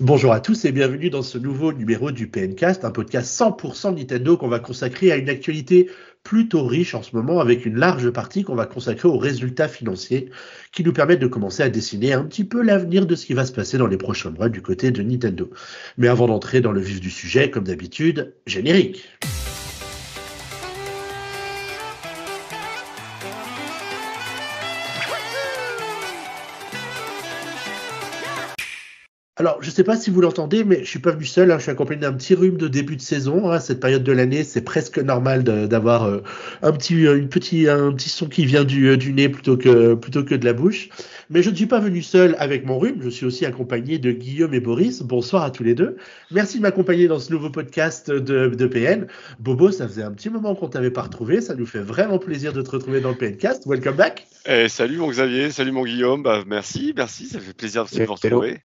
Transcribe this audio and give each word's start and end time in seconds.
Bonjour 0.00 0.32
à 0.32 0.40
tous 0.40 0.64
et 0.64 0.72
bienvenue 0.72 1.10
dans 1.10 1.20
ce 1.20 1.36
nouveau 1.36 1.74
numéro 1.74 2.10
du 2.10 2.26
PNcast, 2.26 2.86
un 2.86 2.90
podcast 2.90 3.38
100% 3.38 3.96
Nintendo 3.96 4.38
qu'on 4.38 4.48
va 4.48 4.58
consacrer 4.58 5.12
à 5.12 5.16
une 5.16 5.28
actualité 5.28 5.90
plutôt 6.24 6.64
riche 6.64 6.94
en 6.94 7.02
ce 7.02 7.14
moment 7.14 7.38
avec 7.38 7.66
une 7.66 7.76
large 7.76 8.08
partie 8.08 8.42
qu'on 8.42 8.54
va 8.54 8.64
consacrer 8.64 9.08
aux 9.08 9.18
résultats 9.18 9.68
financiers 9.68 10.30
qui 10.72 10.84
nous 10.84 10.94
permettent 10.94 11.20
de 11.20 11.26
commencer 11.26 11.62
à 11.62 11.68
dessiner 11.68 12.14
un 12.14 12.24
petit 12.24 12.44
peu 12.44 12.62
l'avenir 12.62 13.04
de 13.04 13.14
ce 13.14 13.26
qui 13.26 13.34
va 13.34 13.44
se 13.44 13.52
passer 13.52 13.76
dans 13.76 13.88
les 13.88 13.98
prochains 13.98 14.30
mois 14.30 14.48
du 14.48 14.62
côté 14.62 14.90
de 14.90 15.02
Nintendo. 15.02 15.50
Mais 15.98 16.08
avant 16.08 16.28
d'entrer 16.28 16.62
dans 16.62 16.72
le 16.72 16.80
vif 16.80 17.02
du 17.02 17.10
sujet, 17.10 17.50
comme 17.50 17.64
d'habitude, 17.64 18.32
générique. 18.46 19.04
Alors, 29.40 29.56
je 29.62 29.68
ne 29.68 29.72
sais 29.72 29.84
pas 29.84 29.96
si 29.96 30.10
vous 30.10 30.20
l'entendez, 30.20 30.64
mais 30.64 30.80
je 30.84 30.90
suis 30.90 30.98
pas 30.98 31.12
venu 31.12 31.24
seul. 31.24 31.50
Hein. 31.50 31.56
je 31.56 31.62
suis 31.62 31.70
accompagné 31.70 32.02
d'un 32.02 32.12
petit 32.12 32.34
rhume 32.34 32.58
de 32.58 32.68
début 32.68 32.96
de 32.96 33.00
saison. 33.00 33.50
Hein. 33.50 33.58
Cette 33.58 33.80
période 33.80 34.02
de 34.02 34.12
l'année, 34.12 34.44
c'est 34.44 34.60
presque 34.60 34.98
normal 34.98 35.44
d'avoir 35.44 36.04
euh, 36.04 36.18
un 36.60 36.72
petit, 36.72 37.06
euh, 37.06 37.16
une 37.16 37.30
petit, 37.30 37.66
un 37.66 37.90
petit 37.90 38.10
son 38.10 38.28
qui 38.28 38.44
vient 38.44 38.64
du, 38.64 38.88
euh, 38.88 38.98
du, 38.98 39.14
nez 39.14 39.30
plutôt 39.30 39.56
que, 39.56 39.94
plutôt 39.94 40.24
que 40.24 40.34
de 40.34 40.44
la 40.44 40.52
bouche. 40.52 40.90
Mais 41.30 41.42
je 41.42 41.48
ne 41.48 41.54
suis 41.54 41.64
pas 41.64 41.80
venu 41.80 42.02
seul 42.02 42.36
avec 42.38 42.66
mon 42.66 42.78
rhume. 42.78 42.98
Je 43.00 43.08
suis 43.08 43.24
aussi 43.24 43.46
accompagné 43.46 43.98
de 43.98 44.12
Guillaume 44.12 44.52
et 44.52 44.60
Boris. 44.60 45.00
Bonsoir 45.00 45.42
à 45.42 45.50
tous 45.50 45.62
les 45.62 45.74
deux. 45.74 45.96
Merci 46.30 46.58
de 46.58 46.62
m'accompagner 46.62 47.08
dans 47.08 47.18
ce 47.18 47.32
nouveau 47.32 47.48
podcast 47.48 48.10
de, 48.10 48.48
de 48.48 48.66
PN. 48.66 49.06
Bobo, 49.38 49.70
ça 49.70 49.88
faisait 49.88 50.02
un 50.02 50.12
petit 50.12 50.28
moment 50.28 50.54
qu'on 50.54 50.68
t'avait 50.68 50.90
pas 50.90 51.00
retrouvé. 51.00 51.40
Ça 51.40 51.54
nous 51.54 51.64
fait 51.64 51.80
vraiment 51.80 52.18
plaisir 52.18 52.52
de 52.52 52.60
te 52.60 52.72
retrouver 52.72 53.00
dans 53.00 53.08
le 53.08 53.16
PNcast. 53.16 53.66
Welcome 53.66 53.96
back. 53.96 54.26
Eh, 54.44 54.68
salut 54.68 54.98
mon 54.98 55.08
Xavier, 55.08 55.50
salut 55.50 55.72
mon 55.72 55.86
Guillaume. 55.86 56.22
Bah, 56.22 56.44
merci, 56.46 56.92
merci. 56.94 57.24
Ça 57.24 57.40
fait 57.40 57.54
plaisir 57.54 57.86
de 57.86 58.04
vous 58.04 58.12
retrouver. 58.12 58.60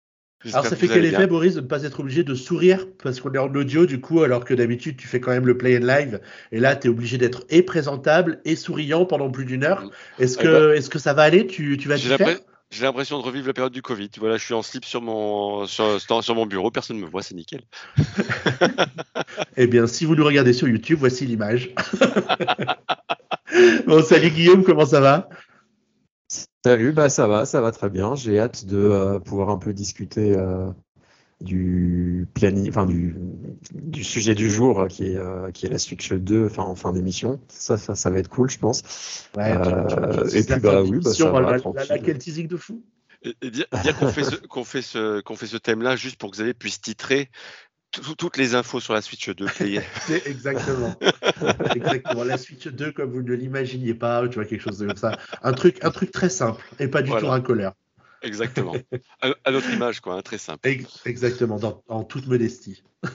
Alors 0.53 0.67
ça 0.67 0.77
fait 0.77 0.89
quel 0.89 1.05
effet, 1.05 1.27
Boris, 1.27 1.55
de 1.55 1.61
ne 1.61 1.67
pas 1.67 1.85
être 1.85 2.01
obligé 2.01 2.25
de 2.25 2.35
sourire 2.35 2.87
parce 3.03 3.21
qu'on 3.21 3.33
est 3.33 3.39
en 3.39 3.53
audio 3.55 3.87
du 3.87 4.01
coup, 4.01 4.23
alors 4.23 4.45
que 4.45 4.55
d'habitude 4.55 4.97
tu 4.97 5.09
fais 5.09 5.21
quand 5.21 5.31
même 5.31 5.47
le 5.47 5.57
play 5.57 5.79
and 5.79 5.87
live 5.87 6.21
et 6.53 6.61
là 6.61 6.77
tu 6.77 6.89
es 6.89 6.91
obligé 6.91 7.19
d'être 7.19 7.45
et 7.51 7.63
présentable 7.63 8.41
et 8.45 8.57
souriant 8.57 9.07
pendant 9.07 9.31
plus 9.31 9.45
d'une 9.45 9.65
heure. 9.65 9.91
Est-ce 10.19 10.37
que, 10.37 10.47
eh 10.47 10.51
ben, 10.51 10.73
est 10.73 10.89
que 10.89 10.99
ça 10.99 11.15
va 11.15 11.23
aller? 11.23 11.47
Tu, 11.47 11.77
tu 11.79 11.89
vas 11.89 11.97
faire? 11.97 12.39
j'ai 12.75 12.85
l'impression 12.85 13.19
de 13.19 13.25
revivre 13.25 13.47
la 13.47 13.53
période 13.53 13.73
du 13.73 13.83
Covid. 13.83 14.11
Voilà, 14.19 14.37
je 14.37 14.45
suis 14.45 14.55
en 14.55 14.63
slip 14.63 14.85
sur 14.85 15.01
mon, 15.01 15.67
sur, 15.67 16.01
sur 16.01 16.35
mon 16.35 16.47
bureau, 16.47 16.71
personne 16.71 16.97
ne 16.97 17.03
me 17.03 17.09
voit, 17.09 17.23
c'est 17.23 17.35
nickel. 17.35 17.63
eh 19.57 19.67
bien, 19.67 19.87
si 19.87 20.05
vous 20.05 20.17
nous 20.17 20.25
regardez 20.25 20.53
sur 20.53 20.69
YouTube, 20.69 20.99
voici 20.99 21.25
l'image. 21.25 21.71
bon, 23.87 24.03
salut 24.03 24.31
Guillaume, 24.31 24.65
comment 24.65 24.87
ça 24.87 25.01
va? 25.01 25.29
Salut, 26.67 26.93
bah 26.93 27.11
ça 27.11 27.27
va, 27.27 27.45
ça 27.45 27.61
va 27.61 27.73
très 27.73 27.91
bien. 27.91 28.15
J'ai 28.15 28.41
hâte 28.41 28.65
de 28.65 28.79
euh, 28.79 29.19
pouvoir 29.21 29.51
un 29.51 29.59
peu 29.59 29.75
discuter 29.75 30.35
euh, 30.35 30.71
du 31.43 32.27
planning, 32.33 32.71
enfin 32.71 32.87
du, 32.87 33.15
du, 33.75 34.03
sujet 34.03 34.35
du 34.35 34.49
jour 34.49 34.81
euh, 34.81 34.87
qui 34.87 35.09
est 35.09 35.53
qui 35.53 35.67
est 35.67 35.69
la 35.69 35.79
Switch 35.79 36.11
2, 36.11 36.47
enfin 36.47 36.63
en 36.63 36.75
fin 36.75 36.95
d'émission. 36.95 37.39
Ça, 37.49 37.77
ça, 37.77 37.95
ça 37.95 38.09
va 38.09 38.19
être 38.19 38.31
cool, 38.31 38.49
je 38.49 38.59
pense. 38.59 38.83
Ouais, 39.37 39.53
et 40.33 40.43
puis 40.43 40.59
bah 40.59 40.81
oui, 40.81 41.01
bah, 41.01 41.13
ça 41.13 41.31
va, 41.31 41.41
la, 41.43 41.59
la, 41.87 41.99
quel 41.99 42.17
teasing 42.17 42.49
de 42.49 42.57
fou. 42.57 42.83
Et, 43.43 43.51
dire, 43.51 43.67
qu'on 43.99 44.09
fait 44.09 44.25
ce 44.25 44.37
qu'on 44.37 44.65
fait 44.65 44.83
ce 44.83 45.21
qu'on 45.21 45.37
fait 45.37 45.47
ce 45.47 45.59
thème-là 45.59 45.97
juste 45.97 46.17
pour 46.17 46.31
que 46.31 46.37
vous 46.37 46.43
avez 46.43 46.55
puisse 46.55 46.81
titrer 46.81 47.29
toutes 48.17 48.37
les 48.37 48.55
infos 48.55 48.81
sur 48.81 48.95
la 48.95 49.03
Switch 49.03 49.29
2. 49.29 49.47
Exactement. 50.27 50.97
Exactement. 51.75 52.25
La 52.25 52.39
Switch 52.39 52.67
2, 52.67 52.93
comme 52.93 53.11
vous 53.11 53.23
ne 53.23 53.35
l'imaginiez 53.35 53.95
pas, 53.95 54.27
tu 54.29 54.35
vois, 54.35 54.45
quelque 54.45 54.63
chose 54.63 54.85
comme 54.87 54.97
ça. 54.97 55.19
Un 55.43 55.53
truc, 55.53 55.83
un 55.85 55.91
truc 55.91 56.11
très 56.11 56.29
simple 56.29 56.65
et 56.79 56.89
pas 56.89 57.03
du 57.03 57.11
tout 57.11 57.31
un 57.31 57.41
colère. 57.41 57.73
Exactement. 58.23 58.75
À, 59.21 59.51
notre 59.51 59.71
image, 59.71 60.01
quoi, 60.01 60.15
hein, 60.15 60.23
très 60.23 60.39
simple. 60.39 60.69
Exactement, 61.05 61.59
en 61.89 62.05
toute 62.05 62.27
modestie. 62.27 62.83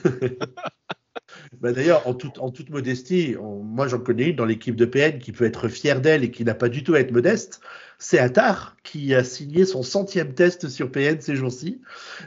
Bah 1.60 1.72
D'ailleurs, 1.72 2.06
en, 2.06 2.16
en, 2.38 2.50
toute 2.50 2.70
modestie, 2.70 3.36
moi 3.40 3.88
j'en 3.88 3.98
connais 3.98 4.30
une 4.30 4.36
dans 4.36 4.44
l'équipe 4.44 4.76
de 4.76 4.84
PN 4.84 5.18
qui 5.18 5.32
peut 5.32 5.44
être 5.44 5.68
fière 5.68 6.00
d'elle 6.00 6.24
et 6.24 6.30
qui 6.30 6.44
n'a 6.44 6.54
pas 6.54 6.68
du 6.68 6.82
tout 6.82 6.94
à 6.94 7.00
être 7.00 7.12
modeste. 7.12 7.60
C'est 8.02 8.18
Attar 8.18 8.76
qui 8.82 9.14
a 9.14 9.22
signé 9.22 9.66
son 9.66 9.82
centième 9.82 10.32
test 10.32 10.70
sur 10.70 10.90
PN 10.90 11.20
ces 11.20 11.36
jours-ci. 11.36 11.82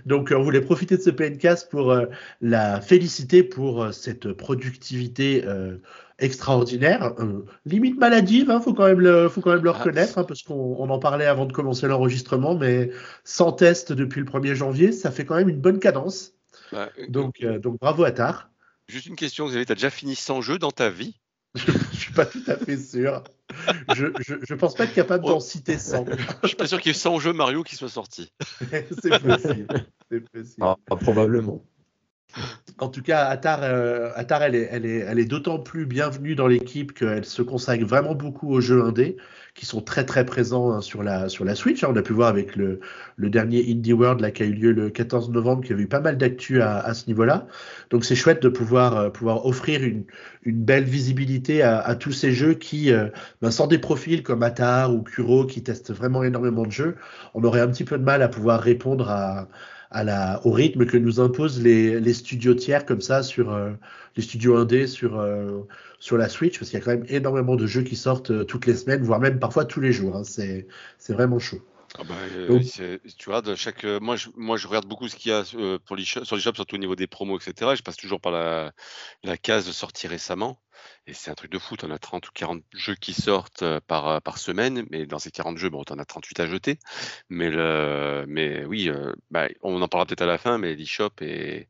Donc 0.05 0.31
on 0.35 0.43
voulait 0.43 0.61
profiter 0.61 0.97
de 0.97 1.01
ce 1.01 1.09
PNcast 1.09 1.71
pour 1.71 1.91
euh, 1.91 2.05
la 2.41 2.79
féliciter 2.79 3.41
pour 3.41 3.83
euh, 3.83 3.91
cette 3.91 4.33
productivité 4.33 5.43
euh, 5.47 5.77
extraordinaire, 6.19 7.15
limite 7.65 7.97
maladive, 7.97 8.45
il 8.47 8.51
hein, 8.51 8.61
faut 8.61 8.73
quand 8.73 8.85
même 8.85 8.99
le, 8.99 9.27
faut 9.29 9.41
quand 9.41 9.51
même 9.51 9.63
le 9.63 9.71
ah. 9.71 9.73
reconnaître, 9.73 10.19
hein, 10.19 10.23
parce 10.23 10.43
qu'on 10.43 10.87
en 10.87 10.99
parlait 10.99 11.25
avant 11.25 11.45
de 11.45 11.51
commencer 11.51 11.87
l'enregistrement, 11.87 12.55
mais 12.55 12.91
sans 13.23 13.51
test 13.51 13.91
depuis 13.91 14.21
le 14.21 14.27
1er 14.27 14.53
janvier, 14.53 14.91
ça 14.91 15.09
fait 15.09 15.25
quand 15.25 15.35
même 15.35 15.49
une 15.49 15.59
bonne 15.59 15.79
cadence. 15.79 16.33
donc, 17.09 17.43
donc 17.43 17.79
bravo 17.79 18.03
Attar. 18.03 18.52
Juste 18.93 19.07
une 19.07 19.15
question, 19.15 19.47
vous 19.47 19.55
avez 19.55 19.65
déjà 19.65 19.89
fini 19.89 20.15
100 20.15 20.41
jeux 20.41 20.59
dans 20.59 20.69
ta 20.69 20.91
vie? 20.91 21.15
Je, 21.55 21.71
ne 21.71 21.95
suis 21.95 22.13
pas 22.13 22.27
tout 22.27 22.43
à 22.45 22.55
fait 22.55 22.77
sûr. 22.77 23.23
Je, 23.95 24.05
je, 24.43 24.53
pense 24.53 24.75
pas 24.75 24.83
être 24.83 24.93
capable 24.93 25.25
d'en 25.25 25.39
citer 25.39 25.79
100. 25.79 26.05
je 26.43 26.47
suis 26.47 26.55
pas 26.55 26.67
sûr 26.67 26.79
qu'il 26.79 26.91
y 26.91 26.95
ait 26.95 26.97
100 26.99 27.17
jeux 27.17 27.33
Mario 27.33 27.63
qui 27.63 27.75
soient 27.75 27.89
sortis. 27.89 28.31
c'est 29.01 29.19
possible. 29.19 29.67
possible. 30.31 30.57
Ah, 30.61 30.77
probablement. 30.99 31.65
En 32.79 32.89
tout 32.89 33.01
cas, 33.01 33.25
Attar, 33.25 33.59
euh, 33.61 34.09
elle 34.17 34.55
est, 34.55 34.67
elle 34.71 34.85
est, 34.85 34.97
elle 34.99 35.19
est 35.19 35.25
d'autant 35.25 35.59
plus 35.59 35.85
bienvenue 35.85 36.35
dans 36.35 36.47
l'équipe 36.47 36.91
qu'elle 36.93 37.25
se 37.25 37.41
consacre 37.41 37.85
vraiment 37.85 38.15
beaucoup 38.15 38.51
aux 38.51 38.61
jeux 38.61 38.83
indés, 38.83 39.17
qui 39.53 39.67
sont 39.67 39.81
très 39.81 40.05
très 40.05 40.25
présents 40.25 40.71
hein, 40.71 40.81
sur, 40.81 41.03
la, 41.03 41.29
sur 41.29 41.45
la 41.45 41.53
Switch. 41.53 41.83
Hein. 41.83 41.89
On 41.91 41.95
a 41.95 42.01
pu 42.01 42.13
voir 42.13 42.29
avec 42.29 42.55
le, 42.55 42.79
le 43.15 43.29
dernier 43.29 43.63
Indie 43.69 43.93
World 43.93 44.21
là, 44.21 44.31
qui 44.31 44.41
a 44.41 44.47
eu 44.47 44.53
lieu 44.53 44.71
le 44.71 44.89
14 44.89 45.29
novembre, 45.29 45.63
qui 45.63 45.73
a 45.73 45.75
eu 45.75 45.87
pas 45.87 45.99
mal 45.99 46.17
d'actu 46.17 46.61
à, 46.61 46.79
à, 46.79 46.93
ce 46.95 47.05
niveau-là. 47.07 47.45
Donc 47.91 48.03
c'est 48.05 48.15
chouette 48.15 48.41
de 48.41 48.49
pouvoir, 48.49 48.97
euh, 48.97 49.09
pouvoir 49.11 49.45
offrir 49.45 49.83
une, 49.83 50.05
une 50.43 50.63
belle 50.63 50.85
visibilité 50.85 51.61
à, 51.61 51.79
à 51.79 51.95
tous 51.95 52.11
ces 52.11 52.31
jeux 52.31 52.55
qui, 52.55 52.91
euh, 52.91 53.09
ben, 53.41 53.51
sans 53.51 53.67
des 53.67 53.77
profils 53.77 54.23
comme 54.23 54.41
Attar 54.41 54.93
ou 54.93 55.03
Kuro, 55.03 55.45
qui 55.45 55.61
testent 55.61 55.93
vraiment 55.93 56.23
énormément 56.23 56.65
de 56.65 56.71
jeux, 56.71 56.95
on 57.35 57.43
aurait 57.43 57.61
un 57.61 57.67
petit 57.67 57.85
peu 57.85 57.99
de 57.99 58.03
mal 58.03 58.23
à 58.23 58.29
pouvoir 58.29 58.59
répondre 58.59 59.09
à 59.09 59.47
à 59.93 60.03
la, 60.03 60.41
au 60.45 60.51
rythme 60.51 60.85
que 60.85 60.97
nous 60.97 61.19
imposent 61.19 61.61
les, 61.61 61.99
les 61.99 62.13
studios 62.13 62.55
tiers 62.55 62.85
comme 62.85 63.01
ça 63.01 63.23
sur 63.23 63.53
euh, 63.53 63.71
les 64.15 64.23
studios 64.23 64.57
indés 64.57 64.87
sur, 64.87 65.19
euh, 65.19 65.61
sur 65.99 66.17
la 66.17 66.29
Switch, 66.29 66.59
parce 66.59 66.71
qu'il 66.71 66.79
y 66.79 66.81
a 66.81 66.85
quand 66.85 66.91
même 66.91 67.05
énormément 67.09 67.55
de 67.55 67.67
jeux 67.67 67.83
qui 67.83 67.95
sortent 67.95 68.31
euh, 68.31 68.43
toutes 68.43 68.65
les 68.65 68.75
semaines, 68.75 69.03
voire 69.03 69.19
même 69.19 69.39
parfois 69.39 69.65
tous 69.65 69.79
les 69.79 69.91
jours. 69.91 70.15
Hein. 70.15 70.23
C'est 70.23 70.65
vraiment 71.09 71.39
chaud. 71.39 71.61
Ah 71.99 72.03
bah, 72.03 72.15
euh, 72.15 72.59
tu 73.19 73.29
vois, 73.29 73.43
de 73.43 73.53
chaque, 73.53 73.83
euh, 73.83 73.99
moi, 73.99 74.15
je, 74.15 74.29
moi, 74.35 74.57
je 74.57 74.67
regarde 74.67 74.87
beaucoup 74.87 75.07
ce 75.07 75.15
qu'il 75.15 75.29
y 75.29 75.33
a 75.33 75.43
euh, 75.53 75.77
pour 75.77 75.95
les 75.95 76.03
sur 76.03 76.35
les 76.35 76.41
shops, 76.41 76.55
surtout 76.55 76.75
au 76.75 76.79
niveau 76.79 76.95
des 76.95 77.05
promos, 77.05 77.37
etc. 77.37 77.75
je 77.75 77.83
passe 77.83 77.97
toujours 77.97 78.19
par 78.19 78.31
la, 78.31 78.71
la 79.23 79.37
case 79.37 79.67
de 79.67 79.71
sortie 79.71 80.07
récemment. 80.07 80.59
Et 81.05 81.13
c'est 81.13 81.29
un 81.29 81.35
truc 81.35 81.51
de 81.51 81.59
fou. 81.59 81.75
On 81.83 81.91
a 81.91 81.99
30 81.99 82.27
ou 82.27 82.31
40 82.33 82.63
jeux 82.73 82.95
qui 82.95 83.13
sortent 83.13 83.63
par, 83.87 84.21
par 84.21 84.37
semaine. 84.37 84.85
Mais 84.89 85.05
dans 85.05 85.19
ces 85.19 85.31
40 85.31 85.57
jeux, 85.57 85.69
bon, 85.69 85.83
on 85.89 85.99
as 85.99 86.05
38 86.05 86.39
à 86.39 86.47
jeter. 86.47 86.79
Mais, 87.29 87.49
le, 87.49 88.25
mais 88.27 88.65
oui, 88.65 88.89
bah, 89.29 89.47
on 89.61 89.81
en 89.81 89.87
parlera 89.87 90.07
peut-être 90.07 90.23
à 90.23 90.25
la 90.25 90.37
fin, 90.37 90.57
mais 90.57 90.75
l'eShop 90.75 91.11
est, 91.21 91.69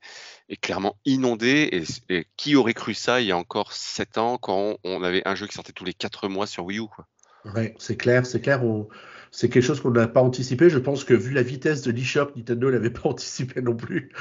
est 0.49 0.55
clairement 0.55 0.97
inondé. 1.05 1.83
Et, 2.09 2.25
qui 2.37 2.55
aurait 2.55 2.73
cru 2.73 2.93
ça 2.93 3.21
il 3.21 3.27
y 3.27 3.31
a 3.31 3.37
encore 3.37 3.73
7 3.73 4.17
ans 4.17 4.37
quand 4.37 4.77
on, 4.83 5.03
avait 5.03 5.27
un 5.27 5.35
jeu 5.35 5.47
qui 5.47 5.53
sortait 5.53 5.73
tous 5.73 5.85
les 5.85 5.93
4 5.93 6.27
mois 6.27 6.47
sur 6.47 6.65
Wii 6.65 6.79
U 6.79 6.87
quoi? 6.87 7.05
Ouais, 7.53 7.75
c'est 7.77 7.97
clair, 7.97 8.25
c'est 8.25 8.39
clair. 8.39 8.63
On, 8.63 8.87
c'est 9.35 9.49
quelque 9.49 9.63
chose 9.63 9.81
qu'on 9.81 9.89
n'a 9.89 10.07
pas 10.07 10.21
anticipé. 10.21 10.69
Je 10.69 10.77
pense 10.77 11.03
que 11.03 11.15
vu 11.15 11.33
la 11.33 11.41
vitesse 11.41 11.81
de 11.81 11.91
l'eShop, 11.91 12.27
Nintendo 12.35 12.69
l'avait 12.69 12.91
pas 12.91 13.01
anticipé 13.09 13.61
non 13.61 13.75
plus. 13.75 14.11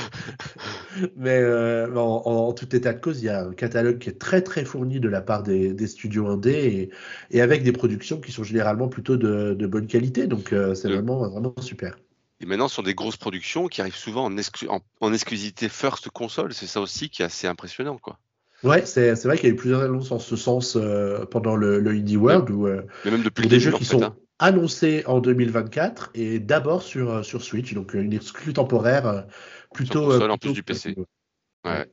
Mais 1.16 1.38
euh, 1.38 1.94
en, 1.94 2.52
tout 2.54 2.74
état 2.74 2.94
de 2.94 3.00
cause, 3.00 3.20
il 3.20 3.26
y 3.26 3.28
a 3.28 3.44
un 3.44 3.52
catalogue 3.52 3.98
qui 3.98 4.08
est 4.08 4.18
très 4.18 4.40
très 4.40 4.64
fourni 4.64 4.98
de 4.98 5.10
la 5.10 5.20
part 5.20 5.42
des, 5.42 5.86
studios 5.86 6.26
indés 6.26 6.90
et, 7.30 7.42
avec 7.42 7.62
des 7.62 7.72
productions 7.72 8.18
qui 8.18 8.32
sont 8.32 8.44
généralement 8.44 8.88
plutôt 8.88 9.18
de, 9.18 9.66
bonne 9.66 9.86
qualité. 9.86 10.26
Donc 10.26 10.54
euh, 10.54 10.74
c'est 10.74 10.88
vraiment 10.88 11.28
vraiment 11.28 11.54
super. 11.60 11.98
Et 12.40 12.46
maintenant, 12.46 12.68
sur 12.68 12.82
des 12.82 12.94
grosses 12.94 13.18
productions 13.18 13.68
qui 13.68 13.82
arrivent 13.82 13.94
souvent 13.94 14.30
en, 14.30 14.80
en 15.00 15.12
exclusivité 15.12 15.68
first 15.68 16.08
console, 16.08 16.54
c'est 16.54 16.66
ça 16.66 16.80
aussi 16.80 17.10
qui 17.10 17.20
est 17.20 17.26
assez 17.26 17.46
impressionnant, 17.46 17.98
quoi. 17.98 18.18
Ouais, 18.64 18.84
c'est 18.86 19.14
vrai 19.24 19.36
qu'il 19.36 19.48
y 19.48 19.52
a 19.52 19.54
eu 19.54 19.56
plusieurs 19.56 19.82
annonces 19.82 20.10
en 20.10 20.18
ce 20.18 20.34
sens 20.34 20.76
euh, 20.76 21.24
pendant 21.26 21.54
le, 21.54 21.78
le, 21.78 21.90
Indie 21.92 22.16
World. 22.16 22.50
Où, 22.50 22.66
euh, 22.66 22.82
Mais 23.04 23.12
même 23.12 23.22
depuis 23.22 23.46
des 23.46 23.60
jeux 23.60 23.70
qui 23.72 23.84
sont 23.84 24.02
hein. 24.02 24.16
annoncés 24.40 25.04
en 25.06 25.20
2024 25.20 26.10
et 26.14 26.40
d'abord 26.40 26.82
sur, 26.82 27.10
euh, 27.10 27.22
sur 27.22 27.42
Switch, 27.42 27.72
donc 27.74 27.94
une 27.94 28.12
exclue 28.12 28.52
temporaire 28.52 29.26
plutôt. 29.72 30.20
En 30.20 30.38
plus 30.38 30.52
du 30.52 30.64
PC. 30.64 30.96
Ouais. 31.64 31.86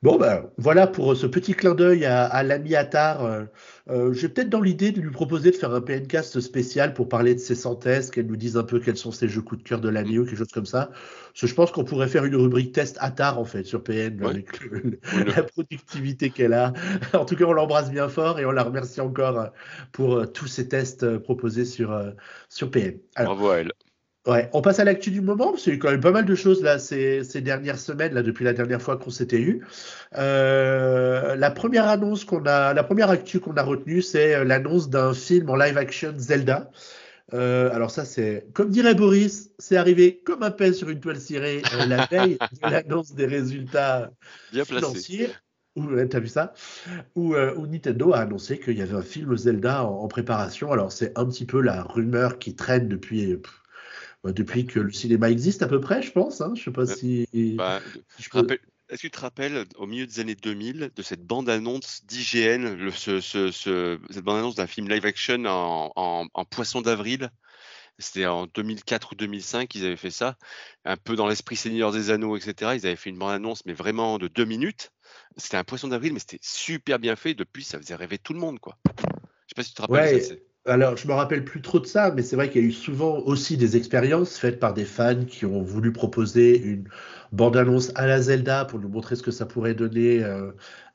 Bon, 0.00 0.16
ben 0.16 0.48
voilà 0.56 0.86
pour 0.86 1.16
ce 1.16 1.26
petit 1.26 1.54
clin 1.54 1.74
d'œil 1.74 2.06
à, 2.06 2.24
à 2.24 2.42
l'ami 2.42 2.74
Attar. 2.76 3.46
Euh, 3.90 4.08
euh, 4.08 4.12
J'ai 4.12 4.28
peut-être 4.28 4.48
dans 4.48 4.60
l'idée 4.60 4.92
de 4.92 5.00
lui 5.00 5.10
proposer 5.10 5.50
de 5.50 5.56
faire 5.56 5.72
un 5.72 5.80
PNcast 5.80 6.40
spécial 6.40 6.94
pour 6.94 7.08
parler 7.08 7.34
de 7.34 7.40
ses 7.40 7.54
synthèses, 7.54 8.10
qu'elle 8.10 8.26
nous 8.26 8.36
dise 8.36 8.56
un 8.56 8.62
peu 8.62 8.80
quels 8.80 8.96
sont 8.96 9.12
ses 9.12 9.28
jeux 9.28 9.42
coup 9.42 9.56
de 9.56 9.62
cœur 9.62 9.80
de 9.80 9.88
l'année 9.88 10.18
ou 10.18 10.24
quelque 10.24 10.38
chose 10.38 10.52
comme 10.52 10.66
ça. 10.66 10.90
Parce 10.90 11.40
que 11.40 11.46
je 11.46 11.54
pense 11.54 11.70
qu'on 11.70 11.84
pourrait 11.84 12.08
faire 12.08 12.24
une 12.24 12.36
rubrique 12.36 12.72
test 12.72 12.96
Attar 13.00 13.38
en 13.38 13.44
fait 13.44 13.64
sur 13.64 13.82
PN 13.82 14.22
avec 14.24 14.48
la 15.36 15.42
productivité 15.42 16.30
qu'elle 16.30 16.52
a. 16.52 16.72
En 17.14 17.24
tout 17.24 17.36
cas, 17.36 17.44
on 17.44 17.52
l'embrasse 17.52 17.90
bien 17.90 18.08
fort 18.08 18.38
et 18.38 18.44
on 18.44 18.50
la 18.50 18.62
remercie 18.62 19.00
encore 19.00 19.48
pour 19.92 20.16
euh, 20.16 20.26
tous 20.26 20.46
ces 20.46 20.68
tests 20.68 21.02
euh, 21.02 21.18
proposés 21.18 21.64
sur, 21.64 21.98
sur 22.48 22.70
PN. 22.70 22.98
Bravo 23.16 23.48
à 23.50 23.58
elle. 23.58 23.72
Ouais, 24.28 24.50
on 24.52 24.60
passe 24.60 24.78
à 24.78 24.84
l'actu 24.84 25.10
du 25.10 25.22
moment, 25.22 25.52
parce 25.52 25.62
qu'il 25.62 25.72
y 25.72 25.74
a 25.74 25.76
eu 25.76 25.78
quand 25.78 25.90
même 25.90 26.02
pas 26.02 26.10
mal 26.10 26.26
de 26.26 26.34
choses 26.34 26.62
là 26.62 26.78
ces, 26.78 27.24
ces 27.24 27.40
dernières 27.40 27.78
semaines, 27.78 28.12
là, 28.12 28.22
depuis 28.22 28.44
la 28.44 28.52
dernière 28.52 28.82
fois 28.82 28.98
qu'on 28.98 29.08
s'était 29.08 29.40
eu. 29.40 29.64
Euh, 30.18 31.34
la 31.34 31.50
première 31.50 31.88
annonce 31.88 32.26
qu'on 32.26 32.44
a, 32.44 32.74
la 32.74 32.84
première 32.84 33.08
actu 33.08 33.40
qu'on 33.40 33.54
a 33.54 33.62
retenue, 33.62 34.02
c'est 34.02 34.34
euh, 34.34 34.44
l'annonce 34.44 34.90
d'un 34.90 35.14
film 35.14 35.48
en 35.48 35.56
live 35.56 35.78
action 35.78 36.12
Zelda. 36.18 36.70
Euh, 37.32 37.70
alors 37.72 37.90
ça, 37.90 38.04
c'est, 38.04 38.46
comme 38.52 38.68
dirait 38.68 38.94
Boris, 38.94 39.50
c'est 39.58 39.78
arrivé 39.78 40.20
comme 40.24 40.42
un 40.42 40.50
pain 40.50 40.74
sur 40.74 40.90
une 40.90 41.00
toile 41.00 41.20
cirée 41.20 41.62
euh, 41.74 41.86
la 41.86 42.04
veille 42.10 42.36
de 42.62 42.70
l'annonce 42.70 43.14
des 43.14 43.26
résultats 43.26 44.10
Bien 44.52 44.66
financiers. 44.66 45.30
Où, 45.76 45.86
t'as 46.06 46.18
vu 46.18 46.28
ça? 46.28 46.54
Où, 47.14 47.34
euh, 47.34 47.54
où 47.54 47.66
Nintendo 47.66 48.12
a 48.12 48.18
annoncé 48.20 48.58
qu'il 48.58 48.76
y 48.76 48.82
avait 48.82 48.96
un 48.96 49.02
film 49.02 49.36
Zelda 49.36 49.84
en, 49.84 50.02
en 50.02 50.08
préparation. 50.08 50.72
Alors 50.72 50.90
c'est 50.92 51.16
un 51.16 51.24
petit 51.26 51.46
peu 51.46 51.60
la 51.60 51.82
rumeur 51.82 52.38
qui 52.38 52.56
traîne 52.56 52.88
depuis, 52.88 53.36
pff, 53.36 53.62
bah, 54.24 54.32
depuis 54.32 54.66
que 54.66 54.80
le 54.80 54.92
cinéma 54.92 55.30
existe 55.30 55.62
à 55.62 55.68
peu 55.68 55.80
près, 55.80 56.02
je 56.02 56.12
pense. 56.12 56.40
Hein. 56.40 56.52
Je 56.56 56.62
sais 56.64 56.70
pas 56.70 56.86
si. 56.86 57.26
Bah, 57.56 57.80
si 58.18 58.28
peux- 58.28 58.38
rappelle- 58.38 58.60
Est-ce 58.90 59.02
que 59.02 59.06
tu 59.08 59.10
te 59.10 59.20
rappelles, 59.20 59.66
au 59.76 59.86
milieu 59.86 60.06
des 60.06 60.18
années 60.20 60.34
2000, 60.34 60.90
de 60.96 61.02
cette 61.02 61.22
bande-annonce 61.22 62.06
d'IGN, 62.06 62.74
le- 62.74 62.90
ce- 62.90 63.20
ce- 63.20 63.50
ce- 63.50 63.98
cette 64.10 64.24
bande-annonce 64.24 64.54
d'un 64.54 64.66
film 64.66 64.88
live-action 64.88 65.44
en, 65.44 65.92
en- 65.94 66.26
en 66.32 66.44
poisson 66.46 66.80
d'avril? 66.80 67.30
C'était 68.00 68.26
en 68.26 68.46
2004 68.46 69.12
ou 69.12 69.14
2005 69.16 69.68
qu'ils 69.68 69.84
avaient 69.84 69.96
fait 69.96 70.12
ça, 70.12 70.36
un 70.84 70.96
peu 70.96 71.16
dans 71.16 71.26
l'esprit 71.26 71.56
Seigneur 71.56 71.90
des 71.92 72.10
Anneaux, 72.10 72.36
etc. 72.36 72.76
Ils 72.76 72.86
avaient 72.86 72.94
fait 72.96 73.10
une 73.10 73.18
bande-annonce, 73.18 73.66
mais 73.66 73.72
vraiment 73.72 74.18
de 74.18 74.28
deux 74.28 74.44
minutes. 74.44 74.92
C'était 75.36 75.56
un 75.56 75.64
poisson 75.64 75.88
d'avril, 75.88 76.12
mais 76.12 76.20
c'était 76.20 76.38
super 76.40 76.98
bien 76.98 77.16
fait. 77.16 77.34
Depuis, 77.34 77.64
ça 77.64 77.76
faisait 77.78 77.96
rêver 77.96 78.18
tout 78.18 78.32
le 78.34 78.38
monde, 78.38 78.60
quoi. 78.60 78.78
Je 78.86 78.92
sais 79.48 79.54
pas 79.56 79.62
si 79.64 79.70
tu 79.70 79.74
te 79.74 79.82
rappelles. 79.82 80.14
Ouais, 80.14 80.20
ça, 80.20 80.34
Alors, 80.68 80.96
je 80.96 81.08
me 81.08 81.14
rappelle 81.14 81.44
plus 81.44 81.62
trop 81.62 81.80
de 81.80 81.86
ça, 81.86 82.12
mais 82.14 82.22
c'est 82.22 82.36
vrai 82.36 82.50
qu'il 82.50 82.60
y 82.62 82.64
a 82.64 82.68
eu 82.68 82.72
souvent 82.72 83.18
aussi 83.20 83.56
des 83.56 83.76
expériences 83.76 84.36
faites 84.38 84.60
par 84.60 84.74
des 84.74 84.84
fans 84.84 85.24
qui 85.24 85.46
ont 85.46 85.62
voulu 85.62 85.92
proposer 85.92 86.60
une 86.60 86.84
bande-annonce 87.32 87.92
à 87.94 88.06
la 88.06 88.20
Zelda 88.20 88.64
pour 88.64 88.78
nous 88.78 88.88
montrer 88.88 89.16
ce 89.16 89.22
que 89.22 89.30
ça 89.30 89.46
pourrait 89.46 89.74
donner 89.74 90.22
euh, 90.24 90.50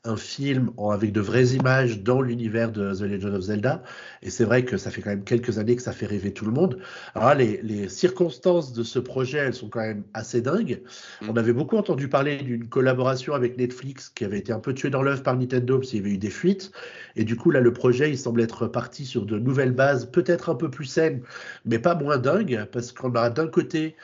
un 0.06 0.16
film 0.16 0.70
en- 0.76 0.90
avec 0.90 1.12
de 1.12 1.20
vraies 1.20 1.54
images 1.54 2.02
dans 2.02 2.20
l'univers 2.20 2.70
de 2.70 2.92
The 2.92 3.02
Legend 3.02 3.34
of 3.34 3.40
Zelda. 3.42 3.82
Et 4.22 4.30
c'est 4.30 4.44
vrai 4.44 4.64
que 4.64 4.76
ça 4.76 4.90
fait 4.90 5.00
quand 5.00 5.10
même 5.10 5.24
quelques 5.24 5.58
années 5.58 5.76
que 5.76 5.82
ça 5.82 5.92
fait 5.92 6.06
rêver 6.06 6.32
tout 6.32 6.44
le 6.44 6.50
monde. 6.52 6.78
Alors 7.14 7.28
là, 7.28 7.34
les, 7.36 7.60
les 7.62 7.88
circonstances 7.88 8.72
de 8.72 8.82
ce 8.82 8.98
projet, 8.98 9.38
elles 9.38 9.54
sont 9.54 9.68
quand 9.68 9.80
même 9.80 10.02
assez 10.12 10.42
dingues. 10.42 10.82
Mm. 11.22 11.30
On 11.30 11.36
avait 11.36 11.54
beaucoup 11.54 11.76
entendu 11.76 12.08
parler 12.08 12.36
d'une 12.36 12.68
collaboration 12.68 13.32
avec 13.32 13.56
Netflix 13.56 14.10
qui 14.10 14.24
avait 14.24 14.38
été 14.38 14.52
un 14.52 14.60
peu 14.60 14.74
tuée 14.74 14.90
dans 14.90 15.02
l'œuf 15.02 15.22
par 15.22 15.36
Nintendo 15.36 15.78
parce 15.78 15.90
qu'il 15.90 16.00
y 16.00 16.02
avait 16.02 16.14
eu 16.14 16.18
des 16.18 16.30
fuites. 16.30 16.70
Et 17.16 17.24
du 17.24 17.36
coup, 17.36 17.50
là, 17.50 17.60
le 17.60 17.72
projet, 17.72 18.10
il 18.10 18.18
semble 18.18 18.42
être 18.42 18.66
parti 18.66 19.06
sur 19.06 19.24
de 19.24 19.38
nouvelles 19.38 19.72
bases, 19.72 20.06
peut-être 20.10 20.50
un 20.50 20.54
peu 20.54 20.68
plus 20.68 20.84
saines, 20.84 21.22
mais 21.64 21.78
pas 21.78 21.94
moins 21.94 22.18
dingues, 22.18 22.66
parce 22.72 22.92
qu'on 22.92 23.14
a 23.14 23.30
d'un 23.30 23.46
côté 23.46 23.96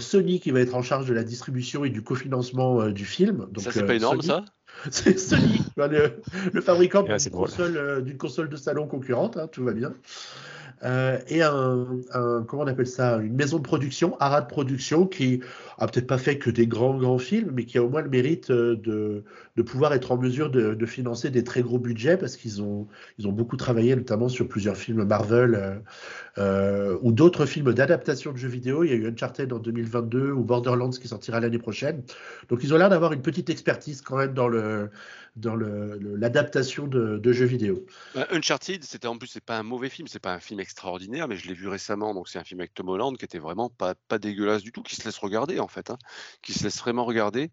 Sony 0.00 0.40
qui 0.40 0.50
va 0.50 0.60
être 0.60 0.74
en 0.74 0.82
charge 0.82 1.06
de 1.06 1.14
la 1.14 1.24
distribution 1.24 1.84
et 1.84 1.90
du 1.90 2.02
cofinancement 2.02 2.80
euh, 2.82 2.92
du 2.92 3.04
film. 3.04 3.46
Donc, 3.50 3.64
ça, 3.64 3.72
c'est 3.72 3.82
euh, 3.82 3.86
pas 3.86 3.94
énorme, 3.94 4.18
Sony- 4.20 4.26
ça 4.26 4.44
C'est 4.90 5.18
Sony, 5.18 5.60
le, 5.76 6.20
le 6.52 6.60
fabricant 6.60 7.02
d'une 7.02 7.30
console, 7.30 7.76
euh, 7.76 8.46
de 8.48 8.56
salon 8.56 8.86
concurrente, 8.86 9.36
hein, 9.36 9.48
tout 9.50 9.64
va 9.64 9.72
bien. 9.72 9.94
Euh, 10.82 11.18
et 11.28 11.42
un, 11.42 11.86
un- 12.14 12.42
comment 12.46 12.62
on 12.62 12.66
appelle 12.66 12.86
ça, 12.86 13.18
une 13.18 13.34
maison 13.34 13.58
de 13.58 13.62
production, 13.62 14.16
Arad 14.18 14.48
Production, 14.48 15.06
qui 15.06 15.40
a 15.80 15.86
peut-être 15.86 16.06
pas 16.06 16.18
fait 16.18 16.38
que 16.38 16.50
des 16.50 16.66
grands 16.66 16.96
grands 16.96 17.18
films, 17.18 17.52
mais 17.54 17.64
qui 17.64 17.78
a 17.78 17.82
au 17.82 17.88
moins 17.88 18.02
le 18.02 18.10
mérite 18.10 18.50
euh, 18.50 18.76
de, 18.76 19.24
de 19.56 19.62
pouvoir 19.62 19.94
être 19.94 20.12
en 20.12 20.18
mesure 20.18 20.50
de, 20.50 20.86
financer 20.86 21.30
des 21.30 21.42
très 21.42 21.62
gros 21.62 21.78
budgets 21.78 22.16
parce 22.18 22.36
qu'ils 22.36 22.62
ont 22.62 22.86
ils 23.18 23.26
ont 23.26 23.32
beaucoup 23.32 23.56
travaillé 23.56 23.96
notamment 23.96 24.28
sur 24.28 24.46
plusieurs 24.46 24.76
films 24.76 25.04
Marvel 25.04 25.54
euh, 25.54 25.76
euh, 26.38 26.98
ou 27.02 27.12
d'autres 27.12 27.46
films 27.46 27.72
d'adaptation 27.72 28.32
de 28.32 28.36
jeux 28.36 28.48
vidéo. 28.48 28.84
Il 28.84 28.90
y 28.90 28.92
a 28.92 28.96
eu 28.96 29.06
Uncharted 29.08 29.52
en 29.52 29.58
2022 29.58 30.32
ou 30.32 30.44
Borderlands 30.44 30.90
qui 30.90 31.08
sortira 31.08 31.40
l'année 31.40 31.58
prochaine. 31.58 32.02
Donc 32.48 32.62
ils 32.62 32.74
ont 32.74 32.76
l'air 32.76 32.90
d'avoir 32.90 33.12
une 33.12 33.22
petite 33.22 33.48
expertise 33.50 34.02
quand 34.02 34.16
même 34.18 34.34
dans 34.34 34.48
le 34.48 34.90
dans 35.36 35.54
le- 35.54 35.96
le- 35.98 36.16
l'adaptation 36.16 36.86
de, 36.86 37.18
de 37.18 37.32
jeux 37.32 37.46
vidéo. 37.46 37.86
Bah, 38.14 38.26
Uncharted, 38.30 38.82
c'était 38.84 39.06
en 39.06 39.16
plus, 39.16 39.28
c'est 39.28 39.44
pas 39.44 39.58
un 39.58 39.62
mauvais 39.62 39.88
film, 39.88 40.08
c'est 40.08 40.18
pas 40.18 40.34
un 40.34 40.40
film 40.40 40.60
extraordinaire, 40.60 41.28
mais 41.28 41.36
je 41.36 41.46
l'ai 41.48 41.54
vu 41.54 41.68
récemment, 41.68 42.14
donc 42.14 42.28
c'est 42.28 42.38
un 42.38 42.44
film 42.44 42.60
avec 42.60 42.74
Tom 42.74 42.88
Holland 42.88 43.16
qui 43.16 43.24
était 43.24 43.38
vraiment 43.38 43.70
pas, 43.70 43.94
pas 44.08 44.18
dégueulasse 44.18 44.62
du 44.62 44.72
tout, 44.72 44.82
qui 44.82 44.96
se 44.96 45.04
laisse 45.04 45.18
regarder 45.18 45.60
en 45.60 45.68
fait, 45.70 45.90
hein, 45.90 45.98
qui 46.42 46.52
se 46.52 46.64
laisse 46.64 46.78
vraiment 46.78 47.04
regarder. 47.04 47.50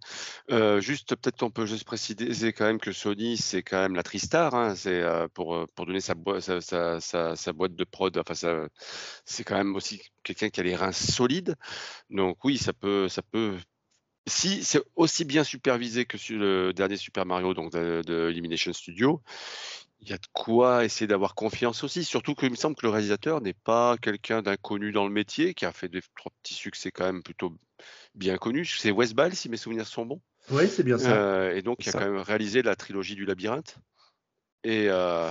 Euh, 0.52 0.82
juste, 0.82 1.16
peut-être 1.16 1.38
qu'on 1.38 1.52
peut 1.52 1.66
juste 1.66 1.86
préciser 1.86 2.54
quand 2.54 2.66
même 2.66 2.80
que 2.80 2.92
Sony, 2.92 3.38
c'est 3.38 3.64
quand 3.64 3.80
même 3.80 3.96
la 3.96 4.04
Tristar, 4.04 4.54
hein, 4.56 4.76
c'est 4.76 5.02
euh, 5.02 5.28
pour, 5.34 5.56
euh, 5.56 5.66
pour 5.76 5.86
donner 5.86 6.02
sa, 6.02 6.14
boîte 6.16 7.76
de 7.76 7.84
prod, 7.86 8.18
enfin, 8.18 8.68
c'est 9.26 9.44
quand 9.44 9.56
même 9.58 9.76
aussi 9.76 10.02
quelqu'un 10.24 10.50
qui 10.50 10.60
a 10.60 10.64
les 10.64 10.76
reins 10.76 10.92
solides. 10.92 11.56
Donc 12.10 12.44
oui, 12.44 12.58
ça 12.58 12.74
peut, 12.74 13.08
ça 13.10 13.22
peut. 13.22 13.58
Si 14.28 14.64
c'est 14.66 14.82
aussi 14.96 15.24
bien 15.24 15.46
supervisé 15.46 16.06
que 16.06 16.18
sur 16.18 16.38
le 16.38 16.74
dernier 16.74 16.98
Super 16.98 17.26
Mario, 17.26 17.54
donc 17.54 17.72
de, 17.72 18.02
de 18.06 18.30
Illumination 18.30 18.74
Studio, 18.74 19.22
il 20.02 20.10
y 20.10 20.14
a 20.14 20.18
de 20.18 20.28
quoi 20.34 20.86
essayer 20.86 21.08
d'avoir 21.08 21.36
confiance 21.36 21.84
aussi. 21.84 22.04
Surtout 22.04 22.36
qu'il 22.36 22.52
me 22.52 22.56
semble 22.56 22.76
que 22.76 22.86
le 22.86 22.92
réalisateur 22.92 23.42
n'est 23.42 23.54
pas 23.54 23.98
quelqu'un 23.98 24.42
d'inconnu 24.42 24.92
dans 24.92 25.06
le 25.08 25.14
métier, 25.14 25.54
qui 25.54 25.66
a 25.66 25.72
fait 25.72 25.90
des 25.90 26.02
trois 26.16 26.32
petits 26.44 26.54
succès 26.54 26.92
quand 26.92 27.06
même 27.06 27.24
plutôt 27.24 27.58
bien 28.18 28.38
connus. 28.38 28.66
C'est 28.80 28.92
Wes 28.92 29.14
Ball, 29.14 29.34
si 29.36 29.50
mes 29.50 29.58
souvenirs 29.58 29.88
sont 29.88 30.06
bons. 30.06 30.22
Oui, 30.52 30.68
c'est 30.68 30.84
bien 30.84 30.98
ça. 30.98 31.16
Euh, 31.16 31.56
et 31.56 31.62
donc, 31.62 31.78
il 31.86 31.90
a 31.90 31.92
ça. 31.92 32.00
quand 32.00 32.12
même 32.12 32.22
réalisé 32.22 32.62
la 32.62 32.76
trilogie 32.76 33.16
du 33.16 33.26
labyrinthe. 33.26 33.78
Et, 34.64 34.88
euh, 34.90 35.30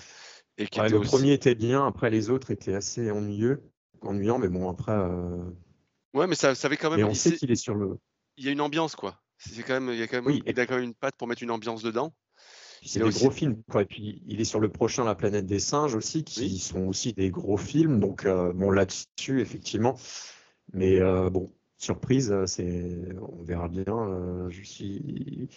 et 0.56 0.66
qui 0.66 0.80
Ouais, 0.80 0.86
était 0.86 0.94
le 0.94 1.00
aussi- 1.00 1.10
premier 1.10 1.32
était 1.32 1.54
bien, 1.54 1.86
après 1.86 2.10
les 2.10 2.30
autres 2.30 2.50
étaient 2.50 2.74
assez 2.74 3.10
ennuyeux, 3.10 3.62
ennuyants, 4.02 4.38
mais 4.38 4.48
bon, 4.48 4.70
après. 4.70 4.92
euh, 4.92 5.44
Ouais, 6.14 6.26
mais 6.26 6.34
ça, 6.34 6.54
ça 6.54 6.66
avait 6.68 6.76
quand 6.76 6.88
même. 6.90 7.00
Mais 7.00 7.04
on 7.04 7.10
il 7.10 7.16
sait 7.16 7.36
qu'il 7.36 7.50
est 7.50 7.56
sur 7.56 7.74
le. 7.74 7.98
il 8.38 8.44
y 8.44 8.48
a 8.48 8.52
une 8.52 8.60
ambiance, 8.60 8.96
quoi. 8.96 9.20
C'est 9.38 9.62
quand 9.62 9.74
même, 9.74 9.90
il 9.92 9.98
y 9.98 10.02
a 10.02 10.06
quand 10.06 10.16
même, 10.16 10.26
Oui, 10.26 10.42
et- 10.46 10.50
il 10.52 10.60
a 10.60 10.66
quand 10.66 10.76
même 10.76 10.84
une 10.84 10.94
patte 10.94 11.16
pour 11.16 11.28
mettre 11.28 11.42
une 11.42 11.50
ambiance 11.50 11.82
dedans. 11.82 12.14
C'est 12.82 13.00
des 13.00 13.04
aussi- 13.06 13.20
gros 13.24 13.30
films. 13.30 13.62
quoi. 13.70 13.82
Et 13.82 13.84
puis, 13.86 14.22
il 14.26 14.40
est 14.40 14.44
sur 14.44 14.60
le 14.60 14.68
prochain 14.70 15.04
La 15.04 15.14
planète 15.14 15.46
des 15.46 15.58
singes 15.58 15.94
aussi, 15.94 16.24
qui 16.24 16.40
Oui. 16.42 16.58
sont 16.58 16.86
aussi 16.86 17.12
des 17.12 17.30
gros 17.30 17.56
films. 17.56 18.00
Donc, 18.00 18.24
euh, 18.24 18.52
bon, 18.52 18.70
là-dessus, 18.70 19.40
effectivement. 19.40 19.98
Mais 20.72 21.00
euh, 21.00 21.28
bon, 21.30 21.50
surprise, 21.78 22.32
euh, 22.32 22.46
c'est, 22.46 22.98
on 23.20 23.42
verra 23.42 23.68
bien. 23.68 23.84
euh, 23.88 24.50
je 24.50 24.62
suis. 24.62 25.48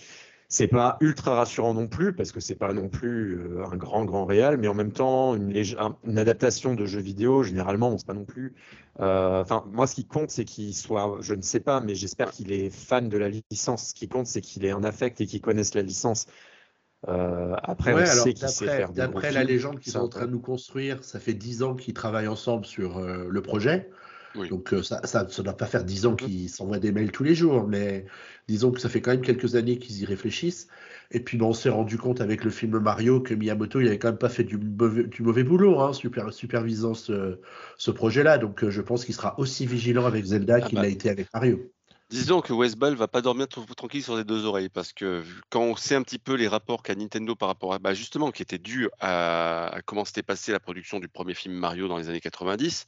C'est 0.51 0.67
pas 0.67 0.97
ultra 0.99 1.35
rassurant 1.35 1.75
non 1.75 1.87
plus, 1.87 2.11
parce 2.15 2.31
que 2.31 2.39
c'est 2.39 2.55
pas 2.55 2.73
non 2.73 2.89
plus 2.89 3.35
euh, 3.39 3.63
un 3.71 3.77
grand, 3.77 4.03
grand 4.03 4.25
réel, 4.25 4.57
mais 4.57 4.67
en 4.67 4.73
même 4.73 4.91
temps, 4.91 5.35
une, 5.35 5.53
adaptation 6.17 6.73
de 6.73 6.85
jeux 6.87 7.01
vidéo, 7.01 7.43
généralement, 7.43 7.89
on 7.89 7.99
sait 7.99 8.05
pas 8.07 8.15
non 8.15 8.25
plus. 8.25 8.55
euh, 8.99 9.43
moi, 9.71 9.85
ce 9.85 9.93
qui 9.93 10.07
compte, 10.07 10.31
c'est 10.31 10.45
qu'il 10.45 10.73
soit, 10.75 11.17
je 11.21 11.35
ne 11.35 11.43
sais 11.43 11.59
pas, 11.59 11.81
mais 11.81 11.93
j'espère 11.93 12.31
qu'il 12.31 12.51
est 12.51 12.71
fan 12.71 13.09
de 13.09 13.17
la 13.19 13.29
licence. 13.29 13.89
Ce 13.89 13.93
qui 13.93 14.07
compte, 14.07 14.25
c'est 14.25 14.41
qu'il 14.41 14.65
ait 14.65 14.71
un 14.71 14.83
affect 14.83 15.21
et 15.21 15.27
qu'il 15.27 15.39
connaisse 15.41 15.75
la 15.75 15.83
licence. 15.83 16.25
Euh, 17.07 17.55
après, 17.63 17.93
Ouais, 17.93 18.01
on 18.01 18.11
alors 18.11 18.23
sait 18.23 18.33
qu'il 18.33 18.49
sait 18.49 18.87
d'après 18.91 19.31
faire 19.31 19.33
la 19.33 19.43
légende 19.43 19.79
qu'ils 19.79 19.93
sont 19.93 19.99
en 19.99 20.09
train 20.09 20.25
de 20.25 20.31
nous 20.31 20.41
construire, 20.41 21.03
ça 21.03 21.19
fait 21.19 21.33
10 21.33 21.63
ans 21.63 21.75
qu'ils 21.75 21.93
travaillent 21.93 22.27
ensemble 22.27 22.65
sur 22.65 22.97
euh, 22.97 23.27
le 23.29 23.41
projet. 23.41 23.89
Oui. 24.35 24.49
Donc 24.49 24.73
euh, 24.73 24.83
ça 24.83 25.01
ça 25.05 25.23
ne 25.25 25.43
doit 25.43 25.57
pas 25.57 25.65
faire 25.65 25.83
10 25.83 26.05
ans 26.05 26.15
qu'ils 26.15 26.49
s'envoient 26.49 26.79
des 26.79 26.91
mails 26.91 27.11
tous 27.11 27.23
les 27.23 27.35
jours, 27.35 27.67
mais 27.67 28.05
disons 28.47 28.71
que 28.71 28.79
ça 28.79 28.89
fait 28.89 29.01
quand 29.01 29.11
même 29.11 29.21
quelques 29.21 29.55
années 29.55 29.77
qu'ils 29.77 30.01
y 30.01 30.05
réfléchissent. 30.05 30.67
Et 31.11 31.19
puis 31.19 31.37
bon, 31.37 31.49
on 31.49 31.53
s'est 31.53 31.69
rendu 31.69 31.97
compte 31.97 32.21
avec 32.21 32.43
le 32.43 32.51
film 32.51 32.77
Mario 32.79 33.19
que 33.21 33.33
Miyamoto, 33.33 33.79
il 33.79 33.87
avait 33.87 33.97
quand 33.97 34.09
même 34.09 34.17
pas 34.17 34.29
fait 34.29 34.43
du 34.43 34.57
mauvais, 34.57 35.05
du 35.05 35.23
mauvais 35.23 35.43
boulot, 35.43 35.79
hein, 35.79 35.93
super, 35.93 36.31
supervisant 36.31 36.93
ce, 36.93 37.39
ce 37.77 37.91
projet-là. 37.91 38.37
Donc 38.37 38.63
euh, 38.63 38.69
je 38.69 38.81
pense 38.81 39.05
qu'il 39.05 39.15
sera 39.15 39.39
aussi 39.39 39.65
vigilant 39.65 40.05
avec 40.05 40.25
Zelda 40.25 40.59
Ah 40.61 40.61
qu'il 40.61 40.75
bah. 40.75 40.83
l'a 40.83 40.89
été 40.89 41.09
avec 41.09 41.27
Mario. 41.33 41.71
Disons 42.11 42.41
que 42.41 42.53
Wes 42.53 42.75
Ball 42.75 42.95
va 42.95 43.07
pas 43.07 43.21
dormir 43.21 43.47
tout- 43.47 43.63
tranquille 43.75 44.01
sur 44.03 44.17
les 44.17 44.23
deux 44.23 44.43
oreilles 44.45 44.69
parce 44.69 44.93
que 44.93 45.23
quand 45.51 45.61
on 45.61 45.75
sait 45.75 45.93
un 45.93 46.01
petit 46.01 46.17
peu 46.17 46.33
les 46.33 46.47
rapports 46.47 46.81
qu'a 46.81 46.95
Nintendo 46.95 47.35
par 47.35 47.47
rapport 47.49 47.71
à 47.71 47.77
bah 47.77 47.93
justement 47.93 48.31
qui 48.31 48.41
étaient 48.41 48.57
dus 48.57 48.89
à, 48.99 49.77
comment 49.85 50.05
s'était 50.05 50.23
passée 50.23 50.51
la 50.51 50.59
production 50.59 50.99
du 50.99 51.07
premier 51.07 51.35
film 51.35 51.53
Mario 51.53 51.87
dans 51.87 51.97
les 51.99 52.09
années 52.09 52.19
90, 52.19 52.87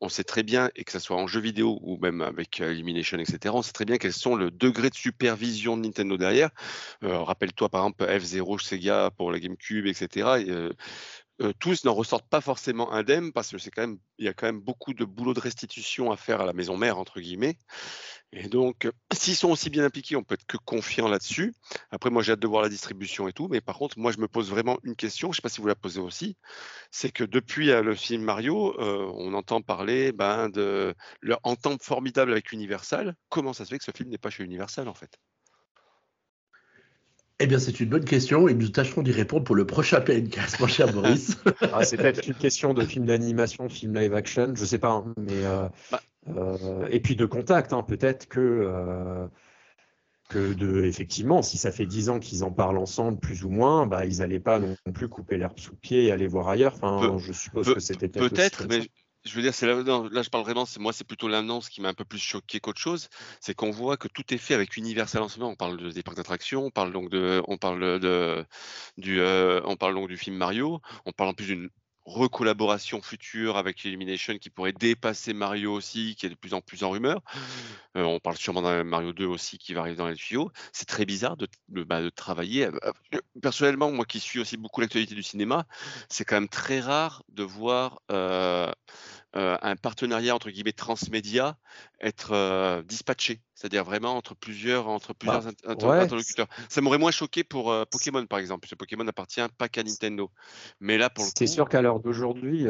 on 0.00 0.08
sait 0.08 0.22
très 0.22 0.44
bien 0.44 0.70
et 0.76 0.84
que 0.84 0.92
ce 0.92 1.00
soit 1.00 1.16
en 1.16 1.26
jeu 1.26 1.40
vidéo 1.40 1.80
ou 1.82 1.98
même 1.98 2.20
avec 2.20 2.60
Illumination 2.60 3.18
etc, 3.18 3.52
on 3.56 3.62
sait 3.62 3.72
très 3.72 3.84
bien 3.84 3.98
quels 3.98 4.12
sont 4.12 4.36
le 4.36 4.52
degré 4.52 4.88
de 4.88 4.94
supervision 4.94 5.76
de 5.76 5.82
Nintendo 5.82 6.16
derrière. 6.16 6.50
Euh, 7.02 7.18
Rappelle-toi 7.22 7.68
par 7.70 7.80
exemple 7.84 8.04
F0 8.04 8.62
Sega 8.62 9.10
pour 9.16 9.32
la 9.32 9.40
GameCube 9.40 9.86
etc. 9.88 10.28
Et, 10.46 10.48
euh, 11.42 11.52
tous 11.58 11.84
n'en 11.84 11.94
ressortent 11.94 12.28
pas 12.28 12.40
forcément 12.40 12.92
indemnes 12.92 13.32
parce 13.32 13.50
que 13.50 13.58
c'est 13.58 13.70
quand 13.70 13.96
y 14.18 14.28
a 14.28 14.34
quand 14.34 14.46
même 14.46 14.60
beaucoup 14.60 14.92
de 14.92 15.04
boulot 15.04 15.32
de 15.32 15.40
restitution 15.40 16.10
à 16.10 16.16
faire 16.16 16.40
à 16.40 16.46
la 16.46 16.52
maison 16.52 16.76
mère 16.76 16.98
entre 16.98 17.20
guillemets. 17.20 17.56
Et 18.32 18.48
donc, 18.48 18.84
euh, 18.84 18.92
s'ils 19.12 19.36
sont 19.36 19.50
aussi 19.50 19.70
bien 19.70 19.84
impliqués, 19.84 20.16
on 20.16 20.22
peut 20.22 20.34
être 20.34 20.46
que 20.46 20.58
confiant 20.58 21.08
là-dessus. 21.08 21.54
Après, 21.90 22.10
moi, 22.10 22.22
j'ai 22.22 22.32
hâte 22.32 22.40
de 22.40 22.46
voir 22.46 22.62
la 22.62 22.68
distribution 22.68 23.26
et 23.26 23.32
tout. 23.32 23.48
Mais 23.48 23.60
par 23.60 23.76
contre, 23.78 23.98
moi, 23.98 24.12
je 24.12 24.18
me 24.18 24.28
pose 24.28 24.50
vraiment 24.50 24.78
une 24.84 24.96
question. 24.96 25.28
Je 25.28 25.32
ne 25.32 25.36
sais 25.36 25.42
pas 25.42 25.48
si 25.48 25.60
vous 25.60 25.66
la 25.66 25.74
posez 25.74 26.00
aussi. 26.00 26.36
C'est 26.90 27.10
que 27.10 27.24
depuis 27.24 27.70
euh, 27.70 27.82
le 27.82 27.94
film 27.94 28.22
Mario, 28.22 28.74
on 28.78 29.34
entend 29.34 29.62
parler 29.62 30.12
ben, 30.12 30.48
de 30.50 30.94
leur 31.22 31.40
entente 31.42 31.82
formidable 31.82 32.32
avec 32.32 32.52
Universal. 32.52 33.16
Comment 33.30 33.52
ça 33.52 33.64
se 33.64 33.70
fait 33.70 33.78
que 33.78 33.84
ce 33.84 33.92
film 33.96 34.10
n'est 34.10 34.18
pas 34.18 34.30
chez 34.30 34.44
Universal, 34.44 34.88
en 34.88 34.94
fait? 34.94 35.18
Eh 37.40 37.46
bien, 37.46 37.58
c'est 37.58 37.80
une 37.80 37.88
bonne 37.88 38.04
question 38.04 38.48
et 38.48 38.54
nous 38.54 38.68
tâcherons 38.68 39.02
d'y 39.02 39.12
répondre 39.12 39.44
pour 39.44 39.56
le 39.56 39.66
prochain 39.66 40.00
PNCast, 40.00 40.60
mon 40.60 40.66
cher 40.66 40.92
Boris. 40.92 41.36
Ah, 41.72 41.84
c'est 41.84 41.96
peut-être 41.96 42.26
une 42.26 42.34
question 42.34 42.74
de 42.74 42.84
film 42.84 43.06
d'animation, 43.06 43.68
film 43.68 43.94
live 43.94 44.14
action, 44.14 44.52
je 44.54 44.64
sais 44.64 44.78
pas, 44.78 44.90
hein, 44.90 45.14
mais 45.16 45.44
euh, 45.44 45.66
Bah. 45.90 46.56
et 46.90 47.00
puis 47.00 47.16
de 47.16 47.24
contact, 47.24 47.72
hein. 47.72 47.82
peut-être 47.82 48.28
que 48.28 49.28
que 50.30 50.54
de, 50.54 50.84
effectivement, 50.84 51.42
si 51.42 51.58
ça 51.58 51.72
fait 51.72 51.86
dix 51.86 52.08
ans 52.08 52.20
qu'ils 52.20 52.44
en 52.44 52.52
parlent 52.52 52.78
ensemble, 52.78 53.18
plus 53.18 53.44
ou 53.44 53.50
moins, 53.50 53.86
bah, 53.86 54.06
ils 54.06 54.18
n'allaient 54.18 54.38
pas 54.40 54.58
non 54.58 54.76
plus 54.94 55.08
couper 55.08 55.36
l'herbe 55.36 55.58
sous 55.58 55.72
le 55.72 55.76
pied 55.76 56.04
et 56.04 56.12
aller 56.12 56.28
voir 56.28 56.48
ailleurs. 56.48 56.74
Enfin, 56.74 57.18
je 57.18 57.32
suppose 57.32 57.74
que 57.74 57.80
c'était 57.80 58.08
peut-être. 58.08 58.66
mais 58.68 58.82
je 59.24 59.34
veux 59.34 59.42
dire, 59.42 59.54
c'est 59.54 59.66
là, 59.66 60.22
je 60.22 60.28
parle 60.30 60.44
vraiment, 60.44 60.64
c'est 60.64 60.80
moi, 60.80 60.92
c'est 60.92 61.06
plutôt 61.06 61.28
l'annonce 61.28 61.68
qui 61.68 61.80
m'a 61.80 61.88
un 61.88 61.94
peu 61.94 62.04
plus 62.04 62.18
choqué 62.18 62.60
qu'autre 62.60 62.80
chose. 62.80 63.08
C'est 63.40 63.54
qu'on 63.54 63.70
voit 63.70 63.96
que 63.96 64.08
tout 64.08 64.32
est 64.32 64.38
fait 64.38 64.54
avec 64.54 64.76
Universal 64.76 65.22
en 65.22 65.28
ce 65.28 65.38
moment. 65.38 65.52
On 65.52 65.56
parle 65.56 65.76
de, 65.76 65.90
des 65.90 66.02
parcs 66.02 66.16
d'attractions, 66.16 66.64
on 66.66 66.70
parle 66.70 66.92
donc 66.92 67.10
de, 67.10 67.42
on 67.46 67.58
parle 67.58 68.00
de, 68.00 68.44
du, 68.96 69.20
euh, 69.20 69.60
on 69.64 69.76
parle 69.76 69.94
donc 69.94 70.08
du 70.08 70.16
film 70.16 70.36
Mario, 70.36 70.80
on 71.04 71.12
parle 71.12 71.30
en 71.30 71.34
plus 71.34 71.46
d'une 71.46 71.70
recollaboration 72.04 73.00
future 73.02 73.56
avec 73.56 73.84
Illumination 73.84 74.38
qui 74.38 74.50
pourrait 74.50 74.72
dépasser 74.72 75.32
Mario 75.32 75.72
aussi, 75.72 76.16
qui 76.16 76.26
est 76.26 76.30
de 76.30 76.34
plus 76.34 76.54
en 76.54 76.60
plus 76.60 76.82
en 76.82 76.90
rumeur. 76.90 77.22
Euh, 77.96 78.02
on 78.02 78.20
parle 78.20 78.36
sûrement 78.36 78.62
d'un 78.62 78.84
Mario 78.84 79.12
2 79.12 79.26
aussi 79.26 79.58
qui 79.58 79.74
va 79.74 79.80
arriver 79.80 79.96
dans 79.96 80.08
les 80.08 80.16
tuyaux. 80.16 80.50
C'est 80.72 80.88
très 80.88 81.04
bizarre 81.04 81.36
de, 81.36 81.46
de, 81.68 81.84
bah, 81.84 82.02
de, 82.02 82.10
travailler. 82.10 82.66
Euh, 82.66 83.20
personnellement, 83.42 83.90
moi 83.90 84.04
qui 84.04 84.20
suis 84.20 84.40
aussi 84.40 84.56
beaucoup 84.56 84.80
l'actualité 84.80 85.14
du 85.14 85.22
cinéma, 85.22 85.66
c'est 86.08 86.24
quand 86.24 86.36
même 86.36 86.48
très 86.48 86.80
rare 86.80 87.22
de 87.28 87.42
voir 87.42 88.00
euh, 88.10 88.70
euh, 89.36 89.56
un 89.62 89.76
partenariat 89.76 90.34
entre 90.34 90.50
guillemets 90.50 90.72
transmédia 90.72 91.56
être 92.00 92.32
euh, 92.32 92.82
dispatché, 92.82 93.40
c'est-à-dire 93.54 93.84
vraiment 93.84 94.16
entre 94.16 94.34
plusieurs 94.34 94.88
entre 94.88 95.14
plusieurs 95.14 95.44
bah, 95.44 95.50
interlocuteurs. 95.66 96.48
Ça 96.68 96.80
m'aurait 96.80 96.98
moins 96.98 97.12
choqué 97.12 97.44
pour 97.44 97.70
euh, 97.70 97.84
Pokémon 97.88 98.26
par 98.26 98.40
exemple, 98.40 98.62
parce 98.62 98.70
que 98.70 98.76
Pokémon 98.76 99.04
n'appartient 99.04 99.40
pas 99.56 99.68
qu'à 99.68 99.84
Nintendo. 99.84 100.30
Mais 100.80 100.98
là 100.98 101.10
pour 101.10 101.24
C'est 101.36 101.46
sûr 101.46 101.68
qu'à 101.68 101.80
l'heure 101.80 102.00
d'aujourd'hui, 102.00 102.66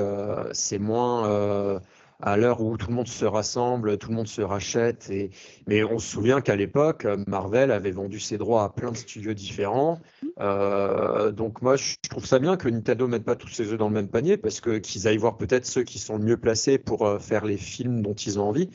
c'est 0.52 0.78
moins 0.78 1.80
à 2.22 2.36
l'heure 2.36 2.60
où 2.60 2.76
tout 2.76 2.88
le 2.88 2.94
monde 2.94 3.08
se 3.08 3.24
rassemble, 3.24 3.98
tout 3.98 4.10
le 4.10 4.16
monde 4.16 4.28
se 4.28 4.42
rachète. 4.42 5.08
Et... 5.10 5.30
Mais 5.66 5.84
on 5.84 5.98
se 5.98 6.08
souvient 6.08 6.40
qu'à 6.40 6.56
l'époque, 6.56 7.06
Marvel 7.26 7.70
avait 7.70 7.90
vendu 7.90 8.20
ses 8.20 8.38
droits 8.38 8.64
à 8.64 8.68
plein 8.68 8.92
de 8.92 8.96
studios 8.96 9.34
différents. 9.34 10.00
Euh, 10.40 11.30
donc 11.32 11.62
moi, 11.62 11.76
je 11.76 11.96
trouve 12.08 12.26
ça 12.26 12.38
bien 12.38 12.56
que 12.56 12.68
Nintendo 12.68 13.06
mette 13.06 13.24
pas 13.24 13.36
tous 13.36 13.48
ses 13.48 13.72
œufs 13.72 13.78
dans 13.78 13.88
le 13.88 13.94
même 13.94 14.08
panier, 14.08 14.36
parce 14.36 14.60
que 14.60 14.78
qu'ils 14.78 15.06
aillent 15.08 15.16
voir 15.16 15.36
peut-être 15.36 15.66
ceux 15.66 15.82
qui 15.82 15.98
sont 15.98 16.16
le 16.16 16.24
mieux 16.24 16.36
placés 16.36 16.78
pour 16.78 17.06
euh, 17.06 17.18
faire 17.18 17.44
les 17.44 17.56
films 17.56 18.02
dont 18.02 18.14
ils 18.14 18.38
ont 18.38 18.48
envie. 18.48 18.70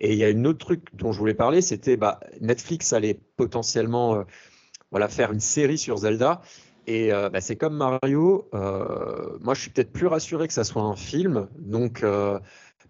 Et 0.00 0.12
il 0.12 0.18
y 0.18 0.24
a 0.24 0.30
une 0.30 0.46
autre 0.46 0.58
truc 0.58 0.82
dont 0.94 1.12
je 1.12 1.18
voulais 1.18 1.34
parler, 1.34 1.60
c'était 1.60 1.96
bah, 1.96 2.20
Netflix 2.40 2.92
allait 2.92 3.20
potentiellement 3.36 4.14
euh, 4.14 4.22
voilà, 4.90 5.08
faire 5.08 5.32
une 5.32 5.40
série 5.40 5.78
sur 5.78 5.98
Zelda. 5.98 6.40
Et 6.86 7.10
bah, 7.10 7.40
c'est 7.40 7.54
comme 7.54 7.76
Mario. 7.76 8.48
moi, 8.52 9.54
je 9.54 9.60
suis 9.60 9.70
peut-être 9.70 9.92
plus 9.92 10.08
rassuré 10.08 10.48
que 10.48 10.52
ça 10.52 10.64
soit 10.64 10.82
un 10.82 10.96
film. 10.96 11.46
Donc 11.56 12.02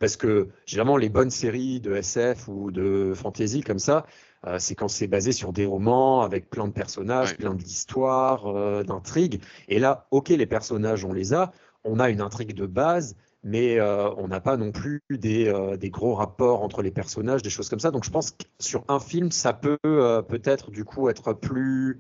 parce 0.01 0.17
que 0.17 0.49
généralement, 0.67 0.97
les 0.97 1.11
bonnes 1.11 1.31
séries 1.31 1.79
de 1.79 1.95
SF 1.95 2.49
ou 2.49 2.73
de 2.73 3.13
fantasy 3.15 3.61
comme 3.61 3.79
ça, 3.79 4.07
euh, 4.47 4.57
c'est 4.59 4.75
quand 4.75 4.89
c'est 4.89 5.07
basé 5.07 5.31
sur 5.31 5.53
des 5.53 5.67
romans 5.67 6.23
avec 6.23 6.49
plein 6.49 6.67
de 6.67 6.73
personnages, 6.73 7.37
plein 7.37 7.55
d'histoires, 7.55 8.47
euh, 8.47 8.83
d'intrigues. 8.83 9.43
Et 9.69 9.79
là, 9.79 10.07
ok, 10.11 10.31
les 10.31 10.47
personnages, 10.47 11.05
on 11.05 11.13
les 11.13 11.35
a. 11.35 11.53
On 11.85 12.01
a 12.01 12.09
une 12.09 12.23
intrigue 12.23 12.55
de 12.55 12.67
base, 12.67 13.15
mais 13.45 13.79
euh, 13.79 14.11
on 14.17 14.29
n'a 14.29 14.41
pas 14.41 14.57
non 14.57 14.73
plus 14.73 15.03
des, 15.11 15.53
des, 15.79 15.91
gros 15.91 16.15
rapports 16.15 16.63
entre 16.63 16.83
les 16.83 16.91
personnages, 16.91 17.43
des 17.43 17.51
choses 17.51 17.69
comme 17.69 17.79
ça. 17.79 17.91
Donc 17.91 18.05
je 18.05 18.11
pense 18.11 18.31
que 18.33 18.45
sur 18.59 18.85
un 18.89 19.01
film, 19.01 19.31
ça 19.31 19.53
peut 19.53 19.79
peut-être 19.83 20.71
du 20.71 20.85
coup 20.85 21.09
être 21.11 21.35
plus 21.35 21.99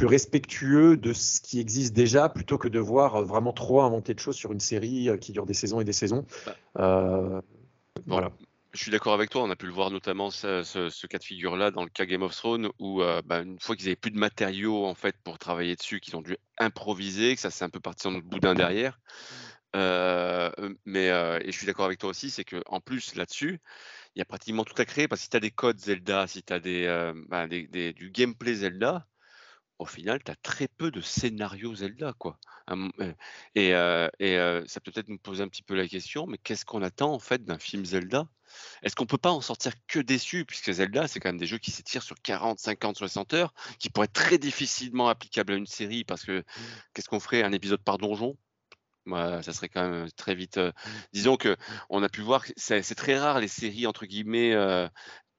plus 0.00 0.06
respectueux 0.06 0.96
de 0.96 1.12
ce 1.12 1.42
qui 1.42 1.60
existe 1.60 1.92
déjà 1.92 2.30
plutôt 2.30 2.56
que 2.56 2.68
de 2.68 2.78
voir 2.78 3.16
euh, 3.16 3.22
vraiment 3.22 3.52
trop 3.52 3.82
inventer 3.82 4.14
de 4.14 4.18
choses 4.18 4.34
sur 4.34 4.50
une 4.50 4.58
série 4.58 5.10
euh, 5.10 5.18
qui 5.18 5.32
dure 5.32 5.44
des 5.44 5.52
saisons 5.52 5.78
et 5.78 5.84
des 5.84 5.92
saisons. 5.92 6.24
Bah. 6.46 6.56
Euh, 6.78 7.42
voilà. 8.06 8.32
Je 8.72 8.80
suis 8.80 8.90
d'accord 8.90 9.12
avec 9.12 9.28
toi. 9.28 9.42
On 9.42 9.50
a 9.50 9.56
pu 9.56 9.66
le 9.66 9.72
voir 9.72 9.90
notamment 9.90 10.30
ce, 10.30 11.06
cas 11.06 11.18
de 11.18 11.24
figure-là 11.24 11.70
dans 11.70 11.82
le 11.82 11.90
cas 11.90 12.06
Game 12.06 12.22
of 12.22 12.34
Thrones, 12.34 12.70
où 12.78 13.02
bah, 13.26 13.40
une 13.40 13.58
fois 13.58 13.74
qu'ils 13.74 13.88
avaient 13.88 13.96
plus 13.96 14.12
de 14.12 14.18
matériaux 14.18 14.86
en 14.86 14.94
fait 14.94 15.16
pour 15.22 15.38
travailler 15.38 15.74
dessus, 15.74 15.98
qu'ils 15.98 16.14
ont 16.14 16.22
dû 16.22 16.36
improviser, 16.56 17.34
que 17.34 17.40
ça 17.40 17.50
s'est 17.50 17.64
un 17.64 17.68
peu 17.68 17.80
parti 17.80 18.08
le 18.08 18.20
boudin 18.20 18.54
derrière. 18.54 19.00
mais 19.74 21.06
et 21.08 21.46
je 21.46 21.50
suis 21.50 21.66
d'accord 21.66 21.86
avec 21.86 21.98
toi 21.98 22.10
aussi, 22.10 22.30
c'est 22.30 22.44
que 22.44 22.62
en 22.66 22.80
plus 22.80 23.16
là-dessus, 23.16 23.58
il 24.14 24.20
y 24.20 24.22
a 24.22 24.24
pratiquement 24.24 24.62
tout 24.62 24.80
à 24.80 24.84
créer 24.84 25.08
parce 25.08 25.20
que 25.20 25.24
si 25.24 25.30
tu 25.30 25.36
as 25.36 25.40
des 25.40 25.50
codes 25.50 25.80
Zelda, 25.80 26.28
si 26.28 26.44
tu 26.44 26.52
as 26.52 26.60
des, 26.60 27.12
bah, 27.28 27.48
des, 27.48 27.92
du 27.92 28.10
gameplay 28.10 28.54
Zelda, 28.54 29.04
au 29.80 29.86
final, 29.86 30.22
tu 30.22 30.30
as 30.30 30.36
très 30.36 30.68
peu 30.68 30.90
de 30.90 31.00
scénarios 31.00 31.74
Zelda. 31.76 32.12
Quoi. 32.18 32.38
Et, 33.54 33.70
ça 33.72 34.80
peut 34.80 34.92
peut-être 34.92 35.08
nous 35.08 35.18
poser 35.18 35.42
un 35.42 35.48
petit 35.48 35.62
peu 35.62 35.74
la 35.74 35.88
question, 35.88 36.26
mais 36.26 36.38
qu'est-ce 36.38 36.66
qu'on 36.66 36.82
attend 36.82 37.14
en 37.14 37.18
fait 37.18 37.42
d'un 37.44 37.58
film 37.58 37.84
Zelda? 37.84 38.26
Est-ce 38.82 38.94
qu'on 38.94 39.06
peut 39.06 39.16
pas 39.18 39.30
en 39.30 39.40
sortir 39.40 39.72
que 39.86 39.98
déçu, 39.98 40.44
puisque 40.44 40.70
Zelda, 40.70 41.08
c'est 41.08 41.18
quand 41.18 41.30
même 41.30 41.38
des 41.38 41.46
jeux 41.46 41.58
qui 41.58 41.70
s'étirent 41.70 42.02
sur 42.02 42.20
40, 42.20 42.58
50, 42.58 42.98
60 42.98 43.32
heures, 43.34 43.54
qui 43.78 43.88
pourraient 43.88 44.04
être 44.04 44.12
très 44.12 44.38
difficilement 44.38 45.08
applicables 45.08 45.54
à 45.54 45.56
une 45.56 45.66
série, 45.66 46.04
parce 46.04 46.24
que 46.24 46.44
qu'est-ce 46.92 47.08
qu'on 47.08 47.20
ferait 47.20 47.42
Un 47.42 47.52
épisode 47.52 47.82
par 47.82 47.96
donjon? 47.96 48.36
Moi, 49.06 49.42
ça 49.42 49.54
serait 49.54 49.70
quand 49.70 49.88
même 49.88 50.10
très 50.12 50.34
vite. 50.34 50.60
disons 51.14 51.38
que 51.38 51.56
on 51.88 52.02
a 52.02 52.10
pu 52.10 52.20
voir, 52.20 52.44
c'est 52.56 52.82
très 52.94 53.18
rare 53.18 53.40
les 53.40 53.48
séries 53.48 53.86
entre 53.86 54.04
guillemets 54.04 54.54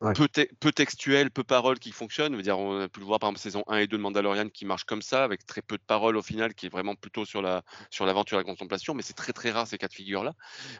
peu, 0.01 0.71
textuel, 0.71 1.29
peu 1.29 1.43
parole 1.43 1.77
qui 1.77 1.91
fonctionne. 1.91 2.39
dire, 2.41 2.57
on 2.57 2.81
a 2.81 2.89
pu 2.89 2.99
le 2.99 3.05
voir 3.05 3.19
par 3.19 3.29
exemple 3.29 3.41
saison 3.41 3.63
1 3.67 3.77
et 3.77 3.87
2 3.87 3.97
de 3.97 4.01
Mandalorian 4.01 4.49
qui 4.49 4.65
marche 4.65 4.83
comme 4.83 5.01
ça, 5.01 5.23
avec 5.23 5.45
très 5.45 5.61
peu 5.61 5.77
de 5.77 5.83
paroles 5.85 6.17
au 6.17 6.21
final, 6.21 6.53
qui 6.53 6.65
est 6.65 6.69
vraiment 6.69 6.95
plutôt 6.95 7.25
sur 7.25 7.41
la 7.41 7.63
sur 7.91 8.05
l'aventure 8.05 8.39
et 8.39 8.41
la 8.41 8.45
contemplation, 8.45 8.93
mais 8.93 9.03
c'est 9.03 9.13
très 9.13 9.33
très 9.33 9.51
rare 9.51 9.67
ces 9.67 9.77
cas 9.77 9.87
de 9.87 9.93
figure-là. 9.93 10.33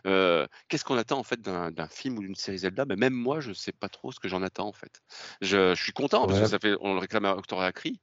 Euh, 0.07 0.47
qu'est-ce 0.67 0.83
qu'on 0.83 0.97
attend 0.97 1.19
en 1.19 1.23
fait 1.23 1.41
d'un 1.41 1.87
film 1.87 2.17
ou 2.17 2.21
d'une 2.21 2.35
série 2.35 2.59
Zelda? 2.59 2.85
Ben, 2.85 2.97
Même 2.97 3.13
moi, 3.13 3.39
je 3.39 3.49
ne 3.49 3.53
sais 3.53 3.73
pas 3.73 3.89
trop 3.89 4.11
ce 4.11 4.19
que 4.19 4.27
j'en 4.27 4.41
attends 4.41 4.67
en 4.67 4.73
fait. 4.73 5.01
Je, 5.41 5.75
suis 5.75 5.93
content 5.93 6.27
parce 6.27 6.39
que 6.39 6.45
ça 6.47 6.59
fait, 6.59 6.75
on 6.81 6.93
le 6.93 6.99
réclame 6.99 7.25
à 7.25 7.35
Octoria 7.35 7.71
Cri, 7.71 7.99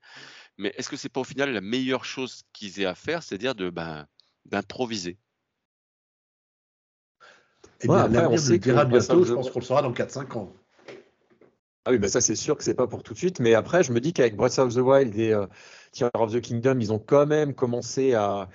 mais 0.57 0.73
est-ce 0.77 0.89
que 0.89 0.97
c'est 0.97 1.09
pas 1.09 1.21
au 1.21 1.25
final 1.25 1.53
la 1.53 1.61
meilleure 1.61 2.05
chose 2.05 2.43
qu'ils 2.53 2.81
aient 2.81 2.87
à 2.87 2.95
faire, 2.95 3.23
c'est-à-dire 3.23 3.55
ben, 3.55 4.07
d'improviser? 4.47 5.19
Et 7.81 7.85
eh 7.85 7.89
bien, 7.89 8.09
ouais, 8.09 8.27
on 8.27 8.37
sait 8.37 8.59
dira 8.59 8.85
bientôt, 8.85 9.25
je 9.25 9.35
pense 9.35 9.51
qu'on 9.51 9.61
le 9.61 9.65
saura 9.65 9.83
dans 9.83 9.93
4-5 9.93 10.37
ans. 10.37 10.53
Ah 11.89 11.91
oui, 11.91 11.99
bah 11.99 12.09
ça 12.09 12.21
c'est 12.21 12.37
sûr 12.37 12.55
que 12.55 12.63
c'est 12.63 12.75
pas 12.75 12.87
pour 12.87 13.03
tout 13.03 13.15
de 13.15 13.19
suite. 13.19 13.41
Mais 13.41 13.55
après, 13.55 13.83
je 13.83 13.93
me 13.93 14.01
dis 14.01 14.13
qu'avec 14.13 14.37
Breath 14.37 14.59
of 14.59 14.75
the 14.75 14.79
Wild 14.81 15.19
et 15.19 15.33
euh, 15.33 15.47
Tears 15.93 16.11
of 16.13 16.35
the 16.35 16.39
Kingdom, 16.43 16.77
ils 16.81 16.93
ont 16.93 16.99
quand 16.99 17.25
même 17.25 17.55
commencé 17.55 18.13
à 18.13 18.51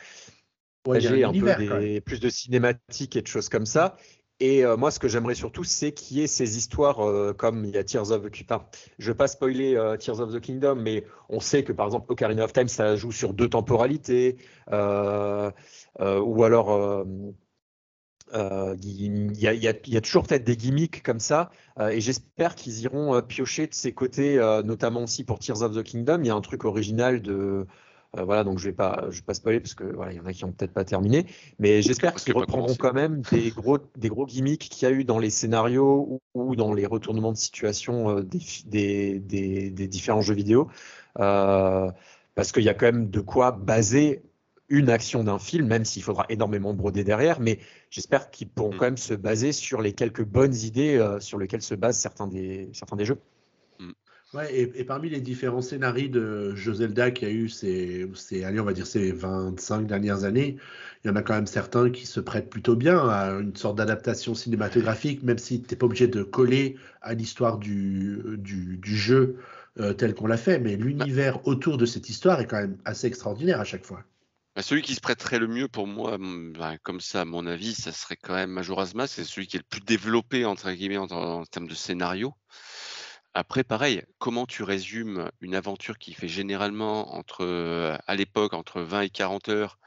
ouais, 0.85 1.03
un, 1.07 1.29
un 1.29 1.33
peu 1.33 1.99
plus 2.01 2.19
de 2.19 2.29
cinématiques 2.29 3.15
et 3.15 3.23
de 3.23 3.27
choses 3.27 3.49
comme 3.49 3.65
ça. 3.65 3.97
Et 4.39 4.63
euh, 4.63 4.77
moi, 4.77 4.91
ce 4.91 4.99
que 4.99 5.07
j'aimerais 5.07 5.33
surtout, 5.33 5.63
c'est 5.63 5.93
qu'il 5.93 6.17
y 6.17 6.21
ait 6.21 6.27
ces 6.27 6.59
histoires 6.59 6.99
euh, 6.99 7.33
comme 7.33 7.65
il 7.65 7.71
y 7.71 7.77
a 7.79 7.83
Tears 7.83 8.11
of 8.11 8.21
the 8.21 8.29
Kingdom. 8.29 8.59
je 8.99 9.07
ne 9.07 9.13
vais 9.13 9.17
pas 9.17 9.27
spoiler 9.27 9.95
Tears 9.97 10.19
of 10.19 10.31
the 10.31 10.39
Kingdom, 10.39 10.75
mais 10.75 11.03
on 11.27 11.39
sait 11.39 11.63
que 11.63 11.71
par 11.71 11.87
exemple, 11.87 12.11
Ocarina 12.11 12.43
of 12.43 12.53
Time, 12.53 12.67
ça 12.67 12.95
joue 12.95 13.11
sur 13.11 13.33
deux 13.33 13.49
temporalités. 13.49 14.37
ou 14.71 16.43
alors 16.43 17.03
euh, 18.33 18.75
il 18.81 19.37
y, 19.39 19.67
a, 19.67 20.01
toujours 20.01 20.23
peut-être 20.23 20.43
des 20.43 20.57
gimmicks 20.57 21.03
comme 21.03 21.19
ça, 21.19 21.51
euh, 21.79 21.89
et 21.89 22.01
j'espère 22.01 22.55
qu'ils 22.55 22.81
iront 22.81 23.15
euh, 23.15 23.21
piocher 23.21 23.67
de 23.67 23.73
ces 23.73 23.93
côtés, 23.93 24.37
notamment 24.65 25.03
aussi 25.03 25.23
pour 25.23 25.39
Tears 25.39 25.61
of 25.61 25.75
the 25.75 25.83
Kingdom. 25.83 26.19
Il 26.21 26.27
y 26.27 26.29
a 26.29 26.35
un 26.35 26.41
truc 26.41 26.65
original 26.65 27.21
de 27.21 27.65
voilà, 28.15 28.43
donc 28.43 28.59
je 28.59 28.65
vais 28.65 28.73
pas, 28.73 29.07
je 29.09 29.17
vais 29.17 29.25
pas 29.25 29.33
spoiler 29.33 29.59
parce 29.59 29.73
que 29.73 29.85
voilà, 29.85 30.11
il 30.11 30.17
y 30.17 30.19
en 30.19 30.25
a 30.27 30.33
qui 30.33 30.45
ont 30.45 30.51
peut-être 30.51 30.73
pas 30.73 30.85
terminé, 30.85 31.25
mais 31.57 31.81
j'espère 31.81 32.13
qu'ils 32.13 32.35
reprendront 32.35 32.75
quand 32.75 32.93
même 32.93 33.23
des 33.31 33.49
gros, 33.49 33.79
des 33.97 34.07
gros 34.07 34.27
gimmicks 34.27 34.69
qu'il 34.69 34.87
y 34.87 34.91
a 34.91 34.93
eu 34.93 35.03
dans 35.03 35.17
les 35.17 35.31
scénarios 35.31 36.21
ou, 36.35 36.55
dans 36.55 36.75
les 36.75 36.85
retournements 36.85 37.31
de 37.31 37.37
situation 37.37 38.19
des, 38.19 39.19
des, 39.19 39.19
des, 39.71 39.87
différents 39.87 40.21
jeux 40.21 40.35
vidéo, 40.35 40.69
parce 41.15 42.51
qu'il 42.51 42.63
y 42.63 42.69
a 42.69 42.75
quand 42.75 42.85
même 42.85 43.09
de 43.09 43.19
quoi 43.19 43.51
baser 43.51 44.21
une 44.69 44.89
action 44.89 45.23
d'un 45.23 45.39
film, 45.39 45.67
même 45.67 45.85
s'il 45.85 46.03
faudra 46.03 46.25
énormément 46.29 46.73
broder 46.73 47.03
derrière, 47.03 47.39
mais 47.39 47.59
j'espère 47.89 48.31
qu'ils 48.31 48.49
pourront 48.49 48.73
mm. 48.73 48.77
quand 48.77 48.85
même 48.85 48.97
se 48.97 49.13
baser 49.13 49.51
sur 49.51 49.81
les 49.81 49.93
quelques 49.93 50.23
bonnes 50.23 50.55
idées 50.55 50.97
euh, 50.97 51.19
sur 51.19 51.37
lesquelles 51.37 51.61
se 51.61 51.75
basent 51.75 51.99
certains 51.99 52.27
des, 52.27 52.69
certains 52.73 52.95
des 52.95 53.05
jeux. 53.05 53.19
Mm. 53.79 53.91
Ouais, 54.33 54.57
et, 54.57 54.83
parmi 54.83 55.09
les 55.09 55.21
différents 55.21 55.61
scénarios 55.61 56.07
de 56.07 56.55
jeux 56.55 56.73
Zelda 56.73 57.11
qui 57.11 57.25
a 57.25 57.29
eu 57.29 57.49
ces, 57.49 58.09
ces, 58.15 58.43
allez, 58.43 58.59
on 58.59 58.65
va 58.65 58.73
dire 58.73 58.87
ces 58.87 59.11
25 59.11 59.85
dernières 59.85 60.23
années, 60.23 60.57
il 61.03 61.07
y 61.07 61.11
en 61.11 61.15
a 61.15 61.21
quand 61.21 61.35
même 61.35 61.45
certains 61.45 61.91
qui 61.91 62.07
se 62.07 62.19
prêtent 62.19 62.49
plutôt 62.49 62.75
bien 62.75 62.97
à 63.09 63.31
une 63.33 63.55
sorte 63.55 63.77
d'adaptation 63.77 64.33
cinématographique, 64.33 65.21
même 65.21 65.37
si 65.37 65.61
tu 65.61 65.69
n'es 65.69 65.77
pas 65.77 65.85
obligé 65.85 66.07
de 66.07 66.23
coller 66.23 66.77
à 67.01 67.13
l'histoire 67.13 67.59
du, 67.59 68.23
du, 68.39 68.77
du, 68.77 68.95
jeu 68.95 69.35
euh, 69.79 69.93
tel 69.93 70.15
qu'on 70.15 70.25
l'a 70.25 70.37
fait, 70.37 70.57
mais 70.57 70.77
l'univers 70.77 71.45
autour 71.47 71.77
de 71.77 71.85
cette 71.85 72.09
histoire 72.09 72.39
est 72.39 72.47
quand 72.47 72.59
même 72.59 72.77
assez 72.85 73.05
extraordinaire 73.05 73.59
à 73.59 73.65
chaque 73.65 73.85
fois. 73.85 74.03
Bah, 74.55 74.61
celui 74.61 74.83
qui 74.83 74.93
se 74.93 75.01
prêterait 75.01 75.39
le 75.39 75.47
mieux 75.47 75.67
pour 75.67 75.87
moi, 75.87 76.17
bah, 76.19 76.77
comme 76.79 77.01
ça, 77.01 77.21
à 77.21 77.25
mon 77.25 77.47
avis, 77.47 77.73
ça 77.73 77.91
serait 77.91 78.17
quand 78.17 78.35
même 78.35 78.51
Majora's. 78.51 78.93
C'est 79.07 79.23
celui 79.23 79.47
qui 79.47 79.57
est 79.57 79.59
le 79.59 79.65
plus 79.65 79.81
développé, 79.81 80.45
entre 80.45 80.71
guillemets, 80.71 80.97
en, 80.97 81.43
termes 81.45 81.67
de 81.67 81.73
scénario. 81.73 82.33
Après, 83.33 83.63
pareil, 83.63 84.03
comment 84.19 84.45
tu 84.45 84.61
résumes 84.63 85.31
une 85.41 85.55
aventure 85.55 85.97
qui 85.97 86.13
fait 86.13 86.27
généralement, 86.27 87.15
entre, 87.15 87.97
à 88.05 88.15
l'époque, 88.15 88.53
entre 88.53 88.81
20 88.81 89.01
et 89.01 89.09
40 89.09 89.49
heures, 89.49 89.79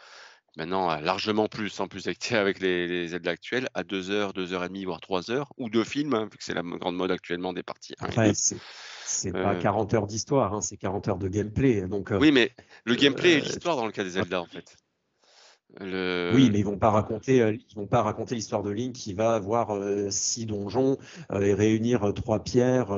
maintenant 0.56 0.98
largement 1.00 1.48
plus, 1.48 1.78
en 1.80 1.88
plus 1.88 2.06
avec, 2.32 2.60
les, 2.60 2.86
les 2.86 3.08
Zelda 3.08 3.30
actuels, 3.30 3.68
à 3.74 3.84
2 3.84 4.10
heures, 4.10 4.32
2 4.32 4.52
heures 4.52 4.64
et 4.64 4.68
demie, 4.68 4.84
voire 4.84 5.00
3 5.00 5.30
heures, 5.30 5.52
ou 5.56 5.68
deux 5.70 5.84
films, 5.84 6.14
hein, 6.14 6.24
vu 6.24 6.38
que 6.38 6.44
c'est 6.44 6.54
la 6.54 6.62
grande 6.62 6.96
mode 6.96 7.10
actuellement 7.10 7.52
des 7.52 7.62
parties 7.62 7.94
c'est 9.04 9.32
pas 9.32 9.54
40 9.54 9.94
heures 9.94 10.06
d'histoire, 10.06 10.52
hein, 10.52 10.60
c'est 10.60 10.76
40 10.76 11.08
heures 11.08 11.18
de 11.18 11.28
gameplay. 11.28 11.82
Donc, 11.82 12.12
oui, 12.20 12.32
mais 12.32 12.50
le 12.84 12.96
gameplay 12.96 13.34
est 13.34 13.40
l'histoire 13.40 13.76
dans 13.76 13.86
le 13.86 13.92
cas 13.92 14.02
des 14.02 14.10
Zelda, 14.10 14.40
en 14.40 14.46
fait. 14.46 14.76
Oui, 15.80 16.50
mais 16.50 16.58
ils 16.58 16.64
vont 16.64 16.78
pas 16.78 16.90
raconter, 16.90 17.36
ils 17.36 17.76
vont 17.76 17.86
pas 17.86 18.02
raconter 18.02 18.34
l'histoire 18.34 18.62
de 18.62 18.70
Link 18.70 18.94
qui 18.94 19.12
va 19.12 19.34
avoir 19.34 19.78
six 20.10 20.46
donjons 20.46 20.96
et 21.30 21.54
réunir 21.54 22.12
trois 22.14 22.42
pierres. 22.42 22.90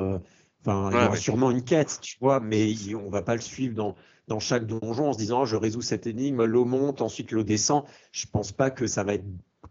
Enfin, 0.61 0.91
il 0.93 1.03
y 1.03 1.07
aura 1.07 1.17
sûrement 1.17 1.51
une 1.51 1.65
quête, 1.65 1.99
tu 2.01 2.17
vois, 2.21 2.41
mais 2.41 2.73
on 2.95 3.11
va 3.11 3.23
pas 3.23 3.35
le 3.35 3.41
suivre 3.41 3.75
dans, 3.75 3.97
dans 4.29 4.41
chaque 4.41 4.67
donjon 4.67 5.09
en 5.09 5.13
se 5.13 5.19
disant 5.19 5.45
je 5.45 5.57
résous 5.57 5.83
cette 5.83 6.07
énigme, 6.07 6.45
l'eau 6.45 6.65
monte, 6.65 7.03
ensuite 7.03 7.33
l'eau 7.33 7.43
descend. 7.43 7.85
Je 8.13 8.27
pense 8.31 8.53
pas 8.53 8.71
que 8.71 8.87
ça 8.87 9.03
va 9.03 9.15
être 9.15 9.25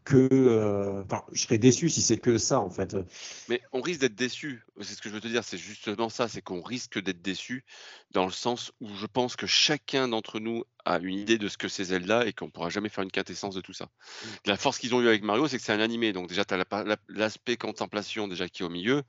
que. 0.04 0.30
Euh, 0.32 1.04
enfin, 1.04 1.24
je 1.32 1.44
serais 1.44 1.58
déçu 1.58 1.90
si 1.90 2.02
c'est 2.02 2.18
que 2.18 2.38
ça 2.38 2.60
en 2.60 2.70
fait. 2.70 2.96
Mais 3.50 3.62
on 3.72 3.82
risque 3.82 4.02
d'être 4.02 4.16
déçu. 4.16 4.66
C'est 4.82 4.96
ce 4.96 5.02
que 5.02 5.10
je 5.10 5.14
veux 5.14 5.22
te 5.22 5.28
dire. 5.28 5.44
C'est 5.44 5.58
justement 5.58 6.10
ça. 6.10 6.28
C'est 6.28 6.42
qu'on 6.42 6.62
risque 6.62 7.00
d'être 7.02 7.22
déçu 7.22 7.66
dans 8.12 8.26
le 8.26 8.32
sens 8.32 8.72
où 8.82 8.88
je 8.96 9.06
pense 9.06 9.36
que 9.36 9.48
chacun 9.48 10.08
d'entre 10.08 10.40
nous 10.40 10.64
a 10.86 11.00
une 11.00 11.20
idée 11.20 11.38
de 11.38 11.48
ce 11.48 11.58
que 11.58 11.68
c'est 11.68 11.86
Zelda 11.86 12.26
et 12.26 12.34
qu'on 12.34 12.50
pourra 12.50 12.70
jamais 12.70 12.90
faire 12.90 13.04
une 13.04 13.12
quintessence 13.12 13.56
de 13.56 13.62
tout 13.62 13.74
ça. 13.74 13.90
La 14.46 14.58
force 14.58 14.80
qu'ils 14.80 14.96
ont 14.96 15.02
eu 15.02 15.08
avec 15.08 15.24
Mario, 15.24 15.48
c'est 15.48 15.58
que 15.58 15.64
c'est 15.64 15.74
un 15.74 15.80
animé. 15.80 16.14
Donc 16.14 16.30
déjà, 16.30 16.46
tu 16.46 16.54
as 16.54 16.98
l'aspect 17.10 17.58
contemplation 17.58 18.28
déjà 18.28 18.48
qui 18.48 18.64
est 18.64 18.66
au 18.66 18.70
milieu. 18.70 19.04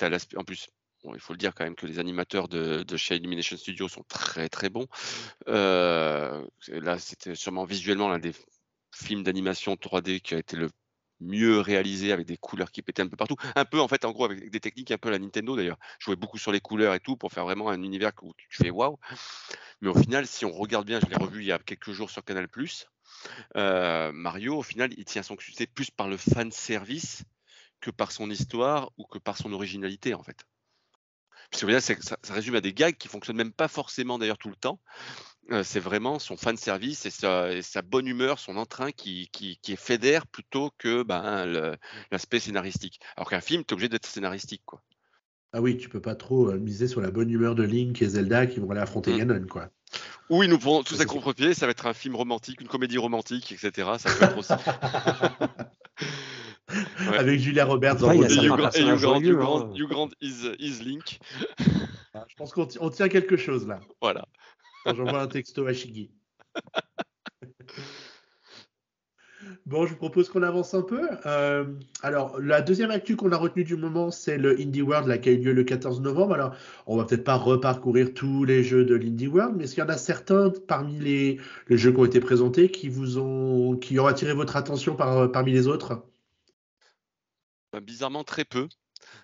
As 0.00 0.26
en 0.36 0.44
plus, 0.44 0.68
il 1.14 1.20
faut 1.20 1.32
le 1.32 1.38
dire 1.38 1.54
quand 1.54 1.64
même 1.64 1.74
que 1.74 1.86
les 1.86 1.98
animateurs 1.98 2.48
de, 2.48 2.82
de, 2.82 2.96
chez 2.96 3.16
Illumination 3.16 3.56
Studios 3.56 3.88
sont 3.88 4.04
très 4.08 4.48
très 4.48 4.70
bons. 4.70 4.86
Euh, 5.48 6.44
là, 6.68 6.98
c'était 6.98 7.34
sûrement 7.34 7.64
visuellement 7.64 8.08
l'un 8.08 8.18
des 8.18 8.32
films 8.94 9.22
d'animation 9.22 9.74
3D 9.74 10.20
qui 10.20 10.34
a 10.34 10.38
été 10.38 10.56
le 10.56 10.70
mieux 11.20 11.60
réalisé 11.60 12.12
avec 12.12 12.26
des 12.26 12.36
couleurs 12.36 12.70
qui 12.70 12.82
pétaient 12.82 13.02
un 13.02 13.08
peu 13.08 13.16
partout. 13.16 13.36
Un 13.54 13.64
peu 13.64 13.80
en 13.80 13.88
fait, 13.88 14.04
en 14.04 14.12
gros, 14.12 14.24
avec 14.24 14.50
des 14.50 14.60
techniques 14.60 14.90
un 14.90 14.98
peu 14.98 15.08
à 15.08 15.12
la 15.12 15.18
Nintendo 15.18 15.56
d'ailleurs. 15.56 15.78
Jouais 15.98 16.16
beaucoup 16.16 16.38
sur 16.38 16.52
les 16.52 16.60
couleurs 16.60 16.94
et 16.94 17.00
tout 17.00 17.16
pour 17.16 17.32
faire 17.32 17.44
vraiment 17.44 17.68
un 17.68 17.82
univers 17.82 18.12
où 18.22 18.32
tu 18.36 18.46
fais 18.50 18.70
waouh. 18.70 18.98
Mais 19.80 19.88
au 19.88 19.94
final, 19.94 20.26
si 20.26 20.44
on 20.44 20.52
regarde 20.52 20.86
bien, 20.86 21.00
je 21.00 21.06
l'ai 21.06 21.16
revu 21.16 21.42
il 21.42 21.46
y 21.46 21.52
a 21.52 21.58
quelques 21.58 21.92
jours 21.92 22.10
sur 22.10 22.24
Canal 22.24 22.48
euh, 23.56 24.12
Mario, 24.12 24.58
au 24.58 24.62
final, 24.62 24.92
il 24.96 25.04
tient 25.04 25.22
son 25.22 25.38
succès 25.38 25.66
plus 25.66 25.90
par 25.90 26.08
le 26.08 26.16
fan 26.16 26.50
service 26.50 27.24
que 27.80 27.90
par 27.90 28.12
son 28.12 28.30
histoire 28.30 28.90
ou 28.96 29.04
que 29.04 29.18
par 29.18 29.36
son 29.36 29.52
originalité 29.52 30.14
en 30.14 30.22
fait. 30.22 30.44
Parce 31.60 31.84
ça, 31.84 32.16
ça, 32.22 32.34
résume 32.34 32.56
à 32.56 32.60
des 32.60 32.72
gags 32.72 32.96
qui 32.96 33.08
fonctionnent 33.08 33.36
même 33.36 33.52
pas 33.52 33.68
forcément 33.68 34.18
d'ailleurs 34.18 34.38
tout 34.38 34.48
le 34.48 34.56
temps. 34.56 34.80
Euh, 35.50 35.62
c'est 35.62 35.80
vraiment 35.80 36.18
son 36.18 36.36
fan 36.36 36.56
service 36.56 37.06
et 37.06 37.10
sa, 37.10 37.82
bonne 37.82 38.06
humeur, 38.06 38.38
son 38.38 38.56
entrain 38.56 38.92
qui, 38.92 39.28
qui, 39.30 39.58
est 39.68 39.76
fédère 39.76 40.26
plutôt 40.26 40.70
que 40.78 41.02
ben, 41.02 41.76
l'aspect 42.10 42.40
scénaristique. 42.40 43.00
Alors 43.16 43.28
qu'un 43.28 43.40
film, 43.40 43.62
tu 43.64 43.70
es 43.70 43.72
obligé 43.74 43.88
d'être 43.88 44.06
scénaristique. 44.06 44.62
Quoi. 44.64 44.82
Ah 45.52 45.60
oui, 45.60 45.76
tu 45.76 45.88
peux 45.88 46.00
pas 46.00 46.16
trop 46.16 46.50
euh, 46.50 46.58
miser 46.58 46.88
sur 46.88 47.00
la 47.00 47.12
bonne 47.12 47.30
humeur 47.30 47.54
de 47.54 47.62
Link 47.62 48.02
et 48.02 48.08
Zelda 48.08 48.46
qui 48.46 48.58
vont 48.58 48.70
aller 48.70 48.80
affronter 48.80 49.12
mmh. 49.12 49.18
Ganon. 49.18 49.46
Quoi. 49.48 49.70
Oui, 50.28 50.48
nous 50.48 50.58
pourrons 50.58 50.82
tous 50.82 51.00
à 51.00 51.04
contre-pied, 51.04 51.54
ça 51.54 51.66
va 51.66 51.70
être 51.70 51.86
un 51.86 51.92
film 51.92 52.16
romantique, 52.16 52.60
une 52.60 52.66
comédie 52.66 52.98
romantique, 52.98 53.52
etc. 53.52 53.88
Ça 53.98 54.10
peut 54.10 54.24
être 54.24 54.38
aussi. 54.38 54.52
Avec 57.18 57.40
Julia 57.40 57.64
Roberts 57.64 58.02
en 58.04 58.12
Et 58.12 58.16
You, 58.16 58.56
Grant, 59.36 59.74
you, 59.74 59.88
Grant, 59.88 60.10
is, 60.20 60.82
Link. 60.82 61.18
Ah, 62.14 62.24
je 62.28 62.34
pense 62.36 62.52
qu'on 62.52 62.90
tient 62.90 63.08
quelque 63.08 63.36
chose 63.36 63.66
là. 63.66 63.80
Voilà. 64.00 64.26
J'envoie 64.86 65.20
un 65.20 65.26
texto 65.26 65.66
à 65.66 65.72
Shiggy. 65.72 66.10
Bon, 69.66 69.86
je 69.86 69.92
vous 69.92 69.96
propose 69.96 70.28
qu'on 70.28 70.42
avance 70.42 70.74
un 70.74 70.82
peu. 70.82 71.08
Euh, 71.24 71.64
alors, 72.02 72.38
la 72.38 72.60
deuxième 72.60 72.90
actu 72.90 73.16
qu'on 73.16 73.32
a 73.32 73.36
retenue 73.38 73.64
du 73.64 73.76
moment, 73.76 74.10
c'est 74.10 74.36
le 74.36 74.60
Indie 74.60 74.82
World 74.82 75.08
là, 75.08 75.16
qui 75.16 75.30
a 75.30 75.32
eu 75.32 75.38
lieu 75.38 75.52
le 75.54 75.64
14 75.64 76.02
novembre. 76.02 76.34
Alors, 76.34 76.54
on 76.86 76.98
va 76.98 77.04
peut-être 77.04 77.24
pas 77.24 77.36
reparcourir 77.36 78.12
tous 78.12 78.44
les 78.44 78.62
jeux 78.62 78.84
de 78.84 78.94
l'Indie 78.94 79.26
World, 79.26 79.54
mais 79.56 79.64
est-ce 79.64 79.74
qu'il 79.74 79.82
y 79.82 79.86
en 79.86 79.90
a 79.90 79.96
certains 79.96 80.52
parmi 80.66 80.98
les, 80.98 81.40
les, 81.68 81.78
jeux 81.78 81.92
qui 81.92 81.98
ont 81.98 82.04
été 82.04 82.20
présentés 82.20 82.68
qui 82.70 82.90
vous 82.90 83.16
ont, 83.16 83.76
qui 83.76 83.98
ont 83.98 84.06
attiré 84.06 84.34
votre 84.34 84.56
attention 84.56 84.96
par, 84.96 85.32
parmi 85.32 85.52
les 85.52 85.66
autres? 85.66 86.04
Bizarrement 87.80 88.24
très 88.24 88.44
peu. 88.44 88.68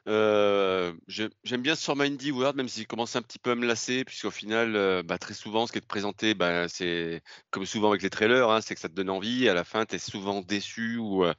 Euh, 0.09 0.93
j'aime 1.09 1.63
bien 1.63 1.75
ce 1.75 1.85
format 1.85 2.05
Indie 2.05 2.31
World, 2.31 2.57
même 2.57 2.69
s'il 2.69 2.87
commence 2.87 3.17
un 3.17 3.23
petit 3.23 3.39
peu 3.39 3.51
à 3.53 3.55
me 3.55 3.67
lasser, 3.67 4.05
puisqu'au 4.05 4.31
final, 4.31 4.77
euh, 4.77 5.03
bah, 5.03 5.19
très 5.19 5.35
souvent, 5.35 5.67
ce 5.67 5.73
qui 5.73 5.79
est 5.79 5.87
présenté, 5.87 6.35
bah, 6.35 6.69
c'est 6.69 7.23
comme 7.51 7.67
souvent 7.67 7.91
avec 7.91 8.03
les 8.03 8.11
trailers, 8.11 8.49
hein, 8.51 8.61
c'est 8.61 8.75
que 8.75 8.81
ça 8.81 8.89
te 8.89 8.95
donne 8.95 9.11
envie, 9.11 9.45
et 9.45 9.49
à 9.49 9.55
la 9.55 9.65
fin, 9.65 9.85
tu 9.85 9.97
es 9.97 9.99
souvent 9.99 10.41
déçu 10.41 10.97
ou, 10.97 11.25
euh, 11.25 11.35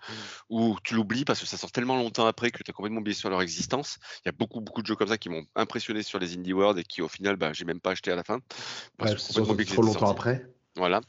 ou 0.50 0.78
tu 0.84 0.96
l'oublies 0.96 1.26
parce 1.26 1.40
que 1.40 1.46
ça 1.46 1.58
sort 1.58 1.72
tellement 1.72 1.98
longtemps 1.98 2.28
après 2.28 2.52
que 2.52 2.64
tu 2.64 2.72
as 2.72 2.74
complètement 2.74 3.00
oublié 3.00 3.16
sur 3.16 3.30
leur 3.30 3.42
existence. 3.42 3.98
Il 4.26 4.28
y 4.28 4.30
a 4.30 4.34
beaucoup, 4.34 4.62
beaucoup 4.62 4.82
de 4.82 4.88
jeux 4.88 4.96
comme 4.96 5.10
ça 5.10 5.18
qui 5.18 5.30
m'ont 5.30 5.46
impressionné 5.56 6.04
sur 6.04 6.20
les 6.20 6.36
Indie 6.36 6.54
World 6.54 6.80
et 6.80 6.84
qui, 6.84 7.02
au 7.02 7.08
final, 7.08 7.36
bah, 7.36 7.54
j'ai 7.54 7.66
même 7.66 7.82
pas 7.82 7.92
acheté 7.92 8.12
à 8.12 8.16
la 8.16 8.24
fin. 8.24 8.40
Parce 8.98 9.14
que 9.14 9.64
trop 9.66 9.82
longtemps 9.82 10.10
après. 10.10 10.46
Voilà. 10.78 11.02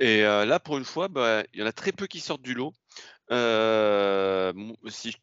Et 0.00 0.22
là, 0.22 0.58
pour 0.58 0.78
une 0.78 0.84
fois, 0.84 1.08
il 1.52 1.60
y 1.60 1.62
en 1.62 1.66
a 1.66 1.72
très 1.72 1.92
peu 1.92 2.06
qui 2.06 2.20
sortent 2.20 2.42
du 2.42 2.54
lot. 2.54 2.72
Euh, 3.32 4.52
si 4.88 5.14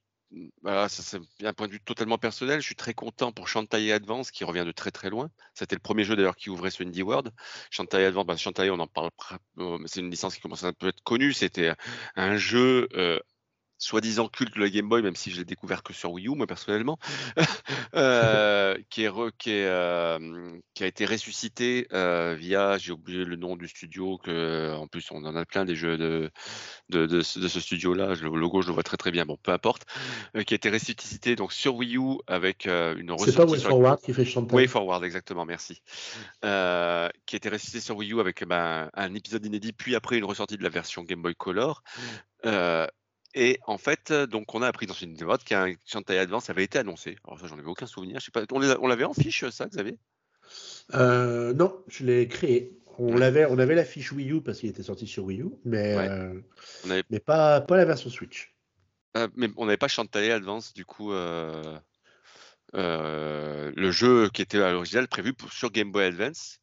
voilà, 0.62 0.90
c'est 0.90 1.20
un 1.44 1.54
point 1.54 1.68
de 1.68 1.72
vue 1.74 1.80
totalement 1.80 2.18
personnel. 2.18 2.60
Je 2.60 2.66
suis 2.66 2.76
très 2.76 2.94
content 2.94 3.32
pour 3.32 3.48
Shantae 3.48 3.92
Advance 3.94 4.32
qui 4.32 4.44
revient 4.44 4.66
de 4.66 4.72
très 4.72 4.92
très 4.92 5.10
loin. 5.10 5.30
C'était 5.54 5.76
le 5.76 5.82
premier 5.82 6.04
jeu 6.04 6.16
d'ailleurs 6.16 6.36
qui 6.36 6.50
ouvrait 6.50 6.72
ce 6.72 6.84
Indie 6.84 7.02
World. 7.02 7.32
Shantae 7.72 8.06
Advance, 8.06 8.26
bah, 8.26 8.38
Shantae, 8.38 8.70
on 8.72 8.80
en 8.80 8.88
parle, 8.88 9.10
euh, 9.60 9.80
c'est 9.86 10.02
une 10.02 10.12
licence 10.12 10.36
qui 10.36 10.42
commence 10.42 10.64
à 10.64 10.68
un 10.68 10.74
peu 10.74 10.90
être 10.90 11.02
connue. 11.04 11.34
C'était 11.34 11.74
un 12.16 12.36
jeu 12.36 12.90
euh, 12.96 13.20
soi-disant 13.78 14.28
culte 14.28 14.56
de 14.56 14.62
la 14.62 14.70
Game 14.70 14.90
Boy, 14.90 15.02
même 15.02 15.16
si 15.16 15.32
je 15.32 15.38
l'ai 15.38 15.46
découvert 15.46 15.84
que 15.84 15.94
sur 15.94 16.12
Wii 16.12 16.28
U, 16.28 16.36
moi 16.36 16.48
personnellement, 16.48 16.98
euh, 17.96 18.76
qui, 18.90 19.04
est 19.04 19.12
qui, 19.38 19.52
est, 19.52 19.66
euh, 19.66 20.50
qui, 20.74 20.84
a 20.84 20.88
été 20.88 21.06
ressuscité 21.06 21.88
euh, 21.94 22.36
via, 22.38 22.78
j'ai 22.78 22.92
oublié 22.92 23.24
le 23.24 23.36
nom 23.36 23.56
du 23.56 23.68
studio, 23.68 24.18
que, 24.18 24.74
en 24.74 24.88
plus 24.88 25.10
on 25.12 25.24
en 25.26 25.36
a 25.36 25.46
plein 25.46 25.66
des 25.66 25.76
jeux 25.76 25.98
de, 25.98 26.32
de, 26.90 27.06
de, 27.06 27.22
ce 27.22 27.60
studio-là, 27.60 28.16
le 28.16 28.30
logo 28.30 28.62
je 28.62 28.68
le 28.68 28.74
vois 28.74 28.84
très 28.84 28.98
très 28.98 29.12
bien, 29.12 29.26
bon 29.26 29.38
peu 29.42 29.52
importe, 29.52 29.86
qui 30.46 30.54
a 30.54 30.56
été 30.56 30.70
ressuscité 30.70 31.36
donc 31.36 31.54
sur 31.54 31.76
Wii 31.76 31.98
U 31.98 32.18
avec 32.28 32.66
une 32.66 33.12
ressortie. 33.12 33.32
C'est 33.32 33.38
pas 33.38 33.46
Way 33.46 33.60
Forward 33.60 34.02
qui 34.02 34.14
fait 34.14 34.26
chanter. 34.26 34.56
Way 34.56 34.68
Forward, 34.68 35.04
exactement, 35.04 35.46
merci. 35.46 35.82
qui 36.42 36.48
a 36.48 37.12
été 37.32 37.50
ressuscité 37.50 37.80
sur 37.80 37.98
Wii 37.98 38.14
U 38.14 38.20
avec 38.20 38.44
ben, 38.46 38.90
un 38.94 39.14
épisode 39.14 39.46
inédit, 39.46 39.74
puis 39.74 39.96
après 39.96 40.18
une 40.18 40.26
ressortie 40.26 40.58
de 40.58 40.64
la 40.64 40.70
version 40.70 41.04
Game 41.04 41.22
Boy 41.22 41.36
Color. 41.36 41.84
Euh, 43.38 43.42
et 43.42 43.60
en 43.68 43.78
fait, 43.78 44.12
donc 44.12 44.54
on 44.56 44.62
a 44.62 44.68
appris 44.68 44.88
dans 44.88 44.94
une 44.94 45.12
vidéo 45.12 45.34
qu'un 45.46 45.74
Shantae 45.86 46.18
Advance 46.20 46.50
avait 46.50 46.64
été 46.64 46.80
annoncé. 46.80 47.18
Alors 47.26 47.40
ça, 47.40 47.48
j'en 47.48 47.58
avais 47.58 47.68
aucun 47.68 47.88
souvenir. 47.88 48.20
Je 48.20 48.26
sais 48.26 48.32
pas, 48.32 48.44
on 48.52 48.88
l'avait 48.88 49.04
en 49.04 49.14
fiche, 49.14 49.48
ça, 49.50 49.68
Xavier? 49.68 49.98
Euh, 50.94 51.54
Non, 51.54 51.84
je 51.88 52.06
l'ai 52.06 52.28
créé. 52.28 52.78
On 53.00 53.16
l'avait, 53.16 53.46
on 53.46 53.60
avait 53.60 53.76
la 53.76 53.86
fiche 53.86 54.12
Wii 54.12 54.32
U 54.32 54.42
parce 54.42 54.60
qu'il 54.60 54.70
était 54.70 54.82
sorti 54.82 55.06
sur 55.06 55.24
Wii 55.26 55.42
U, 55.42 55.50
mais, 55.66 55.96
euh, 55.98 56.34
mais 56.86 57.20
pas, 57.20 57.62
pas 57.62 57.78
la 57.78 57.86
version 57.86 58.10
Switch. 58.10 58.56
Euh, 59.16 59.28
mais 59.36 59.50
on 59.56 59.66
n'avait 59.66 59.78
pas 59.78 59.88
Shantae 59.88 60.32
Advance, 60.32 60.74
du 60.74 60.84
coup. 60.84 61.14
Le 62.74 63.92
jeu 63.92 64.30
qui 64.30 64.42
était 64.42 64.62
à 64.62 64.72
l'original 64.72 65.08
prévu 65.08 65.34
pour, 65.34 65.52
sur 65.52 65.72
Game 65.72 65.92
Boy 65.92 66.06
Advance. 66.06 66.60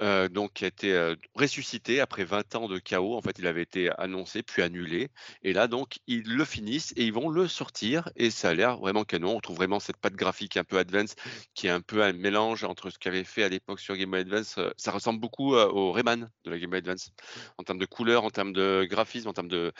Euh, 0.00 0.28
donc 0.28 0.54
qui 0.54 0.64
a 0.64 0.68
été 0.68 0.92
euh, 0.92 1.14
ressuscité 1.36 2.00
après 2.00 2.24
20 2.24 2.56
ans 2.56 2.68
de 2.68 2.78
chaos. 2.78 3.16
En 3.16 3.20
fait, 3.20 3.38
il 3.38 3.46
avait 3.46 3.62
été 3.62 3.90
annoncé 3.98 4.42
puis 4.42 4.62
annulé. 4.62 5.08
Et 5.42 5.52
là, 5.52 5.68
donc, 5.68 5.98
ils 6.06 6.24
le 6.24 6.44
finissent 6.44 6.92
et 6.96 7.04
ils 7.04 7.12
vont 7.12 7.28
le 7.28 7.46
sortir. 7.46 8.10
Et 8.16 8.30
ça 8.30 8.50
a 8.50 8.54
l'air 8.54 8.78
vraiment 8.78 9.04
canon. 9.04 9.36
On 9.36 9.40
trouve 9.40 9.56
vraiment 9.56 9.80
cette 9.80 9.96
patte 9.98 10.14
graphique 10.14 10.56
un 10.56 10.64
peu 10.64 10.78
advance 10.78 11.14
qui 11.54 11.68
est 11.68 11.70
un 11.70 11.80
peu 11.80 12.02
un 12.02 12.12
mélange 12.12 12.64
entre 12.64 12.90
ce 12.90 12.98
qu'avait 12.98 13.24
fait 13.24 13.44
à 13.44 13.48
l'époque 13.48 13.80
sur 13.80 13.96
Game 13.96 14.10
Boy 14.10 14.20
Advance. 14.20 14.58
Euh, 14.58 14.70
ça 14.76 14.90
ressemble 14.90 15.20
beaucoup 15.20 15.54
au 15.54 15.92
Rayman 15.92 16.30
de 16.44 16.50
la 16.50 16.58
Game 16.58 16.70
Boy 16.70 16.78
Advance 16.80 17.10
en 17.58 17.62
termes 17.62 17.78
de 17.78 17.86
couleur, 17.86 18.24
en 18.24 18.30
termes 18.30 18.52
de 18.52 18.86
graphisme, 18.90 19.28
en 19.28 19.32
termes 19.32 19.48
de 19.48 19.72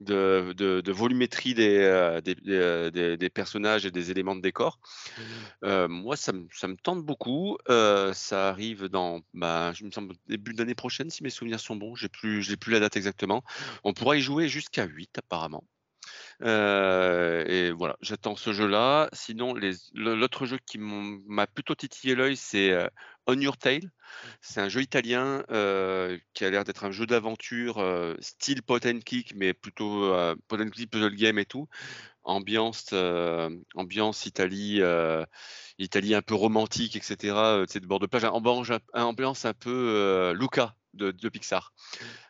de, 0.00 0.90
volumétrie 0.90 1.54
euh, 1.58 2.20
euh, 2.48 2.90
des, 2.90 3.16
des, 3.16 3.30
personnages 3.30 3.86
et 3.86 3.90
des 3.90 4.10
éléments 4.10 4.34
de 4.34 4.40
décor. 4.40 4.78
Mmh 5.16 5.22
euh, 5.64 5.88
moi, 5.88 6.16
ça 6.16 6.32
me, 6.32 6.46
ça 6.52 6.68
me, 6.68 6.76
tente 6.76 7.04
beaucoup. 7.04 7.58
ça 7.68 8.48
arrive 8.48 8.86
dans, 8.86 9.20
bah, 9.34 9.72
je 9.74 9.84
me 9.84 9.90
semble, 9.90 10.14
début 10.26 10.54
d'année 10.54 10.74
prochaine, 10.74 11.10
si 11.10 11.22
mes 11.22 11.30
souvenirs 11.30 11.60
sont 11.60 11.76
bons. 11.76 11.94
Je 11.94 12.04
n'ai 12.04 12.08
plus, 12.08 12.56
plus 12.56 12.72
la 12.72 12.80
date 12.80 12.96
exactement. 12.96 13.42
On 13.84 13.92
pourra 13.92 14.16
y 14.16 14.20
jouer 14.20 14.48
jusqu'à 14.48 14.84
8 14.86 15.18
apparemment. 15.18 15.64
et 16.42 17.70
voilà, 17.72 17.96
j'attends 18.00 18.36
ce 18.36 18.52
jeu-là. 18.52 19.08
Sinon, 19.12 19.54
l'autre 19.94 20.46
jeu 20.46 20.58
qui 20.66 20.78
m'a 20.78 21.46
plutôt 21.46 21.74
titillé 21.74 22.14
l'œil, 22.14 22.36
c'est 22.36 22.72
On 23.30 23.40
Your 23.40 23.56
Tail. 23.56 23.88
C'est 24.40 24.60
un 24.60 24.68
jeu 24.68 24.82
italien 24.82 25.44
euh, 25.52 26.18
qui 26.34 26.44
a 26.44 26.50
l'air 26.50 26.64
d'être 26.64 26.84
un 26.84 26.90
jeu 26.90 27.06
d'aventure 27.06 27.78
euh, 27.78 28.16
style 28.18 28.60
pot 28.60 28.84
and 28.84 28.98
kick, 29.04 29.34
mais 29.36 29.54
plutôt 29.54 30.12
euh, 30.12 30.34
pot 30.48 30.60
and 30.60 30.70
puzzle 30.90 31.14
game 31.14 31.38
et 31.38 31.44
tout. 31.44 31.68
Ambiance, 32.24 32.92
ambiance 33.74 34.26
Italie, 34.26 34.82
Italie 35.78 36.14
un 36.14 36.22
peu 36.22 36.34
romantique, 36.34 36.96
etc. 36.96 37.64
C'est 37.68 37.80
de 37.80 37.86
bord 37.86 38.00
de 38.00 38.06
plage. 38.06 38.24
Ambiance, 38.24 38.72
ambiance 38.92 39.44
un 39.44 39.54
peu 39.54 40.32
Luca 40.36 40.74
de, 40.92 41.28
Pixar. 41.28 41.72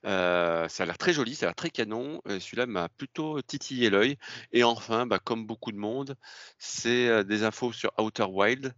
ça 0.05 0.67
a 0.67 0.85
l'air 0.87 0.99
très 0.99 1.13
joli, 1.13 1.35
ça 1.35 1.47
a 1.47 1.49
l'air 1.49 1.55
très 1.57 1.71
canon. 1.71 2.21
Celui-là 2.27 2.67
m'a 2.67 2.89
plutôt 2.89 3.43
titillé 3.43 3.91
l'œil. 3.91 4.17
Et 4.53 4.63
enfin, 4.63 5.07
bah, 5.07 5.19
comme 5.19 5.45
beaucoup 5.45 5.73
de 5.73 5.79
monde, 5.79 6.15
c'est 6.59 7.25
des 7.25 7.43
infos 7.43 7.73
sur 7.73 7.91
Outer 7.99 8.27
Wild 8.29 8.75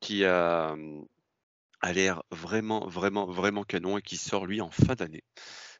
qui 0.00 0.24
a, 0.24 0.76
a 1.84 1.92
l'air 1.92 2.22
vraiment, 2.30 2.88
vraiment, 2.88 3.26
vraiment 3.26 3.62
canon 3.62 3.98
et 3.98 4.02
qui 4.02 4.16
sort 4.16 4.46
lui 4.46 4.60
en 4.62 4.70
fin 4.70 4.94
d'année. 4.94 5.22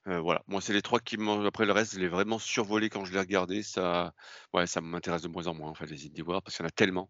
voilà, 0.07 0.43
moi 0.49 0.61
c'est 0.61 0.75
les 0.75 0.83
trois 0.83 1.01
qui 1.01 1.17
m'ont. 1.17 1.45
Après 1.47 1.65
le 1.65 1.73
reste, 1.73 1.95
je 1.95 2.01
l'ai 2.01 2.09
vraiment 2.09 2.39
survolé 2.39 2.91
quand 2.91 3.05
je 3.07 3.13
l'ai 3.13 3.19
regardé. 3.19 3.63
Ça, 3.63 4.13
ouais, 4.53 4.67
ça 4.67 4.83
m'intéresse 4.83 5.23
de 5.23 5.29
moins 5.29 5.47
en 5.47 5.55
moins 5.55 5.71
en 5.71 5.75
fait 5.75 5.87
les 5.87 6.07
Indie 6.07 6.23
World 6.23 6.45
parce 6.45 6.57
qu'il 6.57 6.65
y 6.65 6.67
en 6.67 6.69
a 6.69 6.73
tellement. 6.73 7.09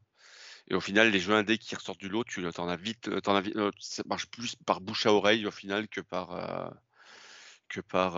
Et 0.69 0.75
au 0.75 0.81
final, 0.81 1.11
les 1.11 1.19
jeux 1.21 1.35
indés 1.35 1.59
qui 1.59 1.75
ressortent 1.75 2.01
du 2.01 2.09
lot, 2.09 2.25
tu 2.25 2.47
en 2.47 2.69
as 2.69 2.77
vite, 2.77 3.11
en 3.27 3.35
as 3.35 3.41
vite, 3.41 3.57
ça 3.81 4.03
marche 4.07 4.27
plus 4.27 4.57
par 4.65 4.81
bouche 4.81 5.07
à 5.07 5.13
oreille 5.13 5.47
au 5.47 5.51
final 5.51 5.89
que 5.89 6.01
par 6.01 6.73
que 7.69 7.81
par 7.81 8.15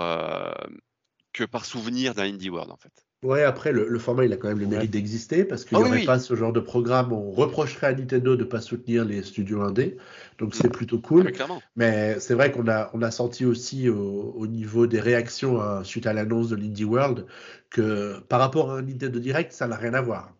que 1.32 1.44
par 1.44 1.64
souvenir 1.64 2.14
d'un 2.14 2.24
Indie 2.24 2.50
World 2.50 2.70
en 2.70 2.76
fait. 2.76 3.05
Ouais, 3.26 3.42
après, 3.42 3.72
le, 3.72 3.98
format, 3.98 4.24
il 4.24 4.32
a 4.32 4.36
quand 4.36 4.46
même 4.46 4.60
le 4.60 4.66
mérite 4.66 4.92
d'exister 4.92 5.44
parce 5.44 5.64
qu'il 5.64 5.76
n'y 5.76 5.82
ah 5.82 5.88
aurait 5.88 6.04
pas 6.04 6.20
ce 6.20 6.36
genre 6.36 6.52
de 6.52 6.60
programme. 6.60 7.12
On 7.12 7.32
reprocherait 7.32 7.88
à 7.88 7.92
Nintendo 7.92 8.36
de 8.36 8.44
ne 8.44 8.48
pas 8.48 8.60
soutenir 8.60 9.04
les 9.04 9.22
studios 9.24 9.62
indés. 9.62 9.96
Donc, 10.38 10.54
c'est 10.54 10.68
plutôt 10.68 11.00
cool. 11.00 11.32
Mais 11.74 12.20
c'est 12.20 12.34
vrai 12.34 12.52
qu'on 12.52 12.68
a, 12.68 12.88
on 12.94 13.02
a 13.02 13.10
senti 13.10 13.44
aussi 13.44 13.88
au, 13.88 14.46
niveau 14.46 14.86
des 14.86 15.00
réactions 15.00 15.60
hein, 15.60 15.82
suite 15.82 16.06
à 16.06 16.12
l'annonce 16.12 16.50
de 16.50 16.56
l'Indie 16.56 16.84
World 16.84 17.26
que 17.68 18.20
par 18.28 18.38
rapport 18.38 18.70
à 18.70 18.78
un 18.78 18.82
Nintendo 18.82 19.18
Direct, 19.18 19.52
ça 19.52 19.66
n'a 19.66 19.76
rien 19.76 19.94
à 19.94 20.00
voir. 20.00 20.35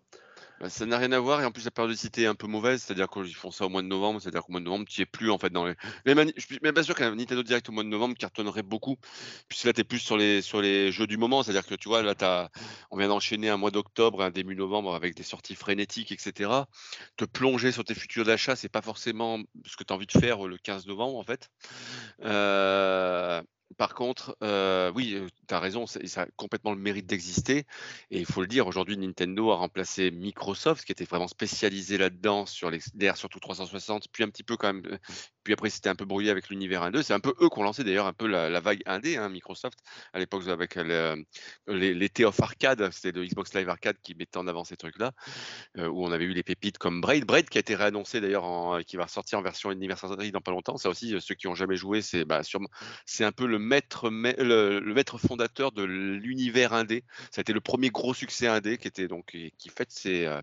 Bah, 0.60 0.70
ça 0.70 0.86
n'a 0.86 0.96
rien 0.96 1.12
à 1.12 1.18
voir 1.18 1.42
et 1.42 1.44
en 1.44 1.50
plus 1.50 1.64
la 1.64 1.70
périodicité 1.70 2.22
est 2.22 2.26
un 2.26 2.34
peu 2.34 2.46
mauvaise, 2.46 2.82
c'est-à-dire 2.82 3.08
qu'ils 3.08 3.34
font 3.34 3.50
ça 3.50 3.66
au 3.66 3.68
mois 3.68 3.82
de 3.82 3.88
novembre, 3.88 4.20
c'est-à-dire 4.20 4.42
qu'au 4.42 4.52
mois 4.52 4.60
de 4.60 4.64
novembre 4.64 4.86
tu 4.88 5.02
es 5.02 5.06
plus 5.06 5.30
en 5.30 5.38
fait 5.38 5.50
dans 5.50 5.66
les. 5.66 5.74
Mais 6.06 6.14
je 6.36 6.46
suis 6.46 6.58
même 6.62 6.72
pas 6.72 6.82
sûr 6.82 6.94
qu'un 6.94 7.14
Nintendo 7.14 7.42
Direct 7.42 7.68
au 7.68 7.72
mois 7.72 7.82
de 7.82 7.88
novembre 7.88 8.16
cartonnerait 8.16 8.62
beaucoup, 8.62 8.96
puisque 9.48 9.64
là 9.64 9.74
tu 9.74 9.82
es 9.82 9.84
plus 9.84 9.98
sur 9.98 10.16
les, 10.16 10.40
sur 10.40 10.62
les 10.62 10.90
jeux 10.92 11.06
du 11.06 11.18
moment, 11.18 11.42
c'est-à-dire 11.42 11.66
que 11.66 11.74
tu 11.74 11.88
vois, 11.88 12.02
là 12.02 12.50
on 12.90 12.96
vient 12.96 13.08
d'enchaîner 13.08 13.50
un 13.50 13.58
mois 13.58 13.70
d'octobre 13.70 14.22
et 14.22 14.26
un 14.26 14.30
début 14.30 14.56
novembre 14.56 14.94
avec 14.94 15.14
des 15.14 15.22
sorties 15.22 15.54
frénétiques, 15.54 16.12
etc. 16.12 16.50
Te 17.16 17.26
plonger 17.26 17.70
sur 17.70 17.84
tes 17.84 17.94
futurs 17.94 18.24
d'achat, 18.24 18.56
c'est 18.56 18.70
pas 18.70 18.82
forcément 18.82 19.38
ce 19.66 19.76
que 19.76 19.84
tu 19.84 19.92
as 19.92 19.96
envie 19.96 20.06
de 20.06 20.18
faire 20.18 20.46
le 20.46 20.56
15 20.56 20.86
novembre 20.86 21.18
en 21.18 21.24
fait. 21.24 21.50
Euh... 22.22 23.42
Par 23.76 23.94
contre, 23.94 24.37
oui, 24.94 25.20
tu 25.48 25.55
as 25.55 25.61
raison, 25.61 25.87
ça 25.87 26.22
a 26.22 26.26
complètement 26.37 26.72
le 26.72 26.79
mérite 26.79 27.07
d'exister. 27.07 27.66
Et 28.11 28.18
il 28.18 28.26
faut 28.26 28.40
le 28.40 28.46
dire, 28.46 28.66
aujourd'hui, 28.66 28.96
Nintendo 28.96 29.50
a 29.50 29.57
remplacé 29.57 30.11
Microsoft, 30.11 30.85
qui 30.85 30.92
était 30.92 31.05
vraiment 31.05 31.29
spécialisé 31.29 31.98
là-dedans, 31.98 32.46
sur 32.46 32.70
les 32.70 32.81
DR, 32.94 33.16
surtout 33.16 33.40
360, 33.40 34.09
puis 34.12 34.24
un 34.24 34.29
petit 34.29 34.44
peu 34.44 34.57
quand 34.57 34.72
même 34.72 34.98
puis 35.46 35.52
après, 35.52 35.70
c'était 35.70 35.88
un 35.88 35.94
peu 35.94 36.05
brouillé 36.05 36.31
avec 36.31 36.48
l'univers 36.48 36.83
1.2. 36.83 37.05
C'est 37.05 37.14
un 37.14 37.20
peu 37.20 37.33
eux 37.40 37.48
qui 37.48 37.61
ont 37.61 37.62
lancé 37.62 37.85
d'ailleurs 37.85 38.07
un 38.07 38.12
peu 38.12 38.26
la, 38.26 38.59
vague 38.59 38.83
1D, 38.85 39.16
hein, 39.16 39.29
Microsoft, 39.29 39.79
à 40.12 40.18
l'époque 40.18 40.48
avec 40.48 40.74
le, 40.74 41.24
les, 41.68 41.94
les 41.94 42.24
of 42.24 42.40
Arcade, 42.40 42.90
c'était 42.90 43.16
le 43.16 43.24
Xbox 43.24 43.55
Live 43.55 43.68
Arcade 43.68 43.96
qui 44.02 44.16
mettait 44.16 44.38
en 44.38 44.48
avant 44.48 44.64
ces 44.64 44.76
trucs-là, 44.76 45.12
où 45.79 46.05
on 46.05 46.11
avait 46.11 46.24
eu 46.24 46.33
les 46.33 46.42
pépites 46.42 46.79
comme 46.79 47.00
Braid. 47.00 47.24
Braid 47.24 47.48
qui 47.48 47.59
a 47.59 47.61
été 47.61 47.76
réannoncé 47.76 48.20
d'ailleurs, 48.20 48.81
qui 48.88 48.96
va 48.96 49.07
sortir 49.07 49.38
en 49.38 49.42
version 49.42 49.70
Anniversary 49.70 50.33
dans 50.33 50.40
pas 50.40 50.50
longtemps. 50.50 50.79
Ça 50.79 50.88
aussi, 50.88 51.14
ceux 51.20 51.37
qui 51.37 51.46
n'ont 51.46 51.55
jamais 51.55 51.76
joué, 51.76 52.02
c'est 52.02 52.24
bah, 52.24 52.40
c'est 53.05 53.24
un 53.24 53.33
peu 53.33 53.46
le 53.46 53.55
maître, 53.58 54.10
le, 54.10 54.80
maître 54.94 55.18
fondateur 55.18 55.72
de 55.72 55.82
l'univers 55.82 56.72
1D. 56.72 57.02
Ça 57.30 57.40
a 57.40 57.42
été 57.42 57.52
le 57.52 57.60
premier 57.60 57.90
gros 57.90 58.14
succès 58.14 58.46
1D 58.46 58.78
qui 58.78 58.88
était 58.88 59.08
donc 59.08 59.26
qui 59.26 59.68
fête 59.68 59.90
ses, 59.90 60.26
euh, 60.26 60.40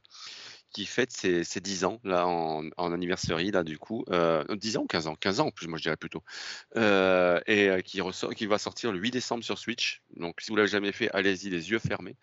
qui 0.74 0.86
fête 0.86 1.12
ses, 1.12 1.44
10 1.62 1.86
ans 1.86 2.00
là 2.04 2.28
en, 2.28 2.68
en 2.78 2.90
là 2.90 3.64
du 3.64 3.78
coup 3.78 4.04
euh, 4.10 4.44
10 4.50 4.78
ans 4.78 4.82
ou 4.82 4.88
15 4.88 5.08
ans? 5.08 5.16
15 5.16 5.40
ans 5.40 5.48
en 5.48 5.52
plus 5.52 5.68
moi 5.68 5.78
je 5.78 5.84
dirais 5.84 5.98
plutôt. 5.98 6.24
Euh, 6.76 7.40
et 7.46 7.70
euh, 7.70 7.82
qui 7.82 8.46
va 8.48 8.58
sortir 8.58 8.92
le 8.92 9.00
8 9.00 9.12
décembre 9.12 9.44
sur 9.44 9.58
Switch. 9.58 10.02
Donc 10.18 10.42
si 10.42 10.50
vous 10.50 10.58
l'avez 10.58 10.68
jamais 10.68 10.92
fait 10.92 11.10
allez-y 11.14 11.50
les 11.50 11.70
yeux 11.70 11.80
fermés. 11.80 12.18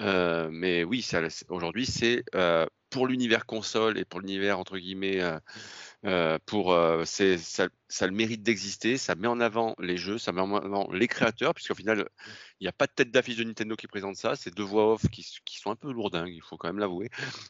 Euh, 0.00 0.48
mais 0.50 0.82
oui 0.82 1.06
aujourd'hui 1.48 1.84
c'est 1.84 2.24
euh, 2.34 2.66
pour 2.88 3.06
l'univers 3.06 3.44
console 3.44 3.98
et 3.98 4.04
pour 4.04 4.20
l'univers 4.20 4.58
entre 4.58 4.78
guillemets 4.78 5.20
euh, 6.04 6.38
pour 6.46 6.72
euh, 6.72 7.04
c'est 7.04 7.38
ça, 7.38 7.68
ça, 7.88 8.04
a 8.04 8.08
le 8.08 8.14
mérite 8.14 8.42
d'exister, 8.42 8.98
ça 8.98 9.14
met 9.14 9.28
en 9.28 9.40
avant 9.40 9.74
les 9.78 9.96
jeux, 9.96 10.18
ça 10.18 10.32
met 10.32 10.40
en 10.40 10.54
avant 10.54 10.90
les 10.92 11.08
créateurs, 11.08 11.54
puisqu'au 11.54 11.74
final, 11.74 12.08
il 12.60 12.64
n'y 12.64 12.68
a 12.68 12.72
pas 12.72 12.86
de 12.86 12.92
tête 12.92 13.10
d'affiche 13.10 13.36
de 13.36 13.44
Nintendo 13.44 13.74
qui 13.76 13.86
présente 13.86 14.16
ça, 14.16 14.36
c'est 14.36 14.54
deux 14.54 14.62
voix 14.62 14.92
off 14.92 15.08
qui, 15.10 15.26
qui, 15.44 15.58
sont 15.58 15.70
un 15.70 15.76
peu 15.76 15.92
lourdingues, 15.92 16.34
il 16.34 16.42
faut 16.42 16.56
quand 16.56 16.68
même 16.68 16.78
l'avouer, 16.78 17.08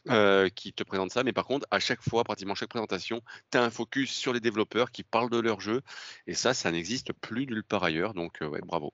euh, 0.09 0.49
qui 0.49 0.73
te 0.73 0.83
présentent 0.83 1.11
ça, 1.11 1.23
mais 1.23 1.33
par 1.33 1.45
contre, 1.45 1.67
à 1.71 1.79
chaque 1.79 2.01
fois, 2.01 2.23
pratiquement 2.23 2.55
chaque 2.55 2.69
présentation, 2.69 3.21
tu 3.51 3.57
as 3.57 3.63
un 3.63 3.69
focus 3.69 4.11
sur 4.11 4.31
les 4.33 4.39
développeurs 4.39 4.91
qui 4.91 5.03
parlent 5.03 5.29
de 5.29 5.39
leur 5.39 5.59
jeu, 5.59 5.81
et 6.27 6.33
ça, 6.33 6.53
ça 6.53 6.71
n'existe 6.71 7.11
plus 7.13 7.47
nulle 7.47 7.63
part 7.63 7.83
ailleurs, 7.83 8.13
donc 8.13 8.37
ouais, 8.41 8.61
bravo. 8.65 8.93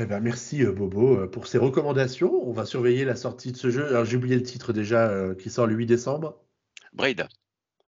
Eh 0.00 0.06
ben, 0.06 0.20
merci 0.20 0.64
euh, 0.64 0.70
Bobo 0.70 1.18
euh, 1.18 1.26
pour 1.26 1.48
ces 1.48 1.58
recommandations. 1.58 2.32
On 2.48 2.52
va 2.52 2.64
surveiller 2.64 3.04
la 3.04 3.16
sortie 3.16 3.50
de 3.50 3.56
ce 3.56 3.68
jeu. 3.68 3.84
Alors 3.88 4.04
j'ai 4.04 4.16
oublié 4.16 4.36
le 4.36 4.44
titre 4.44 4.72
déjà 4.72 5.08
euh, 5.08 5.34
qui 5.34 5.50
sort 5.50 5.66
le 5.66 5.74
8 5.74 5.86
décembre. 5.86 6.40
Braid. 6.92 7.26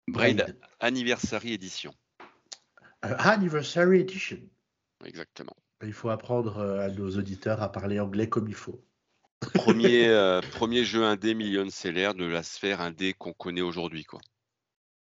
Braid, 0.07 0.55
Anniversary 0.79 1.53
Edition. 1.53 1.91
anniversary 3.01 4.01
Edition. 4.01 4.37
Exactement. 5.03 5.55
Il 5.83 5.93
faut 5.93 6.09
apprendre 6.09 6.59
à 6.61 6.89
nos 6.89 7.09
auditeurs 7.17 7.63
à 7.63 7.71
parler 7.71 7.99
anglais 7.99 8.29
comme 8.29 8.47
il 8.47 8.53
faut. 8.53 8.85
Premier, 9.55 10.39
premier 10.51 10.85
jeu 10.85 11.03
indé 11.03 11.33
million 11.33 11.69
seller 11.69 12.11
de 12.15 12.25
la 12.25 12.41
sphère 12.43 12.81
indé 12.81 13.13
qu'on 13.13 13.33
connaît 13.33 13.61
aujourd'hui. 13.61 14.03
quoi. 14.03 14.21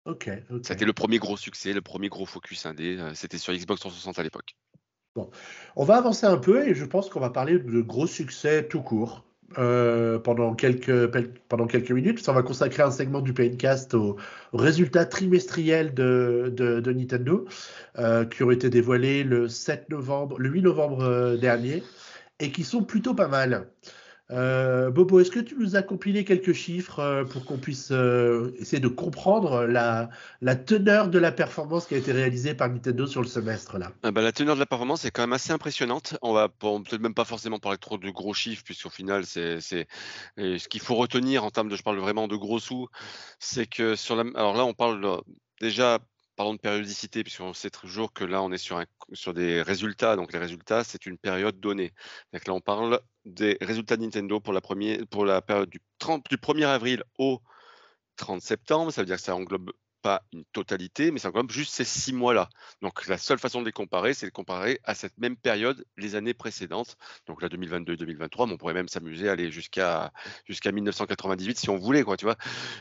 Ok. 0.06 0.30
C'était 0.64 0.86
le 0.86 0.94
premier 0.94 1.18
gros 1.18 1.36
succès, 1.36 1.74
le 1.74 1.82
premier 1.82 2.10
gros 2.10 2.26
focus 2.26 2.66
indé. 2.66 3.00
C'était 3.16 3.38
sur 3.38 3.54
Xbox 3.54 3.80
360 3.80 4.20
à 4.20 4.24
l'époque. 4.24 4.56
On 5.76 5.84
va 5.84 5.98
avancer 5.98 6.26
un 6.26 6.38
peu 6.38 6.68
et 6.68 6.74
je 6.74 6.86
pense 6.86 7.10
qu'on 7.10 7.20
va 7.20 7.30
parler 7.30 7.60
de 7.60 7.82
gros 7.82 8.08
succès 8.08 8.68
tout 8.68 8.82
court. 8.82 9.24
Euh, 9.58 10.20
pendant, 10.20 10.54
quelques, 10.54 10.90
minutes. 11.90 12.24
On 12.30 12.34
va 12.34 12.44
consacrer 12.44 12.84
un 12.84 12.92
segment 12.92 13.20
du 13.20 13.34
Paincast 13.34 13.96
aux, 13.96 14.16
résultats 14.54 15.06
trimestriels 15.06 15.96
de, 15.96 16.84
Nintendo 16.86 17.46
euh, 17.98 18.26
qui 18.26 18.44
ont 18.44 18.52
été 18.52 18.70
dévoilés 18.70 19.24
le 19.24 19.48
7 19.48 19.90
novembre, 19.90 20.38
le 20.38 20.50
8 20.50 20.62
novembre 20.62 21.02
euh, 21.04 21.38
dernier 21.38 21.84
et 22.40 22.52
qui 22.52 22.64
sont 22.64 22.84
plutôt 22.84 23.16
pas 23.16 23.28
mal. 23.28 23.68
Euh, 24.32 24.92
Bobo, 24.92 25.20
est-ce 25.20 25.32
que 25.32 25.40
tu 25.40 25.56
nous 25.56 25.76
as 25.76 25.82
compilé 25.82 26.24
quelques 26.24 26.54
chiffres 26.54 27.00
euh, 27.00 27.24
pour 27.26 27.46
qu'on 27.46 27.58
puisse 27.58 27.90
euh, 27.92 28.54
essayer 28.60 28.80
de 28.80 28.88
comprendre 28.88 29.66
la, 29.66 30.10
teneur 30.56 31.10
de 31.10 31.18
la 31.18 31.32
performance 31.32 31.88
qui 31.88 31.96
a 31.96 31.98
été 31.98 32.12
réalisée 32.12 32.54
par 32.54 32.70
Nintendo 32.70 33.08
sur 33.08 33.22
le 33.22 33.28
semestre 33.28 33.80
là? 33.80 33.92
Ah 34.04 34.12
bah, 34.12 34.22
La 34.22 34.32
teneur 34.32 34.56
de 34.56 34.60
la 34.60 34.68
performance 34.68 35.04
est 35.06 35.12
quand 35.12 35.24
même 35.24 35.34
assez 35.34 35.52
impressionnante. 35.52 36.18
On 36.22 36.34
va 36.34 36.48
peut-être 36.48 37.02
même 37.02 37.16
pas 37.16 37.26
forcément 37.26 37.60
parler 37.60 37.80
trop 37.80 37.98
de 37.98 38.10
gros 38.12 38.34
chiffres, 38.34 38.64
puisqu'au 38.64 38.90
final, 38.90 39.26
c'est 39.26 39.60
ce 39.60 40.68
qu'il 40.68 40.82
faut 40.82 40.96
retenir 40.96 41.44
en 41.44 41.50
termes 41.50 41.70
de, 41.70 41.76
je 41.76 41.84
parle 41.84 41.98
vraiment 41.98 42.28
de 42.28 42.36
gros 42.36 42.60
sous, 42.60 42.88
c'est 43.40 43.66
que 43.66 43.96
sur 43.96 44.16
la, 44.16 44.24
alors 44.36 44.56
là, 44.56 44.66
on 44.66 44.74
parle 44.74 45.22
déjà 45.60 46.00
parlons 46.40 46.54
de 46.54 46.60
périodicité, 46.60 47.22
puisqu'on 47.22 47.54
sait 47.54 47.70
toujours 47.70 48.14
que 48.14 48.24
là, 48.24 48.42
on 48.42 48.50
est 48.54 48.58
sur, 48.58 48.82
des 49.34 49.62
résultats. 49.62 50.16
Donc, 50.16 50.32
les 50.32 50.40
résultats, 50.40 50.86
c'est 50.86 51.06
une 51.06 51.18
période 51.18 51.60
donnée. 51.60 51.92
Donc 52.32 52.48
là, 52.48 52.54
on 52.54 52.62
parle 52.62 53.02
des 53.26 53.58
résultats 53.60 53.98
de 53.98 54.04
Nintendo 54.04 54.40
pour 54.40 54.54
la, 54.54 54.62
pour 54.62 55.26
la 55.26 55.42
période 55.42 55.70
du, 55.70 55.82
30, 55.98 56.30
du 56.30 56.38
1er 56.38 56.68
avril 56.68 57.04
au 57.18 57.42
30 58.16 58.42
septembre. 58.42 58.94
Ça 58.94 59.02
veut 59.02 59.06
dire 59.06 59.18
que 59.18 59.22
ça 59.22 59.36
englobe 59.36 59.74
pas 60.02 60.24
une 60.34 60.46
totalité, 60.46 61.12
mais 61.12 61.20
ça 61.20 61.30
englobe 61.30 61.52
juste 61.52 61.74
ces 61.74 61.84
six 61.86 62.14
mois-là. 62.14 62.50
Donc 62.82 63.08
la 63.08 63.18
seule 63.18 63.40
façon 63.40 63.62
de 63.62 63.66
les 63.66 63.72
comparer, 63.72 64.14
c'est 64.14 64.26
de 64.26 64.32
comparer 64.32 64.80
à 64.84 64.96
cette 64.96 65.18
même 65.18 65.36
période 65.36 65.86
les 65.98 66.16
années 66.16 66.34
précédentes. 66.34 66.98
Donc 67.28 67.42
là, 67.42 67.50
2022-2023, 67.50 68.48
mais 68.48 68.54
on 68.54 68.58
pourrait 68.58 68.74
même 68.74 68.88
s'amuser 68.88 69.30
à 69.30 69.34
aller 69.34 69.52
jusqu'à 69.52 70.12
jusqu'à 70.46 70.72
1998 70.72 71.60
si 71.60 71.70
on 71.70 71.78
voulait, 71.78 72.04
quoi, 72.04 72.18
tu 72.18 72.26
vois. 72.26 72.38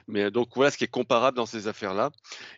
Mais 0.07 0.31
donc 0.31 0.48
voilà 0.54 0.70
ce 0.70 0.78
qui 0.78 0.85
est 0.85 0.88
comparable 0.88 1.37
dans 1.37 1.46
ces 1.46 1.68
affaires-là. 1.68 2.11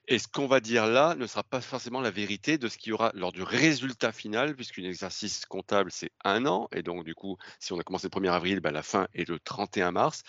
Et 0.08 0.18
ce 0.18 0.28
qu'on 0.28 0.46
va 0.46 0.60
dire 0.60 0.86
là 0.86 1.14
ne 1.14 1.26
sera 1.26 1.42
pas 1.42 1.60
forcément 1.60 2.00
la 2.00 2.10
vérité 2.10 2.58
de 2.58 2.68
ce 2.68 2.78
qu'il 2.78 2.90
y 2.90 2.92
aura 2.92 3.10
lors 3.14 3.32
du 3.32 3.42
résultat 3.42 4.12
final, 4.12 4.54
puisqu'un 4.54 4.84
exercice 4.84 5.46
comptable, 5.46 5.90
c'est 5.90 6.10
un 6.24 6.46
an. 6.46 6.68
Et 6.72 6.82
donc, 6.82 7.04
du 7.04 7.14
coup, 7.14 7.36
si 7.58 7.72
on 7.72 7.78
a 7.78 7.82
commencé 7.82 8.08
le 8.12 8.20
1er 8.20 8.32
avril, 8.32 8.60
ben, 8.60 8.70
la 8.70 8.82
fin 8.82 9.06
est 9.14 9.28
le 9.28 9.38
31 9.38 9.92
mars. 9.92 10.22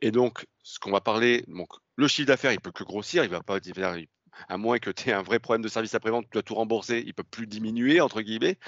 Et 0.00 0.10
donc, 0.10 0.46
ce 0.62 0.78
qu'on 0.78 0.90
va 0.90 1.00
parler, 1.00 1.44
le 1.96 2.08
chiffre 2.08 2.26
d'affaires, 2.26 2.52
il 2.52 2.60
peut 2.60 2.72
que 2.72 2.84
grossir, 2.84 3.24
il 3.24 3.30
va 3.30 3.42
pas 3.42 3.58
à 4.48 4.56
moins 4.56 4.78
que 4.78 4.90
tu 4.90 5.10
aies 5.10 5.12
un 5.12 5.22
vrai 5.22 5.38
problème 5.38 5.62
de 5.62 5.68
service 5.68 5.94
après-vente, 5.94 6.24
tu 6.24 6.30
dois 6.32 6.42
tout 6.42 6.54
rembourser, 6.54 7.02
il 7.06 7.14
peut 7.14 7.24
plus 7.24 7.46
diminuer, 7.46 8.00
entre 8.00 8.22
guillemets. 8.22 8.58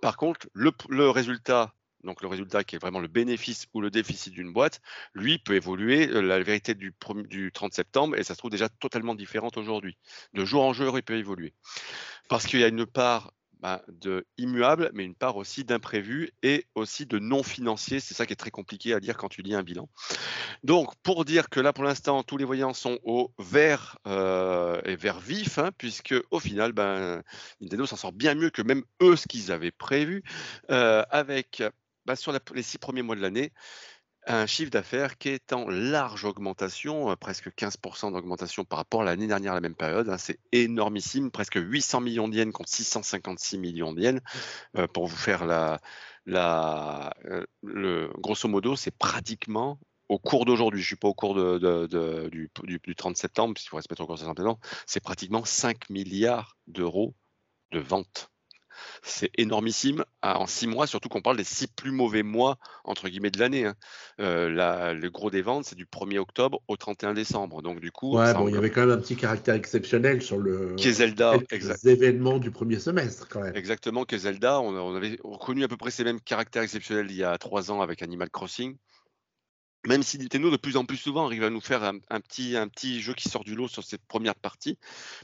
Par 0.00 0.16
contre, 0.16 0.48
le, 0.52 0.72
résultat, 1.10 1.74
donc 2.04 2.22
le 2.22 2.28
résultat 2.28 2.64
qui 2.64 2.76
est 2.76 2.78
vraiment 2.78 3.00
le 3.00 3.08
bénéfice 3.08 3.66
ou 3.74 3.80
le 3.80 3.90
déficit 3.90 4.32
d'une 4.32 4.52
boîte, 4.52 4.80
lui 5.14 5.38
peut 5.38 5.54
évoluer. 5.54 6.08
Euh, 6.08 6.20
la 6.20 6.42
vérité 6.42 6.74
du, 6.74 6.94
du 7.28 7.52
30 7.52 7.72
septembre, 7.72 8.16
et 8.16 8.24
ça 8.24 8.34
se 8.34 8.38
trouve 8.38 8.50
déjà 8.50 8.68
totalement 8.68 9.14
différente 9.14 9.56
aujourd'hui. 9.56 9.96
De 10.34 10.44
jour 10.44 10.64
en 10.64 10.72
jour, 10.72 10.98
il 10.98 11.02
peut 11.02 11.16
évoluer. 11.16 11.54
Parce 12.28 12.46
qu'il 12.46 12.60
y 12.60 12.64
a 12.64 12.68
une 12.68 12.86
part 12.86 13.32
bah, 13.62 13.80
de 13.86 14.26
immuable, 14.38 14.90
mais 14.92 15.04
une 15.04 15.14
part 15.14 15.36
aussi 15.36 15.62
d'imprévu 15.62 16.30
et 16.42 16.66
aussi 16.74 17.06
de 17.06 17.20
non 17.20 17.44
financier. 17.44 18.00
C'est 18.00 18.12
ça 18.12 18.26
qui 18.26 18.32
est 18.32 18.36
très 18.36 18.50
compliqué 18.50 18.92
à 18.92 18.98
dire 18.98 19.16
quand 19.16 19.28
tu 19.28 19.40
lis 19.40 19.54
un 19.54 19.62
bilan. 19.62 19.88
Donc, 20.64 20.92
pour 21.04 21.24
dire 21.24 21.48
que 21.48 21.60
là, 21.60 21.72
pour 21.72 21.84
l'instant, 21.84 22.24
tous 22.24 22.36
les 22.36 22.44
voyants 22.44 22.74
sont 22.74 22.98
au 23.04 23.32
vert 23.38 23.98
euh, 24.08 24.80
et 24.84 24.96
vert 24.96 25.20
vif, 25.20 25.58
hein, 25.58 25.70
puisque 25.78 26.14
au 26.32 26.40
final, 26.40 26.72
ben, 26.72 27.22
Nintendo 27.60 27.86
s'en 27.86 27.96
sort 27.96 28.12
bien 28.12 28.34
mieux 28.34 28.50
que 28.50 28.62
même 28.62 28.82
eux 29.00 29.14
ce 29.14 29.28
qu'ils 29.28 29.52
avaient 29.52 29.70
prévu, 29.70 30.24
euh, 30.70 31.04
avec 31.10 31.62
bah, 32.04 32.16
sur 32.16 32.32
les 32.32 32.62
six 32.62 32.78
premiers 32.78 33.02
mois 33.02 33.14
de 33.14 33.20
l'année, 33.20 33.52
un 34.26 34.46
chiffre 34.46 34.70
d'affaires 34.70 35.18
qui 35.18 35.28
est 35.28 35.52
en 35.52 35.68
large 35.68 36.24
augmentation, 36.24 37.10
euh, 37.10 37.16
presque 37.16 37.48
15% 37.48 38.12
d'augmentation 38.12 38.64
par 38.64 38.78
rapport 38.78 39.02
à 39.02 39.04
l'année 39.04 39.26
dernière 39.26 39.52
à 39.52 39.54
la 39.56 39.60
même 39.60 39.74
période. 39.74 40.08
Hein. 40.08 40.18
c'est 40.18 40.38
énormissime, 40.52 41.30
presque 41.30 41.56
800 41.56 42.00
millions 42.00 42.28
de 42.28 42.50
contre 42.50 42.70
656 42.70 43.58
millions 43.58 43.92
de. 43.92 44.20
Euh, 44.76 44.86
pour 44.88 45.06
vous 45.06 45.16
faire 45.16 45.44
la, 45.44 45.80
la 46.26 47.12
euh, 47.24 47.44
le, 47.62 48.10
grosso 48.18 48.48
modo, 48.48 48.76
c'est 48.76 48.96
pratiquement 48.96 49.78
au 50.08 50.18
cours 50.18 50.44
d'aujourd'hui, 50.44 50.80
je 50.80 50.84
ne 50.84 50.88
suis 50.88 50.96
pas 50.96 51.08
au 51.08 51.14
cours 51.14 51.34
de, 51.34 52.28
du, 52.28 52.50
du, 52.62 52.94
30 52.94 53.16
septembre, 53.16 53.54
puisqu'il 53.54 53.70
faut 53.70 53.76
respecter 53.76 54.02
encore 54.02 54.18
60 54.18 54.40
ans, 54.40 54.58
c'est 54.86 55.02
pratiquement 55.02 55.44
5 55.44 55.88
milliards 55.88 56.58
d'euros 56.66 57.14
de 57.70 57.78
ventes 57.78 58.31
c'est 59.02 59.30
énormissime 59.36 60.04
en 60.22 60.46
six 60.46 60.66
mois, 60.66 60.86
surtout 60.86 61.08
qu'on 61.08 61.22
parle 61.22 61.36
des 61.36 61.44
six 61.44 61.66
plus 61.66 61.90
mauvais 61.90 62.22
mois, 62.22 62.58
entre 62.84 63.08
guillemets, 63.08 63.30
de 63.30 63.38
l'année. 63.38 63.66
Hein. 63.66 63.74
Euh, 64.20 64.92
le 64.94 65.10
gros 65.10 65.30
des 65.30 65.42
ventes, 65.42 65.64
c'est 65.64 65.76
du 65.76 65.86
1er 65.86 66.18
octobre 66.18 66.60
au 66.68 66.76
31 66.76 67.14
décembre. 67.14 67.62
Donc, 67.62 67.80
du 67.80 67.90
coup. 67.90 68.16
Ouais, 68.16 68.32
bon, 68.34 68.48
il 68.48 68.54
y 68.54 68.58
avait 68.58 68.70
quand 68.70 68.82
même 68.82 68.90
un 68.90 69.00
petit 69.00 69.16
caractère 69.16 69.54
exceptionnel 69.54 70.22
sur 70.22 70.38
le. 70.38 70.76
Zelda, 70.78 71.34
exact. 71.50 71.84
événements 71.86 72.38
du 72.38 72.50
premier 72.50 72.78
semestre, 72.78 73.28
quand 73.28 73.40
même. 73.40 73.56
Exactement, 73.56 74.04
qui 74.04 74.18
Zelda. 74.18 74.60
On, 74.60 74.74
on, 74.74 74.94
avait 74.94 75.18
reconnu 75.24 75.64
à 75.64 75.68
peu 75.68 75.76
près 75.76 75.90
ces 75.90 76.04
mêmes 76.04 76.20
caractères 76.20 76.62
exceptionnels 76.62 77.06
il 77.10 77.16
y 77.16 77.24
a 77.24 77.36
trois 77.38 77.70
ans 77.70 77.80
avec 77.80 78.02
Animal 78.02 78.30
Crossing 78.30 78.76
même 79.86 80.02
si 80.02 80.18
Nintendo 80.18 80.50
de 80.50 80.56
plus 80.56 80.76
en 80.76 80.84
plus 80.84 80.96
souvent 80.96 81.26
arrive 81.26 81.44
à 81.44 81.50
nous 81.50 81.60
faire 81.60 81.82
un, 81.82 82.20
petit, 82.20 82.56
un 82.56 82.68
petit 82.68 83.00
jeu 83.00 83.14
qui 83.14 83.28
sort 83.28 83.44
du 83.44 83.54
lot 83.54 83.68
sur 83.68 83.82
cette 83.82 84.04
première 84.06 84.34
partie. 84.34 84.78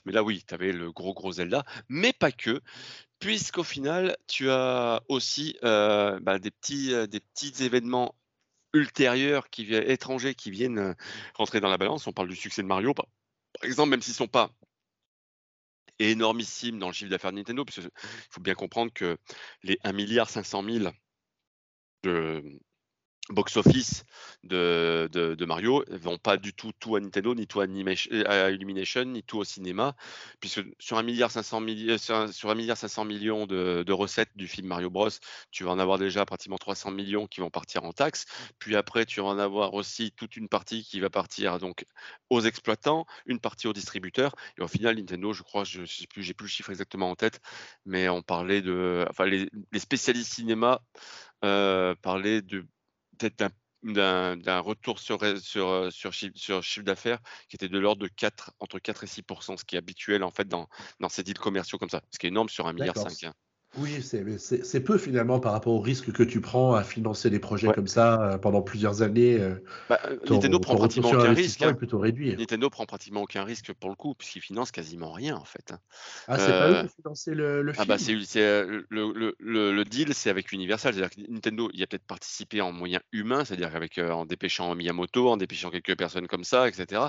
Mais 0.04 0.12
là, 0.12 0.22
oui, 0.22 0.44
tu 0.46 0.54
avais 0.54 0.72
le 0.72 0.90
gros, 0.90 1.14
gros 1.14 1.32
Zelda, 1.32 1.64
mais 1.88 2.12
pas 2.12 2.32
que, 2.32 2.60
puisqu'au 3.20 3.62
final, 3.62 4.16
tu 4.26 4.50
as 4.50 5.02
aussi 5.08 5.56
euh, 5.64 6.18
bah, 6.20 6.38
des, 6.38 6.50
petits, 6.50 6.92
euh, 6.92 7.06
des 7.06 7.20
petits 7.20 7.62
événements 7.62 8.14
ultérieurs, 8.74 9.48
qui, 9.50 9.74
étrangers, 9.74 10.34
qui 10.34 10.50
viennent 10.50 10.78
euh, 10.78 10.94
rentrer 11.34 11.60
dans 11.60 11.70
la 11.70 11.78
balance. 11.78 12.06
On 12.06 12.12
parle 12.12 12.28
du 12.28 12.36
succès 12.36 12.62
de 12.62 12.66
Mario, 12.66 12.94
par, 12.94 13.06
exemple, 13.62 13.90
même 13.90 14.02
s'ils 14.02 14.12
ne 14.12 14.16
sont 14.16 14.28
pas 14.28 14.50
énormissimes 16.00 16.78
dans 16.78 16.88
le 16.88 16.92
chiffre 16.92 17.10
d'affaires 17.10 17.32
de 17.32 17.36
Nintendo, 17.36 17.64
parce 17.64 17.80
qu'il 17.80 17.90
faut 18.30 18.40
bien 18.40 18.54
comprendre 18.54 18.92
que 18.92 19.18
les 19.62 19.78
1 19.84 19.92
milliard 19.92 20.30
500 20.30 20.62
000 20.64 20.92
de, 22.04 22.60
box-office 23.30 24.04
de, 24.44 25.08
de, 25.12 25.44
Mario 25.44 25.84
vont 25.90 26.18
pas 26.18 26.36
du 26.36 26.52
tout 26.52 26.72
tout 26.78 26.96
à 26.96 27.00
Nintendo, 27.00 27.34
ni 27.34 27.46
tout 27.46 27.60
à, 27.60 27.64
à 27.64 28.50
Illumination, 28.50 29.04
ni 29.04 29.22
tout 29.22 29.38
au 29.38 29.44
cinéma, 29.44 29.94
puisque 30.40 30.62
sur 30.78 30.98
un 30.98 31.02
milliard 31.02 31.30
500 31.30 31.60
millions, 31.60 31.98
sur 31.98 32.50
un, 32.50 32.54
milliard 32.54 32.76
500 32.76 33.04
millions 33.04 33.46
de, 33.46 33.82
de, 33.86 33.92
recettes 33.92 34.30
du 34.36 34.46
film 34.46 34.68
Mario 34.68 34.90
Bros, 34.90 35.08
tu 35.50 35.64
vas 35.64 35.70
en 35.70 35.78
avoir 35.78 35.98
déjà 35.98 36.24
pratiquement 36.24 36.58
300 36.58 36.90
millions 36.90 37.26
qui 37.26 37.40
vont 37.40 37.50
partir 37.50 37.84
en 37.84 37.92
taxes, 37.92 38.26
puis 38.58 38.76
après 38.76 39.06
tu 39.06 39.20
vas 39.20 39.28
en 39.28 39.38
avoir 39.38 39.74
aussi 39.74 40.12
toute 40.12 40.36
une 40.36 40.48
partie 40.48 40.84
qui 40.84 41.00
va 41.00 41.10
partir 41.10 41.58
donc 41.58 41.84
aux 42.30 42.40
exploitants, 42.40 43.06
une 43.26 43.40
partie 43.40 43.66
aux 43.66 43.72
distributeurs, 43.72 44.34
et 44.58 44.62
au 44.62 44.68
final 44.68 44.96
Nintendo, 44.96 45.32
je 45.32 45.42
crois, 45.42 45.64
je, 45.64 45.84
sais 45.84 46.06
plus, 46.06 46.22
j'ai 46.22 46.34
plus 46.34 46.46
le 46.46 46.50
chiffre 46.50 46.70
exactement 46.70 47.10
en 47.10 47.16
tête, 47.16 47.40
mais 47.84 48.08
on 48.08 48.22
parlait 48.22 48.62
de, 48.62 49.06
enfin 49.10 49.26
les, 49.26 49.48
les 49.72 49.80
spécialistes 49.80 50.32
cinéma 50.32 50.80
euh, 51.44 51.94
parlaient 52.02 52.42
de 52.42 52.66
peut-être 53.18 53.52
d'un 53.84 54.60
retour 54.60 54.98
sur, 54.98 55.20
sur, 55.40 55.92
sur, 55.92 56.14
sur 56.14 56.62
chiffre 56.62 56.84
d'affaires 56.84 57.20
qui 57.48 57.56
était 57.56 57.68
de 57.68 57.78
l'ordre 57.78 58.02
de 58.02 58.08
4, 58.08 58.52
entre 58.58 58.78
4 58.78 59.04
et 59.04 59.06
6% 59.06 59.56
ce 59.56 59.64
qui 59.64 59.76
est 59.76 59.78
habituel 59.78 60.24
en 60.24 60.30
fait 60.30 60.48
dans, 60.48 60.68
dans 61.00 61.08
ces 61.08 61.22
deals 61.22 61.38
commerciaux 61.38 61.78
comme 61.78 61.90
ça, 61.90 62.02
ce 62.10 62.18
qui 62.18 62.26
est 62.26 62.30
énorme 62.30 62.48
sur 62.48 62.66
un 62.66 62.72
milliard 62.72 62.96
5. 62.96 63.32
Oui, 63.80 64.02
c'est 64.02 64.80
peu 64.80 64.98
finalement 64.98 65.40
par 65.40 65.52
rapport 65.52 65.72
au 65.72 65.80
risque 65.80 66.12
que 66.12 66.22
tu 66.22 66.40
prends 66.40 66.74
à 66.74 66.82
financer 66.82 67.30
des 67.30 67.38
projets 67.38 67.68
comme 67.72 67.86
ça 67.86 68.22
euh, 68.22 68.38
pendant 68.38 68.62
plusieurs 68.62 69.02
années. 69.02 69.38
Euh, 69.38 69.54
bah, 69.88 70.00
euh, 70.06 70.16
Nintendo 70.28 70.58
prend 70.58 70.76
pratiquement 70.76 71.10
aucun 71.10 71.32
risque. 71.32 71.62
Hein. 71.62 71.74
plutôt 71.74 71.98
réduit. 71.98 72.36
Nintendo 72.36 72.70
prend 72.70 72.86
pratiquement 72.86 73.22
aucun 73.22 73.44
risque 73.44 73.72
pour 73.72 73.90
le 73.90 73.96
coup, 73.96 74.14
puisqu'il 74.14 74.40
finance 74.40 74.70
quasiment 74.70 75.12
rien 75.12 75.36
en 75.36 75.44
fait. 75.44 75.72
Hein. 75.72 75.78
Ah, 76.26 76.38
c'est 76.38 76.50
pas 76.50 76.70
eux 76.70 76.86
qui 76.86 76.94
financent 76.96 77.26
le, 77.26 77.62
le 77.62 77.72
film. 77.72 77.82
Ah 77.82 77.86
bah 77.86 77.98
c'est 77.98 78.14
le, 78.14 78.86
le, 78.88 79.72
le, 79.72 79.84
deal, 79.84 80.14
c'est 80.14 80.30
avec 80.30 80.52
Universal, 80.52 80.94
c'est-à-dire 80.94 81.10
que 81.10 81.32
Nintendo, 81.32 81.70
il 81.72 81.82
a 81.82 81.86
peut-être 81.86 82.06
participé 82.06 82.60
en 82.60 82.72
moyen 82.72 83.00
humain, 83.12 83.44
c'est-à-dire 83.44 83.74
avec 83.74 83.98
en 83.98 84.26
dépêchant 84.26 84.74
Miyamoto, 84.74 85.28
en 85.28 85.36
dépêchant 85.36 85.70
quelques 85.70 85.96
personnes 85.96 86.26
comme 86.26 86.44
ça, 86.44 86.68
etc. 86.68 87.02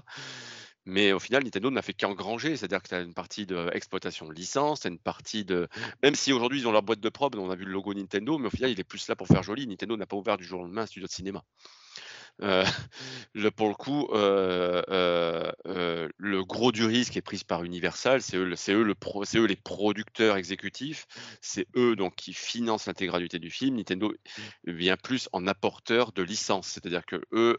Mais 0.85 1.11
au 1.11 1.19
final, 1.19 1.43
Nintendo 1.43 1.69
n'a 1.69 1.81
fait 1.81 1.93
qu'engranger, 1.93 2.55
c'est-à-dire 2.55 2.81
que 2.81 2.89
tu 2.89 2.95
as 2.95 3.01
une 3.01 3.13
partie 3.13 3.45
d'exploitation 3.45 4.27
de, 4.27 4.33
licence, 4.33 4.81
tu 4.81 4.87
une 4.87 4.97
partie 4.97 5.45
de. 5.45 5.67
Même 6.03 6.15
si 6.15 6.33
aujourd'hui 6.33 6.59
ils 6.59 6.67
ont 6.67 6.71
leur 6.71 6.83
boîte 6.83 6.99
de 6.99 7.09
prod, 7.09 7.35
on 7.35 7.49
a 7.51 7.55
vu 7.55 7.65
le 7.65 7.71
logo 7.71 7.93
Nintendo, 7.93 8.37
mais 8.37 8.47
au 8.47 8.51
final, 8.51 8.71
il 8.71 8.79
est 8.79 8.83
plus 8.83 9.07
là 9.07 9.15
pour 9.15 9.27
faire 9.27 9.43
joli. 9.43 9.67
Nintendo 9.67 9.97
n'a 9.97 10.05
pas 10.05 10.15
ouvert 10.15 10.37
du 10.37 10.43
jour 10.43 10.61
au 10.61 10.63
lendemain 10.63 10.83
un 10.83 10.87
studio 10.87 11.07
de 11.07 11.11
cinéma. 11.11 11.43
Euh, 12.41 12.63
le, 13.33 13.51
pour 13.51 13.67
le 13.67 13.75
coup, 13.75 14.07
euh, 14.11 14.81
euh, 14.89 16.09
le 16.17 16.43
gros 16.43 16.71
du 16.71 16.85
risque 16.85 17.17
est 17.17 17.21
pris 17.21 17.41
par 17.45 17.63
Universal. 17.63 18.21
C'est 18.21 18.37
eux, 18.37 18.55
c'est 18.55 18.73
eux, 18.73 18.83
le 18.83 18.95
eux 19.35 19.45
les 19.45 19.55
producteurs 19.55 20.37
exécutifs. 20.37 21.07
C'est 21.41 21.67
eux 21.75 21.95
donc 21.95 22.15
qui 22.15 22.33
financent 22.33 22.85
l'intégralité 22.85 23.39
du 23.39 23.49
film. 23.49 23.75
Nintendo 23.75 24.13
vient 24.65 24.97
plus 24.97 25.29
en 25.33 25.47
apporteur 25.47 26.11
de 26.11 26.23
licence, 26.23 26.67
c'est-à-dire 26.67 27.05
que 27.05 27.21
eux, 27.33 27.57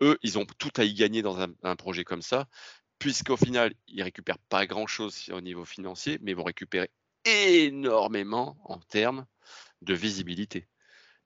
eux, 0.00 0.18
ils 0.22 0.38
ont 0.38 0.46
tout 0.58 0.72
à 0.76 0.84
y 0.84 0.94
gagner 0.94 1.22
dans 1.22 1.40
un, 1.40 1.48
un 1.62 1.76
projet 1.76 2.04
comme 2.04 2.22
ça, 2.22 2.46
puisqu'au 2.98 3.36
final, 3.36 3.74
ils 3.88 4.02
récupèrent 4.02 4.38
pas 4.48 4.66
grand-chose 4.66 5.30
au 5.32 5.40
niveau 5.40 5.64
financier, 5.64 6.18
mais 6.22 6.32
ils 6.32 6.36
vont 6.36 6.44
récupérer 6.44 6.90
énormément 7.24 8.56
en 8.64 8.78
termes 8.78 9.26
de 9.82 9.94
visibilité. 9.94 10.68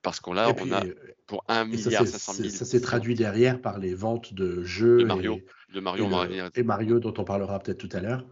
Parce 0.02 0.20
qu'on 0.20 0.32
là, 0.32 0.54
on 0.61 0.72
a 0.72 0.84
euh, 0.84 0.94
pour 1.26 1.44
1 1.48 1.64
milliard 1.64 2.06
500 2.06 2.32
000. 2.34 2.48
Ça 2.50 2.64
s'est 2.64 2.80
traduit 2.80 3.14
derrière 3.14 3.61
par 3.61 3.78
les 3.78 3.94
ventes 3.94 4.32
de 4.32 4.62
jeux. 4.62 4.98
De 4.98 5.04
Mario, 5.04 5.34
et, 5.34 5.72
de 5.74 5.80
Mario, 5.80 6.08
et 6.54 6.62
Mario 6.62 7.00
dont 7.00 7.14
on 7.18 7.24
parlera 7.24 7.58
peut-être 7.58 7.78
tout 7.78 7.94
à 7.96 8.00
l'heure. 8.00 8.24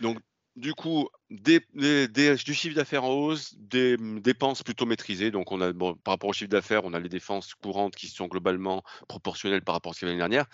Donc, 0.00 0.18
du 0.56 0.74
coup, 0.74 1.08
des, 1.30 1.60
du 1.74 2.54
chiffre 2.54 2.76
d'affaires 2.76 3.04
en 3.04 3.10
hausse, 3.10 3.54
des 3.56 3.96
dépenses 3.98 4.62
plutôt 4.62 4.84
maîtrisées. 4.84 5.30
Donc, 5.30 5.50
on 5.50 5.60
a, 5.62 5.72
par 5.72 6.12
rapport 6.12 6.28
au 6.28 6.32
chiffre 6.32 6.50
d'affaires, 6.50 6.84
on 6.84 6.92
a 6.92 7.00
les 7.00 7.08
dépenses 7.08 7.54
courantes 7.54 7.96
qui 7.96 8.08
sont 8.08 8.26
globalement 8.26 8.82
proportionnelles 9.08 9.62
par 9.62 9.74
rapport 9.74 9.92
à 9.92 9.94
ce 9.94 10.00
qu'il 10.00 10.08
y 10.08 10.10
l'année 10.10 10.18
dernière, 10.18 10.46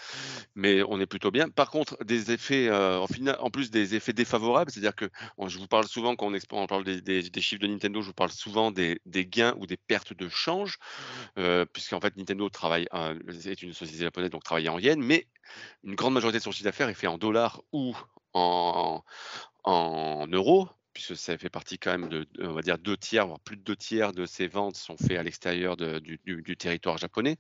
mais 0.55 0.83
on 0.89 1.01
est 1.01 1.07
plutôt 1.07 1.33
bien. 1.33 1.49
Par 1.49 1.71
contre, 1.71 1.97
des 2.05 2.31
effets, 2.31 2.69
euh, 2.69 3.01
en, 3.01 3.51
plus 3.51 3.71
des 3.71 3.97
effets 3.97 4.13
défavorables, 4.13 4.71
c'est-à-dire 4.71 4.95
que 4.95 5.11
je 5.47 5.59
vous 5.59 5.67
parle 5.67 5.87
souvent, 5.89 6.15
quand 6.15 6.33
on, 6.53 6.67
parle 6.67 6.85
des, 6.85 7.41
chiffres 7.41 7.63
de 7.63 7.67
Nintendo, 7.67 8.01
je 8.01 8.07
vous 8.07 8.13
parle 8.13 8.31
souvent 8.31 8.71
des, 8.71 9.01
gains 9.07 9.55
ou 9.59 9.67
des 9.67 9.77
pertes 9.77 10.13
de 10.13 10.29
change, 10.29 10.79
euh, 11.39 11.65
puisqu'en 11.65 12.01
fait, 12.01 12.17
Nintendo 12.17 12.49
travaille, 12.49 12.87
est 13.47 13.63
une 13.63 13.73
société 13.73 14.05
japonaise, 14.05 14.31
donc 14.31 14.45
travaille 14.45 14.69
en 14.69 14.79
yens, 14.79 14.99
mais 14.99 15.27
une 15.83 15.97
grande 15.97 16.15
majorité 16.15 16.39
de 16.39 16.43
son 16.43 16.53
chiffre 16.53 16.65
d'affaires 16.65 16.89
est 16.89 16.95
fait 16.95 17.07
en 17.07 17.19
dollars 17.19 17.63
ou 17.73 17.97
en, 18.35 19.03
en 19.65 20.27
euros, 20.29 20.69
puisque 20.93 21.17
ça 21.17 21.39
fait 21.39 21.51
partie 21.51 21.79
quand 21.79 21.97
même 21.97 22.09
de, 22.09 22.27
on 22.41 22.53
va 22.53 22.63
dire, 22.63 22.79
deux 22.79 22.97
tiers, 22.97 23.27
voire 23.27 23.41
plus 23.41 23.57
de 23.57 23.63
deux 23.63 23.77
tiers 23.77 24.13
de 24.13 24.27
ces 24.27 24.49
ventes 24.49 24.77
sont 24.77 24.97
faites 24.97 25.19
à 25.19 25.23
l'extérieur 25.23 25.77
du, 25.77 26.57
territoire 26.59 26.99
japonais. 26.99 27.37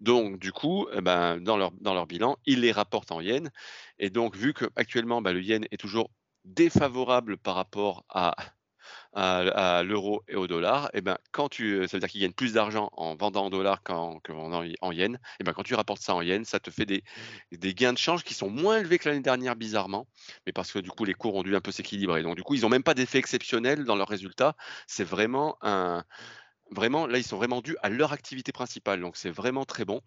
Donc, 0.00 0.38
du 0.38 0.52
coup, 0.52 0.86
eh 0.92 1.00
ben, 1.00 1.40
dans, 1.40 1.56
leur, 1.56 2.06
bilan, 2.06 2.36
ils 2.46 2.60
les 2.60 2.72
rapportent 2.72 3.12
en 3.12 3.20
yens. 3.20 3.50
Et 3.98 4.10
donc, 4.10 4.36
vu 4.36 4.54
qu'actuellement, 4.54 5.22
ben, 5.22 5.32
le 5.32 5.42
yen 5.42 5.64
est 5.70 5.76
toujours 5.76 6.10
défavorable 6.44 7.36
par 7.36 7.56
rapport 7.56 8.04
à 8.08 8.34
à, 9.12 9.82
l'euro 9.82 10.22
et 10.28 10.36
au 10.36 10.46
dollar, 10.46 10.86
et 10.86 10.98
eh 10.98 11.00
ben, 11.00 11.18
quand 11.32 11.48
tu, 11.48 11.86
ça 11.88 11.96
veut 11.96 12.00
dire 12.00 12.08
qu'ils 12.08 12.20
gagnent 12.20 12.32
plus 12.32 12.52
d'argent 12.52 12.90
en 12.92 13.16
vendant 13.16 13.46
en 13.46 13.50
dollars 13.50 13.82
qu'en 13.82 14.20
vendant 14.28 14.64
en 14.80 14.92
yens, 14.92 15.16
et 15.16 15.18
eh 15.40 15.44
ben, 15.44 15.52
quand 15.52 15.62
tu 15.62 15.74
rapportes 15.74 16.02
ça 16.02 16.14
en 16.14 16.22
yens, 16.22 16.48
ça 16.48 16.60
te 16.60 16.70
fait 16.70 16.86
des, 16.86 17.02
des 17.52 17.74
gains 17.74 17.92
de 17.92 17.98
change 17.98 18.22
qui 18.22 18.34
sont 18.34 18.50
moins 18.50 18.78
élevés 18.78 18.98
que 18.98 19.08
l'année 19.08 19.20
dernière, 19.20 19.56
bizarrement, 19.56 20.06
mais 20.46 20.52
parce 20.52 20.72
que 20.72 20.78
du 20.78 20.90
coup, 20.90 21.04
les 21.04 21.14
cours 21.14 21.34
ont 21.34 21.42
dû 21.42 21.56
un 21.56 21.60
peu 21.60 21.72
s'équilibrer. 21.72 22.22
Donc, 22.22 22.36
du 22.36 22.42
coup, 22.42 22.54
ils 22.54 22.62
n'ont 22.62 22.68
même 22.68 22.82
pas 22.82 22.94
d'effet 22.94 23.18
exceptionnel 23.18 23.84
dans 23.84 23.96
leurs 23.96 24.08
résultats. 24.08 24.54
C'est 24.86 25.04
vraiment 25.04 25.56
un, 25.62 26.04
vraiment, 26.70 27.06
là, 27.06 27.18
ils 27.18 27.24
sont 27.24 27.36
vraiment 27.36 27.60
dus 27.60 27.76
à 27.82 27.88
leur 27.88 28.12
activité 28.12 28.52
principale. 28.52 29.00
Donc, 29.00 29.16
c'est 29.16 29.30
vraiment 29.30 29.64
très 29.64 29.84
bon. 29.84 30.00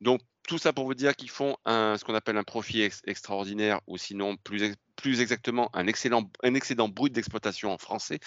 Donc, 0.00 0.20
tout 0.46 0.58
ça 0.58 0.72
pour 0.72 0.84
vous 0.84 0.94
dire 0.94 1.14
qu'ils 1.14 1.30
font 1.30 1.56
un, 1.64 1.96
ce 1.98 2.04
qu'on 2.04 2.14
appelle 2.14 2.36
un 2.36 2.44
profit 2.44 2.82
extraordinaire, 3.04 3.80
ou 3.86 3.98
sinon, 3.98 4.36
plus, 4.36 4.74
plus 4.98 5.20
exactement, 5.20 5.70
un, 5.74 5.86
excellent, 5.86 6.28
un 6.42 6.54
excédent 6.54 6.88
brut 6.88 7.12
d'exploitation 7.12 7.72
en 7.72 7.78
français. 7.78 8.18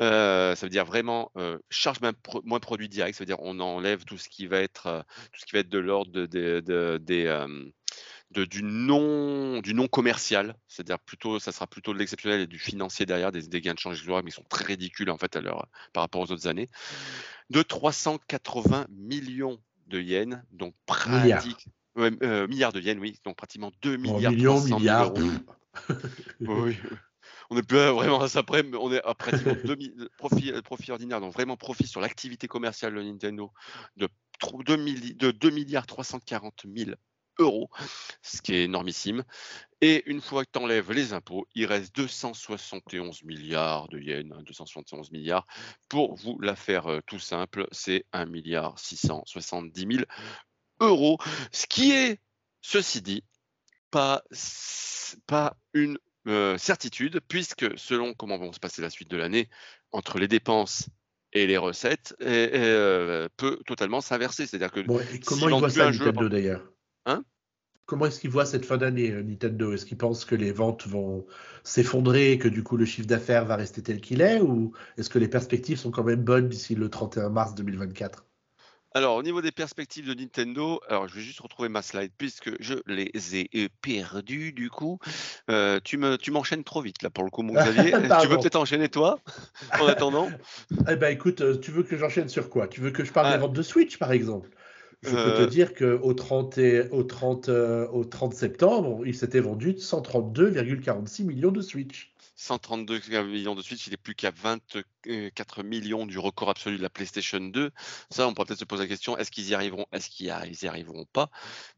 Euh, 0.00 0.54
ça 0.54 0.64
veut 0.64 0.70
dire 0.70 0.84
vraiment 0.84 1.32
euh, 1.36 1.58
charge 1.70 1.98
moins, 2.44 2.60
produit 2.60 2.88
direct. 2.88 3.18
Ça 3.18 3.22
veut 3.24 3.26
dire 3.26 3.40
on 3.40 3.58
enlève 3.58 4.04
tout 4.04 4.16
ce 4.16 4.28
qui 4.28 4.46
va 4.46 4.60
être, 4.60 4.86
euh, 4.86 5.02
tout 5.32 5.40
ce 5.40 5.44
qui 5.44 5.52
va 5.52 5.58
être 5.58 5.68
de 5.68 5.78
l'ordre 5.78 6.12
de, 6.12 6.26
des 6.26 7.46
de, 8.30 8.44
du, 8.44 8.62
non, 8.62 9.60
du 9.60 9.74
non 9.74 9.86
commercial, 9.86 10.56
c'est-à-dire 10.66 10.98
plutôt, 10.98 11.38
ça 11.38 11.52
sera 11.52 11.68
plutôt 11.68 11.92
de 11.92 11.98
l'exceptionnel 11.98 12.40
et 12.40 12.46
du 12.48 12.58
financier 12.58 13.06
derrière, 13.06 13.30
des, 13.30 13.42
des 13.42 13.60
gains 13.60 13.74
de 13.74 13.78
change 13.78 14.04
mais 14.08 14.22
ils 14.26 14.32
sont 14.32 14.42
très 14.48 14.64
ridicules 14.64 15.10
en 15.10 15.18
fait 15.18 15.36
à 15.36 15.40
leur, 15.40 15.68
par 15.92 16.02
rapport 16.02 16.22
aux 16.22 16.32
autres 16.32 16.48
années, 16.48 16.68
de 17.50 17.62
380 17.62 18.86
millions 18.90 19.60
de 19.86 20.00
yens, 20.00 20.40
donc 20.50 20.74
pratique, 20.86 21.68
euh, 21.98 22.46
milliards 22.48 22.72
de 22.72 22.80
yens, 22.80 22.98
oui, 23.00 23.18
donc 23.24 23.36
pratiquement 23.36 23.72
2 23.82 23.96
milliards. 23.96 24.32
millions, 24.32 24.60
milliards. 24.60 25.14
oui, 26.40 26.76
on 27.50 27.56
est 27.56 27.62
plus 27.62 27.78
vraiment 27.78 28.20
à 28.20 28.28
ça 28.28 28.42
près, 28.42 28.62
mais 28.62 28.76
on 28.76 28.92
est 28.92 29.02
à 29.04 29.14
pratiquement 29.14 29.54
2 29.64 29.76
profit, 30.18 30.52
profit 30.62 30.92
ordinaire, 30.92 31.20
donc 31.20 31.32
vraiment 31.32 31.56
profit 31.56 31.86
sur 31.86 32.00
l'activité 32.00 32.48
commerciale 32.48 32.94
de 32.94 33.02
Nintendo 33.02 33.52
de 33.96 34.08
2, 34.64 34.76
de 35.14 35.30
2 35.30 35.50
milliards 35.50 35.86
340 35.86 36.64
000 36.74 36.90
euros, 37.38 37.68
ce 38.22 38.40
qui 38.40 38.54
est 38.54 38.64
énormissime. 38.64 39.24
Et 39.80 40.02
une 40.06 40.20
fois 40.20 40.44
que 40.44 40.50
tu 40.52 40.58
enlèves 40.58 40.92
les 40.92 41.12
impôts, 41.12 41.46
il 41.54 41.66
reste 41.66 41.94
271 41.96 43.24
milliards 43.24 43.88
de 43.88 43.98
yens, 43.98 44.32
271 44.44 45.06
hein, 45.06 45.10
milliards. 45.12 45.46
Pour 45.88 46.14
vous 46.14 46.38
la 46.40 46.56
faire 46.56 46.86
euh, 46.86 47.00
tout 47.06 47.18
simple, 47.18 47.66
c'est 47.72 48.06
1 48.12 48.26
milliard 48.26 48.78
670 48.78 49.96
000 49.96 50.04
euros, 50.80 51.18
ce 51.52 51.66
qui 51.66 51.92
est, 51.92 52.20
ceci 52.60 53.02
dit, 53.02 53.24
pas, 53.90 54.22
pas 55.26 55.56
une 55.72 55.98
euh, 56.26 56.56
certitude, 56.58 57.20
puisque 57.28 57.66
selon 57.76 58.14
comment 58.14 58.38
vont 58.38 58.52
se 58.52 58.60
passer 58.60 58.82
la 58.82 58.90
suite 58.90 59.10
de 59.10 59.16
l'année, 59.16 59.48
entre 59.92 60.18
les 60.18 60.28
dépenses 60.28 60.88
et 61.32 61.46
les 61.46 61.58
recettes, 61.58 62.14
et, 62.20 62.50
euh, 62.54 63.28
peut 63.36 63.60
totalement 63.66 64.00
s'inverser. 64.00 64.46
C'est-à-dire 64.46 64.72
que 64.72 64.80
comment 65.26 65.48
ils 65.48 65.58
voient 65.58 65.70
ça 65.70 65.90
Nintendo 65.90 66.28
d'ailleurs? 66.28 66.72
Hein? 67.06 67.24
Comment 67.86 68.06
est-ce 68.06 68.20
qu'ils 68.20 68.30
voient 68.30 68.46
cette 68.46 68.64
fin 68.64 68.78
d'année 68.78 69.10
euh, 69.10 69.22
Nintendo? 69.22 69.72
Est-ce 69.72 69.84
qu'ils 69.84 69.98
pensent 69.98 70.24
que 70.24 70.34
les 70.34 70.52
ventes 70.52 70.86
vont 70.86 71.26
s'effondrer 71.62 72.32
et 72.32 72.38
que 72.38 72.48
du 72.48 72.62
coup 72.62 72.78
le 72.78 72.86
chiffre 72.86 73.06
d'affaires 73.06 73.44
va 73.44 73.56
rester 73.56 73.82
tel 73.82 74.00
qu'il 74.00 74.22
est 74.22 74.40
ou 74.40 74.72
est-ce 74.96 75.10
que 75.10 75.18
les 75.18 75.28
perspectives 75.28 75.78
sont 75.78 75.90
quand 75.90 76.04
même 76.04 76.24
bonnes 76.24 76.48
d'ici 76.48 76.74
le 76.74 76.88
31 76.88 77.28
mars 77.28 77.54
2024 77.54 78.24
alors, 78.96 79.16
au 79.16 79.24
niveau 79.24 79.42
des 79.42 79.50
perspectives 79.50 80.06
de 80.06 80.14
Nintendo, 80.14 80.80
alors 80.88 81.08
je 81.08 81.16
vais 81.16 81.20
juste 81.20 81.40
retrouver 81.40 81.68
ma 81.68 81.82
slide 81.82 82.12
puisque 82.16 82.50
je 82.60 82.74
les 82.86 83.10
ai 83.34 83.68
perdues 83.82 84.52
du 84.52 84.70
coup. 84.70 85.00
Euh, 85.50 85.80
tu 85.82 85.98
me, 85.98 86.16
tu 86.16 86.30
m'enchaînes 86.30 86.62
trop 86.62 86.80
vite 86.80 87.02
là 87.02 87.10
pour 87.10 87.24
le 87.24 87.30
coup, 87.30 87.42
mon 87.42 87.54
Xavier. 87.54 87.90
tu 88.22 88.28
veux 88.28 88.38
peut-être 88.38 88.54
enchaîner 88.54 88.88
toi 88.88 89.18
en 89.80 89.86
attendant? 89.88 90.30
Eh 90.88 90.96
ben 90.96 91.08
écoute, 91.08 91.40
euh, 91.40 91.58
tu 91.58 91.72
veux 91.72 91.82
que 91.82 91.96
j'enchaîne 91.96 92.28
sur 92.28 92.48
quoi? 92.50 92.68
Tu 92.68 92.80
veux 92.80 92.90
que 92.90 93.04
je 93.04 93.12
parle 93.12 93.28
des 93.28 93.34
ah. 93.34 93.38
ventes 93.38 93.52
de 93.52 93.62
Switch 93.62 93.98
par 93.98 94.12
exemple? 94.12 94.48
Je 95.02 95.10
peux 95.10 95.16
te 95.16 95.42
euh. 95.42 95.46
dire 95.46 95.74
qu'au 95.74 96.14
30, 96.14 96.58
au, 96.90 97.02
30, 97.02 97.48
au 97.48 98.04
30 98.04 98.32
septembre, 98.32 99.02
il 99.04 99.14
s'était 99.14 99.40
vendu 99.40 99.72
132,46 99.72 101.24
millions 101.24 101.50
de 101.50 101.60
Switch. 101.60 102.13
132 102.36 103.00
millions 103.24 103.54
de 103.54 103.62
Switch, 103.62 103.86
il 103.86 103.90
n'est 103.90 103.96
plus 103.96 104.14
qu'à 104.14 104.30
24 104.30 105.62
millions 105.62 106.06
du 106.06 106.18
record 106.18 106.50
absolu 106.50 106.78
de 106.78 106.82
la 106.82 106.90
PlayStation 106.90 107.40
2. 107.40 107.70
Ça, 108.10 108.26
on 108.26 108.34
pourrait 108.34 108.46
peut-être 108.46 108.60
se 108.60 108.64
poser 108.64 108.84
la 108.84 108.88
question 108.88 109.16
est-ce 109.16 109.30
qu'ils 109.30 109.48
y 109.48 109.54
arriveront? 109.54 109.86
Est-ce 109.92 110.10
qu'ils 110.10 110.26
y 110.26 110.66
arriveront 110.66 111.06
pas? 111.12 111.30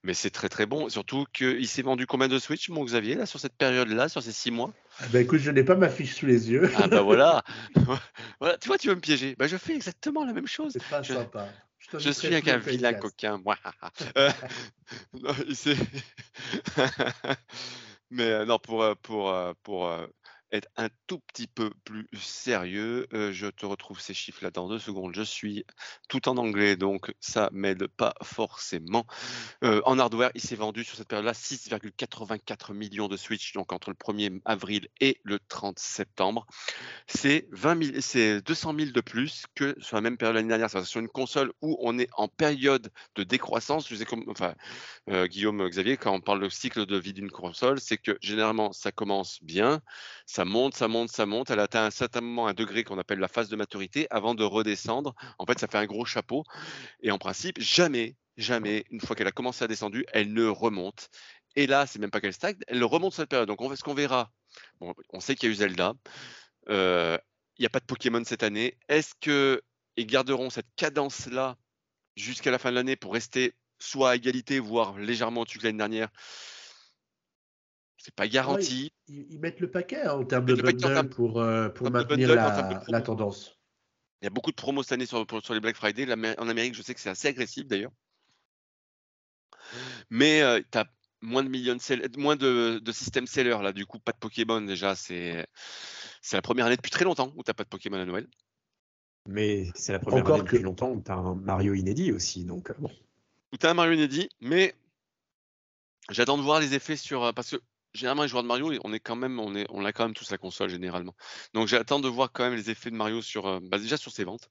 Mais 0.03 0.15
c'est 0.15 0.31
très 0.31 0.49
très 0.49 0.67
bon. 0.67 0.89
Surtout 0.89 1.27
qu'il 1.33 1.69
s'est 1.69 1.83
vendu 1.83 2.07
combien 2.07 2.29
de 2.29 2.39
Switch, 2.39 2.69
mon 2.69 2.85
Xavier, 2.85 3.15
là, 3.15 3.27
sur 3.27 3.41
cette 3.41 3.57
période-là, 3.57 4.09
sur 4.09 4.23
ces 4.23 4.33
six 4.33 4.51
mois? 4.51 4.73
Ah 5.01 5.05
bah 5.13 5.21
écoute, 5.21 5.41
je 5.41 5.51
n'ai 5.51 5.65
pas 5.65 5.75
ma 5.75 5.91
fiche 5.91 6.15
sous 6.15 6.27
les 6.27 6.51
yeux. 6.51 6.71
ah 6.77 6.89
bah 6.89 7.03
voilà. 7.03 7.45
voilà. 8.41 8.57
Tu 8.59 8.69
vois, 8.69 8.79
tu 8.79 8.89
veux 8.89 8.95
me 8.95 9.01
piéger. 9.01 9.37
Bah, 9.39 9.47
je 9.47 9.57
fais 9.57 9.75
exactement 9.75 10.25
la 10.25 10.33
même 10.33 10.47
chose. 10.47 10.73
C'est 10.73 10.89
pas 10.89 11.03
je... 11.03 11.15
sympa. 11.15 11.49
Je, 11.99 12.11
suis 12.11 12.27
avec 12.29 12.49
un 12.49 12.59
vilain 12.59 12.95
coquin, 12.95 13.39
moi. 13.39 13.57
euh, 14.17 14.31
Mais 18.11 18.31
euh, 18.31 18.45
non, 18.45 18.59
pour, 18.59 18.83
euh, 18.83 18.95
pour, 19.03 19.35
pour, 19.63 19.91
être 20.53 20.69
un 20.77 20.89
tout 21.07 21.19
petit 21.19 21.47
peu 21.47 21.71
plus 21.85 22.09
sérieux, 22.15 23.07
je 23.13 23.47
te 23.49 23.67
retrouve 23.67 24.01
ces 24.01 24.15
chiffres-là 24.15 24.51
dans 24.51 24.69
deux 24.69 24.79
secondes. 24.79 25.15
Je 25.15 25.23
suis 25.23 25.65
tout 26.09 26.29
en 26.29 26.37
anglais, 26.37 26.77
donc 26.77 27.13
ça 27.21 27.49
m'aide 27.53 27.87
pas 27.87 28.15
forcément. 28.23 29.07
en 29.63 29.99
hardware, 29.99 30.31
il 30.35 30.41
s'est 30.41 30.57
vendu 30.57 30.85
sur 30.85 30.97
cette 30.97 31.09
période-là 31.09 31.33
6,84 31.33 32.73
millions 32.75 33.09
de 33.09 33.17
Switch, 33.17 33.53
donc 33.53 33.73
entre 33.73 33.91
le 33.91 33.97
1er 33.97 34.41
avril 34.45 34.89
et 35.01 35.21
le 35.25 35.39
30 35.49 35.79
septembre. 35.79 36.47
C'est 37.07 37.49
20 37.53 38.01
c'est 38.01 38.41
200 38.41 38.75
000 38.79 38.91
de 38.93 39.01
plus 39.01 39.45
que 39.55 39.77
sur 39.81 39.97
la 39.97 40.01
même 40.01 40.17
période 40.17 40.37
l'année 40.37 40.49
dernière. 40.49 40.71
C'est 40.71 40.85
sur 40.85 41.01
une 41.01 41.09
console 41.09 41.53
où 41.61 41.77
on 41.81 41.99
est 41.99 42.09
en 42.17 42.29
période 42.29 42.91
de 43.17 43.23
décroissance. 43.23 43.89
Je 43.89 43.97
sais 43.97 44.05
comme, 44.05 44.25
enfin, 44.29 44.55
Guillaume, 45.27 45.69
Xavier, 45.69 45.97
quand 45.97 46.13
on 46.13 46.21
parle 46.21 46.43
de 46.43 46.49
cycle 46.49 46.87
de 46.87 46.97
vie 46.97 47.13
d'une 47.13 47.31
console, 47.31 47.81
c'est 47.81 47.99
que 47.99 48.17
généralement 48.21 48.73
ça 48.73 48.93
commence 48.93 49.43
bien 49.43 49.83
ça 50.27 50.45
monte, 50.47 50.75
ça 50.75 50.89
monte, 50.89 51.11
ça 51.11 51.27
monte. 51.27 51.51
Elle 51.51 51.61
atteint 51.61 51.85
un 51.85 51.91
certain 51.91 52.21
moment 52.23 52.47
un 52.47 52.55
degré 52.55 52.85
qu'on 52.85 52.99
appelle 52.99 53.19
la 53.19 53.29
phase 53.29 53.49
de 53.49 53.57
maturité 53.57 54.07
avant 54.11 54.35
de 54.35 54.45
redescendre. 54.45 55.15
En 55.39 55.47
fait, 55.47 55.59
ça 55.59 55.67
fait 55.67 55.79
un 55.79 55.87
gros 55.87 56.05
chapeau. 56.05 56.45
Et 57.03 57.11
en 57.11 57.19
principe, 57.19 57.61
jamais, 57.61 58.17
jamais, 58.37 58.85
une 58.91 59.01
fois 59.01 59.15
qu'elle 59.17 59.27
a 59.27 59.33
commencé 59.33 59.65
à 59.65 59.69
descendre, 59.69 59.99
elle 60.13 60.33
ne 60.33 60.47
remonte. 60.47 61.11
Et 61.57 61.67
là, 61.67 61.87
c'est 61.87 61.99
même 61.99 62.11
pas 62.11 62.21
qu'elle 62.21 62.35
stagne, 62.35 62.57
elle 62.69 62.85
remonte 62.85 63.15
cette 63.15 63.29
période. 63.29 63.49
Donc, 63.49 63.61
on, 63.61 63.75
ce 63.75 63.83
qu'on 63.83 63.95
verra, 63.95 64.31
bon, 64.81 64.95
on 65.11 65.21
sait 65.21 65.35
qu'il 65.35 65.49
y 65.49 65.53
a 65.53 65.55
eu 65.55 65.57
Zelda. 65.57 65.95
Euh, 66.69 67.19
il 67.59 67.63
n'y 67.63 67.67
a 67.67 67.71
pas 67.71 67.81
de 67.81 67.87
Pokémon 67.87 68.23
cette 68.25 68.43
année. 68.43 68.77
Est-ce 68.89 69.15
qu'ils 69.21 70.07
garderont 70.07 70.51
cette 70.51 70.69
cadence-là 70.77 71.57
jusqu'à 72.17 72.51
la 72.51 72.59
fin 72.59 72.71
de 72.71 72.77
l'année 72.77 72.97
pour 72.97 73.15
rester 73.15 73.55
soit 73.79 74.11
à 74.11 74.17
égalité, 74.17 74.59
voire 74.59 74.99
légèrement 74.99 75.43
au-dessus 75.43 75.59
de 75.59 75.65
l'année 75.65 75.79
dernière? 75.79 76.11
C'est 77.97 78.15
pas 78.15 78.29
garanti. 78.29 78.93
Ils, 79.09 79.39
mettent 79.39 79.61
le 79.61 79.71
paquet 79.71 80.03
hein, 80.03 80.13
en 80.13 80.25
termes 80.25 80.47
de 80.47 80.55
bundle 80.55 81.09
pour, 81.09 81.41
euh, 81.41 81.69
pour 81.69 81.91
maintenir 81.91 82.35
la, 82.35 83.01
tendance. 83.01 83.59
Il 84.23 84.25
y 84.25 84.29
a 84.29 84.31
beaucoup 84.31 84.51
de 84.51 84.57
promos 84.57 84.83
cette 84.83 84.93
année 84.93 85.07
sur, 85.07 85.27
sur 85.43 85.55
les 85.55 85.61
Black 85.61 85.77
Friday. 85.77 86.07
En 86.39 86.49
Amérique, 86.49 86.75
je 86.75 86.83
sais 86.83 86.95
que 86.95 87.01
c'est 87.01 87.11
assez 87.11 87.29
agressif 87.29 87.67
d'ailleurs. 87.67 87.93
Mais 90.11 90.43
euh, 90.43 90.61
tu 90.71 90.79
as 90.79 90.87
moins 91.21 91.43
de 91.43 91.49
millions 91.49 91.75
de 91.75 92.21
moins 92.21 92.37
de, 92.37 92.79
de 92.79 92.93
systèmes 92.93 93.27
sellers 93.27 93.63
là. 93.63 93.73
Du 93.73 93.87
coup, 93.87 93.99
pas 93.99 94.13
de 94.13 94.19
Pokémon 94.19 94.61
déjà. 94.61 94.95
C'est 94.95 95.47
la 96.33 96.43
première 96.43 96.67
année 96.67 96.77
depuis 96.77 96.91
très 96.91 97.05
longtemps 97.05 97.33
où 97.37 97.43
tu 97.43 97.51
n'as 97.51 97.55
pas 97.55 97.65
de 97.65 97.69
Pokémon 97.69 97.99
à 97.99 98.05
Noël. 98.05 98.27
Mais 99.29 99.67
c'est 99.75 99.93
la 99.93 99.99
première 99.99 100.27
année 100.27 100.39
depuis 100.39 100.59
longtemps 100.61 100.91
où 100.91 101.03
tu 101.03 101.11
as 101.11 101.17
un 101.17 101.35
Mario 101.35 101.75
inédit 101.75 102.13
aussi. 102.13 102.45
Donc, 102.45 102.71
euh, 102.71 102.75
bon. 102.79 102.91
Où 103.53 103.57
tu 103.57 103.67
as 103.67 103.71
un 103.71 103.75
Mario 103.75 103.93
inédit, 103.93 104.29
mais 104.41 104.75
j'attends 106.11 106.39
de 106.39 106.43
voir 106.43 106.61
les 106.61 106.75
effets 106.75 106.97
sur. 106.97 107.35
Parce 107.35 107.51
que 107.51 107.57
généralement 107.97 108.23
les 108.23 108.29
joueurs 108.29 108.43
de 108.43 108.49
Mario, 108.49 108.73
on 108.85 108.93
on 108.93 109.85
a 109.85 109.93
quand 109.93 110.05
même 110.05 110.15
tous 110.15 110.31
la 110.31 110.39
console 110.39 110.71
généralement. 110.71 111.15
Donc 111.55 111.69
j'attends 111.69 112.01
de 112.01 112.09
voir 112.09 112.31
quand 112.33 112.45
même 112.45 112.55
les 112.55 112.71
effets 112.71 112.91
de 112.91 112.97
Mario 112.97 113.23
sur, 113.23 113.47
euh, 113.47 113.61
bah, 113.63 113.79
déjà 113.79 113.97
sur 113.97 114.13
ses 114.13 114.25
ventes. 114.25 114.51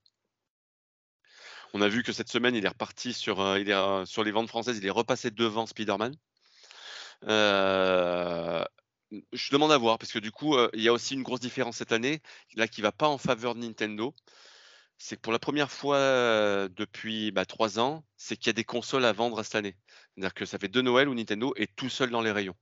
On 1.74 1.80
a 1.82 1.88
vu 1.88 2.02
que 2.02 2.12
cette 2.12 2.28
semaine, 2.30 2.54
il 2.54 2.64
est 2.64 2.68
reparti 2.68 3.12
sur, 3.12 3.40
euh, 3.40 3.58
euh, 3.58 4.24
les 4.24 4.30
ventes 4.32 4.48
françaises, 4.48 4.78
il 4.78 4.86
est 4.86 4.90
repassé 4.90 5.30
devant 5.30 5.66
Spider-Man. 5.66 6.14
je 9.32 9.50
demande 9.52 9.72
à 9.72 9.78
voir 9.78 9.98
parce 9.98 10.12
que 10.12 10.18
du 10.18 10.32
coup, 10.32 10.56
il 10.74 10.82
y 10.82 10.88
a 10.88 10.92
aussi 10.92 11.14
une 11.14 11.22
grosse 11.22 11.40
différence 11.40 11.76
cette 11.76 11.92
année, 11.92 12.20
là 12.54 12.68
qui 12.68 12.82
va 12.82 12.92
pas 12.92 13.08
en 13.08 13.18
faveur 13.18 13.54
de 13.54 13.60
Nintendo. 13.60 14.14
C'est 14.98 15.16
que 15.16 15.20
pour 15.20 15.32
la 15.32 15.38
première 15.38 15.70
fois 15.70 15.98
depuis 16.68 17.30
bah, 17.32 17.44
trois 17.46 17.78
ans, 17.78 18.04
c'est 18.16 18.36
qu'il 18.36 18.48
y 18.48 18.50
a 18.50 18.54
des 18.54 18.64
consoles 18.64 19.04
à 19.04 19.12
vendre 19.12 19.42
cette 19.42 19.54
année. 19.56 19.76
C'est-à-dire 20.14 20.34
que 20.34 20.46
ça 20.46 20.58
fait 20.58 20.68
deux 20.68 20.82
Noël 20.82 21.08
où 21.08 21.14
Nintendo 21.14 21.52
est 21.56 21.74
tout 21.76 21.90
seul 21.90 22.10
dans 22.10 22.22
les 22.22 22.32
rayons. 22.32 22.56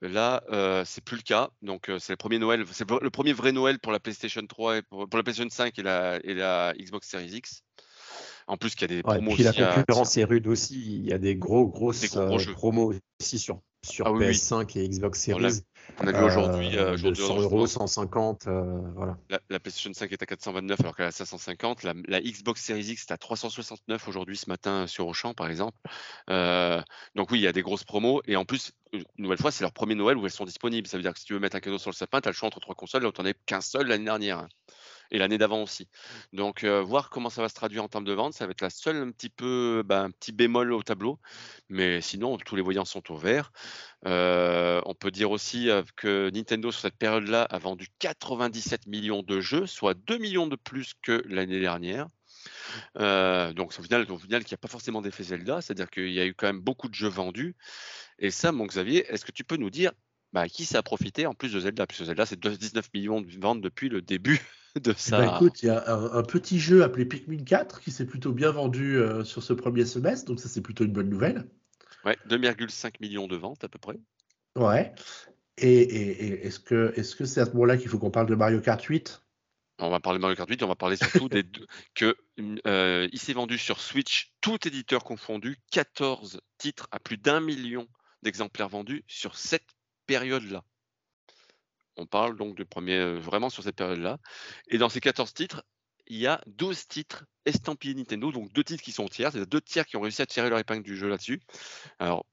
Là, 0.00 0.42
euh, 0.50 0.84
c'est 0.84 1.02
plus 1.02 1.16
le 1.16 1.22
cas. 1.22 1.50
Donc, 1.62 1.90
c'est 1.98 2.12
le 2.12 2.16
premier 2.16 2.38
Noël, 2.38 2.64
c'est 2.70 2.88
le 2.88 3.10
premier 3.10 3.32
vrai 3.32 3.52
Noël 3.52 3.78
pour 3.78 3.92
la 3.92 4.00
PlayStation 4.00 4.42
3 4.46 4.78
et 4.78 4.82
pour, 4.82 5.06
la 5.12 5.22
PlayStation 5.22 5.48
5 5.50 5.78
et 5.78 5.82
la, 5.82 6.20
et 6.24 6.34
la, 6.34 6.72
Xbox 6.78 7.08
Series 7.08 7.36
X. 7.36 7.62
En 8.46 8.56
plus, 8.56 8.74
qu'il 8.74 8.90
y 8.90 8.92
a 8.92 8.96
des 8.96 9.02
promos. 9.02 9.32
et 9.32 9.34
puis 9.34 9.42
la 9.42 9.74
concurrence 9.74 10.16
est 10.16 10.24
rude 10.24 10.46
aussi. 10.46 11.00
Il 11.00 11.06
y 11.06 11.12
a 11.12 11.18
des 11.18 11.36
gros 11.36 11.66
grosses 11.66 12.06
promos 12.54 12.94
aussi 13.20 13.38
sur 13.38 13.60
sur 13.84 14.06
ah 14.06 14.10
PS5 14.10 14.78
et 14.78 14.88
Xbox 14.88 15.20
Series. 15.20 15.62
On 16.00 16.06
a 16.06 16.12
vu 16.12 16.24
aujourd'hui. 16.24 16.76
Euh, 16.76 16.96
100 16.96 17.40
euros, 17.40 17.66
150. 17.66 18.46
Euh, 18.46 18.80
voilà. 18.94 19.16
La, 19.48 19.60
PlayStation 19.60 19.92
5 19.92 20.12
est 20.12 20.22
à 20.22 20.26
429 20.26 20.80
alors 20.80 20.96
qu'elle 20.96 21.06
est 21.06 21.08
à 21.08 21.12
550. 21.12 21.84
La, 21.84 22.20
Xbox 22.20 22.62
Series 22.62 22.90
X 22.90 23.06
est 23.08 23.12
à 23.12 23.16
369 23.16 24.08
aujourd'hui 24.08 24.36
ce 24.36 24.48
matin 24.50 24.86
sur 24.86 25.06
Auchan 25.06 25.34
par 25.34 25.48
exemple. 25.48 25.78
Euh, 26.30 26.82
donc 27.14 27.30
oui, 27.30 27.38
il 27.38 27.42
y 27.42 27.46
a 27.46 27.52
des 27.52 27.62
grosses 27.62 27.84
promos. 27.84 28.20
Et 28.26 28.36
en 28.36 28.44
plus, 28.44 28.72
une 28.92 29.04
nouvelle 29.18 29.38
fois, 29.38 29.50
c'est 29.50 29.64
leur 29.64 29.72
premier 29.72 29.94
Noël 29.94 30.16
où 30.16 30.24
elles 30.24 30.32
sont 30.32 30.44
disponibles. 30.44 30.86
Ça 30.86 30.96
veut 30.96 31.02
dire 31.02 31.12
que 31.12 31.20
si 31.20 31.24
tu 31.24 31.32
veux 31.32 31.40
mettre 31.40 31.56
un 31.56 31.60
cadeau 31.60 31.78
sur 31.78 31.90
le 31.90 31.96
sapin, 31.96 32.20
tu 32.20 32.28
as 32.28 32.32
le 32.32 32.36
choix 32.36 32.48
entre 32.48 32.60
trois 32.60 32.74
consoles. 32.74 33.02
Là 33.02 33.08
où 33.08 33.12
tu 33.12 33.22
n'en 33.22 33.28
as 33.28 33.34
qu'un 33.46 33.60
seul 33.60 33.86
l'année 33.86 34.04
dernière 34.04 34.46
et 35.10 35.18
l'année 35.18 35.38
d'avant 35.38 35.62
aussi. 35.62 35.88
Donc, 36.32 36.64
euh, 36.64 36.82
voir 36.82 37.10
comment 37.10 37.30
ça 37.30 37.42
va 37.42 37.48
se 37.48 37.54
traduire 37.54 37.84
en 37.84 37.88
termes 37.88 38.04
de 38.04 38.12
vente, 38.12 38.34
ça 38.34 38.46
va 38.46 38.52
être 38.52 38.60
la 38.60 38.70
seule 38.70 38.96
un 38.96 39.10
petit 39.10 39.30
peu, 39.30 39.82
ben, 39.84 40.10
petit 40.10 40.32
bémol 40.32 40.72
au 40.72 40.82
tableau. 40.82 41.18
Mais 41.68 42.00
sinon, 42.00 42.36
tous 42.38 42.56
les 42.56 42.62
voyants 42.62 42.84
sont 42.84 43.10
au 43.12 43.16
vert. 43.16 43.52
Euh, 44.06 44.80
on 44.86 44.94
peut 44.94 45.10
dire 45.10 45.30
aussi 45.30 45.70
euh, 45.70 45.82
que 45.96 46.30
Nintendo, 46.30 46.70
sur 46.70 46.82
cette 46.82 46.96
période-là, 46.96 47.42
a 47.42 47.58
vendu 47.58 47.88
97 47.98 48.86
millions 48.86 49.22
de 49.22 49.40
jeux, 49.40 49.66
soit 49.66 49.94
2 49.94 50.18
millions 50.18 50.46
de 50.46 50.56
plus 50.56 50.94
que 51.02 51.22
l'année 51.26 51.60
dernière. 51.60 52.06
donc 52.94 53.72
au 53.78 53.82
final, 53.82 54.10
au 54.10 54.18
final, 54.18 54.42
il 54.42 54.48
n'y 54.48 54.54
a 54.54 54.58
pas 54.58 54.68
forcément 54.68 55.02
d'effet 55.02 55.24
Zelda, 55.24 55.60
c'est-à-dire 55.60 55.90
qu'il 55.90 56.12
y 56.12 56.20
a 56.20 56.26
eu 56.26 56.34
quand 56.34 56.46
même 56.46 56.60
beaucoup 56.60 56.88
de 56.88 56.94
jeux 56.94 57.08
vendus. 57.08 57.56
Et 58.18 58.30
ça, 58.30 58.52
mon 58.52 58.66
Xavier, 58.66 59.06
est-ce 59.08 59.24
que 59.24 59.32
tu 59.32 59.44
peux 59.44 59.56
nous 59.56 59.70
dire 59.70 59.92
bah, 60.32 60.48
qui 60.48 60.66
ça 60.66 60.78
a 60.78 60.82
profité 60.82 61.26
en 61.26 61.34
plus 61.34 61.52
de 61.52 61.60
Zelda? 61.60 61.86
Puisque 61.86 62.04
Zelda, 62.04 62.26
c'est 62.26 62.38
19 62.38 62.88
millions 62.94 63.20
de 63.20 63.40
ventes 63.40 63.60
depuis 63.60 63.88
le 63.88 64.02
début 64.02 64.40
de 64.80 64.92
eh 64.92 65.00
ça. 65.00 65.18
Ben, 65.18 65.34
écoute, 65.36 65.62
il 65.62 65.66
y 65.66 65.70
a 65.70 65.90
un, 65.90 66.22
petit 66.22 66.58
jeu 66.58 66.82
appelé 66.82 67.04
Pikmin 67.04 67.44
4 67.44 67.80
qui 67.80 67.90
s'est 67.90 68.06
plutôt 68.06 68.32
bien 68.32 68.50
vendu 68.50 68.98
sur 69.24 69.42
ce 69.42 69.52
premier 69.52 69.84
semestre, 69.84 70.26
donc 70.26 70.40
ça, 70.40 70.48
c'est 70.48 70.60
plutôt 70.60 70.84
une 70.84 70.92
bonne 70.92 71.08
nouvelle. 71.08 71.46
Ouais, 72.04 72.16
2,5 72.28 72.94
millions 73.00 73.26
de 73.26 73.36
ventes 73.36 73.64
à 73.64 73.68
peu 73.68 73.78
près. 73.78 73.98
Ouais. 74.56 74.92
Et, 75.56 76.46
est-ce 76.46 76.60
que 76.60 76.92
c'est 76.94 77.02
-ce 77.02 77.16
que 77.16 77.24
c'est 77.24 77.40
à 77.40 77.46
ce 77.46 77.50
moment-là 77.52 77.76
qu'il 77.76 77.88
faut 77.88 77.98
qu'on 77.98 78.10
parle 78.10 78.26
de 78.26 78.34
Mario 78.34 78.60
Kart 78.60 78.82
8 78.82 79.22
on 79.80 79.90
va 79.90 80.00
parler 80.00 80.18
de 80.18 80.22
Mario 80.22 80.36
Kart 80.36 80.48
8, 80.48 80.62
on 80.64 80.68
va 80.68 80.74
parler 80.74 80.96
surtout 80.96 81.28
des 81.28 81.44
deux, 81.44 81.66
que 81.94 82.16
euh, 82.66 83.08
il 83.12 83.18
s'est 83.18 83.32
vendu 83.32 83.58
sur 83.58 83.80
Switch, 83.80 84.32
tout 84.40 84.58
éditeur 84.66 85.04
confondu, 85.04 85.56
14 85.70 86.40
titres 86.58 86.88
à 86.90 86.98
plus 86.98 87.16
d'un 87.16 87.40
million 87.40 87.86
d'exemplaires 88.22 88.68
vendus 88.68 89.04
sur 89.06 89.36
cette 89.36 89.76
période-là. 90.06 90.64
On 91.98 92.06
parle 92.06 92.36
donc 92.36 92.56
de 92.56 92.64
premier, 92.64 92.96
euh, 92.96 93.18
vraiment 93.18 93.50
sur 93.50 93.62
cette 93.62 93.76
période-là. 93.76 94.18
Et 94.68 94.78
dans 94.78 94.88
ces 94.88 95.00
14 95.00 95.34
titres, 95.34 95.64
il 96.06 96.18
y 96.18 96.26
a 96.26 96.40
12 96.46 96.86
titres 96.86 97.24
estampillés 97.44 97.94
Nintendo, 97.94 98.32
donc 98.32 98.52
deux 98.52 98.64
titres 98.64 98.82
qui 98.82 98.92
sont 98.92 99.08
tiers, 99.08 99.32
c'est 99.32 99.44
deux 99.46 99.60
tiers 99.60 99.84
qui 99.84 99.96
ont 99.96 100.00
réussi 100.00 100.22
à 100.22 100.26
tirer 100.26 100.48
leur 100.48 100.58
épingle 100.58 100.82
du 100.82 100.96
jeu 100.96 101.08
là-dessus. 101.08 101.40
Alors, 101.98 102.24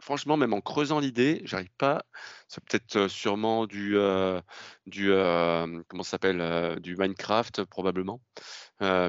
franchement, 0.00 0.36
même 0.36 0.52
en 0.52 0.60
creusant 0.60 0.98
l'idée, 0.98 1.40
j'arrive 1.44 1.70
pas. 1.78 2.04
C'est 2.48 2.62
peut-être 2.64 2.96
euh, 2.96 3.08
sûrement 3.08 3.66
du, 3.66 3.96
euh, 3.96 4.40
du 4.86 5.12
du 6.82 6.96
Minecraft 6.96 7.64
probablement. 7.64 8.20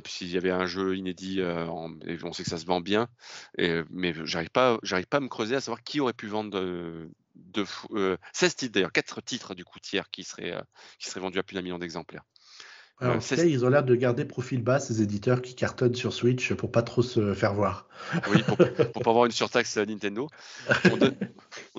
Puisqu'il 0.04 0.30
y 0.30 0.38
avait 0.38 0.52
un 0.52 0.68
jeu 0.68 0.96
inédit, 0.96 1.40
et 1.40 2.18
on 2.24 2.34
sait 2.34 2.44
que 2.44 2.50
ça 2.50 2.60
se 2.60 2.66
vend 2.66 2.80
bien, 2.80 3.08
mais 3.58 4.14
j'arrive 4.24 4.52
pas, 4.52 4.78
j'arrive 4.84 5.08
pas 5.08 5.18
à 5.18 5.22
me 5.22 5.30
creuser 5.30 5.56
à 5.56 5.62
savoir 5.62 5.82
qui 5.82 6.00
aurait 6.00 6.14
pu 6.14 6.28
vendre 6.28 6.60
de, 7.46 7.66
de 7.92 8.18
16 8.34 8.56
titres 8.56 8.74
d'ailleurs, 8.74 8.92
4 8.92 9.22
titres 9.22 9.56
du 9.56 9.66
coup 9.66 9.80
tiers 9.80 10.10
qui 10.12 10.24
seraient, 10.24 10.56
qui 11.00 11.10
seraient 11.10 11.22
vendus 11.22 11.40
à 11.40 11.44
plus 11.44 11.56
d'un 11.56 11.62
million 11.62 11.80
d'exemplaires. 11.80 12.24
Alors, 13.00 13.22
ils 13.38 13.66
ont 13.66 13.70
l'air 13.70 13.84
de 13.84 13.96
garder 13.96 14.24
profil 14.24 14.62
bas, 14.62 14.80
ces 14.80 15.02
éditeurs 15.02 15.42
qui 15.42 15.56
cartonnent 15.56 15.96
sur 15.96 16.14
Switch 16.14 16.54
pour 16.54 16.72
pas 16.72 16.84
trop 16.84 17.02
se 17.02 17.34
faire 17.34 17.54
voir. 17.54 17.88
Oui, 18.30 18.44
pour, 18.44 18.56
pour 18.94 19.04
pas 19.04 19.10
avoir 19.10 19.26
une 19.26 19.32
surtaxe 19.32 19.76
à 19.78 19.86
Nintendo. 19.86 20.30
On 20.92 20.98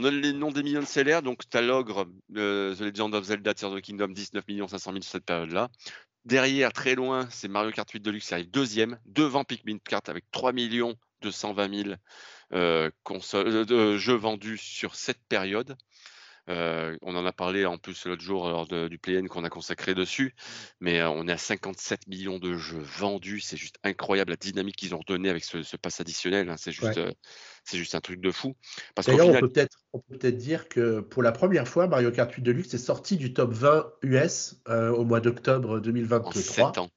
donne, 0.00 0.20
les 0.20 0.32
noms 0.32 0.50
des 0.50 0.62
millions 0.62 0.80
de 0.80 0.86
sellers. 0.86 1.20
Donc, 1.22 1.48
tu 1.48 1.56
as 1.56 1.62
l'ogre, 1.62 2.06
The 2.34 2.80
Legend 2.80 3.14
of 3.14 3.24
Zelda 3.24 3.54
Tears 3.54 3.72
of 3.72 3.78
the 3.78 3.82
Kingdom, 3.82 4.08
19 4.08 4.44
500 4.68 4.90
000 4.90 5.02
sur 5.02 5.12
cette 5.12 5.24
période-là. 5.24 5.70
Derrière, 6.24 6.72
très 6.72 6.94
loin, 6.94 7.26
c'est 7.30 7.48
Mario 7.48 7.70
Kart 7.70 7.90
8 7.90 8.00
Deluxe 8.00 8.28
qui 8.28 8.34
arrive 8.34 8.50
deuxième, 8.50 8.98
devant 9.06 9.44
Pikmin 9.44 9.78
Kart 9.78 10.06
avec 10.08 10.24
3 10.30 10.52
220 11.24 11.84
000 11.84 11.96
euh, 12.52 12.90
euh, 13.34 13.98
jeux 13.98 14.14
vendus 14.14 14.58
sur 14.58 14.94
cette 14.94 15.22
période. 15.28 15.76
Euh, 16.50 16.96
on 17.00 17.16
en 17.16 17.24
a 17.24 17.32
parlé 17.32 17.64
en 17.64 17.78
plus 17.78 18.04
l'autre 18.04 18.22
jour 18.22 18.48
lors 18.48 18.66
du 18.66 18.98
play-in 18.98 19.26
qu'on 19.26 19.44
a 19.44 19.48
consacré 19.48 19.94
dessus, 19.94 20.34
mais 20.78 21.00
euh, 21.00 21.08
on 21.08 21.26
est 21.26 21.32
à 21.32 21.38
57 21.38 22.06
millions 22.06 22.38
de 22.38 22.54
jeux 22.54 22.82
vendus. 22.82 23.40
C'est 23.40 23.56
juste 23.56 23.76
incroyable 23.82 24.30
la 24.30 24.36
dynamique 24.36 24.76
qu'ils 24.76 24.94
ont 24.94 24.98
redonnée 24.98 25.30
avec 25.30 25.44
ce, 25.44 25.62
ce 25.62 25.76
pass 25.76 26.00
additionnel. 26.00 26.50
Hein. 26.50 26.56
C'est 26.58 26.72
juste, 26.72 26.98
euh, 26.98 27.12
c'est 27.64 27.78
juste 27.78 27.94
un 27.94 28.00
truc 28.00 28.20
de 28.20 28.30
fou. 28.30 28.54
D'ailleurs, 29.06 29.28
on 29.28 29.40
peut 29.40 29.50
peut-être 29.50 29.78
peut 30.10 30.32
dire 30.32 30.68
que 30.68 31.00
pour 31.00 31.22
la 31.22 31.32
première 31.32 31.66
fois, 31.66 31.86
Mario 31.86 32.10
Kart 32.10 32.30
8 32.30 32.42
Deluxe 32.42 32.74
est 32.74 32.78
sorti 32.78 33.16
du 33.16 33.32
top 33.32 33.52
20 33.52 33.86
US 34.02 34.56
au 34.66 35.04
mois 35.04 35.20
d'octobre 35.20 35.80
2023. 35.80 36.66
En 36.66 36.72
7 36.72 36.78
ans. 36.78 36.90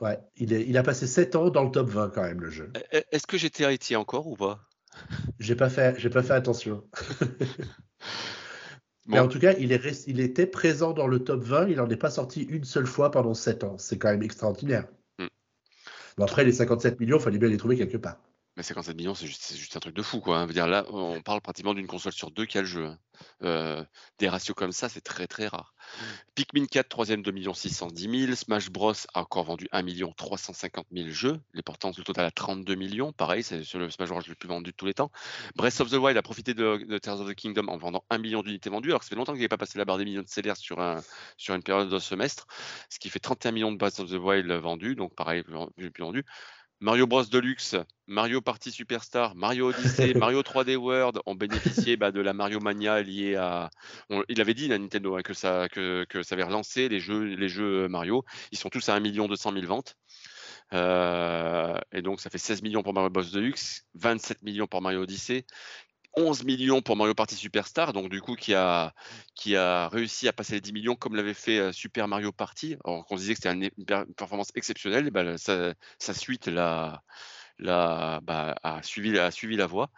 Ouais, 0.00 0.18
il, 0.36 0.52
est, 0.52 0.66
il 0.66 0.78
a 0.78 0.82
passé 0.82 1.06
7 1.06 1.36
ans 1.36 1.50
dans 1.50 1.64
le 1.64 1.70
top 1.70 1.90
20 1.90 2.10
quand 2.10 2.22
même 2.22 2.40
le 2.40 2.50
jeu. 2.50 2.72
E, 2.76 2.96
e, 2.96 3.02
est-ce 3.12 3.26
que 3.26 3.36
j'étais 3.36 3.64
héritier 3.64 3.96
encore 3.96 4.26
ou 4.26 4.36
pas? 4.36 4.60
J'ai 5.38 5.54
pas 5.54 5.70
fait, 5.70 5.98
j'ai 5.98 6.10
pas 6.10 6.22
fait 6.22 6.32
attention. 6.32 6.84
Mais 9.06 9.18
en 9.18 9.28
tout 9.28 9.38
cas, 9.38 9.54
il, 9.58 9.72
est, 9.72 10.06
il 10.06 10.20
était 10.20 10.46
présent 10.46 10.92
dans 10.92 11.06
le 11.06 11.20
top 11.20 11.42
20. 11.42 11.68
Il 11.68 11.76
n'en 11.76 11.88
est 11.88 11.96
pas 11.96 12.10
sorti 12.10 12.42
une 12.42 12.64
seule 12.64 12.86
fois 12.86 13.10
pendant 13.10 13.34
7 13.34 13.64
ans. 13.64 13.78
C'est 13.78 13.98
quand 13.98 14.10
même 14.10 14.22
extraordinaire. 14.22 14.86
Mm. 15.18 15.26
Bon, 16.16 16.24
après, 16.24 16.44
les 16.44 16.52
57 16.52 17.00
millions, 17.00 17.18
il 17.18 17.22
fallait 17.22 17.38
bien 17.38 17.48
les 17.48 17.56
trouver 17.56 17.76
quelque 17.76 17.96
part. 17.96 18.18
Mais 18.56 18.62
57 18.62 18.96
millions, 18.96 19.14
c'est 19.14 19.26
juste, 19.26 19.54
juste, 19.54 19.76
un 19.76 19.80
truc 19.80 19.94
de 19.94 20.02
fou. 20.02 20.20
Quoi. 20.20 20.38
Hein. 20.38 20.46
dire, 20.46 20.66
là, 20.66 20.84
on 20.90 21.22
parle 21.22 21.40
pratiquement 21.40 21.74
d'une 21.74 21.86
console 21.86 22.12
sur 22.12 22.30
deux 22.30 22.46
qui 22.46 22.58
a 22.58 22.62
le 22.62 22.66
jeu. 22.66 22.86
Hein. 22.86 22.98
Euh, 23.42 23.84
des 24.18 24.28
ratios 24.28 24.54
comme 24.54 24.72
ça, 24.72 24.88
c'est 24.88 25.00
très 25.00 25.26
très 25.26 25.46
rare. 25.46 25.74
Pikmin 26.34 26.66
4, 26.66 26.88
troisième 26.88 27.22
2 27.22 27.32
610 27.54 28.26
000. 28.26 28.34
Smash 28.34 28.70
Bros 28.70 28.92
a 29.14 29.20
encore 29.20 29.44
vendu 29.44 29.68
1 29.72 29.82
350 30.16 30.86
000 30.92 31.08
jeux, 31.08 31.40
les 31.54 31.62
portant 31.62 31.90
le 31.96 32.04
total 32.04 32.24
à 32.24 32.30
32 32.30 32.74
millions. 32.74 33.12
Pareil, 33.12 33.42
c'est 33.42 33.64
sur 33.64 33.78
le 33.78 33.90
Smash 33.90 34.08
Bros 34.08 34.20
le 34.26 34.34
plus 34.34 34.48
vendu 34.48 34.70
de 34.70 34.76
tous 34.76 34.86
les 34.86 34.94
temps. 34.94 35.10
Breath 35.56 35.80
of 35.80 35.90
the 35.90 35.94
Wild 35.94 36.16
a 36.16 36.22
profité 36.22 36.54
de, 36.54 36.98
Tears 36.98 37.20
of 37.20 37.28
the 37.28 37.34
Kingdom 37.34 37.68
en 37.68 37.76
vendant 37.76 38.04
1 38.10 38.18
million 38.18 38.42
d'unités 38.42 38.70
vendues, 38.70 38.90
alors 38.90 39.00
que 39.00 39.06
ça 39.06 39.10
fait 39.10 39.16
longtemps 39.16 39.32
qu'il 39.32 39.40
n'avait 39.40 39.48
pas 39.48 39.58
passé 39.58 39.78
la 39.78 39.84
barre 39.84 39.98
des 39.98 40.04
millions 40.04 40.22
de 40.22 40.28
sellers 40.28 40.56
sur, 40.56 40.80
un, 40.80 41.02
sur 41.36 41.54
une 41.54 41.62
période 41.62 41.88
de 41.88 41.98
semestre, 41.98 42.46
ce 42.88 42.98
qui 42.98 43.08
fait 43.10 43.20
31 43.20 43.52
millions 43.52 43.72
de 43.72 43.78
Breath 43.78 44.00
of 44.00 44.10
the 44.10 44.14
Wild 44.14 44.50
vendus, 44.50 44.96
donc 44.96 45.14
pareil, 45.14 45.42
plus, 45.42 45.90
plus 45.90 46.02
vendu. 46.02 46.24
Mario 46.80 47.06
Bros 47.06 47.24
Deluxe, 47.24 47.76
Mario 48.06 48.40
Party 48.40 48.72
Superstar, 48.72 49.34
Mario 49.34 49.68
Odyssey, 49.68 50.14
Mario 50.14 50.40
3D 50.40 50.76
World 50.76 51.20
ont 51.26 51.34
bénéficié 51.34 51.98
bah, 51.98 52.10
de 52.10 52.20
la 52.20 52.32
Mario 52.32 52.58
Mania 52.58 53.02
liée 53.02 53.36
à. 53.36 53.70
il 54.28 54.40
avait 54.40 54.54
dit 54.54 54.72
à 54.72 54.78
Nintendo 54.78 55.16
hein, 55.16 55.22
que, 55.22 55.34
ça, 55.34 55.68
que, 55.68 56.06
ça 56.22 56.34
avait 56.34 56.44
relancé 56.44 56.88
les 56.88 56.98
jeux, 56.98 57.22
les 57.22 57.48
jeux 57.48 57.86
Mario. 57.88 58.24
Ils 58.50 58.58
sont 58.58 58.70
tous 58.70 58.88
à 58.88 58.94
1 58.94 59.00
200 59.00 59.52
000 59.52 59.66
ventes. 59.66 59.96
Euh, 60.72 61.76
et 61.92 62.00
donc, 62.00 62.20
ça 62.20 62.30
fait 62.30 62.38
16 62.38 62.62
millions 62.62 62.82
pour 62.82 62.94
Mario 62.94 63.10
Bros 63.10 63.22
Deluxe, 63.22 63.84
27 63.94 64.42
millions 64.42 64.66
pour 64.66 64.80
Mario 64.80 65.02
Odyssey, 65.02 65.44
11 66.16 66.44
millions 66.44 66.82
pour 66.82 66.96
Mario 66.96 67.14
Party 67.14 67.36
Superstar, 67.36 67.92
donc 67.92 68.08
du 68.08 68.20
coup 68.20 68.34
qui 68.34 68.54
a, 68.54 68.92
qui 69.34 69.56
a 69.56 69.88
réussi 69.88 70.28
à 70.28 70.32
passer 70.32 70.54
les 70.54 70.60
10 70.60 70.72
millions 70.72 70.96
comme 70.96 71.14
l'avait 71.14 71.34
fait 71.34 71.58
euh, 71.58 71.72
Super 71.72 72.08
Mario 72.08 72.32
Party. 72.32 72.76
Alors 72.84 73.06
qu'on 73.06 73.16
disait 73.16 73.34
que 73.34 73.40
c'était 73.42 73.70
une, 73.76 74.14
performance 74.14 74.50
exceptionnelle, 74.54 75.06
et 75.06 75.10
ben, 75.10 75.36
sa, 75.38 75.74
suite 76.14 76.46
la, 76.46 77.02
bah, 77.58 78.56
a, 78.62 78.82
suivi, 78.82 79.18
a 79.18 79.30
suivi 79.30 79.56
la 79.56 79.66
voie. 79.66 79.90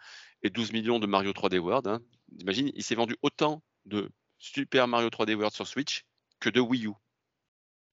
Et 0.43 0.49
12 0.49 0.73
millions 0.73 0.99
de 0.99 1.07
Mario 1.07 1.31
3D 1.31 1.57
World. 1.57 1.87
Hein. 1.87 2.01
Imagine, 2.39 2.71
il 2.75 2.83
s'est 2.83 2.95
vendu 2.95 3.15
autant 3.21 3.63
de 3.85 4.11
Super 4.37 4.87
Mario 4.87 5.07
3D 5.09 5.35
World 5.35 5.53
sur 5.53 5.67
Switch 5.67 6.03
que 6.39 6.49
de 6.49 6.59
Wii 6.59 6.87
U. 6.87 6.93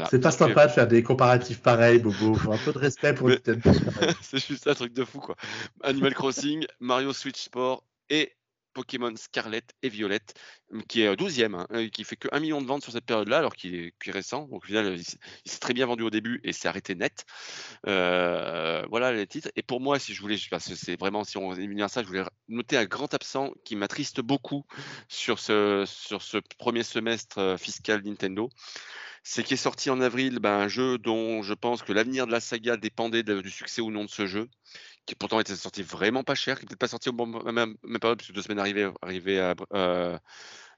C'est 0.10 0.20
pas 0.20 0.32
sympa 0.32 0.68
de 0.68 0.72
faire 0.72 0.88
des 0.88 1.04
comparatifs 1.04 1.62
pareils, 1.62 2.00
Bobo. 2.00 2.36
Faut 2.36 2.52
un 2.52 2.58
peu 2.58 2.74
de 2.74 2.80
respect 2.80 3.14
pour 3.14 3.30
Nintendo. 3.30 3.72
c'est 4.22 4.46
juste 4.46 4.68
un 4.68 4.76
truc 4.76 4.94
de 4.94 5.04
fou, 5.04 5.20
quoi. 5.20 5.36
Animal 5.84 6.14
Crossing, 6.14 6.66
Mario 6.80 7.14
Switch 7.14 7.42
Sport 7.42 7.84
et 8.10 8.34
Pokémon 8.74 9.14
Scarlet 9.16 9.64
et 9.82 9.90
Violette, 9.90 10.34
qui 10.88 11.02
est 11.02 11.14
12e, 11.14 11.56
hein, 11.56 11.68
euh, 11.74 11.90
qui 11.90 12.04
fait 12.04 12.16
que 12.16 12.28
1 12.32 12.40
million 12.40 12.62
de 12.62 12.68
ventes 12.68 12.84
sur 12.84 12.92
cette 12.92 13.06
période-là, 13.06 13.40
alors 13.40 13.56
qu'il 13.56 13.76
est, 13.76 14.12
récent. 14.12 14.48
Donc 14.48 14.64
au 14.64 14.68
final, 14.68 14.96
il, 14.96 15.04
s'est 15.52 15.60
très 15.60 15.74
bien 15.74 15.86
vendu 15.86 16.04
au 16.04 16.10
début 16.10 16.40
et 16.44 16.54
s'est 16.54 16.68
arrêté 16.68 16.96
net. 16.96 17.26
Euh, 17.88 18.86
voilà 18.90 19.12
les 19.12 19.28
titres. 19.28 19.50
Et 19.56 19.64
pour 19.64 19.82
moi, 19.82 20.00
si 20.00 20.14
je 20.14 20.22
voulais, 20.22 20.38
parce 20.50 20.68
que 20.68 20.76
c'est 20.76 21.00
vraiment, 21.00 21.24
si 21.24 21.38
on 21.38 21.52
à 21.52 21.88
ça, 21.88 22.04
je 22.04 22.08
voulais 22.08 22.24
noter 22.48 22.78
un 22.78 22.86
grand 22.86 23.14
absent 23.14 23.52
qui 23.64 23.76
m'attriste 23.76 24.22
beaucoup 24.22 24.66
sur 25.08 25.40
ce, 25.40 25.84
sur 25.86 26.22
ce 26.22 26.38
premier 26.58 26.84
semestre 26.84 27.40
euh, 27.40 27.58
fiscal 27.58 28.02
Nintendo 28.04 28.50
c'est 29.32 29.44
qui 29.44 29.54
est 29.54 29.58
sorti 29.58 29.92
en 29.92 30.02
avril 30.02 30.40
ben, 30.40 30.62
un 30.62 30.68
jeu 30.68 30.98
dont 30.98 31.44
je 31.44 31.54
pense 31.54 31.84
que 31.84 31.94
l'avenir 31.94 32.26
de 32.26 32.32
la 32.32 32.40
saga 32.40 32.78
dépendait 32.78 33.22
du 33.22 33.52
succès 33.52 33.80
ou 33.80 33.92
non 33.92 34.04
de 34.06 34.10
ce 34.10 34.26
jeu, 34.26 34.50
qui 35.06 35.14
pourtant 35.14 35.40
était 35.40 35.56
sorti 35.56 35.84
vraiment 35.84 36.24
pas 36.24 36.34
cher, 36.34 36.58
qui 36.58 36.64
n'est 36.64 36.70
peut-être 36.70 36.80
pas 36.80 36.88
sorti 36.88 37.10
au 37.10 37.14
bon 37.14 37.28
même, 37.28 37.76
même 37.84 38.00
pas 38.00 38.16
puisque 38.16 38.34
deux 38.34 38.42
semaines 38.42 38.58
arrivé, 38.58 38.92
arrivé 39.04 39.40
à 39.40 39.54
euh, 39.76 40.18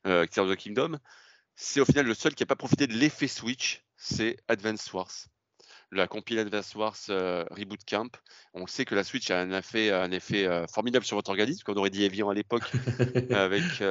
euh, 0.06 0.26
Tears 0.26 0.48
of 0.48 0.52
the 0.52 0.58
Kingdom. 0.58 0.98
C'est 1.56 1.80
au 1.80 1.86
final 1.86 2.06
le 2.06 2.14
seul 2.14 2.36
qui 2.36 2.44
n'a 2.44 2.48
pas 2.48 2.58
profité 2.58 2.88
de 2.88 2.94
l'effet 2.94 3.30
Switch, 3.30 3.86
c'est 3.96 4.36
Advance 4.50 4.92
Wars. 4.92 5.14
La 5.94 6.10
compile 6.10 6.40
Advance 6.40 6.76
Wars 6.76 6.98
euh, 7.08 7.46
Reboot 7.52 7.86
Camp. 7.88 8.18
On 8.54 8.68
sait 8.68 8.84
que 8.84 8.96
la 8.96 9.06
Switch 9.06 9.32
a 9.32 9.40
un 9.40 9.58
effet, 9.58 9.92
un 9.92 10.12
effet 10.12 10.46
euh, 10.46 10.68
formidable 10.68 11.06
sur 11.06 11.16
votre 11.16 11.30
organisme, 11.30 11.64
comme 11.64 11.76
on 11.76 11.80
aurait 11.80 11.90
dit 11.90 12.04
Evian 12.04 12.30
à 12.30 12.34
l'époque, 12.34 12.70
avec 13.32 13.82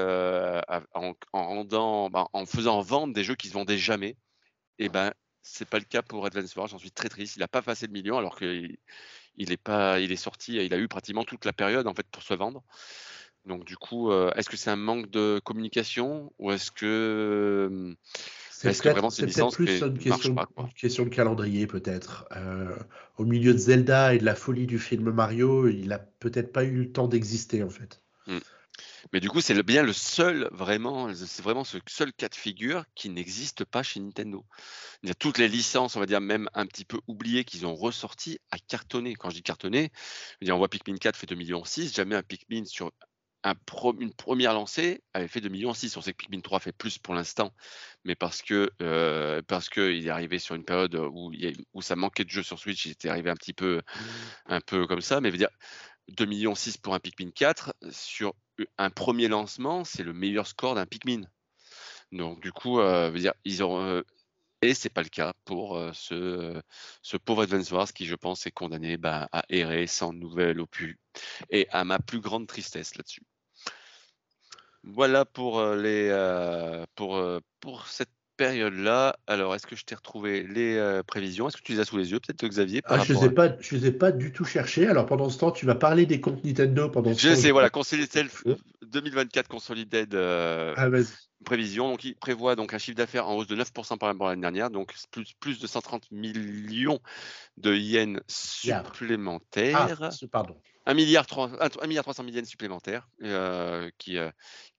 en, 0.92 1.14
rendant, 1.32 2.10
ben, 2.10 2.28
en 2.34 2.44
faisant 2.44 2.82
vendre 2.82 3.14
des 3.14 3.24
jeux 3.24 3.36
qui 3.36 3.48
se 3.48 3.54
vendaient 3.54 3.78
jamais. 3.78 4.18
Et 4.80 4.88
ben, 4.88 5.12
c'est 5.42 5.68
pas 5.68 5.78
le 5.78 5.84
cas 5.84 6.02
pour 6.02 6.26
Advance 6.26 6.56
Wars. 6.56 6.66
J'en 6.66 6.78
suis 6.78 6.90
très 6.90 7.08
triste. 7.08 7.36
Il 7.36 7.40
n'a 7.40 7.48
pas 7.48 7.62
passé 7.62 7.86
le 7.86 7.92
million 7.92 8.18
alors 8.18 8.36
qu'il 8.36 8.78
il 9.36 9.52
est 9.52 9.62
pas, 9.62 10.00
il 10.00 10.10
est 10.10 10.16
sorti. 10.16 10.56
Il 10.56 10.74
a 10.74 10.78
eu 10.78 10.88
pratiquement 10.88 11.22
toute 11.22 11.44
la 11.44 11.52
période 11.52 11.86
en 11.86 11.94
fait 11.94 12.06
pour 12.10 12.22
se 12.22 12.34
vendre. 12.34 12.64
Donc 13.44 13.64
du 13.64 13.76
coup, 13.76 14.10
euh, 14.10 14.32
est-ce 14.36 14.48
que 14.48 14.56
c'est 14.56 14.70
un 14.70 14.76
manque 14.76 15.10
de 15.10 15.40
communication 15.44 16.32
ou 16.38 16.50
est-ce 16.50 16.70
que 16.70 17.94
est-ce 18.64 18.82
que 18.82 18.88
vraiment 18.90 19.10
c'est 19.10 19.22
plus 19.22 19.38
une 19.38 19.98
question, 19.98 20.36
question, 20.76 21.04
de 21.04 21.08
calendrier 21.08 21.66
peut-être. 21.66 22.26
Euh, 22.36 22.76
au 23.16 23.24
milieu 23.24 23.52
de 23.52 23.58
Zelda 23.58 24.14
et 24.14 24.18
de 24.18 24.24
la 24.24 24.34
folie 24.34 24.66
du 24.66 24.78
film 24.78 25.10
Mario, 25.10 25.68
il 25.68 25.92
a 25.92 25.98
peut-être 25.98 26.52
pas 26.52 26.64
eu 26.64 26.82
le 26.82 26.92
temps 26.92 27.08
d'exister 27.08 27.62
en 27.62 27.70
fait. 27.70 28.02
Hmm. 28.26 28.38
Mais 29.12 29.20
du 29.20 29.28
coup, 29.28 29.40
c'est 29.40 29.60
bien 29.62 29.82
le 29.82 29.92
seul, 29.92 30.48
vraiment, 30.52 31.12
c'est 31.14 31.42
vraiment 31.42 31.64
ce 31.64 31.78
seul 31.86 32.12
cas 32.12 32.28
de 32.28 32.34
figure 32.34 32.84
qui 32.94 33.08
n'existe 33.08 33.64
pas 33.64 33.82
chez 33.82 34.00
Nintendo. 34.00 34.44
Il 35.02 35.08
y 35.08 35.12
a 35.12 35.14
toutes 35.14 35.38
les 35.38 35.48
licences, 35.48 35.96
on 35.96 36.00
va 36.00 36.06
dire 36.06 36.20
même 36.20 36.48
un 36.54 36.66
petit 36.66 36.84
peu 36.84 37.00
oubliées, 37.06 37.44
qu'ils 37.44 37.66
ont 37.66 37.74
ressorties 37.74 38.38
à 38.50 38.58
cartonner. 38.58 39.14
Quand 39.14 39.30
je 39.30 39.36
dis 39.36 39.42
cartonner, 39.42 39.90
on 40.48 40.58
voit 40.58 40.68
Pikmin 40.68 40.96
4 40.96 41.16
fait 41.16 41.26
2,6 41.26 41.36
millions, 41.36 41.64
jamais 41.92 42.16
un 42.16 42.22
Pikmin 42.22 42.64
sur 42.64 42.90
une 43.98 44.12
première 44.12 44.52
lancée 44.52 45.02
avait 45.14 45.28
fait 45.28 45.40
2,6 45.40 45.50
millions. 45.50 45.70
On 45.70 45.74
sait 45.74 46.12
que 46.12 46.16
Pikmin 46.16 46.40
3 46.40 46.60
fait 46.60 46.72
plus 46.72 46.98
pour 46.98 47.14
l'instant, 47.14 47.52
mais 48.04 48.14
parce 48.14 48.42
que 48.42 48.70
euh, 48.82 49.40
parce 49.46 49.68
qu'il 49.68 50.06
est 50.06 50.10
arrivé 50.10 50.38
sur 50.38 50.54
une 50.54 50.64
période 50.64 50.94
où, 50.94 51.32
où 51.72 51.82
ça 51.82 51.96
manquait 51.96 52.24
de 52.24 52.30
jeux 52.30 52.42
sur 52.42 52.58
Switch, 52.58 52.84
il 52.86 52.92
était 52.92 53.08
arrivé 53.08 53.30
un 53.30 53.34
petit 53.34 53.54
peu 53.54 53.76
mmh. 53.78 54.00
un 54.46 54.60
peu 54.60 54.86
comme 54.86 55.00
ça. 55.00 55.20
Mais 55.20 55.30
veut 55.30 55.38
dire 55.38 55.48
2,6 56.16 56.26
millions 56.26 56.54
pour 56.82 56.94
un 56.94 57.00
Pikmin 57.00 57.30
4 57.30 57.74
sur 57.90 58.34
un 58.78 58.90
premier 58.90 59.28
lancement, 59.28 59.84
c'est 59.84 60.02
le 60.02 60.12
meilleur 60.12 60.46
score 60.46 60.74
d'un 60.74 60.86
Pikmin. 60.86 61.22
Donc 62.12 62.40
du 62.40 62.52
coup, 62.52 62.80
euh, 62.80 63.10
veut 63.10 63.20
dire 63.20 63.34
ils 63.44 63.62
ont 63.62 63.80
euh, 63.80 64.02
et 64.62 64.74
c'est 64.74 64.90
pas 64.90 65.02
le 65.02 65.08
cas 65.08 65.32
pour 65.44 65.76
euh, 65.78 65.90
ce, 65.94 67.16
pauvre 67.24 67.42
Advance 67.42 67.70
Wars 67.70 67.92
qui, 67.92 68.04
je 68.06 68.14
pense, 68.14 68.46
est 68.46 68.50
condamné 68.50 68.96
bah, 68.98 69.28
à 69.32 69.44
errer 69.48 69.86
sans 69.86 70.12
nouvelle 70.12 70.60
opus 70.60 70.98
et 71.50 71.66
à 71.70 71.84
ma 71.84 71.98
plus 71.98 72.20
grande 72.20 72.46
tristesse 72.46 72.96
là-dessus. 72.96 73.22
Voilà 74.82 75.24
pour 75.24 75.58
euh, 75.60 75.76
les 75.76 76.84
pour, 76.94 77.22
pour 77.60 77.86
cette 77.86 78.10
période-là. 78.40 79.16
Alors, 79.26 79.54
est-ce 79.54 79.66
que 79.66 79.76
je 79.76 79.84
t'ai 79.84 79.94
retrouvé 79.94 80.42
les 80.42 81.00
prévisions? 81.06 81.48
Est-ce 81.48 81.58
que 81.58 81.62
tu 81.62 81.72
les 81.72 81.80
as 81.80 81.84
sous 81.84 81.98
les 81.98 82.10
yeux, 82.10 82.20
peut-être 82.20 82.48
Xavier 82.48 82.80
ah, 82.86 82.98
Je 83.04 83.12
ne 83.12 83.18
les, 83.18 83.26
ai 83.26 83.30
pas, 83.30 83.54
je 83.60 83.76
les 83.76 83.86
ai 83.88 83.92
pas 83.92 84.12
du 84.12 84.32
tout 84.32 84.46
cherchés. 84.46 84.86
Alors, 84.86 85.04
pendant 85.04 85.28
ce 85.28 85.38
temps, 85.38 85.50
tu 85.50 85.66
vas 85.66 85.74
parler 85.74 86.06
des 86.06 86.20
comptes 86.20 86.42
Nintendo 86.42 86.88
pendant 86.88 87.12
ce 87.12 87.20
Je 87.20 87.34
sais, 87.34 87.50
voilà, 87.50 87.68
Consolidated 87.68 88.28
2024 88.82 89.46
Consolidated. 89.48 90.14
Ah, 90.14 90.88
vas-y 90.88 91.06
prévision. 91.44 91.90
Donc, 91.90 92.04
il 92.04 92.14
prévoit 92.16 92.56
donc 92.56 92.74
un 92.74 92.78
chiffre 92.78 92.96
d'affaires 92.96 93.28
en 93.28 93.36
hausse 93.36 93.46
de 93.46 93.56
9% 93.56 93.98
par 93.98 94.08
rapport 94.08 94.28
à 94.28 94.30
l'année 94.30 94.42
dernière, 94.42 94.70
donc 94.70 94.94
plus, 95.10 95.32
plus 95.40 95.58
de 95.58 95.66
130 95.66 96.10
millions 96.10 97.00
de 97.56 97.74
yens 97.74 98.20
supplémentaires. 98.28 99.98
Ah, 100.00 100.10
pardon. 100.30 100.56
1 100.90 100.94
milliard, 100.94 101.24
3, 101.24 101.52
1 101.82 101.86
milliard 101.86 102.02
300 102.02 102.24
millions 102.24 102.44
supplémentaires 102.44 103.08
euh, 103.22 103.88
euh, 104.08 104.30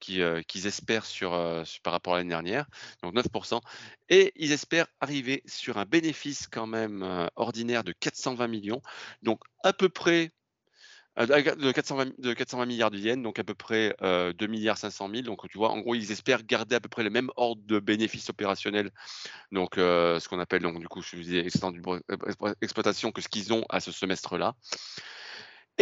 euh, 0.10 0.42
qu'ils 0.42 0.68
espèrent 0.68 1.06
par 1.84 1.94
rapport 1.94 2.16
à 2.16 2.18
l'année 2.18 2.30
dernière, 2.30 2.66
donc 3.02 3.14
9%. 3.14 3.62
Et 4.10 4.34
ils 4.36 4.52
espèrent 4.52 4.88
arriver 5.00 5.42
sur 5.46 5.78
un 5.78 5.86
bénéfice 5.86 6.50
quand 6.52 6.68
même 6.68 7.30
ordinaire 7.38 7.86
de 7.86 7.94
420 7.94 8.48
millions, 8.50 8.82
donc 9.22 9.40
à 9.64 9.72
peu 9.72 9.88
près 9.88 10.32
de 11.16 11.72
420, 11.72 12.20
de 12.20 12.34
420 12.34 12.66
milliards 12.66 12.92
de 12.92 12.98
yens, 12.98 13.24
donc 13.24 13.40
à 13.40 13.46
peu 13.46 13.54
près 13.54 13.96
euh, 14.02 14.34
2 14.34 14.48
milliards 14.48 14.78
500 14.78 15.10
000. 15.10 15.22
Donc 15.22 15.48
tu 15.50 15.58
vois, 15.58 15.70
en 15.70 15.80
gros, 15.80 15.96
ils 15.96 16.12
espèrent 16.12 16.44
garder 16.44 16.76
à 16.76 16.82
peu 16.82 16.90
près 16.90 17.04
le 17.04 17.10
même 17.10 17.30
ordre 17.38 17.62
de 17.66 17.80
bénéfices 17.80 18.30
opérationnels, 18.30 18.92
donc 19.54 19.76
ce 19.76 20.28
qu'on 20.28 20.40
appelle 20.42 20.62
donc 20.62 20.78
du 20.78 20.90
coup, 20.90 21.02
je 21.02 21.16
vous 21.16 21.24
disais, 21.24 21.48
exploitation 22.62 23.14
que 23.14 23.22
ce 23.22 23.30
qu'ils 23.30 23.54
ont 23.54 23.64
à 23.70 23.80
ce 23.80 23.94
semestre-là. 23.94 24.56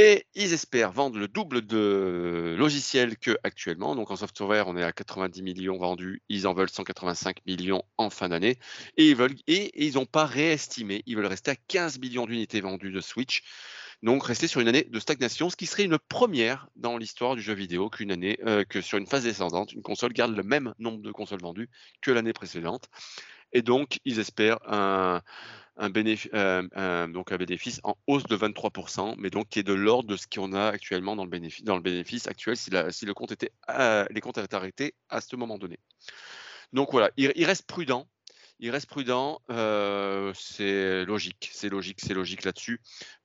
Et 0.02 0.28
ils 0.34 0.54
espèrent 0.54 0.94
vendre 0.94 1.20
le 1.20 1.28
double 1.28 1.62
de 1.62 2.56
logiciels 2.58 3.18
que 3.18 3.38
actuellement. 3.44 3.98
Donc 3.98 4.12
en 4.12 4.16
software, 4.16 4.70
on 4.70 4.78
est 4.78 4.84
à 4.84 4.94
90 4.94 5.42
millions 5.42 5.78
vendus. 5.78 6.22
Ils 6.30 6.48
en 6.48 6.54
veulent 6.54 6.70
185 6.70 7.46
millions 7.46 7.84
en 7.98 8.10
fin 8.10 8.30
d'année. 8.30 8.60
Et 8.96 9.10
ils 9.10 9.16
veulent 9.18 9.36
et 9.48 9.86
ils 9.86 9.96
n'ont 9.96 10.06
pas 10.06 10.26
réestimé. 10.26 11.04
Ils 11.06 11.18
veulent 11.18 11.26
rester 11.26 11.52
à 11.52 11.56
15 11.68 12.00
millions 12.00 12.26
d'unités 12.26 12.62
vendues 12.62 12.94
de 12.94 13.02
Switch. 13.02 13.44
Donc 14.02 14.24
rester 14.24 14.48
sur 14.48 14.62
une 14.62 14.70
année 14.70 14.88
de 14.90 15.00
stagnation, 15.02 15.50
ce 15.50 15.58
qui 15.58 15.66
serait 15.66 15.84
une 15.84 16.00
première 16.00 16.70
dans 16.78 16.96
l'histoire 16.96 17.36
du 17.36 17.42
jeu 17.42 17.54
vidéo 17.54 17.90
qu'une 17.90 18.14
année, 18.14 18.40
euh, 18.46 18.64
que 18.64 18.80
sur 18.80 18.98
une 18.98 19.08
phase 19.08 19.26
descendante, 19.26 19.74
une 19.74 19.82
console 19.82 20.14
garde 20.14 20.34
le 20.34 20.44
même 20.44 20.74
nombre 20.80 21.02
de 21.02 21.12
consoles 21.12 21.42
vendues 21.42 21.70
que 22.02 22.12
l'année 22.12 22.32
précédente. 22.32 22.90
Et 23.54 23.62
donc 23.62 24.00
ils 24.06 24.20
espèrent 24.20 24.60
un, 24.68 25.22
bénéfice, 25.90 26.30
euh, 26.34 27.08
bénéfice 27.38 27.80
en 27.84 27.96
hausse 28.08 28.24
de 28.24 28.36
23%, 28.36 29.16
mais 29.18 29.30
donc 29.30 29.50
qui 29.50 29.60
est 29.60 29.64
de 29.64 29.74
l'ordre 29.74 30.10
de 30.10 30.18
ce 30.18 30.28
qu'on 30.28 30.54
a 30.54 30.68
actuellement 30.68 31.16
dans 31.16 31.24
le 31.24 31.30
bénéfice, 31.30 31.64
dans 31.64 31.76
le 31.76 31.82
bénéfice 31.82 32.28
actuel 32.28 32.58
si, 32.58 32.70
le 32.72 33.14
compte 33.14 33.32
était, 33.32 33.52
euh, 33.70 34.06
les 34.12 34.22
comptes 34.22 34.38
étaient 34.38 34.56
arrêtés 34.56 34.94
à 35.10 35.22
ce 35.22 35.36
moment 35.36 35.58
donné. 35.58 35.80
Donc 36.74 36.92
voilà, 36.92 37.12
il, 37.18 37.46
reste 37.46 37.66
prudent. 37.66 38.08
Il 38.60 38.72
reste 38.72 38.88
prudent, 38.88 39.42
c'est 40.36 41.06
logique, 41.06 41.50
c'est 41.54 41.70
logique, 41.70 42.00
c'est 42.02 42.14
logique 42.14 42.44
là-dessus 42.44 42.82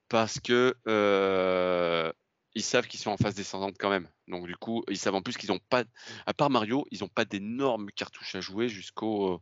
parce 0.08 0.38
que 0.40 0.74
euh, 0.86 2.12
ils 2.54 2.62
savent 2.62 2.86
qu'ils 2.86 3.00
sont 3.00 3.10
en 3.10 3.16
phase 3.16 3.34
descendante 3.34 3.76
quand 3.78 3.90
même. 3.90 4.08
Donc 4.28 4.46
du 4.46 4.56
coup, 4.56 4.84
ils 4.88 4.98
savent 4.98 5.14
en 5.14 5.22
plus 5.22 5.36
qu'ils 5.36 5.50
n'ont 5.50 5.60
pas, 5.68 5.84
à 6.26 6.34
part 6.34 6.50
Mario, 6.50 6.86
ils 6.90 7.00
n'ont 7.00 7.08
pas 7.08 7.24
d'énormes 7.24 7.90
cartouches 7.90 8.34
à 8.34 8.40
jouer 8.40 8.68
jusqu'au 8.68 9.40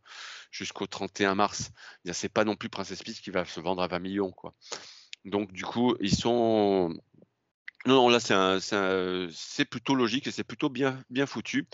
jusqu'au 0.50 0.86
31 0.86 1.34
mars. 1.34 1.70
C'est 2.12 2.32
pas 2.32 2.44
non 2.44 2.56
plus 2.56 2.68
Princess 2.68 3.02
Peach 3.02 3.20
qui 3.20 3.30
va 3.30 3.44
se 3.44 3.60
vendre 3.60 3.82
à 3.82 3.88
20 3.88 3.98
millions, 3.98 4.32
quoi. 4.32 4.54
Donc 5.24 5.52
du 5.52 5.64
coup, 5.64 5.94
ils 6.00 6.14
sont 6.14 6.94
non, 7.84 7.96
non, 7.96 8.08
là 8.08 8.20
c'est 8.20 9.64
plutôt 9.64 9.94
logique 9.94 10.28
et 10.28 10.30
c'est 10.30 10.44
plutôt 10.44 10.68
bien, 10.68 11.02
bien 11.10 11.26
foutu. 11.26 11.66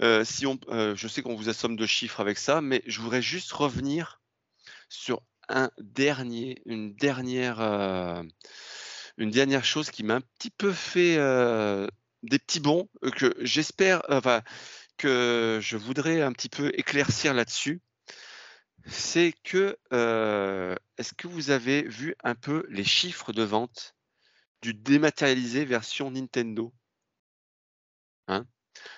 Euh, 0.00 0.24
si 0.24 0.44
on, 0.46 0.58
euh, 0.68 0.96
je 0.96 1.06
sais 1.06 1.22
qu'on 1.22 1.36
vous 1.36 1.48
assomme 1.48 1.76
de 1.76 1.86
chiffres 1.86 2.20
avec 2.20 2.36
ça, 2.36 2.60
mais 2.60 2.82
je 2.86 3.00
voudrais 3.00 3.22
juste 3.22 3.52
revenir 3.52 4.20
sur 4.88 5.22
un 5.48 5.70
dernier, 5.78 6.60
une 6.66 6.94
dernière, 6.94 7.60
euh, 7.60 8.24
une 9.16 9.30
dernière 9.30 9.64
chose 9.64 9.90
qui 9.90 10.02
m'a 10.02 10.16
un 10.16 10.20
petit 10.20 10.50
peu 10.50 10.72
fait 10.72 11.16
euh, 11.18 11.86
des 12.22 12.38
petits 12.38 12.60
bons 12.60 12.88
euh, 13.04 13.10
que 13.10 13.34
j'espère, 13.40 14.02
enfin, 14.08 14.42
que 14.96 15.58
je 15.62 15.76
voudrais 15.76 16.22
un 16.22 16.32
petit 16.32 16.48
peu 16.48 16.70
éclaircir 16.74 17.34
là-dessus. 17.34 17.80
C'est 18.88 19.34
que, 19.42 19.76
est-ce 19.90 21.12
que 21.14 21.26
vous 21.26 21.50
avez 21.50 21.82
vu 21.82 22.14
un 22.22 22.36
peu 22.36 22.64
les 22.68 22.84
chiffres 22.84 23.32
de 23.32 23.42
vente 23.42 23.96
du 24.62 24.74
dématérialisé 24.74 25.64
version 25.64 26.12
Nintendo? 26.12 26.72
Hein? 28.28 28.46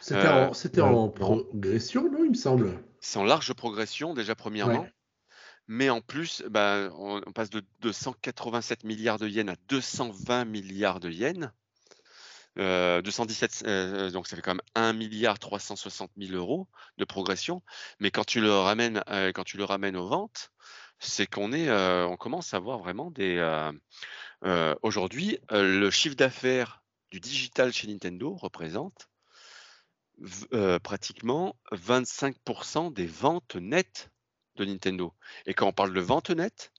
C'était 0.00 0.80
en, 0.80 1.08
progression, 1.08 2.10
non, 2.10 2.24
il 2.24 2.30
me 2.30 2.34
semble? 2.34 2.82
C'est 3.00 3.18
en 3.18 3.24
large 3.24 3.52
progression, 3.54 4.14
déjà, 4.14 4.34
premièrement. 4.34 4.86
Mais 5.68 5.90
en 5.90 6.00
plus, 6.00 6.42
bah, 6.48 6.90
on, 6.96 7.20
passe 7.32 7.50
de, 7.50 7.62
287 7.80 8.84
milliards 8.84 9.18
de 9.18 9.28
yens 9.28 9.50
à 9.50 9.56
220 9.68 10.46
milliards 10.46 10.98
de 10.98 11.10
yens. 11.10 11.50
217, 12.56 13.62
euh, 13.66 13.68
euh, 13.68 14.10
donc 14.10 14.26
ça 14.26 14.34
fait 14.34 14.42
quand 14.42 14.54
même 14.54 14.62
1 14.74 14.92
milliard 14.92 15.38
360 15.38 16.10
000 16.16 16.32
euros 16.32 16.66
de 16.96 17.04
progression. 17.04 17.62
Mais 18.00 18.10
quand 18.10 18.24
tu 18.24 18.40
le 18.40 18.50
ramènes, 18.50 19.02
euh, 19.10 19.30
quand 19.32 19.44
tu 19.44 19.58
le 19.58 19.64
ramènes 19.64 19.96
aux 19.96 20.08
ventes, 20.08 20.50
c'est 20.98 21.26
qu'on 21.26 21.52
est, 21.52 21.70
on 21.70 22.16
commence 22.16 22.54
à 22.54 22.58
voir 22.58 22.78
vraiment 22.78 23.10
des. 23.12 23.38
Aujourd'hui, 24.82 25.38
le 25.50 25.90
chiffre 25.90 26.16
d'affaires 26.16 26.82
du 27.12 27.20
digital 27.20 27.72
chez 27.72 27.86
Nintendo 27.86 28.34
représente 28.34 29.08
pratiquement 30.82 31.54
25% 31.70 32.92
des 32.92 33.06
ventes 33.06 33.54
nettes 33.54 34.10
de 34.58 34.70
Nintendo. 34.70 35.14
Et 35.46 35.54
quand 35.54 35.66
on 35.66 35.72
parle 35.72 35.92
de 35.92 36.00
vente 36.00 36.30
nette, 36.30 36.72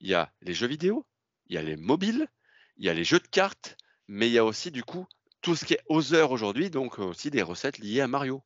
il 0.00 0.08
y 0.08 0.14
a 0.14 0.32
les 0.42 0.54
jeux 0.54 0.66
vidéo, 0.66 1.06
il 1.46 1.54
y 1.54 1.58
a 1.58 1.62
les 1.62 1.76
mobiles, 1.76 2.28
il 2.76 2.86
y 2.86 2.88
a 2.88 2.94
les 2.94 3.04
jeux 3.04 3.20
de 3.20 3.26
cartes, 3.26 3.76
mais 4.08 4.28
il 4.28 4.32
y 4.32 4.38
a 4.38 4.44
aussi 4.44 4.70
du 4.70 4.82
coup 4.82 5.06
tout 5.40 5.56
ce 5.56 5.64
qui 5.64 5.74
est 5.74 5.82
aux 5.86 6.14
aujourd'hui, 6.14 6.70
donc 6.70 6.98
aussi 6.98 7.30
des 7.30 7.42
recettes 7.42 7.78
liées 7.78 8.00
à 8.00 8.08
Mario. 8.08 8.42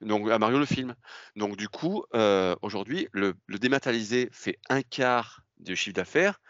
Donc 0.00 0.30
à 0.30 0.38
Mario 0.38 0.58
le 0.58 0.66
film. 0.66 0.94
Donc 1.36 1.56
du 1.56 1.68
coup, 1.68 2.04
euh, 2.14 2.54
aujourd'hui, 2.62 3.08
le, 3.12 3.34
le, 3.46 3.58
dématérialisé 3.58 4.28
fait 4.32 4.58
un 4.68 4.82
quart 4.82 5.42
du 5.58 5.76
chiffre 5.76 5.94
d'affaires, 5.94 6.40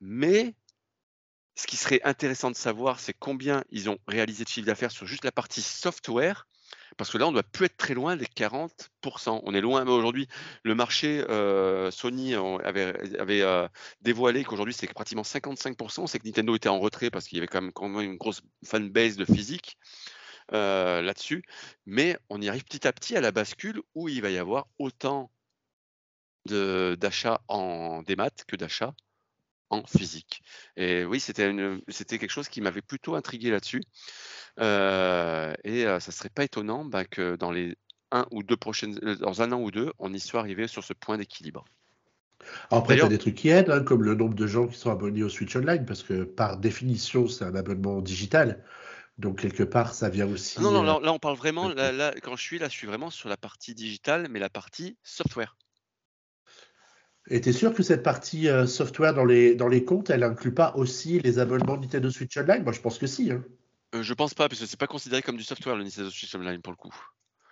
mais 0.00 0.54
ce 1.54 1.66
qui 1.66 1.76
serait 1.76 2.00
intéressant 2.04 2.50
de 2.50 2.56
savoir, 2.56 3.00
c'est 3.00 3.12
combien 3.12 3.64
ils 3.70 3.90
ont 3.90 3.98
réalisé 4.06 4.44
de 4.44 4.48
chiffre 4.48 4.66
d'affaires 4.66 4.90
sur 4.90 5.06
juste 5.06 5.24
la 5.24 5.32
partie 5.32 5.62
software 5.62 6.46
parce 6.96 7.10
que 7.10 7.18
là, 7.18 7.26
on 7.26 7.30
ne 7.30 7.34
doit 7.34 7.42
plus 7.42 7.66
être 7.66 7.76
très 7.76 7.94
loin 7.94 8.16
des 8.16 8.26
40%. 8.26 9.40
On 9.42 9.54
est 9.54 9.60
loin, 9.60 9.84
mais 9.84 9.90
aujourd'hui, 9.90 10.28
le 10.64 10.74
marché 10.74 11.24
euh, 11.28 11.90
Sony 11.90 12.34
avait, 12.34 13.42
euh, 13.42 13.68
dévoilé 14.02 14.44
qu'aujourd'hui, 14.44 14.74
c'est 14.74 14.86
pratiquement 14.92 15.22
55%. 15.22 16.06
C'est 16.06 16.18
que 16.18 16.26
Nintendo 16.26 16.54
était 16.54 16.68
en 16.68 16.78
retrait 16.78 17.10
parce 17.10 17.26
qu'il 17.26 17.38
y 17.38 17.40
avait 17.40 17.48
quand 17.48 17.62
même, 17.62 17.72
quand 17.72 17.88
même 17.88 18.10
une 18.10 18.16
grosse 18.16 18.42
fanbase 18.64 19.16
de 19.16 19.24
physique 19.24 19.78
euh, 20.52 21.00
là-dessus. 21.00 21.42
Mais 21.86 22.18
on 22.28 22.40
y 22.40 22.48
arrive 22.48 22.64
petit 22.64 22.86
à 22.86 22.92
petit 22.92 23.16
à 23.16 23.20
la 23.20 23.32
bascule 23.32 23.80
où 23.94 24.08
il 24.08 24.20
va 24.20 24.30
y 24.30 24.38
avoir 24.38 24.66
autant 24.78 25.30
d'achats 26.46 27.40
en 27.48 28.02
démat 28.02 28.30
que 28.46 28.56
d'achats 28.56 28.94
en 29.70 29.84
physique. 29.86 30.42
Et 30.76 31.04
oui, 31.04 31.20
c'était 31.20 32.18
quelque 32.18 32.30
chose 32.30 32.48
qui 32.48 32.60
m'avait 32.60 32.82
plutôt 32.82 33.14
intrigué 33.14 33.50
là-dessus. 33.50 33.82
Euh, 34.58 35.54
et 35.64 35.84
ça 35.84 36.00
ça 36.00 36.12
serait 36.12 36.28
pas 36.28 36.44
étonnant 36.44 36.84
bah, 36.84 37.04
que 37.04 37.36
dans 37.36 37.52
les 37.52 37.76
un 38.12 38.26
ou 38.30 38.42
deux 38.42 38.56
prochaines, 38.56 38.98
euh, 39.02 39.16
dans 39.16 39.42
un 39.42 39.52
an 39.52 39.60
ou 39.60 39.70
deux, 39.70 39.92
on 39.98 40.12
y 40.12 40.20
soit 40.20 40.40
arrivé 40.40 40.66
sur 40.66 40.84
ce 40.84 40.92
point 40.92 41.18
d'équilibre. 41.18 41.64
Après, 42.70 42.94
il 42.94 42.98
y 42.98 43.02
a 43.02 43.08
des 43.08 43.18
trucs 43.18 43.34
qui 43.34 43.48
aident, 43.50 43.70
hein, 43.70 43.82
comme 43.82 44.02
le 44.02 44.14
nombre 44.14 44.34
de 44.34 44.46
gens 44.46 44.66
qui 44.66 44.78
sont 44.78 44.90
abonnés 44.90 45.22
au 45.22 45.28
Switch 45.28 45.54
Online, 45.54 45.84
parce 45.84 46.02
que 46.02 46.24
par 46.24 46.56
définition, 46.56 47.28
c'est 47.28 47.44
un 47.44 47.54
abonnement 47.54 48.00
digital. 48.00 48.64
Donc 49.18 49.40
quelque 49.40 49.62
part, 49.62 49.92
ça 49.92 50.08
vient 50.08 50.26
aussi. 50.26 50.60
Non, 50.60 50.70
non, 50.70 50.82
euh, 50.82 50.86
là, 50.86 50.98
là, 51.02 51.12
on 51.12 51.18
parle 51.18 51.36
vraiment, 51.36 51.68
là, 51.68 51.92
là, 51.92 52.14
quand 52.22 52.36
je 52.36 52.42
suis 52.42 52.58
là, 52.58 52.68
je 52.68 52.74
suis 52.74 52.86
vraiment 52.86 53.10
sur 53.10 53.28
la 53.28 53.36
partie 53.36 53.74
digitale, 53.74 54.28
mais 54.30 54.38
la 54.38 54.48
partie 54.48 54.96
software. 55.02 55.56
Et 57.28 57.40
t'es 57.40 57.52
sûr 57.52 57.74
que 57.74 57.82
cette 57.82 58.02
partie 58.02 58.48
euh, 58.48 58.66
software 58.66 59.14
dans 59.14 59.24
les, 59.24 59.54
dans 59.54 59.68
les 59.68 59.84
comptes, 59.84 60.10
elle 60.10 60.22
inclut 60.22 60.54
pas 60.54 60.74
aussi 60.76 61.20
les 61.20 61.38
abonnements 61.38 61.76
Nintendo 61.76 62.10
Switch 62.10 62.36
Online? 62.36 62.62
Moi, 62.62 62.72
je 62.72 62.80
pense 62.80 62.98
que 62.98 63.06
si. 63.06 63.30
Hein. 63.30 63.44
Euh, 63.94 64.02
je 64.02 64.14
pense 64.14 64.34
pas, 64.34 64.48
parce 64.48 64.60
que 64.60 64.66
c'est 64.66 64.78
pas 64.78 64.86
considéré 64.86 65.20
comme 65.22 65.36
du 65.36 65.44
software 65.44 65.76
le 65.76 65.84
Nintendo 65.84 66.10
Switch 66.10 66.34
Online 66.34 66.62
pour 66.62 66.72
le 66.72 66.76
coup. 66.76 66.94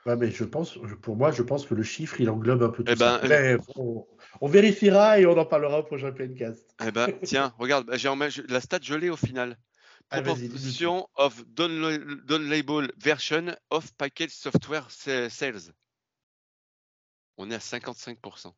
Ouais, 0.07 0.17
mais 0.17 0.31
je 0.31 0.45
pense, 0.45 0.79
pour 1.03 1.17
moi, 1.17 1.33
je 1.33 1.43
pense 1.43 1.67
que 1.67 1.75
le 1.75 1.83
chiffre, 1.83 2.21
il 2.21 2.31
englobe 2.31 2.63
un 2.63 2.71
peu 2.71 2.83
tout 2.83 2.91
Eh 2.93 2.97
ça. 2.97 3.19
ben, 3.19 3.59
on, 3.77 4.07
on 4.41 4.49
vérifiera 4.49 5.21
et 5.21 5.27
on 5.27 5.37
en 5.37 5.45
parlera 5.45 5.81
au 5.81 5.83
prochain 5.83 6.13
PNcast. 6.13 6.75
Eh 6.87 6.91
ben, 6.91 7.13
tiens, 7.25 7.53
regarde, 7.59 7.87
bah, 7.87 7.97
j'ai 7.97 8.09
la 8.49 8.61
stat, 8.61 8.79
je 8.83 8.95
l'ai 8.95 9.11
au 9.11 9.17
final. 9.17 9.59
Ah. 10.11 10.23
Proportion 10.23 11.07
of 11.17 11.45
down-label 11.49 12.91
version 12.97 13.55
of 13.69 13.93
package 13.99 14.31
software 14.31 14.91
sa- 14.91 15.29
sales. 15.29 15.73
On 17.37 17.51
est 17.51 17.55
à 17.55 17.59
55%. 17.59 18.55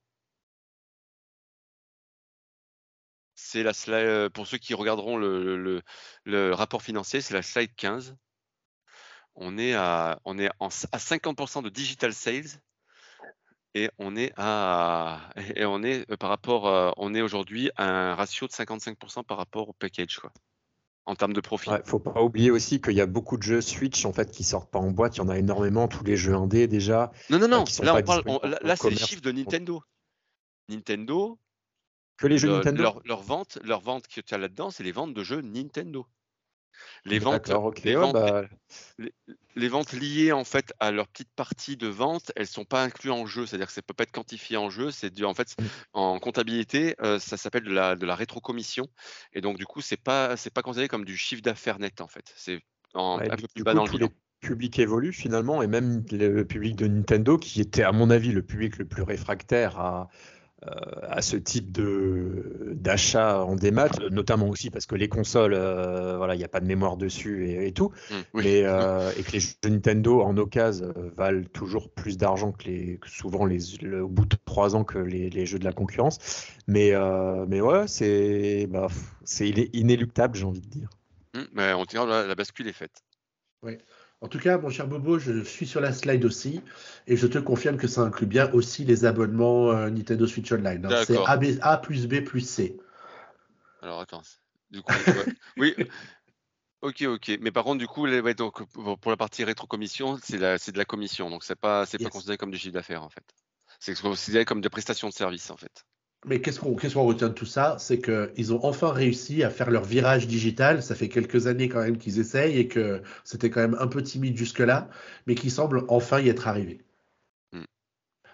C'est 3.53 3.65
la 3.65 3.73
slide, 3.73 3.95
euh, 4.07 4.31
pour 4.31 4.47
ceux 4.47 4.59
qui 4.59 4.75
regarderont 4.75 5.17
le, 5.17 5.57
le- 5.57 5.83
le 6.23 6.55
rapport 6.55 6.83
financier, 6.83 7.21
c'est 7.21 7.35
la 7.35 7.43
slide 7.43 7.75
15. 7.75 8.15
On 9.35 9.59
est 9.59 9.75
à, 9.75 10.21
on 10.25 10.39
est 10.39 10.51
en- 10.61 10.69
à 10.93 10.99
50% 10.99 11.61
de 11.63 11.69
digital 11.69 12.13
sales 12.13 12.61
et 13.75 13.91
on 13.99 14.15
est 14.15 14.33
à, 14.37 15.31
et 15.57 15.65
on 15.65 15.83
est 15.83 16.09
euh, 16.13 16.17
par 16.17 16.29
rapport, 16.29 16.69
euh, 16.69 16.93
on 16.97 17.13
est 17.13 17.23
aujourd'hui 17.23 17.73
à 17.75 17.89
un 17.89 18.15
ratio 18.15 18.47
de 18.47 18.53
55% 18.53 19.25
par 19.25 19.37
rapport 19.39 19.69
au 19.69 19.73
package, 19.73 20.21
quoi, 20.21 20.33
en 21.07 21.17
termes 21.17 21.33
de 21.33 21.41
profit. 21.41 21.71
Ouais, 21.71 21.83
faut 21.85 21.99
pas 21.99 22.23
oublier 22.23 22.53
aussi 22.53 22.81
qu'il 22.81 22.95
y 22.95 23.01
a 23.01 23.07
beaucoup 23.07 23.37
de 23.37 23.43
jeux 23.43 23.61
Switch 23.61 24.05
en 24.05 24.13
fait 24.13 24.31
qui 24.31 24.45
sortent 24.45 24.71
pas 24.71 24.79
en 24.79 24.93
boîte. 24.93 25.17
Il 25.17 25.19
y 25.19 25.23
en 25.23 25.29
a 25.29 25.37
énormément, 25.37 25.89
tous 25.89 26.05
les 26.05 26.17
jeux 26.17 26.35
indés 26.35 26.69
déjà. 26.69 27.11
Non, 27.31 27.41
non, 27.41 27.49
non. 27.49 27.65
Là, 27.83 27.95
on 27.97 28.03
parle, 28.07 28.23
on- 28.29 28.41
là, 28.47 28.77
c'est 28.77 28.91
les 28.91 28.97
chiffres 29.09 29.23
de 29.23 29.33
Nintendo. 29.33 29.83
Nintendo, 30.69 31.37
Que 32.21 32.27
les 32.29 32.39
jeux 32.39 32.49
le- 32.49 32.55
Nintendo. 32.57 32.83
leur, 32.83 33.01
leur 33.05 33.23
vente, 33.23 33.59
leur 33.65 33.81
vente 33.81 34.07
qu'il 34.07 34.23
y 34.31 34.35
a 34.35 34.39
là-dedans, 34.39 34.71
c'est 34.71 34.85
les 34.85 34.93
ventes 34.93 35.15
de 35.15 35.25
jeux 35.25 35.41
Nintendo. 35.41 36.07
Les 37.05 37.19
ventes, 37.19 37.49
ventes, 37.51 38.13
bah, 38.13 38.45
les 39.57 39.69
ventes 39.69 39.93
liées 39.93 40.33
en 40.33 40.45
fait 40.45 40.73
à 40.81 40.91
leur 40.93 41.09
petite 41.09 41.31
partie 41.35 41.77
de 41.77 41.89
vente, 41.89 42.31
elles 42.37 42.47
sont 42.47 42.65
pas 42.65 42.83
incluses 42.83 43.11
en 43.13 43.27
jeu, 43.27 43.45
c'est-à-dire 43.47 43.67
que 43.67 43.73
ça 43.73 43.83
peut 43.83 43.95
pas 43.95 44.05
être 44.05 44.13
quantifié 44.13 44.57
en 44.57 44.71
jeu. 44.71 44.91
C'est 44.91 45.11
du, 45.11 45.25
en 45.25 45.35
fait 45.35 45.55
Mm. 45.61 45.65
en 45.95 46.19
comptabilité, 46.21 46.95
euh, 47.03 47.19
ça 47.19 47.37
s'appelle 47.37 47.65
de 47.65 47.73
la 47.73 47.97
de 47.97 48.07
la 48.07 48.15
rétrocommission, 48.15 48.87
et 49.33 49.41
donc 49.41 49.57
du 49.59 49.67
coup 49.67 49.81
c'est 49.81 50.01
pas 50.01 50.37
c'est 50.37 50.53
pas 50.53 50.63
considéré 50.63 50.89
comme 50.89 51.05
du 51.05 51.17
chiffre 51.17 51.43
d'affaires 51.43 51.79
net 51.79 52.01
en 52.01 52.09
fait. 52.09 52.33
C'est 52.37 52.61
en- 52.95 53.19
ouais, 53.19 53.31
un 53.31 53.37
peu 53.37 53.43
plus 53.43 53.55
du 53.57 53.63
bas 53.63 53.73
coup, 53.73 53.79
dans 53.79 53.85
le 53.85 53.91
bilan. 53.91 54.07
les 54.09 54.49
publics 54.49 54.79
évoluent 54.79 55.13
finalement 55.13 55.63
et 55.63 55.67
même 55.67 56.05
le 56.13 56.45
public 56.45 56.77
de 56.77 56.87
Nintendo 56.87 57.37
qui 57.37 57.61
était 57.61 57.83
à 57.83 57.93
mon 57.93 58.09
avis 58.11 58.33
le 58.33 58.43
public 58.43 58.79
le 58.79 58.87
plus 58.87 59.03
réfractaire 59.03 59.79
à, 59.79 60.09
à 61.03 61.23
ce 61.23 61.37
type 61.37 61.73
de 61.73 62.73
d'achat 62.75 63.45
en 63.45 63.57
démat, 63.57 63.89
notamment 64.11 64.49
aussi 64.49 64.71
parce 64.71 64.87
que 64.87 64.95
les 64.95 65.09
consoles, 65.09 65.55
euh, 65.55 66.17
voilà, 66.17 66.35
il 66.35 66.39
n'y 66.39 66.45
a 66.45 66.49
pas 66.49 66.61
de 66.61 66.67
mémoire 66.67 66.97
dessus 66.97 67.47
et, 67.49 67.67
et 67.67 67.73
tout, 67.73 67.93
Mm, 68.11 68.21
oui. 68.35 68.43
mais 68.43 68.63
euh, 68.65 69.11
et 69.17 69.23
que 69.23 69.33
les 69.33 69.41
jeux 69.41 69.55
Nintendo 69.65 70.21
en 70.23 70.37
occasion 70.37 70.93
euh, 70.97 71.11
valent 71.17 71.45
toujours 71.53 71.91
plus 71.91 72.17
d'argent 72.19 72.53
que 72.53 72.65
les 72.65 72.99
que 72.99 73.09
souvent 73.09 73.45
les 73.47 73.59
le- 73.83 74.03
au 74.05 74.09
bout 74.09 74.27
de 74.27 74.37
trois 74.45 74.77
ans 74.77 74.85
que 74.85 74.99
les, 74.99 75.31
les 75.31 75.47
jeux 75.47 75.59
de 75.59 75.65
la 75.65 75.73
concurrence. 75.73 76.19
Mais 76.67 76.93
euh, 76.93 77.47
mais 77.49 77.61
ouais, 77.61 77.87
c'est 77.89 78.67
bah, 78.69 78.89
c'est 79.25 79.49
il 79.49 79.59
est 79.59 79.75
inéluctable, 79.75 80.37
j'ai 80.37 80.45
envie 80.45 80.61
de 80.61 80.69
dire. 80.69 80.91
Mm, 81.35 81.45
mais 81.53 81.73
on 81.75 81.85
tient 81.87 82.07
la, 82.07 82.27
la 82.27 82.35
bascule 82.35 82.69
est 82.69 82.73
faite. 82.73 83.03
En 84.23 84.29
tout 84.29 84.39
cas, 84.39 84.59
mon 84.59 84.69
cher 84.69 84.87
Bobo, 84.87 85.19
je 85.19 85.43
suis 85.45 85.67
sur 85.67 85.81
la 85.81 85.93
slide 85.93 86.25
aussi 86.25 86.61
et 87.07 87.17
je 87.17 87.27
te 87.27 87.39
confirme 87.39 87.79
que 87.79 87.89
ça 87.89 88.03
inclut 88.03 88.27
bien 88.27 88.53
aussi 88.53 88.85
les 88.85 89.07
abonnements 89.07 89.71
euh, 89.71 89.89
Nintendo 89.89 90.27
Switch 90.27 90.53
Online. 90.53 90.85
hein. 90.87 91.05
C'est. 91.07 91.17
A, 91.63 91.77
plus 91.79 92.07
B 92.07 92.23
plus 92.23 92.43
C. 92.43 92.77
Alors 93.81 94.01
attends, 94.01 94.23
du 94.71 94.83
coup, 94.83 94.93
ouais. 94.93 95.35
oui. 95.57 95.75
Ok, 96.83 97.03
ok. 97.03 97.39
Mais 97.41 97.51
par 97.51 97.65
contre, 97.65 97.79
du 97.79 97.87
coup, 97.87 98.07
les- 98.07 98.21
ouais, 98.21 98.35
donc, 98.35 98.63
pour 98.73 99.11
la 99.11 99.17
partie 99.17 99.45
rétrocommission, 99.45 100.19
c'est 100.23 100.39
de 100.39 100.79
la 100.79 100.85
commission, 100.85 101.31
donc 101.31 101.45
c'est 101.45 101.59
pas, 101.59 101.87
c'est 101.87 101.99
pas 101.99 102.05
Yes. 102.05 102.13
considéré 102.13 102.37
comme 102.37 102.51
du 102.51 102.59
chiffre 102.59 102.75
d'affaires 102.75 103.03
en 103.03 103.11
fait. 103.11 103.25
C'est 103.79 103.99
considéré 104.01 104.45
comme 104.45 104.61
des 104.61 104.69
prestations 104.69 105.09
de 105.09 105.15
services 105.15 105.51
en 105.51 105.57
fait. 105.57 105.85
Mais 106.27 106.41
qu'est-ce 106.43 106.61
qu'on 106.61 107.05
retient 107.05 107.29
de 107.29 107.35
tout 107.35 107.47
ça? 107.47 107.77
C'est 107.79 107.99
qu'ils 107.99 108.53
ont 108.53 108.65
enfin 108.65 108.93
réussi 108.93 109.43
à 109.43 109.49
faire 109.49 109.71
leur 109.71 109.85
virage 109.85 110.27
digital. 110.27 110.83
Ça 110.83 110.95
fait 110.95 111.09
quelques 111.09 111.47
années 111.47 111.69
quand 111.69 111.81
même 111.81 111.97
qu'ils 111.97 112.21
essayent 112.21 112.59
et 112.59 112.69
que 112.69 113.03
c'était 113.25 113.49
quand 113.49 113.61
même 113.61 113.77
un 113.81 113.87
peu 113.87 114.03
timide 114.03 114.37
jusque-là, 114.37 114.91
mais 115.27 115.35
qu'ils 115.35 115.51
semblent 115.51 115.85
enfin 115.89 116.21
y 116.21 116.29
être 116.29 116.47
arrivés. 116.47 116.83
Hmm. 117.53 117.65